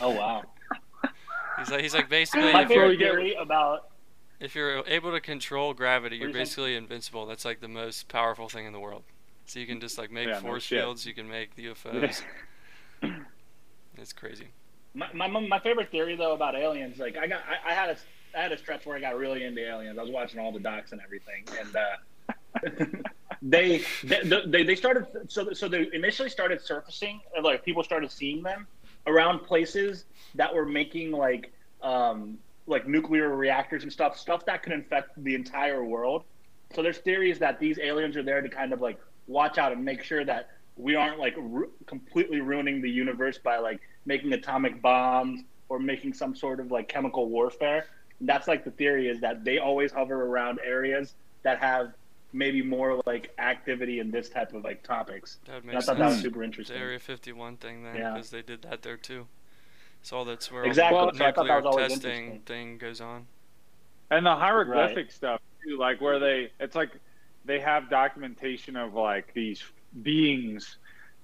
Oh 0.00 0.10
wow. 0.10 0.42
He's 1.58 1.70
like 1.70 1.80
he's 1.82 1.94
like 1.94 2.08
basically 2.08 2.52
My 2.52 2.62
if 2.62 2.70
you're, 2.70 2.88
we 2.88 2.96
favorite 2.96 3.12
theory 3.12 3.34
about 3.34 3.88
if 4.40 4.54
you're 4.56 4.82
able 4.88 5.12
to 5.12 5.20
control 5.20 5.72
gravity, 5.72 6.16
you're 6.16 6.28
What 6.28 6.32
do 6.32 6.38
basically 6.40 6.74
invincible. 6.76 7.26
That's 7.26 7.44
like 7.44 7.60
the 7.60 7.68
most 7.68 8.08
powerful 8.08 8.48
thing 8.48 8.66
in 8.66 8.72
the 8.72 8.80
world. 8.80 9.04
So 9.46 9.60
you 9.60 9.66
can 9.66 9.78
just 9.80 9.96
like 9.96 10.10
make 10.10 10.26
Yeah, 10.28 10.40
force 10.40 10.64
shit. 10.64 10.80
fields. 10.80 11.06
You 11.06 11.14
can 11.14 11.28
make 11.28 11.54
UFOs. 11.56 12.22
It's 13.96 14.12
crazy. 14.12 14.48
my, 14.94 15.08
my 15.12 15.28
my 15.28 15.58
favorite 15.60 15.90
theory 15.90 16.16
though 16.16 16.34
about 16.34 16.54
aliens. 16.54 16.98
Like 16.98 17.16
I 17.16 17.26
got 17.26 17.42
I, 17.48 17.70
I 17.70 17.74
had 17.74 17.90
a 17.90 17.96
I 18.36 18.42
had 18.42 18.52
a 18.52 18.58
stretch 18.58 18.86
where 18.86 18.96
I 18.96 19.00
got 19.00 19.16
really 19.16 19.44
into 19.44 19.60
aliens. 19.60 19.98
I 19.98 20.02
was 20.02 20.10
watching 20.10 20.40
all 20.40 20.52
the 20.52 20.60
docs 20.60 20.92
and 20.92 21.00
everything, 21.00 21.44
and 21.58 21.76
uh, 21.76 23.02
they, 23.42 23.84
they 24.02 24.42
they 24.46 24.62
they 24.64 24.74
started 24.74 25.06
so 25.28 25.52
so 25.52 25.68
they 25.68 25.88
initially 25.92 26.28
started 26.28 26.60
surfacing 26.60 27.20
like 27.42 27.64
people 27.64 27.82
started 27.82 28.10
seeing 28.10 28.42
them 28.42 28.66
around 29.06 29.40
places 29.40 30.04
that 30.34 30.52
were 30.54 30.64
making 30.64 31.10
like 31.10 31.52
um 31.82 32.38
like 32.66 32.88
nuclear 32.88 33.36
reactors 33.36 33.82
and 33.82 33.92
stuff 33.92 34.18
stuff 34.18 34.46
that 34.46 34.62
could 34.62 34.72
infect 34.72 35.10
the 35.22 35.34
entire 35.34 35.84
world 35.84 36.24
so 36.74 36.82
there's 36.82 36.98
theories 36.98 37.38
that 37.38 37.60
these 37.60 37.78
aliens 37.78 38.16
are 38.16 38.22
there 38.22 38.40
to 38.40 38.48
kind 38.48 38.72
of 38.72 38.80
like 38.80 38.98
watch 39.26 39.58
out 39.58 39.72
and 39.72 39.84
make 39.84 40.02
sure 40.02 40.24
that 40.24 40.50
we 40.76 40.94
aren't 40.96 41.18
like 41.18 41.34
ru- 41.38 41.70
completely 41.86 42.40
ruining 42.40 42.80
the 42.82 42.90
universe 42.90 43.38
by 43.38 43.58
like 43.58 43.80
making 44.06 44.32
atomic 44.32 44.80
bombs 44.82 45.42
or 45.68 45.78
making 45.78 46.12
some 46.12 46.34
sort 46.34 46.60
of 46.60 46.70
like 46.70 46.88
chemical 46.88 47.28
warfare 47.28 47.86
that's 48.20 48.46
like 48.48 48.64
the 48.64 48.70
theory 48.72 49.08
is 49.08 49.20
that 49.20 49.44
they 49.44 49.58
always 49.58 49.90
hover 49.92 50.24
around 50.26 50.58
areas 50.64 51.14
that 51.42 51.58
have 51.58 51.92
maybe 52.32 52.62
more 52.62 53.00
like 53.06 53.32
activity 53.38 53.98
in 54.00 54.10
this 54.10 54.28
type 54.28 54.54
of 54.54 54.64
like 54.64 54.82
topics. 54.82 55.38
That 55.46 55.54
would 55.54 55.64
And 55.64 55.66
make 55.66 55.76
I 55.76 55.78
sense. 55.80 55.86
thought 55.86 55.98
that 55.98 56.04
was 56.06 56.14
sense. 56.14 56.22
super 56.24 56.38
The 56.38 56.44
interesting. 56.44 56.76
Area 56.76 56.98
51 56.98 57.56
thing 57.58 57.82
then, 57.82 57.96
Yeah. 57.96 58.12
because 58.12 58.30
they 58.30 58.42
did 58.42 58.62
that 58.62 58.82
there 58.82 58.96
too. 58.96 59.26
So 60.02 60.18
all 60.18 60.24
that's 60.24 60.50
where 60.50 60.64
Exactly, 60.64 60.96
all 60.98 61.10
the 61.10 61.18
so 61.18 61.24
I 61.24 61.32
thought 61.32 61.46
that 61.48 61.64
nuclear 61.64 61.82
was 61.82 61.92
testing 61.92 62.40
thing 62.46 62.78
goes 62.78 63.00
on. 63.00 63.26
And 64.10 64.24
the 64.24 64.34
hieroglyphic 64.34 65.10
stuff 65.10 65.40
too, 65.64 65.76
like 65.76 66.00
where 66.00 66.18
they, 66.18 66.50
it's 66.60 66.76
like 66.76 66.90
they 67.44 67.58
have 67.60 67.90
documentation 67.90 68.76
of 68.76 68.94
like 68.94 69.34
these 69.34 69.62
beings, 70.02 70.78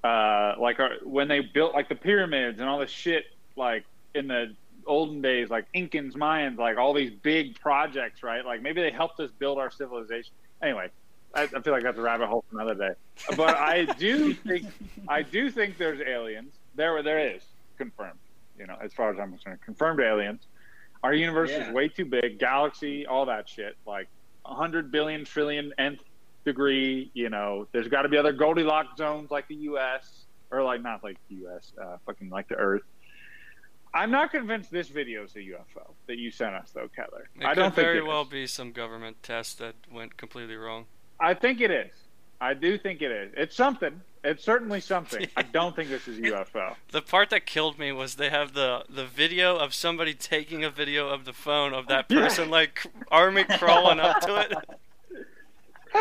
uh, 0.05 0.55
like 0.59 0.81
uh, 0.81 0.89
when 1.03 1.29
they 1.29 1.41
built 1.41 1.75
like 1.75 1.89
the 1.89 1.95
pyramids 1.95 2.61
and 2.61 2.69
all 2.69 2.79
this 2.79 2.91
shit, 2.91 3.25
like 3.57 3.85
in 4.15 4.29
the 4.29 4.55
olden 4.87 5.21
days, 5.21 5.51
like 5.51 5.67
Incans, 5.75 6.15
Mayans, 6.15 6.57
like 6.59 6.77
all 6.79 6.95
these 6.95 7.11
big 7.11 7.59
projects, 7.61 8.23
right? 8.23 8.45
Like 8.45 8.63
maybe 8.63 8.81
they 8.81 8.91
helped 8.91 9.21
us 9.21 9.31
build 9.39 9.59
our 9.59 9.71
civilization. 9.71 10.33
Anyway, 10.63 10.89
I, 11.35 11.43
I 11.43 11.47
feel 11.61 11.73
like 11.73 11.83
that's 11.83 11.99
a 11.99 12.03
rabbit 12.03 12.29
hole 12.29 12.45
for 12.51 12.61
another 12.61 12.75
day. 12.75 12.95
But 13.37 13.57
I 13.57 13.85
do 13.85 14.33
think, 14.35 14.67
I 15.09 15.23
do 15.23 15.51
think 15.51 15.77
there's 15.79 16.01
aliens. 16.01 16.55
There, 16.75 16.93
were 16.93 17.03
there 17.03 17.35
is 17.35 17.43
confirmed. 17.79 18.19
You 18.59 18.67
know, 18.67 18.77
as 18.83 18.93
far 18.93 19.11
as 19.13 19.19
I'm 19.19 19.31
concerned, 19.31 19.61
confirmed 19.65 20.01
aliens. 20.01 20.43
Our 21.03 21.15
universe 21.15 21.51
Yeah. 21.51 21.69
is 21.69 21.75
way 21.75 21.89
too 21.89 22.05
big, 22.05 22.39
galaxy, 22.39 23.07
all 23.07 23.27
that 23.27 23.49
shit. 23.49 23.77
Like 23.87 24.09
100 24.45 24.91
billion 24.91 25.25
trillion 25.25 25.73
nth 25.79 26.01
degree. 26.45 27.11
You 27.15 27.31
know, 27.31 27.67
there's 27.73 27.89
got 27.89 28.03
to 28.03 28.09
be 28.09 28.17
other 28.17 28.33
Goldilocks 28.33 28.97
zones 28.97 29.31
like 29.31 29.49
the 29.49 29.55
U.S. 29.57 30.25
or 30.51 30.63
like 30.63 30.83
not 30.83 31.03
like 31.03 31.17
the 31.29 31.37
U.S. 31.37 31.73
Uh, 31.81 31.97
fucking 32.07 32.31
like 32.31 32.49
the 32.49 32.57
Earth. 32.57 32.83
I'm 33.93 34.11
not 34.11 34.31
convinced 34.31 34.71
this 34.71 34.89
video 34.89 35.25
is 35.25 35.35
a 35.35 35.41
UFO 35.41 35.91
that 36.07 36.17
you 36.17 36.31
sent 36.31 36.55
us, 36.55 36.71
though, 36.73 36.89
Kettler. 36.95 37.29
It 37.41 37.45
I 37.45 37.55
could 37.55 37.61
don't 37.61 37.75
think 37.75 37.87
very 37.87 37.99
it 37.99 38.07
well 38.07 38.23
is. 38.23 38.29
be 38.29 38.47
some 38.47 38.71
government 38.71 39.23
test 39.23 39.59
that 39.59 39.75
went 39.93 40.17
completely 40.17 40.55
wrong. 40.55 40.87
I 41.19 41.35
think 41.35 41.61
it 41.61 41.71
is. 41.73 41.91
I 42.41 42.55
do 42.55 42.79
think 42.79 43.03
it 43.03 43.11
is. 43.11 43.33
It's 43.37 43.57
something. 43.57 44.01
It's 44.23 44.45
certainly 44.45 44.81
something. 44.81 45.27
I 45.37 45.43
don't 45.53 45.75
think 45.75 45.89
this 45.89 46.07
is 46.07 46.19
a 46.19 46.23
UFO. 46.23 46.75
The 46.93 47.03
part 47.03 47.31
that 47.31 47.47
killed 47.47 47.79
me 47.79 47.91
was 47.93 48.15
they 48.15 48.31
have 48.31 48.55
the 48.55 48.85
the 48.89 49.07
video 49.07 49.57
of 49.57 49.75
somebody 49.75 50.15
taking 50.15 50.63
a 50.65 50.71
video 50.71 51.09
of 51.09 51.25
the 51.25 51.33
phone 51.33 51.75
of 51.75 51.87
that 51.89 52.09
person 52.09 52.49
like 52.49 52.87
army 53.11 53.45
crawling 53.45 53.99
up 54.01 54.21
to 54.21 54.37
it. 54.37 54.53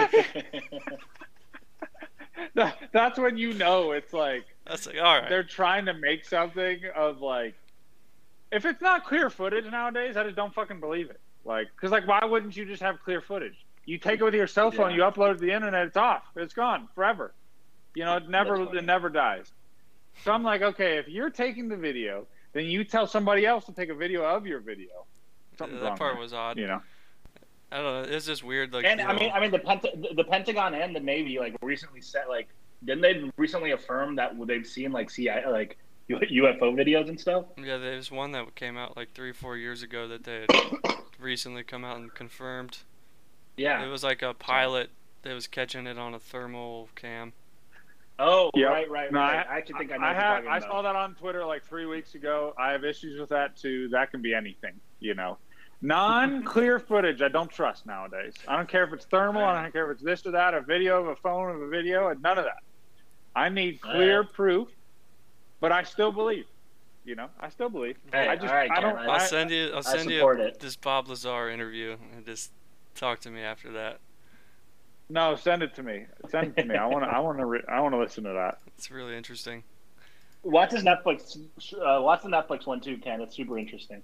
That- 2.56 2.78
That's 2.94 3.20
when 3.20 3.38
you 3.38 3.54
know 3.54 3.92
it's 3.92 4.14
like 4.14 4.46
That's 4.66 4.86
like 4.88 4.96
all 4.98 5.20
right. 5.20 5.30
they're 5.30 5.44
trying 5.44 5.86
to 5.86 5.94
make 5.94 6.26
something 6.26 6.80
of 6.96 7.22
like. 7.22 7.56
If 8.52 8.66
it's 8.66 8.82
not 8.82 9.06
clear 9.06 9.30
footage 9.30 9.66
nowadays, 9.66 10.18
I 10.18 10.24
just 10.24 10.36
don't 10.36 10.54
fucking 10.54 10.80
believe 10.80 11.10
it. 11.12 11.20
Like, 11.46 11.68
because 11.76 11.92
like, 11.92 12.08
why 12.08 12.24
wouldn't 12.26 12.58
you 12.58 12.66
just 12.66 12.82
have 12.82 13.00
clear 13.04 13.22
footage? 13.22 13.54
You 13.86 13.98
take 14.00 14.22
it 14.22 14.24
with 14.24 14.34
your 14.34 14.48
cell 14.48 14.72
phone, 14.72 14.90
Yeah. 14.92 14.96
you 14.98 15.02
upload 15.04 15.32
it 15.32 15.34
to 15.36 15.46
the 15.46 15.52
internet, 15.52 15.86
it's 15.88 15.98
off, 15.98 16.24
it's 16.36 16.54
gone 16.54 16.88
forever. 16.96 17.34
You 17.94 18.06
know, 18.06 18.18
it 18.18 18.28
never, 18.30 18.76
it 18.76 18.84
never 18.84 19.10
dies. 19.10 19.52
So 20.24 20.32
I'm 20.32 20.44
like, 20.44 20.62
okay, 20.64 20.98
if 20.98 21.08
you're 21.08 21.30
taking 21.30 21.68
the 21.68 21.78
video, 21.78 22.26
then 22.54 22.66
you 22.66 22.84
tell 22.84 23.06
somebody 23.06 23.46
else 23.46 23.66
to 23.66 23.72
take 23.72 23.90
a 23.90 23.96
video 23.96 24.24
of 24.24 24.48
your 24.48 24.60
video. 24.60 25.06
Something's 25.58 25.82
that 25.82 25.90
wrong 25.90 25.98
part 25.98 26.14
there, 26.16 26.22
was 26.22 26.34
odd. 26.34 26.58
You 26.58 26.68
know, 26.68 26.82
I 27.72 27.78
don't 27.82 28.04
know. 28.10 28.16
It's 28.16 28.26
just 28.26 28.44
weird. 28.44 28.74
Like, 28.74 28.86
and 28.86 29.00
you 29.00 29.06
I 29.06 29.14
mean, 29.20 29.32
I 29.34 29.40
mean, 29.40 29.52
the, 29.52 29.60
Pent- 29.60 29.86
the 30.16 30.24
Pentagon 30.24 30.74
and 30.74 30.96
the 30.96 31.00
Navy 31.00 31.38
like 31.40 31.56
recently 31.62 32.02
said 32.02 32.24
like 32.28 32.48
didn't 32.84 33.02
they 33.02 33.30
recently 33.38 33.72
affirm 33.72 34.16
that 34.16 34.32
they've 34.48 34.66
seen 34.66 34.92
like 34.92 35.10
CIA 35.10 35.44
like 35.48 35.78
UFO 36.10 36.74
videos 36.74 37.10
and 37.10 37.20
stuff? 37.20 37.46
yeah, 37.58 37.78
there's 37.78 38.10
one 38.12 38.32
that 38.32 38.56
came 38.56 38.78
out 38.78 38.98
like 38.98 39.14
three, 39.14 39.32
four 39.34 39.58
years 39.58 39.84
ago 39.84 40.08
that 40.08 40.24
they 40.24 40.42
had 40.50 40.50
recently 41.20 41.64
come 41.64 41.86
out 41.86 41.98
and 41.98 42.14
confirmed. 42.14 42.80
Yeah. 43.58 43.84
It 43.86 43.90
was 43.90 44.04
like 44.04 44.22
a 44.22 44.34
pilot 44.34 44.90
that 45.24 45.34
was 45.34 45.46
catching 45.46 45.86
it 45.86 45.98
on 46.00 46.14
a 46.14 46.20
thermal 46.20 46.90
cam. 46.96 47.34
Oh, 48.18 48.50
Yep. 48.56 48.70
right, 48.70 48.90
right, 48.90 49.12
No, 49.12 49.20
right. 49.20 49.46
I, 49.50 49.58
actually 49.58 49.80
think 49.80 49.92
I 49.92 49.98
know 49.98 50.04
I 50.04 50.08
what 50.08 50.14
you're 50.16 50.22
have, 50.22 50.46
I 50.48 50.58
about. 50.58 50.70
saw 50.70 50.82
that 50.82 50.96
on 50.96 51.16
Twitter 51.16 51.46
like 51.46 51.64
three 51.64 51.86
weeks 51.86 52.16
ago. 52.16 52.54
I 52.58 52.72
have 52.72 52.84
issues 52.84 53.20
with 53.20 53.30
that 53.30 53.56
too. 53.56 53.88
That 53.90 54.12
can 54.12 54.22
be 54.22 54.34
anything, 54.34 54.74
you 55.00 55.14
know. 55.14 55.38
Non-clear 55.82 56.80
footage, 56.80 57.22
I 57.22 57.30
don't 57.30 57.50
trust 57.50 57.86
nowadays. 57.86 58.34
I 58.48 58.58
don't 58.58 58.68
care 58.68 58.84
if 58.84 58.92
it's 58.92 59.06
thermal. 59.06 59.44
I 59.44 59.64
don't 59.64 59.72
care 59.72 59.90
if 59.90 59.96
it's 59.96 60.04
this 60.04 60.26
or 60.26 60.32
that, 60.32 60.54
a 60.54 60.62
video 60.62 61.00
of 61.02 61.08
a 61.08 61.16
phone 61.16 61.56
of 61.56 61.62
a 61.62 61.68
video, 61.70 62.10
and 62.10 62.22
none 62.22 62.38
of 62.38 62.44
that. 62.46 62.64
I 63.36 63.48
need 63.50 63.80
clear 63.80 64.18
Alright. 64.18 64.34
proof, 64.34 64.68
but 65.62 65.72
I 65.72 65.84
still 65.84 66.12
believe. 66.12 66.46
You 67.06 67.16
know, 67.16 67.28
I 67.40 67.50
still 67.50 67.70
believe. 67.70 67.98
Hey, 68.12 68.28
I 68.28 68.36
just, 68.36 68.48
alright, 68.48 68.70
I 68.70 68.82
don't. 68.82 68.98
Ken, 68.98 69.06
I'll 69.06 69.12
I, 69.12 69.18
send 69.20 69.52
you. 69.52 69.72
I'll 69.74 69.82
send 69.82 70.10
you 70.10 70.18
support 70.18 70.42
it. 70.42 70.60
this 70.60 70.76
Bob 70.76 71.08
Lazar 71.08 71.50
interview 71.50 71.96
and 72.14 72.26
just 72.26 72.52
talk 72.94 73.22
to 73.22 73.30
me 73.32 73.42
after 73.42 73.72
that. 73.72 74.00
no, 75.10 75.36
send 75.38 75.64
it 75.64 75.74
to 75.76 75.84
me. 75.84 76.06
Send 76.30 76.48
it 76.48 76.62
to 76.62 76.68
me. 76.68 76.76
I 76.76 76.86
want 76.86 77.06
to. 77.06 77.10
I 77.10 77.20
want 77.20 77.38
to. 77.40 77.46
Re- 77.46 77.64
I 77.70 77.80
want 77.80 77.94
to 77.94 78.00
listen 78.00 78.26
to 78.26 78.34
that. 78.34 78.60
It's 78.78 78.92
really 78.92 79.16
interesting. 79.16 79.64
Watch 80.44 80.72
his 80.72 80.84
Netflix. 80.84 81.38
Uh, 81.74 82.02
watch 82.02 82.22
the 82.22 82.30
Netflix 82.30 82.68
one 82.68 82.82
too, 82.82 82.98
Ken. 82.98 83.22
It's 83.22 83.36
super 83.36 83.58
interesting. 83.58 84.04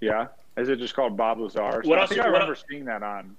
Yeah. 0.00 0.28
Is 0.56 0.68
it 0.68 0.78
just 0.78 0.94
called 0.94 1.16
Bob 1.16 1.38
Lazar? 1.40 1.82
What 1.84 1.98
I 1.98 2.02
else- 2.02 2.08
think 2.10 2.20
I 2.20 2.24
what- 2.26 2.32
remember 2.34 2.56
seeing 2.68 2.84
that 2.86 3.02
on. 3.02 3.36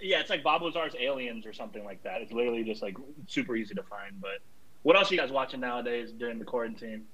Yeah, 0.00 0.20
it's 0.20 0.30
like 0.30 0.42
Bob 0.42 0.62
Lazar's 0.62 0.96
Aliens 0.98 1.46
or 1.46 1.52
something 1.52 1.84
like 1.84 2.02
that. 2.02 2.22
It's 2.22 2.32
literally 2.32 2.64
just 2.64 2.82
like 2.82 2.96
super 3.28 3.54
easy 3.54 3.74
to 3.74 3.82
find. 3.84 4.20
But 4.20 4.38
what 4.82 4.96
else 4.96 5.10
are 5.10 5.14
you 5.14 5.20
guys 5.20 5.30
watching 5.30 5.60
nowadays 5.60 6.10
during 6.12 6.38
the 6.38 6.44
quarantine? 6.44 7.06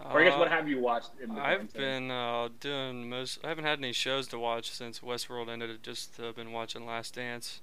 Or 0.00 0.20
I 0.20 0.24
guess 0.24 0.34
Uh, 0.34 0.38
what 0.38 0.48
have 0.50 0.68
you 0.68 0.78
watched 0.80 1.10
in 1.22 1.34
the 1.34 1.40
I've 1.40 1.72
quarantine? 1.72 1.80
been 1.80 2.10
uh, 2.10 2.48
doing 2.60 3.08
most. 3.08 3.44
I 3.44 3.48
haven't 3.48 3.64
had 3.64 3.78
any 3.78 3.92
shows 3.92 4.28
to 4.28 4.38
watch 4.38 4.70
since 4.70 5.00
Westworld 5.00 5.48
ended. 5.48 5.70
I've 5.70 5.82
just 5.82 6.18
uh, 6.20 6.32
been 6.32 6.52
watching 6.52 6.86
Last 6.86 7.14
Dance. 7.14 7.60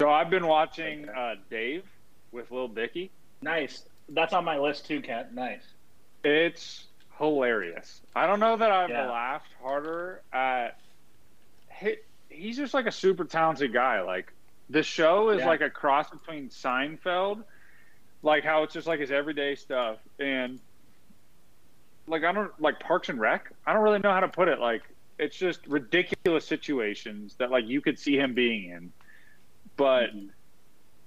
So 0.00 0.10
I've 0.10 0.30
been 0.30 0.46
watching 0.46 1.08
uh, 1.08 1.36
Dave 1.50 1.84
with 2.32 2.50
Lil 2.50 2.68
Dicky. 2.68 3.10
nice. 3.40 3.84
That's 4.10 4.34
on 4.34 4.44
my 4.44 4.58
list 4.58 4.86
too, 4.86 5.00
Kent. 5.00 5.32
Nice. 5.32 5.62
It's 6.24 6.84
hilarious. 7.18 8.00
I 8.14 8.26
don't 8.26 8.40
know 8.40 8.56
that 8.56 8.70
I've 8.70 8.90
Yeah. 8.90 9.10
laughed 9.10 9.52
harder 9.62 10.22
at. 10.32 10.78
He, 11.80 11.96
he's 12.28 12.56
just 12.56 12.74
like 12.74 12.86
a 12.86 12.92
super 12.92 13.24
talented 13.24 13.72
guy. 13.72 14.00
Like 14.02 14.32
the 14.70 14.82
show 14.82 15.30
is 15.30 15.40
Yeah. 15.40 15.46
like 15.48 15.60
a 15.60 15.70
cross 15.70 16.10
between 16.10 16.48
Seinfeld, 16.48 17.44
like 18.22 18.44
how 18.44 18.62
it's 18.62 18.74
just 18.74 18.86
like 18.86 19.00
his 19.00 19.10
everyday 19.10 19.54
stuff, 19.54 19.98
and 20.18 20.58
like 22.06 22.24
I 22.24 22.32
don't 22.32 22.58
like 22.60 22.80
Parks 22.80 23.08
and 23.08 23.18
Rec. 23.20 23.50
I 23.66 23.72
don't 23.72 23.82
really 23.82 23.98
know 24.00 24.12
how 24.12 24.20
to 24.20 24.28
put 24.28 24.48
it. 24.48 24.58
Like 24.58 24.82
it's 25.18 25.36
just 25.36 25.66
ridiculous 25.66 26.44
situations 26.46 27.34
that 27.38 27.50
like 27.50 27.66
you 27.66 27.80
could 27.80 27.98
see 27.98 28.16
him 28.16 28.34
being 28.34 28.64
in, 28.70 28.92
but 29.76 30.10
Mhm. 30.14 30.30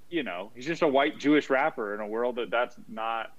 you 0.09 0.23
know 0.23 0.51
he's 0.55 0.65
just 0.65 0.81
a 0.81 0.87
white 0.87 1.17
Jewish 1.17 1.49
rapper 1.49 1.93
in 1.93 1.99
a 2.01 2.07
world 2.07 2.35
that 2.37 2.49
that's 2.49 2.77
not 2.87 3.33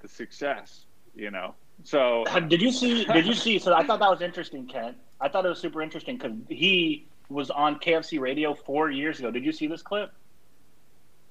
the 0.00 0.08
success. 0.08 0.84
You 1.14 1.30
know, 1.30 1.54
so 1.84 2.24
Did 2.48 2.60
you 2.62 2.72
see? 2.72 3.04
Did 3.04 3.26
you 3.26 3.34
see? 3.34 3.58
So 3.58 3.74
I 3.74 3.84
thought 3.84 4.00
that 4.00 4.10
was 4.10 4.20
interesting, 4.20 4.66
Kent. 4.66 4.96
I 5.20 5.28
thought 5.28 5.44
it 5.46 5.48
was 5.48 5.58
super 5.58 5.82
interesting 5.82 6.16
because 6.16 6.36
he 6.48 7.06
was 7.28 7.50
on 7.50 7.78
KFC 7.78 8.20
radio 8.20 8.54
four 8.54 8.90
years 8.90 9.18
ago. 9.18 9.30
Did 9.30 9.44
you 9.44 9.52
see 9.52 9.66
this 9.66 9.82
clip? 9.82 10.12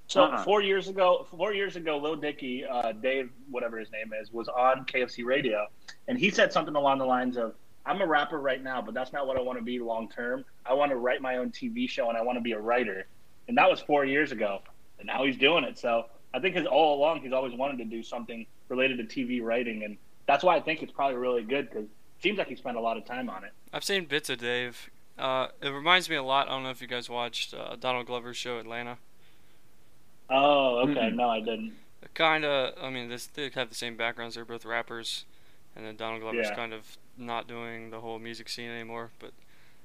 So 0.08 0.24
Uh-uh. 0.24 0.44
four 0.44 0.62
years 0.62 0.90
ago, 0.90 1.26
four 1.32 1.54
years 1.54 1.78
ago, 1.78 1.98
Lil 1.98 2.18
Dicky, 2.18 2.66
uh, 2.66 2.92
Dave, 2.92 3.30
whatever 3.50 3.78
his 3.80 3.92
name 3.92 4.12
is, 4.20 4.32
was 4.32 4.50
on 4.50 4.86
KFC 4.86 5.24
radio, 5.24 5.68
and 6.08 6.18
he 6.18 6.30
said 6.30 6.52
something 6.52 6.76
along 6.76 6.98
the 6.98 7.06
lines 7.06 7.38
of, 7.38 7.56
"I'm 7.86 8.02
a 8.02 8.06
rapper 8.08 8.40
right 8.40 8.62
now, 8.62 8.82
but 8.82 8.94
that's 8.94 9.14
not 9.14 9.26
what 9.26 9.38
I 9.38 9.42
want 9.42 9.58
to 9.60 9.64
be 9.64 9.80
long 9.80 10.10
term. 10.10 10.44
I 10.66 10.74
want 10.74 10.92
to 10.92 10.98
write 10.98 11.22
my 11.22 11.38
own 11.38 11.52
TV 11.52 11.88
show, 11.90 12.10
and 12.10 12.18
I 12.18 12.22
want 12.24 12.38
to 12.38 12.42
be 12.42 12.52
a 12.52 12.60
writer." 12.60 13.08
And 13.48 13.58
that 13.58 13.70
was 13.70 13.80
four 13.80 14.04
years 14.04 14.32
ago, 14.34 14.62
and 15.00 15.08
now 15.08 15.24
he's 15.24 15.38
doing 15.38 15.64
it. 15.64 15.78
So 15.78 16.08
I 16.34 16.40
think 16.40 16.56
his 16.56 16.66
all 16.66 16.96
along 17.00 17.22
he's 17.22 17.34
always 17.34 17.54
wanted 17.54 17.78
to 17.78 17.86
do 17.86 18.04
something 18.04 18.46
related 18.68 18.98
to 18.98 19.04
TV 19.06 19.42
writing, 19.42 19.84
and 19.84 19.98
that's 20.28 20.44
why 20.44 20.56
I 20.56 20.62
think 20.62 20.82
it's 20.84 20.92
probably 20.92 21.18
really 21.18 21.44
good 21.44 21.70
because 21.70 21.86
it 21.86 21.90
seems 22.22 22.38
like 22.38 22.48
he 22.48 22.56
spent 22.56 22.78
a 22.78 22.82
lot 22.82 22.98
of 22.98 23.06
time 23.06 23.30
on 23.30 23.44
it. 23.44 23.52
I've 23.74 23.84
seen 23.84 24.06
bits 24.06 24.30
of 24.30 24.40
Dave. 24.40 24.90
Uh, 25.18 25.48
it 25.62 25.70
reminds 25.70 26.10
me 26.10 26.16
a 26.16 26.24
lot. 26.24 26.48
I 26.48 26.52
don't 26.52 26.64
know 26.64 26.70
if 26.70 26.82
you 26.82 26.88
guys 26.88 27.10
watched 27.10 27.54
uh, 27.54 27.76
Donald 27.80 28.06
Glover's 28.08 28.38
show 28.38 28.58
Atlanta. 28.60 28.98
Oh, 30.30 30.88
okay. 30.90 30.94
Mm-mm. 30.94 31.16
No, 31.16 31.30
I 31.30 31.40
didn't. 31.40 31.74
Kind 32.14 32.46
of. 32.46 32.74
I 32.82 32.90
mean, 32.90 33.10
this 33.10 33.28
they 33.28 33.50
have 33.54 33.70
the 33.70 33.76
same 33.76 33.96
backgrounds. 33.96 34.36
They're 34.36 34.46
both 34.46 34.66
rappers, 34.66 35.26
and 35.76 35.86
then 35.86 35.96
Donald 35.96 36.22
Glover's 36.22 36.48
Yeah. 36.50 36.56
kind 36.56 36.74
of 36.74 36.98
not 37.18 37.48
doing 37.48 37.90
the 37.92 38.00
whole 38.00 38.18
music 38.20 38.50
scene 38.50 38.70
anymore. 38.70 39.12
But 39.20 39.32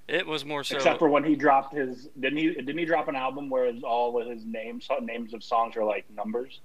it 0.09 0.27
was 0.27 0.45
more 0.45 0.65
so. 0.65 0.77
Except 0.77 0.99
for 0.99 1.09
when 1.09 1.25
he 1.25 1.35
dropped 1.35 1.75
his 1.75 2.09
didn't 2.19 2.39
he 2.39 2.55
didn't 2.55 2.79
he 2.79 2.85
drop 2.85 3.09
an 3.09 3.17
album 3.17 3.51
where 3.51 3.67
it's 3.67 3.83
all 3.83 4.13
with 4.13 4.29
his 4.29 4.45
names 4.45 4.89
names 5.03 5.35
of 5.35 5.45
songs 5.45 5.77
are 5.77 5.85
like 5.85 6.05
numbers? 6.15 6.61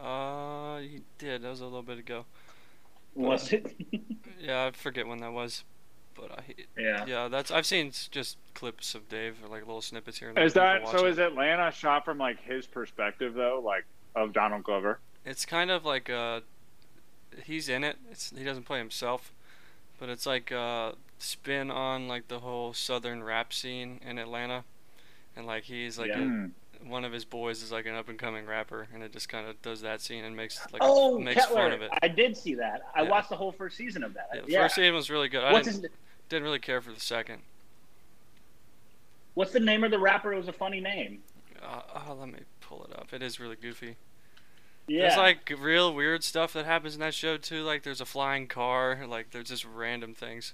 Uh, 0.00 0.78
he 0.80 1.00
did. 1.18 1.42
That 1.42 1.50
was 1.50 1.60
a 1.60 1.64
little 1.64 1.82
bit 1.82 1.98
ago. 1.98 2.24
Was 3.14 3.52
it? 3.52 3.74
Yeah, 4.40 4.66
I 4.66 4.70
forget 4.72 5.06
when 5.06 5.20
that 5.20 5.32
was. 5.32 5.64
But 6.14 6.30
I, 6.38 6.42
yeah. 6.78 7.06
yeah, 7.06 7.28
that's 7.28 7.50
I've 7.50 7.64
seen 7.64 7.92
just 8.10 8.36
clips 8.52 8.94
of 8.94 9.08
Dave 9.08 9.36
or 9.42 9.48
like 9.48 9.60
little 9.66 9.80
snippets 9.80 10.18
here 10.18 10.28
and 10.28 10.36
there. 10.36 10.44
Is 10.44 10.52
of 10.54 10.62
people 10.62 10.66
that 10.66 10.86
so? 10.88 10.92
watching. 11.04 11.12
Is 11.12 11.18
Atlanta 11.18 11.70
shot 11.72 12.04
from 12.04 12.18
like 12.18 12.38
his 12.42 12.66
perspective 12.66 13.32
though, 13.34 13.62
like 13.64 13.86
of 14.14 14.34
Donald 14.34 14.62
Glover? 14.64 14.98
It's 15.24 15.46
kind 15.46 15.70
of 15.70 15.86
like 15.86 16.10
uh, 16.10 16.40
he's 17.44 17.68
in 17.70 17.84
it. 17.84 17.96
It's 18.10 18.30
he 18.36 18.44
doesn't 18.44 18.64
play 18.64 18.78
himself, 18.78 19.32
but 19.98 20.10
it's 20.10 20.26
like 20.26 20.52
uh, 20.52 20.92
spin 21.18 21.70
on 21.70 22.06
like 22.06 22.28
the 22.28 22.40
whole 22.40 22.74
southern 22.74 23.24
rap 23.24 23.52
scene 23.54 23.98
in 24.06 24.18
Atlanta, 24.18 24.64
and 25.34 25.46
like 25.46 25.64
he's 25.64 25.98
like 25.98 26.08
Yeah. 26.08 26.20
a-. 26.20 26.48
one 26.86 27.04
of 27.04 27.12
his 27.12 27.24
boys 27.24 27.62
is 27.62 27.72
like 27.72 27.86
an 27.86 27.94
up 27.94 28.08
and 28.08 28.18
coming 28.18 28.46
rapper, 28.46 28.86
and 28.92 29.02
it 29.02 29.12
just 29.12 29.28
kind 29.28 29.48
of 29.48 29.60
does 29.62 29.80
that 29.82 30.00
scene 30.00 30.24
and 30.24 30.36
makes 30.36 30.60
like 30.72 30.82
oh, 30.84 31.18
makes 31.18 31.40
Kettler. 31.40 31.62
fun 31.62 31.72
of 31.72 31.82
it. 31.82 31.90
I 32.02 32.08
did 32.08 32.36
see 32.36 32.54
that. 32.54 32.82
I 32.94 33.02
Yeah. 33.02 33.10
watched 33.10 33.30
the 33.30 33.36
whole 33.36 33.52
first 33.52 33.76
season 33.76 34.02
of 34.04 34.14
that. 34.14 34.28
Yeah, 34.34 34.40
the 34.42 34.50
Yeah. 34.52 34.62
first 34.62 34.74
season 34.76 34.94
was 34.94 35.10
really 35.10 35.28
good. 35.28 35.42
I 35.44 35.52
What's 35.52 35.66
didn't, 35.68 35.82
his, 35.82 35.90
didn't 36.28 36.44
really 36.44 36.58
care 36.58 36.80
for 36.80 36.92
the 36.92 37.00
second. 37.00 37.42
What's 39.34 39.52
the 39.52 39.60
name 39.60 39.82
of 39.84 39.90
the 39.90 39.98
rapper? 39.98 40.32
It 40.32 40.36
was 40.36 40.48
a 40.48 40.52
funny 40.52 40.80
name. 40.80 41.22
Uh, 41.62 41.80
oh, 42.08 42.14
let 42.14 42.28
me 42.28 42.40
pull 42.60 42.84
it 42.84 42.96
up. 42.96 43.12
It 43.12 43.22
is 43.22 43.40
really 43.40 43.56
goofy. 43.56 43.96
Yeah. 44.86 45.02
There's 45.08 45.16
like 45.16 45.50
real 45.58 45.94
weird 45.94 46.22
stuff 46.22 46.52
that 46.52 46.66
happens 46.66 46.94
in 46.94 47.00
that 47.00 47.14
show 47.14 47.36
too. 47.38 47.62
Like 47.62 47.82
there's 47.82 48.00
a 48.02 48.06
flying 48.06 48.46
car. 48.46 49.06
Like 49.08 49.30
there's 49.30 49.48
just 49.48 49.64
random 49.64 50.14
things. 50.14 50.52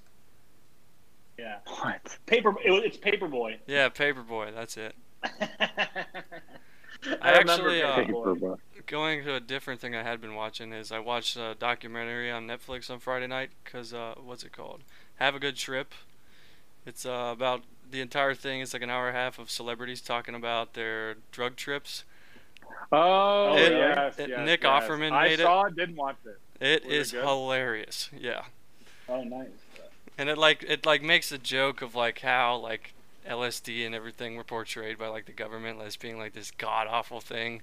yeah. 1.37 1.57
What? 1.67 2.17
Paper. 2.27 2.55
It, 2.65 2.71
it's 2.85 2.97
Paper 2.97 3.27
Boi. 3.27 3.59
Yeah, 3.67 3.89
Paper 3.89 4.23
Boi. 4.23 4.51
That's 4.55 4.77
it. 4.77 4.95
I, 7.23 7.39
remember 7.39 7.71
actually, 7.71 7.83
uh, 7.83 8.57
Going 8.87 9.25
to 9.25 9.35
a 9.35 9.41
different 9.41 9.81
thing 9.81 9.95
I 9.95 10.03
had 10.03 10.21
been 10.21 10.35
watching 10.35 10.73
is 10.73 10.91
I 10.93 10.99
watched 10.99 11.37
a 11.37 11.55
documentary 11.59 12.31
on 12.31 12.47
Netflix 12.47 12.91
on 12.91 12.99
Friday 12.99 13.27
night 13.27 13.51
because 13.65 13.95
uh, 13.95 14.15
what's 14.23 14.43
it 14.43 14.53
called? 14.53 14.81
Have 15.17 15.35
a 15.35 15.39
Good 15.39 15.57
Trip. 15.57 15.93
It's 16.87 17.07
uh, 17.07 17.31
about 17.33 17.63
the 17.91 18.01
entire 18.01 18.35
thing. 18.35 18.61
It's 18.61 18.73
like 18.73 18.83
an 18.83 18.91
hour 18.91 19.09
and 19.09 19.17
a 19.17 19.21
half 19.21 19.39
of 19.39 19.51
celebrities 19.51 20.01
talking 20.01 20.35
about 20.35 20.75
their 20.75 21.17
drug 21.33 21.57
trips, 21.57 22.05
Oh, 22.93 23.57
It- 23.57 23.73
yes, 23.73 24.19
it- 24.19 24.29
yes, 24.31 24.47
Nick 24.47 24.63
yes. 24.63 24.83
Offerman 24.85 25.13
I 25.13 25.25
made 25.29 25.41
it. 25.41 25.45
saw 25.45 25.65
it, 25.67 25.77
didn't 25.77 25.97
watch 25.97 26.17
it. 26.25 26.39
It 26.65 26.85
Was 26.85 26.93
it 26.93 26.97
is 26.97 27.13
good? 27.13 27.25
hilarious. 27.25 28.11
Yeah. 28.17 28.45
Oh, 29.09 29.23
nice. 29.25 29.49
And 30.19 30.29
it 30.29 30.37
like 30.39 30.63
it 30.65 30.85
like 30.87 31.03
makes 31.03 31.33
a 31.33 31.39
joke 31.39 31.83
of 31.83 31.95
like 31.95 32.21
how 32.21 32.57
like 32.57 32.93
LSD 33.29 33.85
and 33.85 33.95
everything 33.95 34.37
were 34.37 34.45
portrayed 34.45 34.99
by 34.99 35.09
like 35.09 35.27
the 35.27 35.33
government 35.33 35.81
as 35.81 35.97
being 35.97 36.19
like 36.19 36.33
this 36.33 36.51
god 36.51 36.87
awful 36.89 37.21
thing 37.21 37.63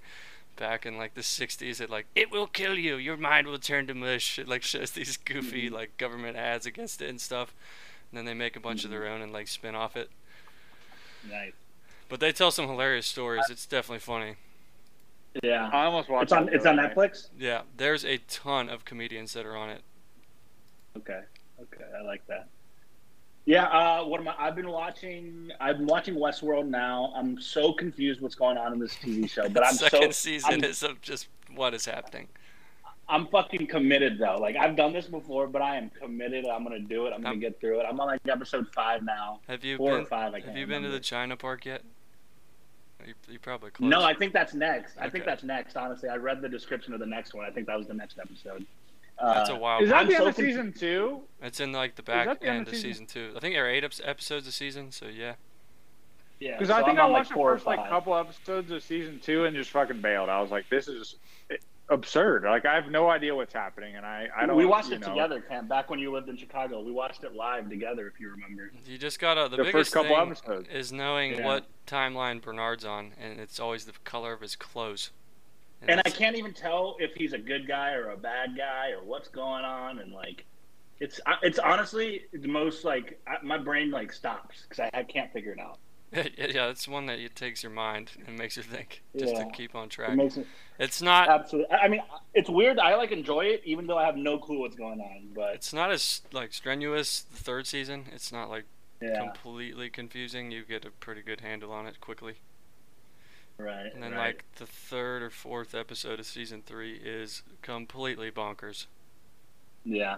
back 0.55 0.85
in 0.85 0.97
like 0.97 1.13
the 1.13 1.21
60s 1.21 1.79
it 1.79 1.89
like 1.89 2.07
it 2.15 2.31
will 2.31 2.47
kill 2.47 2.75
you 2.77 2.95
your 2.95 3.17
mind 3.17 3.45
will 3.45 3.59
turn 3.59 3.85
to 3.87 3.93
mush 3.93 4.39
it 4.39 4.47
like 4.47 4.63
shows 4.63 4.91
these 4.91 5.17
goofy 5.17 5.67
mm-hmm. 5.67 5.75
like 5.75 5.97
government 5.97 6.35
ads 6.35 6.65
against 6.65 7.01
it 7.01 7.09
and 7.09 7.21
stuff 7.21 7.53
and 8.11 8.17
then 8.17 8.25
they 8.25 8.33
make 8.33 8.55
a 8.55 8.59
bunch 8.59 8.83
of 8.83 8.89
their 8.89 9.01
mm-hmm. 9.01 9.15
own 9.15 9.21
and 9.21 9.33
like 9.33 9.47
spin 9.47 9.75
off 9.75 9.95
it 9.95 10.09
Nice. 11.29 11.53
but 12.09 12.19
they 12.19 12.31
tell 12.31 12.51
some 12.51 12.67
hilarious 12.67 13.05
stories 13.05 13.43
it's 13.49 13.65
definitely 13.65 13.99
funny 13.99 14.35
Yeah. 15.43 15.69
I 15.71 15.85
almost 15.85 16.09
watched 16.09 16.23
It's 16.23 16.33
on. 16.33 16.49
It's 16.49 16.65
on. 16.65 16.77
Netflix. 16.77 17.29
yeah 17.37 17.61
there's 17.75 18.03
a 18.03 18.17
ton 18.17 18.69
of 18.69 18.85
comedians 18.85 19.33
that 19.33 19.45
are 19.45 19.55
on 19.55 19.69
it 19.69 19.81
Okay. 20.97 21.21
Okay. 21.59 21.85
I 21.97 22.01
like 22.03 22.25
that. 22.27 22.47
Yeah. 23.47 23.65
Uh, 23.65 24.03
what 24.05 24.19
am 24.19 24.27
I? 24.27 24.35
I've 24.37 24.55
been 24.55 24.69
watching. 24.69 25.51
I'm 25.59 25.87
watching 25.87 26.15
Westworld 26.15 26.67
now. 26.67 27.11
I'm 27.15 27.41
so 27.41 27.73
confused 27.73 28.21
what's 28.21 28.35
going 28.35 28.57
on 28.57 28.73
in 28.73 28.79
this 28.79 28.93
TV 28.93 29.27
show, 29.27 29.49
but 29.49 29.65
I'm 29.65 29.73
second 29.75 30.01
so 30.03 30.11
season 30.11 30.53
I'm, 30.55 30.63
is 30.63 30.83
of 30.83 31.01
just 31.01 31.29
what 31.55 31.73
is 31.73 31.85
happening 31.85 32.27
I'm 33.09 33.25
fucking 33.27 33.67
committed 33.67 34.19
though. 34.19 34.35
Like 34.35 34.55
I've 34.57 34.75
done 34.75 34.91
this 34.91 35.05
before, 35.05 35.47
but 35.47 35.61
I 35.61 35.77
am 35.77 35.89
committed. 35.89 36.45
I'm 36.45 36.63
gonna 36.63 36.79
do 36.79 37.05
it. 37.07 37.13
I'm 37.13 37.21
gonna 37.21 37.35
Um, 37.35 37.39
get 37.39 37.59
through 37.59 37.79
it. 37.79 37.85
I'm 37.89 37.99
on 37.99 38.07
like 38.07 38.19
episode 38.27 38.67
five 38.75 39.01
now. 39.01 39.39
have 39.47 39.63
you 39.63 39.77
Four 39.77 39.93
or 39.93 39.97
been 39.99 40.05
five. 40.07 40.33
I 40.33 40.41
have 40.41 40.57
you 40.57 40.67
been 40.67 40.83
to 40.83 40.89
the 40.89 40.99
china 40.99 41.37
park 41.37 41.65
yet 41.65 41.83
you, 43.05 43.13
you 43.29 43.39
probably 43.39 43.71
close. 43.71 43.89
No, 43.89 44.03
I 44.03 44.13
think 44.13 44.33
that's 44.33 44.53
next. 44.53 44.97
I 44.99 45.09
think 45.09 45.23
that's 45.23 45.43
next. 45.43 45.77
Honestly, 45.77 46.09
I 46.09 46.15
read 46.17 46.41
the 46.41 46.49
description 46.49 46.93
of 46.93 46.99
the 46.99 47.05
next 47.05 47.33
one. 47.33 47.45
I 47.45 47.51
think 47.51 47.67
that 47.67 47.77
was 47.77 47.87
the 47.87 47.93
next 47.93 48.19
episode. 48.19 48.65
That's 49.21 49.49
Uh, 49.49 49.53
a 49.53 49.57
wild. 49.57 49.83
Is 49.83 49.89
that 49.89 49.95
I'm 49.97 50.05
the 50.07 50.13
so 50.13 50.17
end 50.19 50.27
of 50.29 50.35
conf- 50.35 50.47
season 50.47 50.73
two? 50.73 51.21
It's 51.41 51.59
in 51.59 51.71
like 51.71 51.95
the 51.95 52.03
back 52.03 52.25
the 52.39 52.47
end 52.47 52.57
end 52.59 52.67
of 52.67 52.73
of 52.73 52.79
season- 52.79 53.07
season 53.07 53.31
two. 53.31 53.33
I 53.35 53.39
think 53.39 53.55
there 53.55 53.65
are 53.65 53.69
eight 53.69 53.83
episodes 54.03 54.47
a 54.47 54.51
season, 54.51 54.91
so 54.91 55.07
yeah. 55.07 55.33
Yeah, 56.39 56.51
Because 56.51 56.67
so 56.67 56.75
I 56.75 56.83
think 56.83 56.99
I'm 56.99 56.99
I 56.99 57.01
on, 57.05 57.11
like, 57.13 57.19
watched 57.21 57.31
four 57.33 57.49
or 57.51 57.53
the 57.53 57.57
first 57.57 57.65
like 57.65 57.79
five. 57.79 57.89
couple 57.89 58.15
episodes 58.15 58.69
of 58.69 58.83
season 58.83 59.19
two 59.19 59.45
and 59.45 59.55
just 59.55 59.71
fucking 59.71 60.01
bailed. 60.01 60.29
I 60.29 60.39
was 60.39 60.51
like, 60.51 60.69
this 60.69 60.87
is 60.87 61.15
absurd. 61.89 62.43
Like 62.43 62.65
I 62.65 62.75
have 62.75 62.91
no 62.91 63.09
idea 63.09 63.33
what's 63.33 63.53
happening, 63.55 63.95
and 63.95 64.05
I 64.05 64.27
I 64.35 64.45
don't. 64.45 64.55
we 64.55 64.65
watched 64.65 64.89
you 64.89 64.95
it 64.97 64.99
know, 65.01 65.07
together, 65.09 65.41
Cam. 65.41 65.67
Back 65.67 65.89
when 65.89 65.97
you 65.99 66.11
lived 66.11 66.29
in 66.29 66.37
Chicago, 66.37 66.81
we 66.81 66.91
watched 66.91 67.23
it 67.23 67.33
live 67.33 67.69
together. 67.69 68.05
If 68.07 68.19
you 68.19 68.29
remember. 68.29 68.71
You 68.85 68.99
just 68.99 69.19
gotta. 69.19 69.43
The, 69.49 69.49
The 69.49 69.57
biggest 69.63 69.71
first 69.71 69.93
couple 69.93 70.15
thing 70.15 70.27
episodes. 70.31 70.69
is 70.69 70.91
knowing 70.91 71.37
Yeah. 71.37 71.45
what 71.45 71.65
timeline 71.87 72.39
Bernard's 72.39 72.85
on, 72.85 73.13
and 73.19 73.39
it's 73.39 73.59
always 73.59 73.85
the 73.85 73.93
color 74.03 74.33
of 74.33 74.41
his 74.41 74.55
clothes. 74.55 75.09
And 75.87 76.01
I 76.05 76.09
can't 76.09 76.35
even 76.35 76.53
tell 76.53 76.95
if 76.99 77.13
he's 77.13 77.33
a 77.33 77.37
good 77.37 77.67
guy 77.67 77.91
or 77.93 78.09
a 78.09 78.17
bad 78.17 78.57
guy 78.57 78.91
or 78.91 79.03
what's 79.03 79.27
going 79.29 79.63
on. 79.63 79.99
And 79.99 80.11
like, 80.11 80.45
it's 80.99 81.19
it's 81.43 81.59
honestly 81.59 82.23
the 82.33 82.47
most 82.47 82.83
like 82.83 83.19
I, 83.27 83.35
my 83.43 83.57
brain 83.57 83.91
like 83.91 84.11
stops 84.11 84.63
because 84.63 84.79
I, 84.93 84.99
I 84.99 85.03
can't 85.03 85.31
figure 85.31 85.51
it 85.51 85.59
out. 85.59 85.77
yeah, 86.13 86.69
it's 86.69 86.87
one 86.87 87.05
that 87.07 87.19
it 87.19 87.35
takes 87.35 87.61
your 87.61 87.71
mind 87.71 88.11
and 88.25 88.37
makes 88.37 88.55
you 88.55 88.63
think, 88.63 89.03
just 89.17 89.33
Yeah. 89.35 89.43
to 89.43 89.51
keep 89.51 89.75
on 89.75 89.85
It 89.85 89.91
track. 89.91 90.15
makes 90.15 90.37
it 90.37 90.47
It's 90.79 91.01
not. 91.01 91.27
absolutely. 91.29 91.69
I 91.75 91.85
I 91.85 91.87
mean, 91.89 92.01
it's 92.33 92.49
weird. 92.49 92.79
I 92.79 92.95
like 92.95 93.11
enjoy 93.11 93.41
it 93.41 93.61
even 93.65 93.87
though 93.87 93.97
I 93.97 94.05
have 94.05 94.15
no 94.15 94.37
clue 94.39 94.59
what's 94.59 94.75
going 94.75 95.01
on. 95.01 95.29
But 95.35 95.53
It's 95.55 95.73
not 95.73 95.91
as 95.91 96.21
like 96.31 96.53
strenuous. 96.53 97.21
The 97.21 97.37
third 97.37 97.67
season, 97.67 98.05
it's 98.13 98.31
not 98.31 98.49
like 98.49 98.63
yeah, 99.01 99.19
completely 99.19 99.89
confusing. 99.89 100.49
You 100.49 100.63
get 100.63 100.85
a 100.85 100.91
pretty 100.91 101.21
good 101.21 101.41
handle 101.41 101.71
on 101.71 101.85
it 101.85 101.99
quickly. 101.99 102.35
Right. 103.57 103.93
And 103.93 104.01
then 104.01 104.11
right. 104.11 104.27
like 104.27 104.45
the 104.55 104.65
third 104.65 105.23
or 105.23 105.29
fourth 105.29 105.75
episode 105.75 106.19
of 106.19 106.25
season 106.25 106.61
three 106.65 106.95
is 106.95 107.43
completely 107.61 108.31
bonkers. 108.31 108.85
Yeah. 109.85 110.17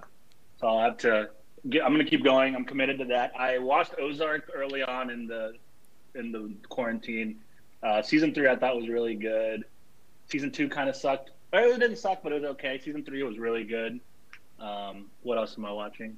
So 0.60 0.68
I'll 0.68 0.82
have 0.82 0.98
to. 1.00 1.30
Get, 1.70 1.84
I'm 1.84 1.94
going 1.94 2.04
to 2.04 2.10
keep 2.10 2.24
going. 2.24 2.56
I'm 2.56 2.66
committed 2.66 3.00
to 3.00 3.06
that. 3.06 3.34
I 3.38 3.58
watched 3.58 3.94
Ozark 4.00 4.50
early 4.54 4.82
on 4.82 5.10
in 5.10 5.28
the 5.28 5.54
in 6.16 6.32
the 6.32 6.52
quarantine. 6.70 7.42
Uh, 7.84 8.02
season 8.02 8.34
three 8.34 8.48
I 8.48 8.56
thought 8.56 8.76
was 8.76 8.90
really 8.90 9.16
good. 9.16 9.66
Season 10.28 10.52
two 10.52 10.70
kind 10.70 10.90
of 10.90 10.96
sucked. 10.96 11.32
Or 11.52 11.60
it 11.60 11.80
didn't 11.80 11.98
suck, 11.98 12.22
but 12.24 12.32
it 12.32 12.42
was 12.42 12.52
okay. 12.52 12.80
Season 12.80 13.04
three 13.04 13.24
was 13.24 13.38
really 13.38 13.64
good. 13.64 14.00
Um, 14.60 15.06
what 15.24 15.38
else 15.38 15.56
am 15.58 15.66
I 15.66 15.72
watching? 15.72 16.18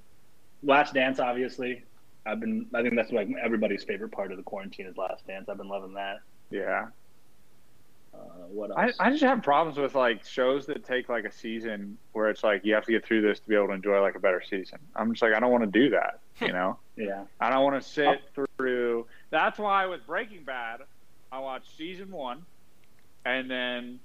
Last 0.63 0.93
Dance, 0.93 1.19
obviously. 1.19 1.83
I've 2.25 2.39
been. 2.39 2.67
I 2.73 2.81
think 2.81 2.95
that's 2.95 3.11
like 3.11 3.29
everybody's 3.41 3.83
favorite 3.83 4.11
part 4.11 4.31
of 4.31 4.37
the 4.37 4.43
quarantine 4.43 4.85
is 4.85 4.97
Last 4.97 5.25
Dance. 5.25 5.49
I've 5.49 5.57
been 5.57 5.69
loving 5.69 5.93
that. 5.93 6.19
Yeah, 6.49 6.87
Uh, 8.13 8.17
what 8.49 8.77
I, 8.77 8.87
else? 8.87 8.95
I 8.99 9.09
just 9.09 9.23
have 9.23 9.41
problems 9.41 9.77
with 9.77 9.95
like 9.95 10.25
shows 10.25 10.65
that 10.67 10.83
take 10.85 11.09
like 11.09 11.25
a 11.25 11.31
season 11.31 11.97
where 12.13 12.29
it's 12.29 12.43
like 12.43 12.65
you 12.65 12.73
have 12.73 12.85
to 12.85 12.91
get 12.91 13.05
through 13.05 13.21
this 13.21 13.39
to 13.39 13.47
be 13.47 13.55
able 13.55 13.67
to 13.67 13.73
enjoy 13.73 14.01
like 14.01 14.15
a 14.15 14.19
better 14.19 14.41
season. 14.47 14.79
I'm 14.95 15.11
just 15.13 15.21
like 15.21 15.33
I 15.33 15.39
don't 15.39 15.51
want 15.51 15.63
to 15.63 15.79
do 15.79 15.89
that. 15.91 16.19
You 16.41 16.53
know, 16.53 16.79
yeah. 16.95 17.25
I 17.39 17.51
don't 17.51 17.63
want 17.63 17.79
to 17.83 17.87
sit 17.87 18.21
through. 18.57 19.05
That's 19.29 19.59
why 19.59 19.85
with 19.85 20.07
Breaking 20.07 20.43
Bad, 20.43 20.79
I 21.31 21.37
watched 21.37 21.77
season 21.77 22.09
one, 22.09 22.43
and 23.25 23.51
then 23.51 23.99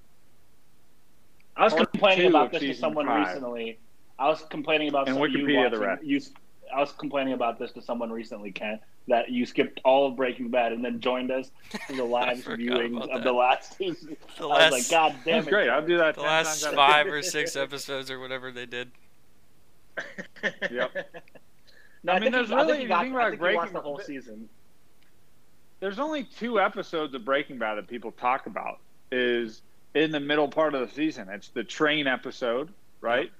I 1.56 1.64
was 1.64 1.72
complaining 1.72 2.26
about 2.26 2.52
this 2.52 2.60
to 2.60 2.74
someone 2.74 3.06
five. 3.06 3.28
recently. 3.28 3.78
I 4.18 4.28
was 4.28 4.42
complaining 4.50 4.88
about 4.88 5.08
And 5.08 5.16
Wikipedia 5.16 5.70
the 5.70 5.78
watching, 5.78 5.80
rest. 5.80 6.04
You, 6.04 6.20
I 6.74 6.80
was 6.80 6.92
complaining 6.92 7.32
about 7.34 7.58
this 7.58 7.72
to 7.72 7.82
someone 7.82 8.10
recently, 8.10 8.52
Ken, 8.52 8.78
that 9.08 9.30
you 9.30 9.46
skipped 9.46 9.80
all 9.84 10.06
of 10.08 10.16
Breaking 10.16 10.48
Bad 10.50 10.72
and 10.72 10.84
then 10.84 11.00
joined 11.00 11.30
us 11.30 11.50
for 11.86 11.92
the 11.94 12.04
live 12.04 12.44
viewing 12.44 12.96
of 13.00 13.08
that. 13.08 13.24
the 13.24 13.32
last 13.32 13.76
season. 13.76 14.16
The 14.38 14.44
I 14.44 14.46
last, 14.46 14.72
was 14.72 14.90
like, 14.90 14.90
God 14.90 15.16
damn 15.24 15.46
it! 15.46 15.50
great. 15.50 15.68
I'll 15.68 15.86
do 15.86 15.96
that. 15.98 16.14
the 16.16 16.22
10 16.22 16.30
last 16.30 16.62
times 16.62 16.74
five 16.76 17.06
or 17.06 17.22
six 17.22 17.56
episodes 17.56 18.10
or 18.10 18.18
whatever 18.20 18.50
they 18.52 18.66
did. 18.66 18.90
Yep. 20.70 20.92
no, 22.04 22.12
I 22.12 22.16
I, 22.16 22.20
mean, 22.20 22.32
think 22.32 22.32
there's 22.34 22.50
you, 22.50 22.56
I 22.56 22.58
think 22.60 22.70
really- 22.70 22.82
you 22.82 22.88
got. 22.88 22.98
the 22.98 23.04
thing 23.10 23.16
I 23.16 23.18
about 23.18 23.30
think 23.30 23.40
you 23.40 23.56
watched 23.56 23.72
Breaking- 23.72 23.72
the 23.74 23.80
whole 23.80 23.98
season. 24.00 24.48
There's 25.80 25.98
only 25.98 26.24
two 26.24 26.58
episodes 26.58 27.14
of 27.14 27.24
Breaking 27.24 27.58
Bad 27.58 27.74
that 27.76 27.86
people 27.86 28.10
talk 28.12 28.46
about. 28.46 28.78
Is 29.12 29.62
in 29.94 30.10
the 30.10 30.20
middle 30.20 30.48
part 30.48 30.74
of 30.74 30.86
the 30.86 30.94
season. 30.94 31.28
It's 31.28 31.48
the 31.48 31.62
train 31.64 32.06
episode, 32.06 32.70
right? 33.00 33.30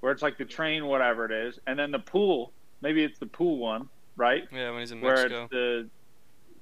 Where 0.00 0.12
it's 0.12 0.22
like 0.22 0.36
the 0.36 0.44
train, 0.44 0.86
whatever 0.86 1.24
it 1.24 1.32
is, 1.32 1.58
and 1.66 1.78
then 1.78 1.90
the 1.90 1.98
pool. 1.98 2.52
Maybe 2.84 3.02
it's 3.02 3.18
the 3.18 3.26
pool 3.26 3.56
one, 3.56 3.88
right? 4.14 4.44
Yeah, 4.52 4.70
when 4.70 4.80
he's 4.80 4.92
in 4.92 5.00
Where 5.00 5.14
Mexico. 5.14 5.42
it's 5.44 5.50
the 5.50 5.88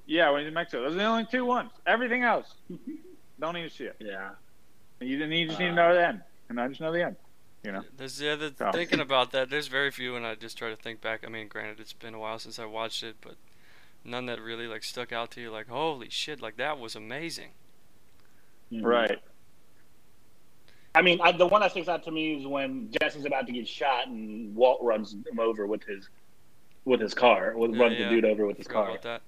yeah, 0.07 0.29
when 0.29 0.39
he's 0.41 0.47
in 0.47 0.53
Mexico. 0.53 0.83
Those 0.83 0.93
are 0.93 0.97
the 0.97 1.03
only 1.03 1.25
two 1.29 1.43
ones. 1.45 1.69
Everything 1.85 2.23
else, 2.23 2.47
don't 3.41 3.57
even 3.57 3.69
see 3.69 3.83
it. 3.83 3.97
Yeah. 3.99 4.29
You, 5.01 5.17
didn't- 5.17 5.33
you 5.33 5.47
just 5.47 5.59
need 5.59 5.65
to 5.67 5.71
Uh, 5.73 5.75
know 5.75 5.93
the 5.93 6.07
end, 6.07 6.21
and 6.47 6.61
I 6.61 6.67
just 6.69 6.79
know 6.79 6.93
the 6.93 7.03
end. 7.03 7.17
You 7.65 7.73
know. 7.73 7.83
There's 7.97 8.17
the 8.17 8.53
So. 8.57 8.71
thinking 8.71 9.01
about 9.01 9.31
that. 9.31 9.49
There's 9.49 9.67
very 9.67 9.91
few, 9.91 10.15
and 10.15 10.25
I 10.25 10.35
just 10.35 10.57
try 10.57 10.69
to 10.69 10.75
think 10.77 11.01
back. 11.01 11.23
I 11.25 11.29
mean, 11.29 11.49
granted, 11.49 11.79
it's 11.81 11.93
been 11.93 12.13
a 12.13 12.19
while 12.19 12.39
since 12.39 12.57
I 12.57 12.65
watched 12.65 13.03
it, 13.03 13.17
but 13.21 13.35
none 14.05 14.25
that 14.27 14.39
really 14.41 14.67
like 14.67 14.83
stuck 14.83 15.11
out 15.11 15.29
to 15.31 15.41
you. 15.41 15.51
Like, 15.51 15.67
holy 15.67 16.09
shit! 16.09 16.41
Like 16.41 16.55
that 16.57 16.79
was 16.79 16.95
amazing. 16.95 17.49
Right. 18.71 19.19
I 20.95 21.01
mean, 21.01 21.19
I, 21.21 21.31
the 21.31 21.47
one 21.47 21.61
that 21.61 21.71
sticks 21.71 21.87
out 21.87 22.03
to 22.03 22.11
me 22.11 22.35
is 22.35 22.45
when 22.45 22.89
Jesse's 23.01 23.25
about 23.25 23.47
to 23.47 23.51
get 23.53 23.67
shot 23.67 24.07
and 24.07 24.55
Walt 24.55 24.79
runs 24.83 25.13
him 25.13 25.39
over 25.39 25.65
with 25.65 25.83
his 25.83 26.09
with 26.85 26.99
his 26.99 27.13
car, 27.13 27.53
with, 27.55 27.71
Yeah, 27.73 27.81
runs 27.81 27.97
yeah. 27.97 28.09
the 28.09 28.15
dude 28.15 28.25
over 28.25 28.45
with 28.45 28.57
his 28.57 28.67
car. 28.67 28.89
about 28.89 29.01
that. 29.03 29.21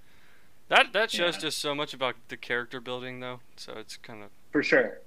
That 0.67 0.93
that 0.93 1.11
shows 1.11 1.35
Yeah. 1.35 1.41
just 1.41 1.57
so 1.59 1.73
much 1.73 1.93
about 1.93 2.15
the 2.27 2.37
character 2.37 2.79
building, 2.81 3.19
though. 3.19 3.39
So 3.55 3.73
it's 3.77 3.97
kind 3.97 4.21
of 4.23 4.29
For 4.51 4.61
sure, 4.61 4.99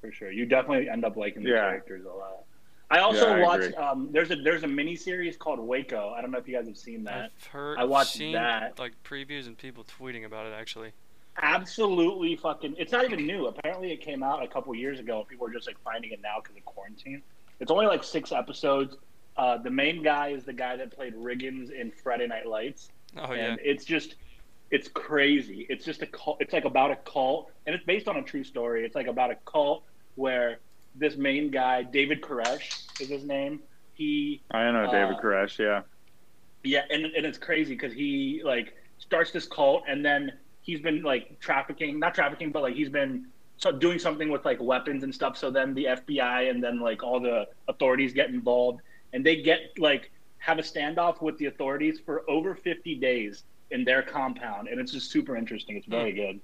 for 0.00 0.10
sure. 0.12 0.30
You 0.30 0.46
definitely 0.46 0.88
end 0.88 1.04
up 1.04 1.16
liking 1.16 1.42
the 1.42 1.50
Yeah. 1.50 1.56
characters 1.60 2.04
a 2.04 2.08
lot. 2.08 2.44
I 2.90 3.00
also 3.00 3.26
Yeah, 3.28 3.34
I 3.34 3.42
watched. 3.42 3.74
Um, 3.74 4.08
there's 4.12 4.30
a 4.30 4.36
there's 4.36 4.62
a 4.62 4.68
mini 4.68 4.96
series 4.96 5.36
called 5.36 5.58
Waco. 5.58 6.10
I 6.16 6.22
don't 6.22 6.30
know 6.30 6.38
if 6.38 6.48
you 6.48 6.56
guys 6.56 6.66
have 6.68 6.78
seen 6.78 7.04
that. 7.04 7.32
I've 7.36 7.46
heard, 7.48 7.78
I 7.78 7.84
watched 7.84 8.12
seen 8.14 8.32
that. 8.32 8.78
like 8.78 8.92
previews 9.02 9.46
and 9.46 9.58
people 9.58 9.84
tweeting 9.84 10.24
about 10.24 10.46
it. 10.46 10.54
Actually, 10.54 10.92
Absolutely 11.40 12.36
fucking. 12.36 12.74
It's 12.78 12.92
not 12.92 13.04
even 13.04 13.26
new. 13.26 13.46
Apparently, 13.46 13.92
it 13.92 14.00
came 14.00 14.22
out 14.22 14.42
a 14.42 14.48
couple 14.48 14.74
years 14.74 14.98
ago. 15.00 15.24
People 15.28 15.46
are 15.46 15.52
just 15.52 15.66
like 15.66 15.78
finding 15.82 16.12
it 16.12 16.20
now 16.22 16.40
because 16.42 16.56
of 16.56 16.64
quarantine. 16.64 17.22
It's 17.60 17.70
only 17.70 17.86
like 17.86 18.04
six 18.04 18.32
episodes. 18.32 18.96
Uh, 19.36 19.56
the 19.56 19.70
main 19.70 20.02
guy 20.02 20.28
is 20.28 20.44
the 20.44 20.52
guy 20.52 20.76
that 20.76 20.90
played 20.90 21.14
Riggins 21.14 21.70
in 21.70 21.92
Friday 21.92 22.26
Night 22.26 22.46
Lights. 22.46 22.90
oh 23.16 23.32
yeah, 23.32 23.44
and 23.52 23.60
it's 23.62 23.84
just 23.84 24.16
it's 24.70 24.86
crazy 24.88 25.64
it's 25.70 25.82
just 25.82 26.02
a 26.02 26.06
cult 26.06 26.36
it's 26.40 26.52
like 26.52 26.66
about 26.66 26.90
a 26.90 26.96
cult 26.96 27.50
and 27.64 27.74
it's 27.74 27.84
based 27.86 28.06
on 28.06 28.18
a 28.18 28.22
true 28.22 28.44
story 28.44 28.84
it's 28.84 28.94
like 28.94 29.06
about 29.06 29.30
a 29.30 29.34
cult 29.46 29.82
where 30.16 30.58
this 30.94 31.16
main 31.16 31.50
guy 31.50 31.82
david 31.82 32.20
koresh 32.20 32.84
is 33.00 33.08
his 33.08 33.24
name 33.24 33.60
he 33.94 34.42
I 34.50 34.70
know 34.70 34.84
David 34.92 35.16
Uh, 35.16 35.20
Koresh. 35.22 35.58
Yeah. 35.58 35.80
yeah 36.64 36.82
and, 36.90 37.06
and 37.06 37.24
it's 37.24 37.38
crazy 37.38 37.72
because 37.72 37.94
he 37.94 38.42
like 38.44 38.76
starts 38.98 39.30
this 39.30 39.46
cult 39.46 39.84
and 39.88 40.04
then 40.04 40.32
he's 40.68 40.80
been 40.80 41.02
like 41.02 41.40
trafficking 41.40 41.98
not 41.98 42.14
trafficking 42.14 42.52
but 42.52 42.62
like 42.62 42.74
he's 42.74 42.90
been 42.90 43.26
so 43.56 43.72
doing 43.72 43.98
something 43.98 44.28
with 44.28 44.44
like 44.44 44.60
weapons 44.60 45.02
and 45.02 45.14
stuff 45.14 45.36
so 45.36 45.50
then 45.50 45.74
the 45.74 45.84
fbi 45.84 46.50
and 46.50 46.62
then 46.62 46.78
like 46.78 47.02
all 47.02 47.18
the 47.18 47.48
authorities 47.66 48.12
get 48.12 48.28
involved 48.28 48.80
and 49.12 49.24
they 49.24 49.36
get 49.42 49.60
like 49.78 50.10
have 50.38 50.58
a 50.58 50.62
standoff 50.62 51.20
with 51.20 51.36
the 51.38 51.46
authorities 51.46 52.00
for 52.04 52.28
over 52.30 52.54
50 52.54 52.94
days 52.96 53.44
in 53.70 53.84
their 53.84 54.02
compound 54.02 54.68
and 54.68 54.80
it's 54.80 54.92
just 54.92 55.10
super 55.10 55.36
interesting. 55.36 55.76
It's 55.76 55.86
very 55.86 56.12
good. 56.12 56.40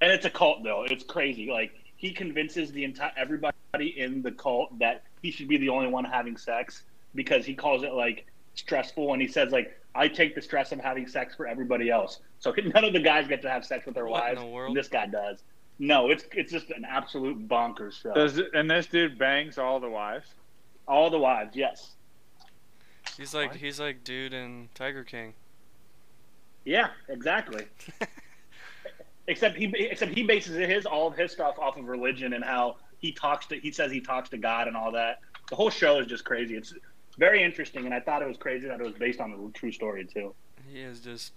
And 0.00 0.12
it's 0.12 0.26
a 0.26 0.30
cult 0.30 0.64
though. 0.64 0.84
It's 0.88 1.04
crazy. 1.04 1.50
Like 1.50 1.72
he 1.96 2.12
convinces 2.12 2.72
the 2.72 2.84
entire 2.84 3.12
everybody 3.16 3.54
in 3.96 4.22
the 4.22 4.32
cult 4.32 4.78
that 4.78 5.04
he 5.22 5.30
should 5.30 5.48
be 5.48 5.56
the 5.56 5.68
only 5.68 5.88
one 5.88 6.04
having 6.04 6.36
sex 6.36 6.82
because 7.14 7.46
he 7.46 7.54
calls 7.54 7.82
it 7.82 7.92
like 7.92 8.26
stressful 8.54 9.12
and 9.12 9.22
he 9.22 9.28
says 9.28 9.52
like 9.52 9.78
I 9.96 10.08
take 10.08 10.34
the 10.34 10.42
stress 10.42 10.72
of 10.72 10.80
having 10.80 11.06
sex 11.06 11.34
for 11.34 11.46
everybody 11.46 11.90
else. 11.90 12.20
So 12.38 12.52
none 12.74 12.84
of 12.84 12.92
the 12.92 13.00
guys 13.00 13.26
get 13.26 13.42
to 13.42 13.50
have 13.50 13.64
sex 13.64 13.86
with 13.86 13.94
their 13.94 14.06
What 14.06 14.22
in 14.24 14.28
wives. 14.36 14.40
the 14.40 14.46
world? 14.46 14.76
This 14.76 14.88
guy 14.88 15.06
does. 15.06 15.42
No, 15.78 16.08
it's 16.10 16.24
it's 16.32 16.50
just 16.52 16.70
an 16.70 16.84
absolute 16.88 17.48
bonkers 17.48 18.00
show. 18.00 18.14
Does 18.14 18.38
it, 18.38 18.48
and 18.54 18.70
this 18.70 18.86
dude 18.86 19.18
bangs 19.18 19.58
all 19.58 19.78
the 19.80 19.90
wives. 19.90 20.26
All 20.88 21.10
the 21.10 21.18
wives, 21.18 21.54
yes. 21.56 21.92
He's 23.16 23.34
like 23.34 23.50
What? 23.50 23.58
he's 23.60 23.78
like 23.80 24.04
dude 24.04 24.32
in 24.32 24.68
Tiger 24.74 25.04
King. 25.04 25.34
Yeah, 26.64 26.88
exactly. 27.08 27.64
except 29.28 29.56
he 29.56 29.72
except 29.78 30.12
he 30.12 30.22
bases 30.22 30.56
his 30.56 30.86
all 30.86 31.08
of 31.08 31.16
his 31.16 31.32
stuff 31.32 31.58
off 31.58 31.76
of 31.76 31.86
religion 31.86 32.32
and 32.32 32.44
how 32.44 32.76
he 32.98 33.12
talks 33.12 33.46
to 33.46 33.56
he 33.58 33.70
says 33.70 33.90
he 33.92 34.00
talks 34.00 34.28
to 34.30 34.38
God 34.38 34.68
and 34.68 34.76
all 34.76 34.92
that. 34.92 35.20
The 35.50 35.56
whole 35.56 35.70
show 35.70 35.98
is 36.00 36.06
just 36.06 36.24
crazy. 36.24 36.56
It's 36.56 36.72
very 37.18 37.42
interesting, 37.42 37.84
and 37.84 37.94
I 37.94 38.00
thought 38.00 38.22
it 38.22 38.28
was 38.28 38.36
crazy 38.36 38.66
that 38.68 38.80
it 38.80 38.84
was 38.84 38.94
based 38.94 39.20
on 39.20 39.32
a 39.32 39.58
true 39.58 39.72
story 39.72 40.04
too. 40.04 40.34
He 40.68 40.80
is 40.80 41.00
just 41.00 41.32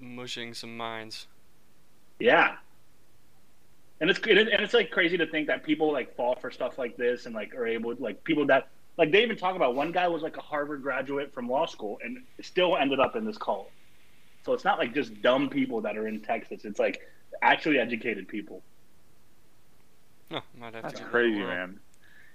mushing 0.00 0.54
some 0.54 0.76
minds. 0.76 1.26
Yeah. 2.18 2.56
And 4.00 4.10
it's 4.10 4.18
and 4.20 4.48
it's 4.62 4.74
like 4.74 4.90
crazy 4.90 5.16
to 5.18 5.26
think 5.26 5.48
that 5.48 5.64
people 5.64 5.92
like 5.92 6.14
fall 6.14 6.36
for 6.36 6.50
stuff 6.50 6.78
like 6.78 6.96
this 6.96 7.26
and 7.26 7.34
like 7.34 7.54
are 7.54 7.66
able 7.66 7.94
like 7.98 8.22
people 8.24 8.46
that 8.46 8.68
like 8.96 9.10
they 9.10 9.22
even 9.22 9.36
talk 9.36 9.56
about 9.56 9.74
one 9.74 9.90
guy 9.92 10.06
was 10.08 10.22
like 10.22 10.36
a 10.36 10.40
Harvard 10.40 10.82
graduate 10.82 11.32
from 11.32 11.48
law 11.48 11.66
school 11.66 11.98
and 12.04 12.18
still 12.40 12.76
ended 12.76 13.00
up 13.00 13.16
in 13.16 13.24
this 13.24 13.38
cult. 13.38 13.70
So 14.44 14.52
it's 14.52 14.64
not 14.64 14.78
like 14.78 14.94
just 14.94 15.20
dumb 15.20 15.48
people 15.48 15.80
that 15.82 15.96
are 15.96 16.06
in 16.06 16.20
Texas. 16.20 16.64
It's 16.64 16.78
like 16.78 17.00
actually 17.42 17.78
educated 17.78 18.28
people. 18.28 18.62
No, 20.30 20.40
might 20.58 20.74
have 20.74 20.82
That's 20.84 20.94
to. 20.94 20.98
give 21.00 21.06
it 21.06 21.08
a 21.08 21.10
crazy, 21.10 21.38
whirl. 21.40 21.48
man. 21.48 21.80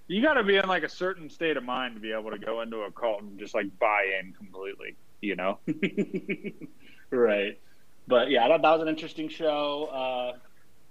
You 0.08 0.22
got 0.22 0.34
to 0.34 0.44
be 0.44 0.58
in 0.58 0.68
like 0.68 0.84
a 0.84 0.90
certain 0.90 1.30
state 1.30 1.56
of 1.58 1.64
mind 1.64 1.96
to 1.96 2.02
be 2.02 2.12
able 2.12 2.32
to 2.32 2.38
go 2.38 2.62
into 2.62 2.78
a 2.82 2.92
cult 2.92 3.22
and 3.22 3.40
just 3.40 3.54
like 3.56 3.68
buy 3.80 4.06
in 4.20 4.34
completely. 4.34 4.96
You 5.22 5.36
know? 5.38 5.60
right. 7.10 7.60
But 8.08 8.30
yeah, 8.30 8.48
that, 8.50 8.62
that 8.62 8.72
was 8.72 8.82
an 8.82 8.88
interesting 8.90 9.30
show. 9.30 9.86
Uh, 9.86 10.38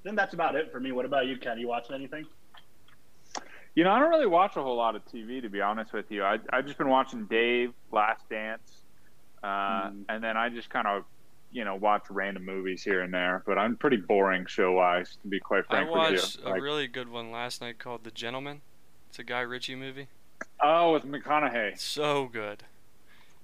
then 0.02 0.14
that's 0.14 0.34
about 0.34 0.55
it 0.55 0.72
for 0.72 0.80
me. 0.80 0.93
What 0.93 1.05
about 1.05 1.26
you, 1.26 1.36
Ken? 1.36 1.59
You 1.59 1.68
watching 1.68 1.94
anything? 1.94 2.24
You 3.74 3.84
know, 3.84 3.90
I 3.93 3.98
don't 4.01 4.10
really 4.10 4.26
watch 4.26 4.56
a 4.56 4.62
whole 4.62 4.76
lot 4.76 4.97
of 4.97 5.05
TV 5.06 5.40
to 5.43 5.48
be 5.48 5.60
honest 5.60 5.93
with 5.93 6.10
you. 6.10 6.22
I 6.24 6.39
I've 6.52 6.66
just 6.66 6.78
been 6.78 6.89
watching 6.90 7.24
Dave, 7.26 7.72
Last 7.90 8.28
Dance, 8.28 8.82
uh, 9.43 9.47
Mm. 9.90 10.05
and 10.09 10.22
then 10.24 10.36
I 10.36 10.48
just 10.51 10.68
kind 10.70 10.86
of, 10.86 11.05
you 11.52 11.64
know, 11.64 11.74
watch 11.76 12.05
random 12.10 12.44
movies 12.44 12.82
here 12.82 13.01
and 13.02 13.12
there. 13.12 13.43
But 13.47 13.59
I'm 13.59 13.76
pretty 13.76 13.97
boring 13.98 14.44
show 14.47 14.72
wise, 14.72 15.16
to 15.22 15.28
be 15.28 15.40
quite 15.40 15.64
I 15.70 15.76
frank 15.84 15.90
watched 15.90 16.12
with 16.12 16.36
you. 16.44 16.48
a 16.48 16.51
Like, 16.51 16.62
really 16.62 16.86
good 16.86 17.09
one 17.09 17.30
last 17.30 17.60
night 17.60 17.78
called 17.78 18.05
The 18.05 18.10
Gentlemen. 18.10 18.60
It's 19.12 19.18
a 19.18 19.24
Guy 19.24 19.40
Ritchie 19.43 19.74
movie. 19.74 20.06
oh, 20.59 20.94
with 20.94 21.05
McConaughey. 21.05 21.78
So 21.78 22.30
good. 22.32 22.62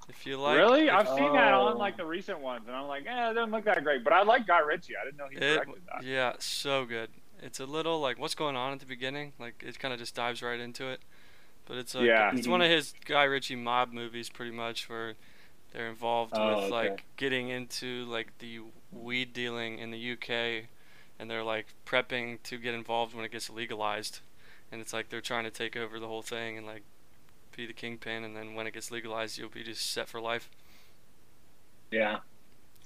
If 0.09 0.25
you 0.25 0.39
like, 0.39 0.57
really? 0.57 0.89
I've 0.89 1.07
seen 1.07 1.31
that 1.35 1.53
Oh. 1.53 1.67
on 1.67 1.77
like 1.77 1.99
the 1.99 2.07
recent 2.07 2.41
ones, 2.41 2.65
and 2.67 2.75
I'm 2.75 2.87
like, 2.89 3.05
eh, 3.07 3.31
it 3.31 3.35
doesn't 3.35 3.51
look 3.51 3.65
that 3.67 3.85
great. 3.85 4.03
But 4.03 4.15
I 4.15 4.23
like 4.23 4.47
Guy 4.47 4.61
Ritchie. 4.61 4.95
I 4.97 5.05
didn't 5.05 5.19
know 5.19 5.29
he 5.29 5.37
It, 5.37 5.41
directed 5.57 5.83
that. 5.93 6.03
yeah, 6.05 6.33
so 6.39 6.87
good. 6.87 7.11
It's 7.43 7.61
a 7.61 7.67
little 7.67 8.01
like 8.01 8.19
what's 8.19 8.35
going 8.35 8.57
on 8.57 8.73
at 8.73 8.81
the 8.81 8.87
beginning. 8.87 9.35
Like 9.39 9.63
it 9.63 9.79
kind 9.79 9.93
of 9.93 10.01
just 10.01 10.15
dives 10.15 10.41
right 10.41 10.59
into 10.59 10.89
it. 10.89 11.01
But 11.67 11.77
it's 11.77 11.95
like 11.95 12.07
Yeah. 12.07 12.35
it's 12.35 12.49
one 12.49 12.63
of 12.63 12.71
his 12.71 12.95
Guy 13.05 13.25
Ritchie 13.25 13.57
mob 13.57 13.93
movies, 13.93 14.31
pretty 14.31 14.53
much, 14.53 14.89
where 14.89 15.17
they're 15.75 15.89
involved 15.91 16.33
Oh, 16.35 16.47
with 16.49 16.65
okay. 16.65 16.71
like 16.73 17.05
getting 17.19 17.51
into 17.51 18.07
like 18.07 18.39
the 18.39 18.61
weed 18.91 19.35
dealing 19.35 19.79
in 19.81 19.91
the 19.91 20.13
UK, 20.13 20.65
and 21.19 21.31
they're 21.31 21.45
like 21.45 21.67
prepping 21.85 22.43
to 22.45 22.57
get 22.57 22.73
involved 22.73 23.15
when 23.15 23.27
it 23.27 23.31
gets 23.33 23.51
legalized, 23.51 24.21
and 24.73 24.81
it's 24.81 24.93
like 24.93 25.09
they're 25.09 25.21
trying 25.21 25.45
to 25.45 25.51
take 25.51 25.77
over 25.77 25.99
the 25.99 26.07
whole 26.09 26.23
thing 26.23 26.57
and 26.59 26.67
like 26.67 26.83
be 27.57 27.67
the 27.67 27.73
kingpin, 27.73 28.25
and 28.25 28.37
then 28.37 28.55
when 28.55 28.67
it 28.67 28.75
gets 28.75 28.91
legalized, 28.91 29.39
you'll 29.39 29.49
be 29.49 29.63
just 29.63 29.91
set 29.91 30.09
for 30.09 30.21
life. 30.21 30.49
Yeah. 31.91 32.19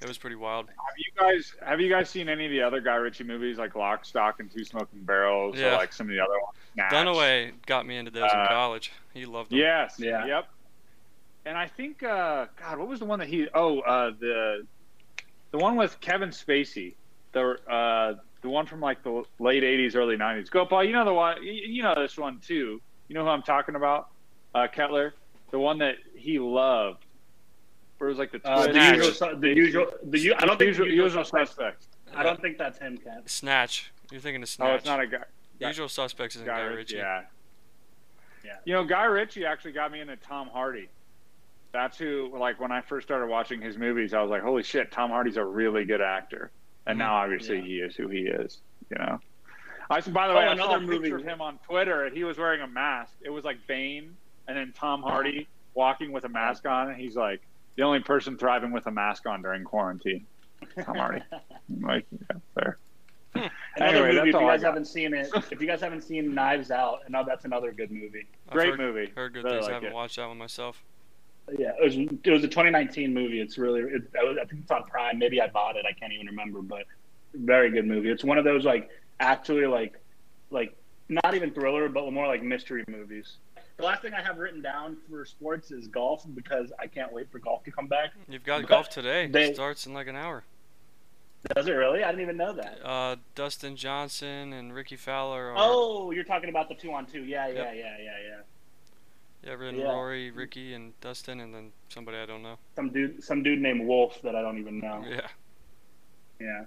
It 0.00 0.08
was 0.08 0.18
pretty 0.18 0.36
wild. 0.36 0.66
Have 0.68 0.96
you 0.98 1.10
guys 1.16 1.54
have 1.64 1.80
you 1.80 1.88
guys 1.88 2.10
seen 2.10 2.28
any 2.28 2.46
of 2.46 2.50
the 2.50 2.60
other 2.62 2.80
Guy 2.80 2.96
Ritchie 2.96 3.22
movies 3.24 3.56
like 3.58 3.76
Lock, 3.76 4.04
Stock, 4.04 4.40
and 4.40 4.50
Two 4.50 4.64
Smoking 4.64 5.02
Barrels, 5.04 5.56
Yeah. 5.56 5.74
or 5.74 5.76
like 5.76 5.92
some 5.92 6.08
of 6.08 6.10
the 6.14 6.20
other 6.20 6.32
ones? 6.32 6.56
Snatch? 6.74 6.92
Dunaway 6.92 7.52
got 7.66 7.86
me 7.86 7.96
into 7.96 8.10
those 8.10 8.32
in 8.32 8.38
Uh, 8.40 8.48
college. 8.48 8.90
He 9.14 9.26
loved 9.26 9.50
them. 9.50 9.58
Yes. 9.58 9.96
Yeah. 9.98 10.26
Yep. 10.26 10.48
And 11.44 11.56
I 11.56 11.68
think, 11.68 12.02
uh, 12.02 12.46
God, 12.56 12.78
what 12.78 12.88
was 12.88 12.98
the 12.98 13.04
one 13.04 13.18
that 13.20 13.28
he? 13.28 13.48
Oh, 13.54 13.80
uh, 13.80 14.10
the 14.18 14.66
the 15.52 15.58
one 15.58 15.76
with 15.76 16.00
Kevin 16.00 16.30
Spacey, 16.30 16.94
the 17.32 17.50
uh, 17.70 18.14
the 18.42 18.48
one 18.48 18.66
from 18.66 18.80
like 18.80 19.02
the 19.02 19.24
late 19.38 19.62
'80s, 19.62 19.96
early 19.96 20.16
'90s. 20.16 20.50
Go, 20.50 20.66
Paul. 20.66 20.84
You 20.84 20.92
know 20.92 21.04
the 21.04 21.14
one. 21.14 21.42
You, 21.42 21.52
you 21.52 21.82
know 21.82 21.94
this 21.96 22.16
one 22.18 22.38
too. 22.40 22.80
You 23.08 23.14
know 23.14 23.22
who 23.24 23.30
I'm 23.30 23.42
talking 23.42 23.74
about? 23.74 24.08
Uh, 24.54 24.66
Kettler, 24.66 25.14
the 25.50 25.58
one 25.58 25.78
that 25.78 25.96
he 26.14 26.38
loved. 26.38 27.04
Where 27.98 28.08
it 28.10 28.12
was 28.12 28.18
like 28.18 28.32
the 28.32 28.40
Uh, 28.48 28.66
the 28.66 28.96
usual, 28.96 29.38
the 29.38 29.48
usual, 29.48 29.86
the 30.02 30.18
u- 30.18 30.34
I 30.36 30.44
don't 30.44 30.58
think 30.58 30.68
usual, 30.68 30.86
the 30.86 30.90
usual 30.92 31.06
usual 31.06 31.24
suspects. 31.24 31.50
suspects. 31.50 31.88
I 32.14 32.22
don't 32.22 32.40
think 32.42 32.58
that's 32.58 32.78
him, 32.78 32.98
Ken. 32.98 33.22
Snatch. 33.26 33.92
You're 34.10 34.20
thinking 34.20 34.42
of 34.42 34.48
Snatch. 34.48 34.68
Oh, 34.70 34.74
it's 34.74 34.84
not 34.84 35.00
a 35.00 35.06
guy. 35.06 35.22
The 35.58 35.68
Usual 35.68 35.88
Suspects 35.88 36.34
isn't 36.34 36.46
Guy 36.46 36.58
Guy, 36.58 36.64
Ritchie. 36.64 36.76
Ritchie. 36.76 36.96
Yeah. 36.96 37.22
Yeah. 38.44 38.56
You 38.64 38.72
know, 38.74 38.84
Guy 38.84 39.04
Ritchie 39.04 39.46
actually 39.46 39.72
got 39.72 39.92
me 39.92 40.00
into 40.00 40.16
Tom 40.16 40.48
Hardy. 40.48 40.88
That's 41.72 41.96
who, 41.96 42.30
like, 42.36 42.60
when 42.60 42.72
I 42.72 42.80
first 42.80 43.06
started 43.06 43.28
watching 43.28 43.62
his 43.62 43.78
movies, 43.78 44.12
I 44.12 44.20
was 44.20 44.30
like, 44.30 44.42
holy 44.42 44.64
shit, 44.64 44.90
Tom 44.90 45.10
Hardy's 45.10 45.36
a 45.36 45.44
really 45.44 45.84
good 45.84 46.00
actor. 46.02 46.50
And 46.86 46.98
mm-hmm. 46.98 47.06
now, 47.08 47.14
obviously, 47.16 47.56
Yeah. 47.56 47.62
he 47.62 47.74
is 47.80 47.96
who 47.96 48.08
he 48.08 48.20
is, 48.20 48.58
you 48.90 48.98
know? 48.98 49.20
I, 49.90 50.00
by 50.00 50.26
the 50.28 50.32
Oh, 50.34 50.36
way, 50.36 50.44
I 50.44 50.56
saw 50.56 50.74
another 50.74 50.76
a 50.76 50.80
picture 50.80 51.00
movie. 51.00 51.10
of 51.12 51.22
him 51.24 51.40
on 51.40 51.58
Twitter, 51.58 52.04
and 52.04 52.16
he 52.16 52.24
was 52.24 52.38
wearing 52.38 52.60
a 52.62 52.66
mask. 52.66 53.12
It 53.20 53.30
was 53.30 53.44
like 53.44 53.66
Bane, 53.66 54.16
and 54.48 54.56
then 54.56 54.72
Tom 54.76 55.04
uh-huh. 55.04 55.12
Hardy 55.12 55.48
walking 55.74 56.12
with 56.12 56.24
a 56.24 56.28
mask 56.28 56.66
on, 56.66 56.88
and 56.88 56.96
he's 56.96 57.16
like, 57.16 57.40
the 57.76 57.82
only 57.82 58.00
person 58.00 58.36
thriving 58.36 58.72
with 58.72 58.86
a 58.86 58.90
mask 58.90 59.26
on 59.26 59.42
during 59.42 59.64
quarantine. 59.64 60.26
Tom 60.82 60.96
Hardy. 60.96 61.22
I'm 61.32 61.80
like, 61.80 62.06
yeah, 62.10 62.36
fair. 62.54 62.78
Hmm. 63.34 63.46
Another 63.76 63.96
Anyway, 63.96 64.06
movie, 64.14 64.28
if 64.28 64.34
you 64.34 64.40
guys 64.40 64.62
haven't 64.62 64.84
seen 64.86 65.14
it, 65.14 65.30
if 65.50 65.60
you 65.60 65.66
guys 65.66 65.80
haven't 65.80 66.02
seen 66.02 66.34
Knives 66.34 66.70
Out, 66.70 67.00
and 67.04 67.12
know 67.12 67.24
that's 67.26 67.44
another 67.46 67.72
good 67.72 67.90
movie. 67.90 68.26
I've 68.48 68.52
Great 68.54 68.70
heard, 68.70 68.78
movie. 68.78 69.12
Heard 69.16 69.32
good 69.32 69.44
Really 69.44 69.56
things. 69.56 69.68
I 69.68 69.72
haven't 69.72 69.88
it. 69.88 69.94
watched 69.94 70.16
that 70.16 70.28
one 70.28 70.36
myself. 70.38 70.82
Yeah, 71.58 71.72
it 71.80 71.84
was 71.84 71.96
it 71.96 72.30
was 72.30 72.44
a 72.44 72.48
2019 72.48 73.12
movie. 73.12 73.40
It's 73.40 73.58
really 73.58 73.80
it, 73.82 74.02
I 74.16 74.44
think 74.44 74.62
it's 74.62 74.70
on 74.70 74.84
Prime. 74.84 75.18
Maybe 75.18 75.40
I 75.40 75.48
bought 75.48 75.76
it. 75.76 75.84
I 75.88 75.92
can't 75.92 76.12
even 76.12 76.26
remember, 76.26 76.62
but 76.62 76.84
very 77.34 77.70
good 77.70 77.86
movie. 77.86 78.10
It's 78.10 78.24
one 78.24 78.38
of 78.38 78.44
those 78.44 78.64
like 78.64 78.90
actually 79.20 79.66
like 79.66 79.98
like 80.50 80.74
not 81.08 81.34
even 81.34 81.50
thriller, 81.52 81.88
but 81.88 82.10
more 82.12 82.26
like 82.26 82.42
mystery 82.42 82.84
movies. 82.88 83.36
The 83.76 83.84
last 83.84 84.02
thing 84.02 84.14
I 84.14 84.22
have 84.22 84.38
written 84.38 84.62
down 84.62 84.96
for 85.08 85.24
sports 85.24 85.70
is 85.70 85.88
golf 85.88 86.24
because 86.34 86.72
I 86.78 86.86
can't 86.86 87.12
wait 87.12 87.30
for 87.30 87.38
golf 87.38 87.64
to 87.64 87.70
come 87.72 87.86
back. 87.86 88.10
You've 88.28 88.44
got 88.44 88.66
golf 88.66 88.88
today. 88.88 89.26
they- 89.26 89.54
Starts 89.54 89.86
in 89.86 89.94
like 89.94 90.06
an 90.06 90.16
hour. 90.16 90.44
Does 91.56 91.66
it 91.66 91.72
really? 91.72 92.04
I 92.04 92.10
didn't 92.10 92.22
even 92.22 92.36
know 92.36 92.52
that. 92.52 92.78
Uh, 92.84 93.16
Dustin 93.34 93.74
Johnson 93.74 94.52
and 94.52 94.72
Rickie 94.72 94.94
Fowler 94.96 95.50
are. 95.50 95.54
Oh, 95.58 96.12
you're 96.12 96.22
talking 96.22 96.48
about 96.50 96.68
the 96.68 96.76
two 96.76 96.92
on 96.92 97.04
two. 97.06 97.24
Yeah, 97.24 97.48
yeah, 97.48 97.54
Yep. 97.54 97.74
yeah, 97.74 97.96
yeah, 97.98 98.16
yeah. 98.28 98.40
Yeah, 99.42 99.56
yeah. 99.72 99.84
Rory, 99.84 100.30
Rickie, 100.30 100.74
and 100.74 100.98
Dustin, 101.00 101.40
and 101.40 101.54
then 101.54 101.72
somebody 101.88 102.18
I 102.18 102.26
don't 102.26 102.42
know. 102.42 102.58
Some 102.76 102.90
dude, 102.90 103.22
some 103.22 103.42
dude 103.42 103.60
named 103.60 103.86
Wolff 103.86 104.20
that 104.22 104.34
I 104.36 104.42
don't 104.42 104.58
even 104.58 104.78
know. 104.78 105.04
Yeah. 105.08 105.26
Yeah. 106.40 106.64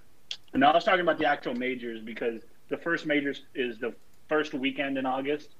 No, 0.53 0.67
I 0.67 0.75
was 0.75 0.83
talking 0.83 1.01
about 1.01 1.17
the 1.17 1.25
actual 1.25 1.53
majors 1.53 2.01
because 2.01 2.41
the 2.69 2.77
first 2.77 3.05
majors 3.05 3.43
is 3.53 3.77
the 3.79 3.93
first 4.27 4.53
weekend 4.53 4.97
in 4.97 5.05
August. 5.05 5.51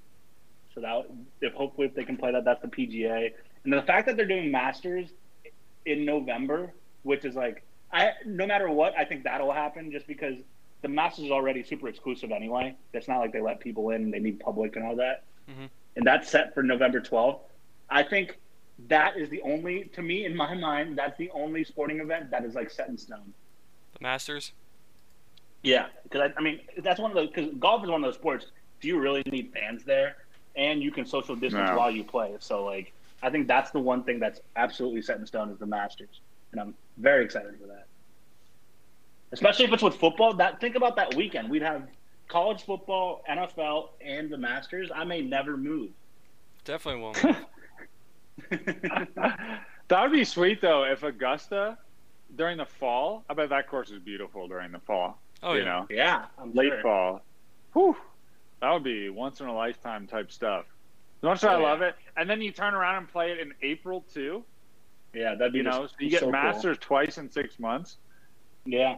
So 0.74 0.82
that 0.82 1.06
if 1.42 1.54
hopefully 1.54 1.88
if 1.88 1.94
they 1.94 2.04
can 2.04 2.18
play 2.18 2.32
that, 2.32 2.44
that's 2.44 2.62
the 2.62 2.68
PGA. 2.68 3.32
And 3.64 3.72
the 3.74 3.82
fact 3.82 4.08
that 4.08 4.18
they're 4.18 4.26
doing 4.28 4.52
Masters 4.52 5.10
in 5.86 6.06
November, 6.06 6.74
which 7.04 7.24
is 7.24 7.36
like 7.36 7.64
I 7.94 8.12
no 8.26 8.46
matter 8.46 8.70
what, 8.70 8.94
I 8.98 9.06
think 9.06 9.24
that'll 9.24 9.54
happen 9.54 9.92
just 9.92 10.06
because 10.08 10.36
the 10.82 10.90
Masters 10.90 11.26
is 11.26 11.32
already 11.32 11.64
super 11.64 11.88
exclusive 11.88 12.32
anyway. 12.32 12.76
It's 12.94 13.08
not 13.08 13.20
like 13.20 13.32
they 13.32 13.42
let 13.42 13.60
people 13.62 13.90
in, 13.92 14.04
and 14.04 14.14
they 14.14 14.20
need 14.20 14.40
public 14.40 14.76
and 14.76 14.86
all 14.86 14.96
that. 14.98 15.24
Mhm. 15.50 15.70
And 15.96 16.06
that's 16.06 16.30
set 16.30 16.54
for 16.54 16.64
November 16.64 17.00
12th. 17.00 17.40
I 17.90 18.04
think 18.04 18.38
that 18.88 19.18
is 19.18 19.30
the 19.30 19.42
only 19.42 19.86
to 19.94 20.02
me 20.02 20.26
in 20.26 20.36
my 20.36 20.54
mind, 20.54 20.98
that's 20.98 21.18
the 21.18 21.30
only 21.32 21.64
sporting 21.64 22.00
event 22.00 22.30
that 22.32 22.44
is 22.44 22.56
like 22.56 22.70
set 22.70 22.90
in 22.90 22.98
stone. 22.98 23.34
The 23.94 24.00
Masters. 24.02 24.52
Yeah, 25.64 25.88
because 26.04 26.22
I, 26.22 26.40
I 26.40 26.44
mean 26.44 26.60
that's 26.80 27.00
one 27.00 27.12
of 27.12 27.16
those. 27.16 27.30
Because 27.30 27.54
golf 27.60 27.84
is 27.84 27.90
one 27.90 28.04
of 28.04 28.08
those 28.08 28.16
sports. 28.16 28.48
Do 28.82 28.88
you 28.88 29.00
really 29.00 29.24
need 29.26 29.52
fans 29.54 29.84
there? 29.84 30.18
And 30.56 30.82
you 30.82 30.92
can 30.92 31.06
social 31.06 31.36
distance 31.36 31.70
No. 31.70 31.78
while 31.78 31.92
you 31.92 32.04
play. 32.04 32.36
So 32.40 32.66
like, 32.66 32.94
I 33.24 33.30
think 33.30 33.48
that's 33.48 33.72
the 33.72 33.80
one 33.80 34.04
thing 34.04 34.20
that's 34.20 34.42
absolutely 34.56 35.02
set 35.02 35.18
in 35.18 35.26
stone 35.26 35.50
is 35.50 35.58
the 35.58 35.66
Masters, 35.66 36.22
and 36.52 36.62
I'm 36.62 36.76
very 36.98 37.24
excited 37.24 37.58
for 37.60 37.68
that. 37.68 37.88
Especially 39.32 39.66
if 39.66 39.74
it's 39.74 39.84
with 39.84 39.96
football. 39.96 40.34
That 40.34 40.60
think 40.60 40.76
about 40.76 40.96
that 40.98 41.16
weekend. 41.16 41.50
We'd 41.50 41.62
have 41.62 41.84
college 42.28 42.64
football, 42.64 43.24
NFL, 43.30 43.90
and 44.02 44.30
the 44.30 44.38
Masters. 44.38 44.90
I 44.94 45.04
may 45.04 45.22
never 45.22 45.58
move. 45.58 45.92
Definitely 46.64 47.02
won't. 47.02 47.22
that 49.88 50.02
would 50.02 50.12
be 50.12 50.26
sweet 50.26 50.62
though 50.62 50.84
if 50.84 51.04
Augusta 51.04 51.78
during 52.36 52.58
the 52.58 52.66
fall. 52.66 53.24
I 53.30 53.34
bet 53.34 53.50
that 53.50 53.68
course 53.68 53.92
is 53.92 54.00
beautiful 54.00 54.48
during 54.48 54.72
the 54.72 54.80
fall. 54.80 55.20
Oh 55.44 55.54
you 55.54 55.60
yeah. 55.60 55.66
know, 55.66 55.88
yeah, 55.90 56.26
I'm 56.38 56.54
late 56.54 56.70
sure. 56.70 56.82
fall. 56.82 57.22
Whew, 57.74 57.96
that 58.62 58.72
would 58.72 58.84
be 58.84 59.10
once 59.10 59.40
in 59.40 59.48
a 59.48 59.54
lifetime 59.54 60.08
type 60.08 60.32
stuff. 60.32 60.66
As 61.22 61.24
much 61.24 61.38
as 61.40 61.44
I 61.46 61.56
Oh, 61.56 61.62
love 61.62 61.82
it, 61.82 61.96
and 62.18 62.30
then 62.30 62.42
you 62.42 62.52
turn 62.52 62.74
around 62.74 62.98
and 62.98 63.08
play 63.08 63.32
it 63.32 63.40
in 63.40 63.54
April 63.62 64.04
too. 64.14 64.44
Yeah, 65.14 65.36
that'd 65.36 65.54
be 65.54 65.60
You 65.60 65.64
know, 65.64 65.84
just 65.84 65.94
so 65.94 65.98
you 66.00 66.10
get 66.10 66.20
so 66.20 66.26
cool. 66.26 66.32
Masters 66.34 66.78
twice 66.80 67.18
in 67.18 67.32
six 67.32 67.58
months. 67.60 67.98
Yeah, 68.66 68.98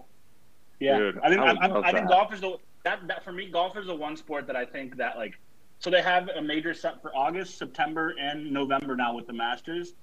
yeah. 0.80 0.98
Dude, 0.98 1.20
I 1.20 1.30
think 1.30 1.42
I 1.42 1.46
I, 1.52 1.68
would 1.68 1.86
I, 1.86 1.90
I 1.90 1.92
think 1.92 2.08
that. 2.08 2.10
golf 2.10 2.34
is 2.34 2.42
the 2.42 2.58
that 2.88 3.08
that 3.08 3.24
for 3.24 3.32
me. 3.32 3.50
Golf 3.50 3.78
is 3.78 3.88
the 3.88 3.96
one 3.96 4.16
sport 4.16 4.48
that 4.48 4.56
I 4.56 4.66
think 4.66 4.98
that 4.98 5.18
like. 5.18 5.34
So 5.80 5.92
they 5.92 6.02
have 6.02 6.30
a 6.30 6.42
major 6.42 6.74
set 6.74 7.02
for 7.02 7.16
August, 7.16 7.60
September, 7.60 8.16
and 8.20 8.52
November 8.52 8.96
now 8.96 9.16
with 9.16 9.28
the 9.28 9.34
Masters. 9.34 9.94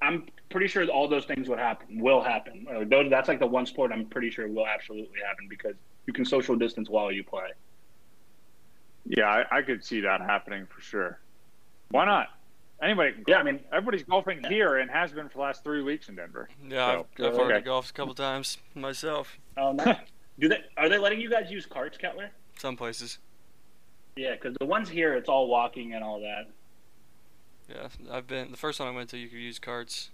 I'm 0.00 0.26
pretty 0.50 0.68
sure 0.68 0.86
all 0.86 1.08
those 1.08 1.24
things 1.24 1.48
would 1.48 1.58
happen. 1.58 1.98
Will 2.00 2.22
happen. 2.22 2.66
Those, 2.88 3.10
that's 3.10 3.26
like 3.26 3.40
the 3.40 3.46
one 3.46 3.66
sport 3.66 3.90
I'm 3.90 4.06
pretty 4.06 4.30
sure 4.30 4.46
will 4.46 4.66
absolutely 4.66 5.18
happen 5.26 5.48
because 5.48 5.74
you 6.06 6.12
can 6.12 6.24
social 6.24 6.54
distance 6.54 6.88
while 6.88 7.10
you 7.10 7.24
play. 7.24 7.48
Yeah, 9.06 9.24
I, 9.24 9.58
I 9.58 9.62
could 9.62 9.84
see 9.84 10.00
that 10.02 10.20
happening 10.20 10.66
for 10.66 10.80
sure. 10.80 11.18
Why 11.90 12.04
not? 12.04 12.28
Anybody 12.82 13.12
can. 13.12 13.24
Yeah, 13.26 13.38
I 13.38 13.42
mean, 13.42 13.60
Everybody's 13.72 14.04
golfing 14.04 14.44
here 14.44 14.76
and 14.76 14.90
has 14.90 15.10
been 15.10 15.28
for 15.28 15.38
the 15.38 15.42
last 15.42 15.64
three 15.64 15.82
weeks 15.82 16.08
in 16.08 16.16
Denver. 16.16 16.48
Yeah, 16.68 17.02
So, 17.16 17.24
I've, 17.26 17.32
I've 17.32 17.38
already 17.38 17.64
golfed 17.64 17.90
a 17.90 17.92
couple 17.94 18.14
times 18.14 18.58
myself. 18.74 19.38
oh, 19.56 19.72
nice. 19.72 19.96
do 20.38 20.48
they 20.48 20.58
are 20.76 20.88
they 20.88 20.98
letting 20.98 21.20
you 21.20 21.30
guys 21.30 21.50
use 21.50 21.66
carts, 21.66 21.96
Kettler? 21.98 22.30
Some 22.58 22.76
places. 22.76 23.18
Yeah, 24.16 24.32
because 24.34 24.56
the 24.60 24.66
ones 24.66 24.88
here, 24.88 25.14
it's 25.14 25.28
all 25.28 25.48
walking 25.48 25.94
and 25.94 26.04
all 26.04 26.20
that. 26.20 26.48
Yeah, 27.68 27.88
I've 28.12 28.26
been 28.26 28.50
the 28.50 28.56
first 28.56 28.78
one 28.78 28.88
I 28.88 28.92
went 28.92 29.10
to. 29.10 29.18
You 29.18 29.28
could 29.28 29.38
use 29.38 29.58
carts. 29.58 30.10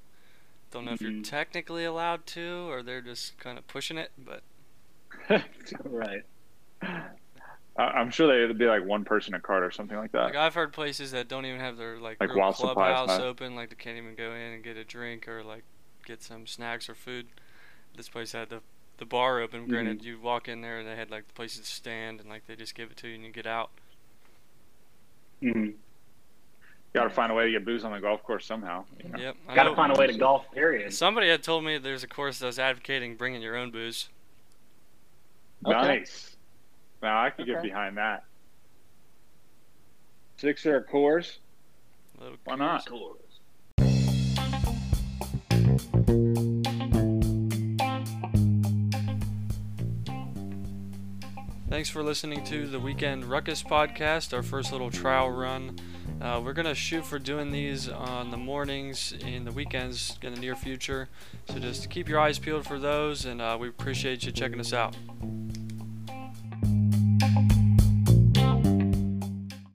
Don't 0.71 0.85
know 0.85 0.93
if 0.93 1.01
you're 1.03 1.11
Mhm. 1.11 1.29
technically 1.29 1.85
allowed 1.85 2.25
to, 2.27 2.71
or 2.71 2.83
they're 2.83 3.01
just 3.01 3.37
kind 3.39 3.59
of 3.59 3.67
pushing 3.67 3.99
it. 3.99 4.13
But 4.17 4.43
right. 5.85 6.23
I'm 7.77 8.11
sure 8.11 8.47
they'd 8.47 8.57
be 8.59 8.67
like 8.67 8.85
one 8.85 9.05
person 9.05 9.35
a 9.35 9.41
cart 9.41 9.63
or 9.63 9.71
something 9.71 9.97
like 9.97 10.13
that. 10.13 10.25
like 10.25 10.37
I've 10.37 10.55
heard 10.55 10.73
places 10.73 11.13
that 11.13 11.29
don't 11.29 11.45
even 11.47 11.61
have 11.61 11.77
their 11.77 11.99
like, 11.99 12.19
Like 12.21 12.31
real 12.31 12.39
while 12.39 12.53
supplies 12.53 12.97
clubhouse 12.97 13.21
open. 13.21 13.55
Like 13.55 13.71
they 13.71 13.77
can't 13.77 13.97
even 13.97 14.15
go 14.15 14.33
in 14.33 14.53
and 14.53 14.63
get 14.63 14.77
a 14.77 14.85
drink 14.85 15.27
or 15.29 15.43
like 15.43 15.65
get 16.05 16.23
some 16.23 16.47
snacks 16.47 16.89
or 16.89 16.95
food. 16.95 17.27
This 17.97 18.09
place 18.09 18.33
had 18.33 18.49
the 18.51 18.61
the 19.01 19.07
bar 19.07 19.41
open. 19.41 19.63
Mm-hmm. 19.63 19.71
Granted, 19.71 20.05
you 20.05 20.21
walk 20.21 20.47
in 20.47 20.61
there 20.61 20.79
and 20.79 20.87
they 20.87 20.95
had 20.95 21.11
like 21.11 21.27
the 21.27 21.33
places 21.33 21.61
to 21.63 21.67
stand 21.75 22.21
and 22.21 22.29
like 22.29 22.47
they 22.47 22.55
just 22.55 22.77
give 22.77 22.93
it 22.93 22.97
to 22.99 23.09
you 23.09 23.17
and 23.17 23.25
you 23.25 23.33
get 23.33 23.47
out. 23.47 23.71
hmm 25.43 25.71
Got 26.93 27.05
to 27.05 27.11
find 27.11 27.31
a 27.31 27.35
way 27.37 27.47
to 27.47 27.53
get 27.53 27.65
booze 27.65 27.85
on 27.85 27.93
the 27.93 28.01
golf 28.01 28.21
course 28.25 28.45
somehow. 28.45 28.85
you 29.03 29.11
know? 29.11 29.19
Yep. 29.19 29.37
Got 29.55 29.63
to 29.65 29.77
find 29.77 29.97
a 29.97 29.99
way 29.99 30.09
to 30.09 30.19
golf. 30.19 30.51
Period. 30.53 30.93
Somebody 30.93 31.29
had 31.29 31.41
told 31.41 31.65
me 31.65 31.79
there's 31.79 32.03
a 32.03 32.09
course 32.09 32.41
that 32.41 32.47
was 32.47 32.59
advocating 32.59 33.15
bringing 33.15 33.41
your 33.43 33.57
own 33.57 33.71
booze. 33.71 34.09
Okay. 35.65 35.73
Nice. 35.75 36.37
Now 37.01 37.23
I 37.23 37.31
could 37.31 37.47
get 37.47 37.63
behind 37.63 37.97
that. 37.97 38.25
Sixer 40.39 40.77
or 40.77 40.83
course? 40.83 41.39
A 42.19 42.25
little 42.25 42.39
Why 42.45 42.57
not? 42.57 42.87
Cool. 42.87 43.17
Thanks 51.71 51.89
for 51.89 52.03
listening 52.03 52.43
to 52.47 52.67
the 52.67 52.81
Weekend 52.81 53.27
Ruckus 53.27 53.63
podcast, 53.63 54.35
our 54.35 54.43
first 54.43 54.73
little 54.73 54.91
trial 54.91 55.31
run. 55.31 55.79
Uh, 56.21 56.43
we're 56.45 56.53
going 56.53 56.67
to 56.67 56.75
shoot 56.75 57.07
for 57.07 57.21
doing 57.21 57.53
these 57.53 57.89
on 57.89 58.33
the 58.33 58.37
mornings 58.37 59.13
in 59.13 59.45
the 59.45 59.53
weekends 59.53 60.19
in 60.21 60.35
the 60.35 60.41
near 60.41 60.57
future. 60.57 61.09
So 61.47 61.61
just 61.61 61.89
keep 61.89 62.09
your 62.09 62.19
eyes 62.19 62.41
peeled 62.41 62.67
for 62.67 62.81
those, 62.81 63.25
and 63.25 63.41
uh, 63.41 63.57
we 63.59 63.69
appreciate 63.69 64.25
you 64.25 64.33
checking 64.33 64.59
us 64.59 64.73
out. 64.73 64.97